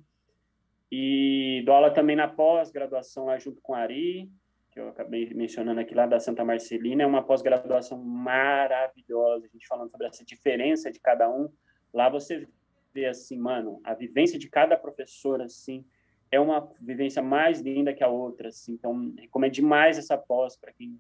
e 0.91 1.63
aula 1.67 1.89
também 1.89 2.15
na 2.15 2.27
pós-graduação 2.27 3.25
lá 3.25 3.39
junto 3.39 3.61
com 3.61 3.73
a 3.73 3.79
Ari, 3.79 4.29
que 4.71 4.79
eu 4.79 4.89
acabei 4.89 5.33
mencionando 5.33 5.79
aqui 5.79 5.93
lá 5.93 6.05
da 6.05 6.19
Santa 6.19 6.43
Marcelina, 6.43 7.03
é 7.03 7.05
uma 7.05 7.23
pós-graduação 7.23 7.97
maravilhosa, 7.97 9.45
a 9.45 9.49
gente 9.49 9.67
falando 9.67 9.89
sobre 9.89 10.07
essa 10.07 10.23
diferença 10.23 10.91
de 10.91 10.99
cada 10.99 11.29
um, 11.29 11.49
lá 11.93 12.09
você 12.09 12.47
ver 12.93 13.05
assim, 13.05 13.37
mano, 13.37 13.79
a 13.83 13.93
vivência 13.93 14.37
de 14.37 14.49
cada 14.49 14.77
professor 14.77 15.41
assim, 15.41 15.85
é 16.31 16.39
uma 16.39 16.71
vivência 16.79 17.21
mais 17.21 17.59
linda 17.59 17.93
que 17.93 18.03
a 18.03 18.07
outra, 18.07 18.47
assim. 18.47 18.73
Então, 18.73 19.13
recomendo 19.17 19.51
demais 19.51 19.97
essa 19.97 20.17
pós 20.17 20.55
para 20.55 20.71
quem 20.71 20.99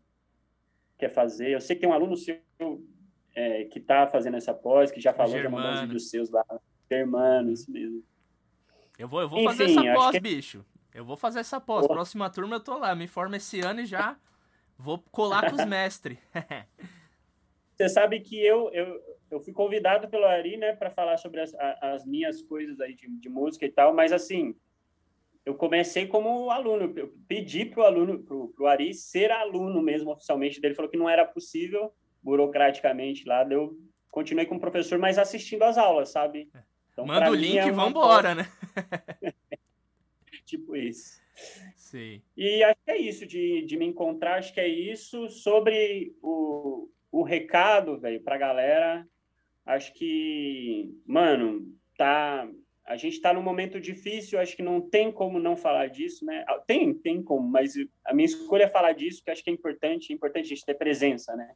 quer 0.97 1.09
fazer. 1.09 1.49
Eu 1.51 1.61
sei 1.61 1.75
que 1.75 1.81
tem 1.81 1.89
um 1.89 1.93
aluno 1.93 2.17
seu 2.17 2.37
é, 3.33 3.63
que 3.65 3.79
está 3.79 4.07
fazendo 4.07 4.35
essa 4.35 4.53
pós, 4.53 4.91
que 4.91 4.99
já 4.99 5.13
falou, 5.13 5.31
Germano. 5.31 5.55
já 5.55 5.63
mandou 5.63 5.71
uns 5.71 5.81
vídeos 5.81 6.09
seus 6.09 6.29
lá. 6.29 6.45
Germano, 6.91 7.51
isso 7.51 7.71
mesmo. 7.71 8.03
Eu 8.99 9.07
vou, 9.07 9.21
eu 9.21 9.29
vou 9.29 9.39
Enfim, 9.39 9.47
fazer 9.47 9.63
essa 9.71 9.93
pós, 9.93 10.11
que... 10.11 10.19
bicho. 10.19 10.65
Eu 10.93 11.05
vou 11.05 11.15
fazer 11.15 11.39
essa 11.39 11.61
pós. 11.61 11.87
Próxima 11.87 12.29
turma 12.29 12.57
eu 12.57 12.59
tô 12.59 12.77
lá. 12.77 12.93
Me 12.93 13.07
formo 13.07 13.35
esse 13.35 13.61
ano 13.61 13.79
e 13.79 13.85
já 13.85 14.17
vou 14.77 14.99
colar 15.11 15.49
com 15.49 15.55
os 15.55 15.63
mestres. 15.65 16.17
Você 17.77 17.89
sabe 17.89 18.19
que 18.19 18.39
eu, 18.45 18.69
eu, 18.73 19.01
eu 19.31 19.39
fui 19.39 19.53
convidado 19.53 20.07
pelo 20.07 20.25
Ari, 20.25 20.57
né, 20.57 20.73
para 20.73 20.91
falar 20.91 21.17
sobre 21.17 21.39
as, 21.39 21.55
as 21.81 22.05
minhas 22.05 22.41
coisas 22.41 22.79
aí 22.79 22.93
de, 22.93 23.07
de 23.07 23.29
música 23.29 23.65
e 23.65 23.71
tal, 23.71 23.91
mas 23.91 24.11
assim, 24.11 24.55
eu 25.45 25.55
comecei 25.55 26.07
como 26.07 26.49
aluno. 26.51 26.93
Eu 26.95 27.13
pedi 27.27 27.65
para 27.65 27.81
o 27.81 27.85
aluno, 27.85 28.19
para 28.19 28.63
o 28.63 28.67
Ari, 28.67 28.93
ser 28.93 29.31
aluno 29.31 29.81
mesmo 29.81 30.11
oficialmente 30.11 30.61
dele. 30.61 30.75
Falou 30.75 30.91
que 30.91 30.97
não 30.97 31.09
era 31.09 31.25
possível, 31.25 31.93
burocraticamente 32.21 33.25
lá. 33.25 33.47
Eu 33.49 33.77
continuei 34.09 34.45
como 34.45 34.59
professor, 34.59 34.99
mas 34.99 35.17
assistindo 35.17 35.63
às 35.63 35.77
aulas, 35.77 36.09
sabe? 36.09 36.49
Então, 36.91 37.05
Manda 37.05 37.31
o 37.31 37.35
link 37.35 37.57
é 37.57 37.67
e 37.67 37.71
vambora, 37.71 38.35
né? 38.35 38.47
tipo 40.45 40.75
isso. 40.75 41.21
Sim. 41.75 42.21
E 42.37 42.63
acho 42.63 42.79
que 42.85 42.91
é 42.91 42.97
isso, 42.97 43.25
de, 43.25 43.63
de 43.63 43.77
me 43.77 43.85
encontrar, 43.85 44.35
acho 44.37 44.53
que 44.53 44.59
é 44.59 44.67
isso. 44.67 45.27
Sobre 45.29 46.15
o, 46.21 46.89
o 47.11 47.23
recado, 47.23 47.97
velho, 47.97 48.21
para 48.21 48.35
a 48.35 48.39
galera, 48.39 49.07
acho 49.65 49.93
que, 49.93 50.93
mano, 51.05 51.67
tá 51.97 52.47
a 52.85 52.97
gente 52.97 53.13
está 53.13 53.33
num 53.33 53.41
momento 53.41 53.79
difícil, 53.79 54.39
acho 54.39 54.55
que 54.55 54.63
não 54.63 54.81
tem 54.81 55.11
como 55.11 55.39
não 55.39 55.55
falar 55.55 55.87
disso, 55.87 56.25
né? 56.25 56.43
Ah, 56.47 56.59
tem, 56.65 56.93
tem 56.93 57.21
como, 57.21 57.47
mas 57.47 57.73
a 58.05 58.13
minha 58.13 58.25
escolha 58.25 58.63
é 58.63 58.67
falar 58.67 58.93
disso, 58.93 59.19
porque 59.19 59.31
acho 59.31 59.43
que 59.43 59.49
é 59.49 59.53
importante, 59.53 60.11
é 60.11 60.15
importante 60.15 60.45
a 60.45 60.49
gente 60.49 60.65
ter 60.65 60.73
presença, 60.73 61.35
né? 61.35 61.53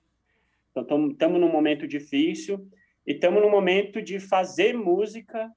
Então, 0.76 1.10
estamos 1.10 1.40
num 1.40 1.52
momento 1.52 1.88
difícil 1.88 2.70
e 3.08 3.14
estamos 3.14 3.42
num 3.42 3.50
momento 3.50 4.02
de 4.02 4.20
fazer 4.20 4.74
música 4.74 5.52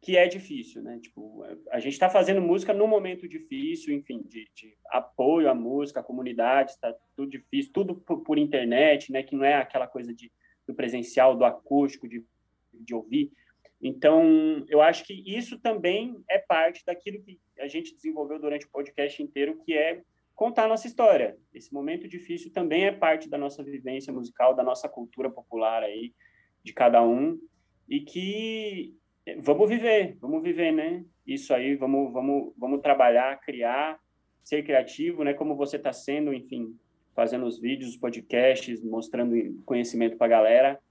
que 0.00 0.16
é 0.16 0.28
difícil, 0.28 0.82
né? 0.82 0.98
Tipo, 1.00 1.44
a 1.70 1.80
gente 1.80 1.94
está 1.94 2.08
fazendo 2.08 2.40
música 2.40 2.72
num 2.72 2.86
momento 2.86 3.26
difícil, 3.26 3.94
enfim, 3.94 4.22
de, 4.22 4.48
de 4.54 4.76
apoio 4.90 5.50
à 5.50 5.54
música, 5.54 6.00
à 6.00 6.02
comunidade, 6.02 6.72
está 6.72 6.94
tudo 7.16 7.30
difícil, 7.30 7.72
tudo 7.72 7.96
por, 7.96 8.22
por, 8.22 8.38
internet, 8.38 9.10
né? 9.10 9.22
Que 9.22 9.34
não 9.34 9.44
é 9.44 9.54
aquela 9.54 9.86
coisa 9.86 10.14
de, 10.14 10.30
do 10.66 10.74
presencial, 10.74 11.36
do 11.36 11.44
acústico, 11.44 12.06
de, 12.06 12.24
de 12.72 12.94
ouvir. 12.94 13.32
Então, 13.80 14.64
eu 14.68 14.80
acho 14.80 15.04
que 15.04 15.22
isso 15.26 15.58
também 15.58 16.22
é 16.30 16.38
parte 16.38 16.84
daquilo 16.84 17.22
que 17.22 17.38
a 17.58 17.68
gente 17.68 17.94
desenvolveu 17.94 18.38
durante 18.38 18.66
o 18.66 18.70
podcast 18.70 19.22
inteiro, 19.22 19.60
que 19.64 19.74
é 19.74 20.02
contar 20.34 20.64
a 20.64 20.68
nossa 20.68 20.86
história. 20.86 21.36
Esse 21.52 21.72
momento 21.72 22.08
difícil 22.08 22.52
também 22.52 22.86
é 22.86 22.92
parte 22.92 23.28
da 23.28 23.38
nossa 23.38 23.62
vivência 23.62 24.12
musical, 24.12 24.54
da 24.54 24.62
nossa 24.62 24.88
cultura 24.88 25.30
popular 25.30 25.82
aí, 25.82 26.14
de 26.62 26.72
cada 26.72 27.02
um, 27.02 27.38
e 27.88 28.00
que 28.00 28.94
vamos 29.38 29.68
viver, 29.68 30.16
vamos 30.20 30.42
viver, 30.42 30.72
né? 30.72 31.04
Isso 31.26 31.52
aí, 31.54 31.76
vamos, 31.76 32.12
vamos, 32.12 32.52
vamos 32.56 32.80
trabalhar, 32.80 33.40
criar, 33.40 33.98
ser 34.42 34.62
criativo, 34.62 35.22
né? 35.22 35.34
Como 35.34 35.54
você 35.54 35.76
está 35.76 35.92
sendo, 35.92 36.32
enfim, 36.32 36.76
fazendo 37.14 37.46
os 37.46 37.60
vídeos, 37.60 37.90
os 37.90 37.96
podcasts, 37.96 38.82
mostrando 38.82 39.34
conhecimento 39.64 40.16
para 40.16 40.26
a 40.26 40.30
galera 40.30 40.85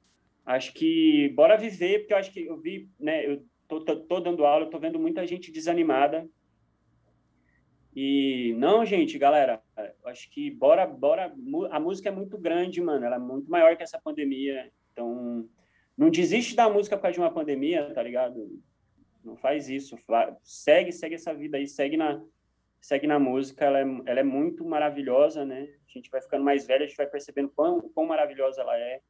acho 0.45 0.73
que 0.73 1.29
bora 1.29 1.57
viver, 1.57 1.99
porque 1.99 2.13
eu 2.13 2.17
acho 2.17 2.31
que 2.31 2.45
eu 2.45 2.57
vi, 2.57 2.89
né, 2.99 3.25
eu 3.25 3.43
tô, 3.67 3.81
tô, 3.81 3.95
tô 3.97 4.19
dando 4.19 4.45
aula, 4.45 4.65
eu 4.65 4.69
tô 4.69 4.79
vendo 4.79 4.99
muita 4.99 5.25
gente 5.25 5.51
desanimada. 5.51 6.27
E 7.95 8.53
não, 8.57 8.85
gente, 8.85 9.17
galera, 9.17 9.61
acho 10.05 10.29
que 10.29 10.51
bora, 10.51 10.85
bora, 10.85 11.33
a 11.71 11.79
música 11.79 12.09
é 12.09 12.11
muito 12.11 12.37
grande, 12.37 12.81
mano, 12.81 13.05
ela 13.05 13.15
é 13.15 13.19
muito 13.19 13.49
maior 13.49 13.75
que 13.75 13.83
essa 13.83 13.99
pandemia. 13.99 14.69
Então, 14.91 15.49
não 15.97 16.09
desiste 16.09 16.55
da 16.55 16.69
música 16.69 16.97
por 16.97 17.03
causa 17.03 17.13
de 17.13 17.21
uma 17.21 17.31
pandemia, 17.31 17.93
tá 17.93 18.03
ligado? 18.03 18.61
Não 19.23 19.37
faz 19.37 19.69
isso, 19.69 19.97
segue, 20.43 20.91
segue 20.91 21.15
essa 21.15 21.33
vida 21.33 21.57
aí, 21.57 21.67
segue 21.67 21.97
na 21.97 22.21
segue 22.85 23.07
na 23.07 23.17
música, 23.17 23.65
ela 23.65 23.79
é, 23.79 23.85
ela 24.05 24.19
é 24.19 24.23
muito 24.23 24.63
maravilhosa, 24.63 25.43
né? 25.43 25.67
A 25.89 25.91
gente 25.91 26.07
vai 26.11 26.21
ficando 26.21 26.43
mais 26.43 26.67
velho, 26.67 26.83
a 26.83 26.87
gente 26.87 26.95
vai 26.95 27.07
percebendo 27.07 27.49
quão, 27.49 27.81
quão 27.81 28.05
maravilhosa 28.05 28.61
ela 28.61 28.77
é. 28.77 29.01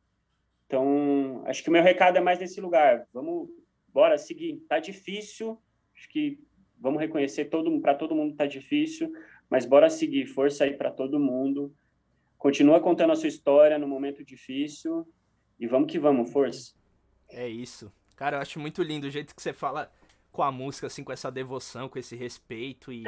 Então, 0.66 1.44
acho 1.46 1.64
que 1.64 1.70
o 1.70 1.72
meu 1.72 1.84
recado 1.84 2.18
é 2.18 2.22
mais 2.22 2.40
nesse 2.40 2.60
lugar. 2.60 3.08
Vamos, 3.14 3.50
bora 3.88 4.18
seguir. 4.18 4.58
Tá 4.68 4.80
difícil, 4.80 5.62
acho 5.96 6.10
que 6.10 6.40
vamos 6.80 7.00
reconhecer 7.00 7.46
todo 7.46 7.80
para 7.82 7.96
todo 7.96 8.16
mundo 8.16 8.36
tá 8.36 8.46
difícil, 8.46 9.12
mas 9.50 9.66
bora 9.66 9.90
seguir. 9.90 10.26
Força 10.26 10.64
aí 10.64 10.74
para 10.74 10.92
todo 10.92 11.20
mundo. 11.20 11.74
Continua 12.38 12.80
contando 12.80 13.12
a 13.12 13.16
sua 13.16 13.30
história 13.30 13.78
no 13.78 13.88
momento 13.88 14.24
difícil 14.24 15.08
e 15.60 15.68
vamos 15.68 15.92
que 15.92 16.00
vamos, 16.00 16.32
força. 16.32 16.74
É 17.30 17.48
isso. 17.48 17.92
Cara, 18.16 18.38
eu 18.38 18.42
acho 18.42 18.60
muito 18.60 18.82
lindo 18.84 19.08
o 19.08 19.10
jeito 19.10 19.36
que 19.36 19.42
você 19.42 19.54
fala 19.54 19.92
com 20.32 20.44
a 20.44 20.52
música 20.52 20.88
assim, 20.88 21.04
com 21.04 21.12
essa 21.12 21.32
devoção, 21.32 21.90
com 21.90 21.98
esse 21.98 22.16
respeito 22.16 22.92
e 22.92 23.04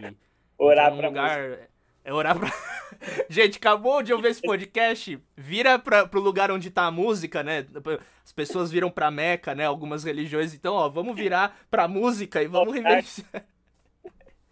orar 0.58 0.94
um 0.94 0.98
para 0.98 1.08
lugar 1.08 1.50
música. 1.50 1.70
É 2.08 2.14
orar 2.14 2.40
para 2.40 2.50
Gente, 3.30 3.58
acabou 3.58 4.02
de 4.02 4.14
ouvir 4.14 4.30
esse 4.30 4.42
podcast, 4.42 5.20
vira 5.36 5.78
pra, 5.78 6.08
pro 6.08 6.22
lugar 6.22 6.50
onde 6.50 6.72
tá 6.72 6.86
a 6.86 6.92
música, 6.92 7.44
né? 7.44 7.68
As 8.24 8.32
pessoas 8.32 8.72
viram 8.72 8.90
pra 8.90 9.12
Meca, 9.12 9.54
né? 9.54 9.66
Algumas 9.66 10.06
religiões. 10.06 10.54
Então, 10.54 10.74
ó, 10.74 10.88
vamos 10.88 11.18
virar 11.18 11.60
pra 11.70 11.86
música 11.86 12.42
e 12.42 12.48
vamos 12.48 12.74
reverenciar. 12.74 13.46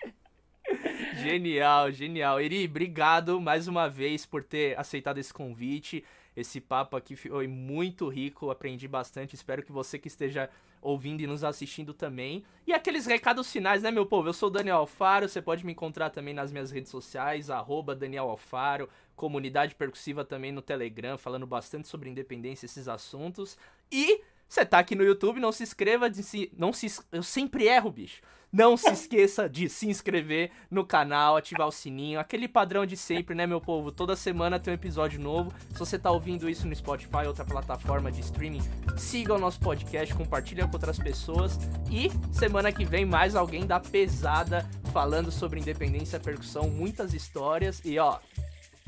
genial, 1.23 1.91
genial. 1.91 2.41
Eri, 2.41 2.65
obrigado 2.65 3.39
mais 3.39 3.69
uma 3.69 3.87
vez 3.87 4.25
por 4.25 4.43
ter 4.43 4.77
aceitado 4.77 5.17
esse 5.17 5.33
convite. 5.33 6.03
Esse 6.35 6.59
papo 6.59 6.97
aqui 6.97 7.15
foi 7.15 7.47
muito 7.47 8.07
rico, 8.07 8.49
aprendi 8.49 8.87
bastante. 8.87 9.35
Espero 9.35 9.63
que 9.63 9.71
você 9.71 9.97
que 9.97 10.07
esteja 10.07 10.49
ouvindo 10.81 11.21
e 11.21 11.27
nos 11.27 11.43
assistindo 11.43 11.93
também. 11.93 12.43
E 12.67 12.73
aqueles 12.73 13.05
recados 13.05 13.51
finais, 13.51 13.81
né, 13.81 13.89
meu 13.89 14.05
povo? 14.05 14.29
Eu 14.29 14.33
sou 14.33 14.49
o 14.49 14.51
Daniel 14.51 14.77
Alfaro, 14.77 15.27
você 15.27 15.41
pode 15.41 15.65
me 15.65 15.71
encontrar 15.71 16.11
também 16.11 16.33
nas 16.33 16.51
minhas 16.51 16.69
redes 16.71 16.91
sociais, 16.91 17.49
arroba 17.49 17.95
Daniel 17.95 18.29
Alfaro, 18.29 18.87
comunidade 19.15 19.73
percussiva 19.73 20.23
também 20.23 20.51
no 20.51 20.61
Telegram, 20.61 21.17
falando 21.17 21.47
bastante 21.47 21.87
sobre 21.87 22.09
independência 22.09 22.65
esses 22.65 22.87
assuntos. 22.87 23.57
E 23.91 24.21
você 24.47 24.65
tá 24.65 24.79
aqui 24.79 24.95
no 24.95 25.03
YouTube, 25.03 25.39
não 25.39 25.51
se 25.51 25.63
inscreva, 25.63 26.09
de 26.09 26.23
se, 26.23 26.51
não 26.57 26.71
se, 26.71 26.87
eu 27.11 27.23
sempre 27.23 27.65
erro, 27.65 27.91
bicho. 27.91 28.21
Não 28.51 28.77
se 28.77 28.87
esqueça 28.93 29.49
de 29.49 29.67
se 29.67 29.87
inscrever 29.87 30.49
no 30.71 30.85
canal, 30.85 31.35
ativar 31.35 31.67
o 31.67 31.71
sininho, 31.71 32.19
aquele 32.19 32.47
padrão 32.47 32.85
de 32.85 32.95
sempre, 32.95 33.35
né, 33.35 33.45
meu 33.45 33.59
povo? 33.59 33.91
Toda 33.91 34.15
semana 34.15 34.57
tem 34.57 34.71
um 34.71 34.75
episódio 34.75 35.19
novo. 35.19 35.51
Se 35.71 35.79
você 35.79 35.99
tá 35.99 36.09
ouvindo 36.09 36.49
isso 36.49 36.65
no 36.65 36.73
Spotify, 36.73 37.27
outra 37.27 37.43
plataforma 37.43 38.09
de 38.09 38.21
streaming, 38.21 38.61
siga 38.97 39.33
o 39.33 39.37
nosso 39.37 39.59
podcast, 39.59 40.13
compartilha 40.15 40.65
com 40.67 40.73
outras 40.73 40.97
pessoas. 40.97 41.59
E 41.91 42.09
semana 42.33 42.71
que 42.71 42.85
vem 42.85 43.05
mais 43.05 43.35
alguém 43.35 43.65
da 43.65 43.79
pesada 43.79 44.65
falando 44.93 45.31
sobre 45.31 45.59
independência, 45.59 46.17
percussão, 46.17 46.69
muitas 46.69 47.13
histórias. 47.13 47.81
E 47.83 47.99
ó, 47.99 48.19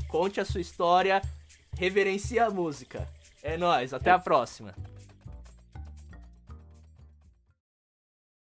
conte 0.07 0.39
a 0.39 0.45
sua 0.45 0.61
história, 0.61 1.21
reverencie 1.77 2.39
a 2.39 2.49
música. 2.49 3.05
É 3.43 3.57
nós, 3.57 3.93
até 3.93 4.11
a 4.11 4.19
próxima. 4.19 4.73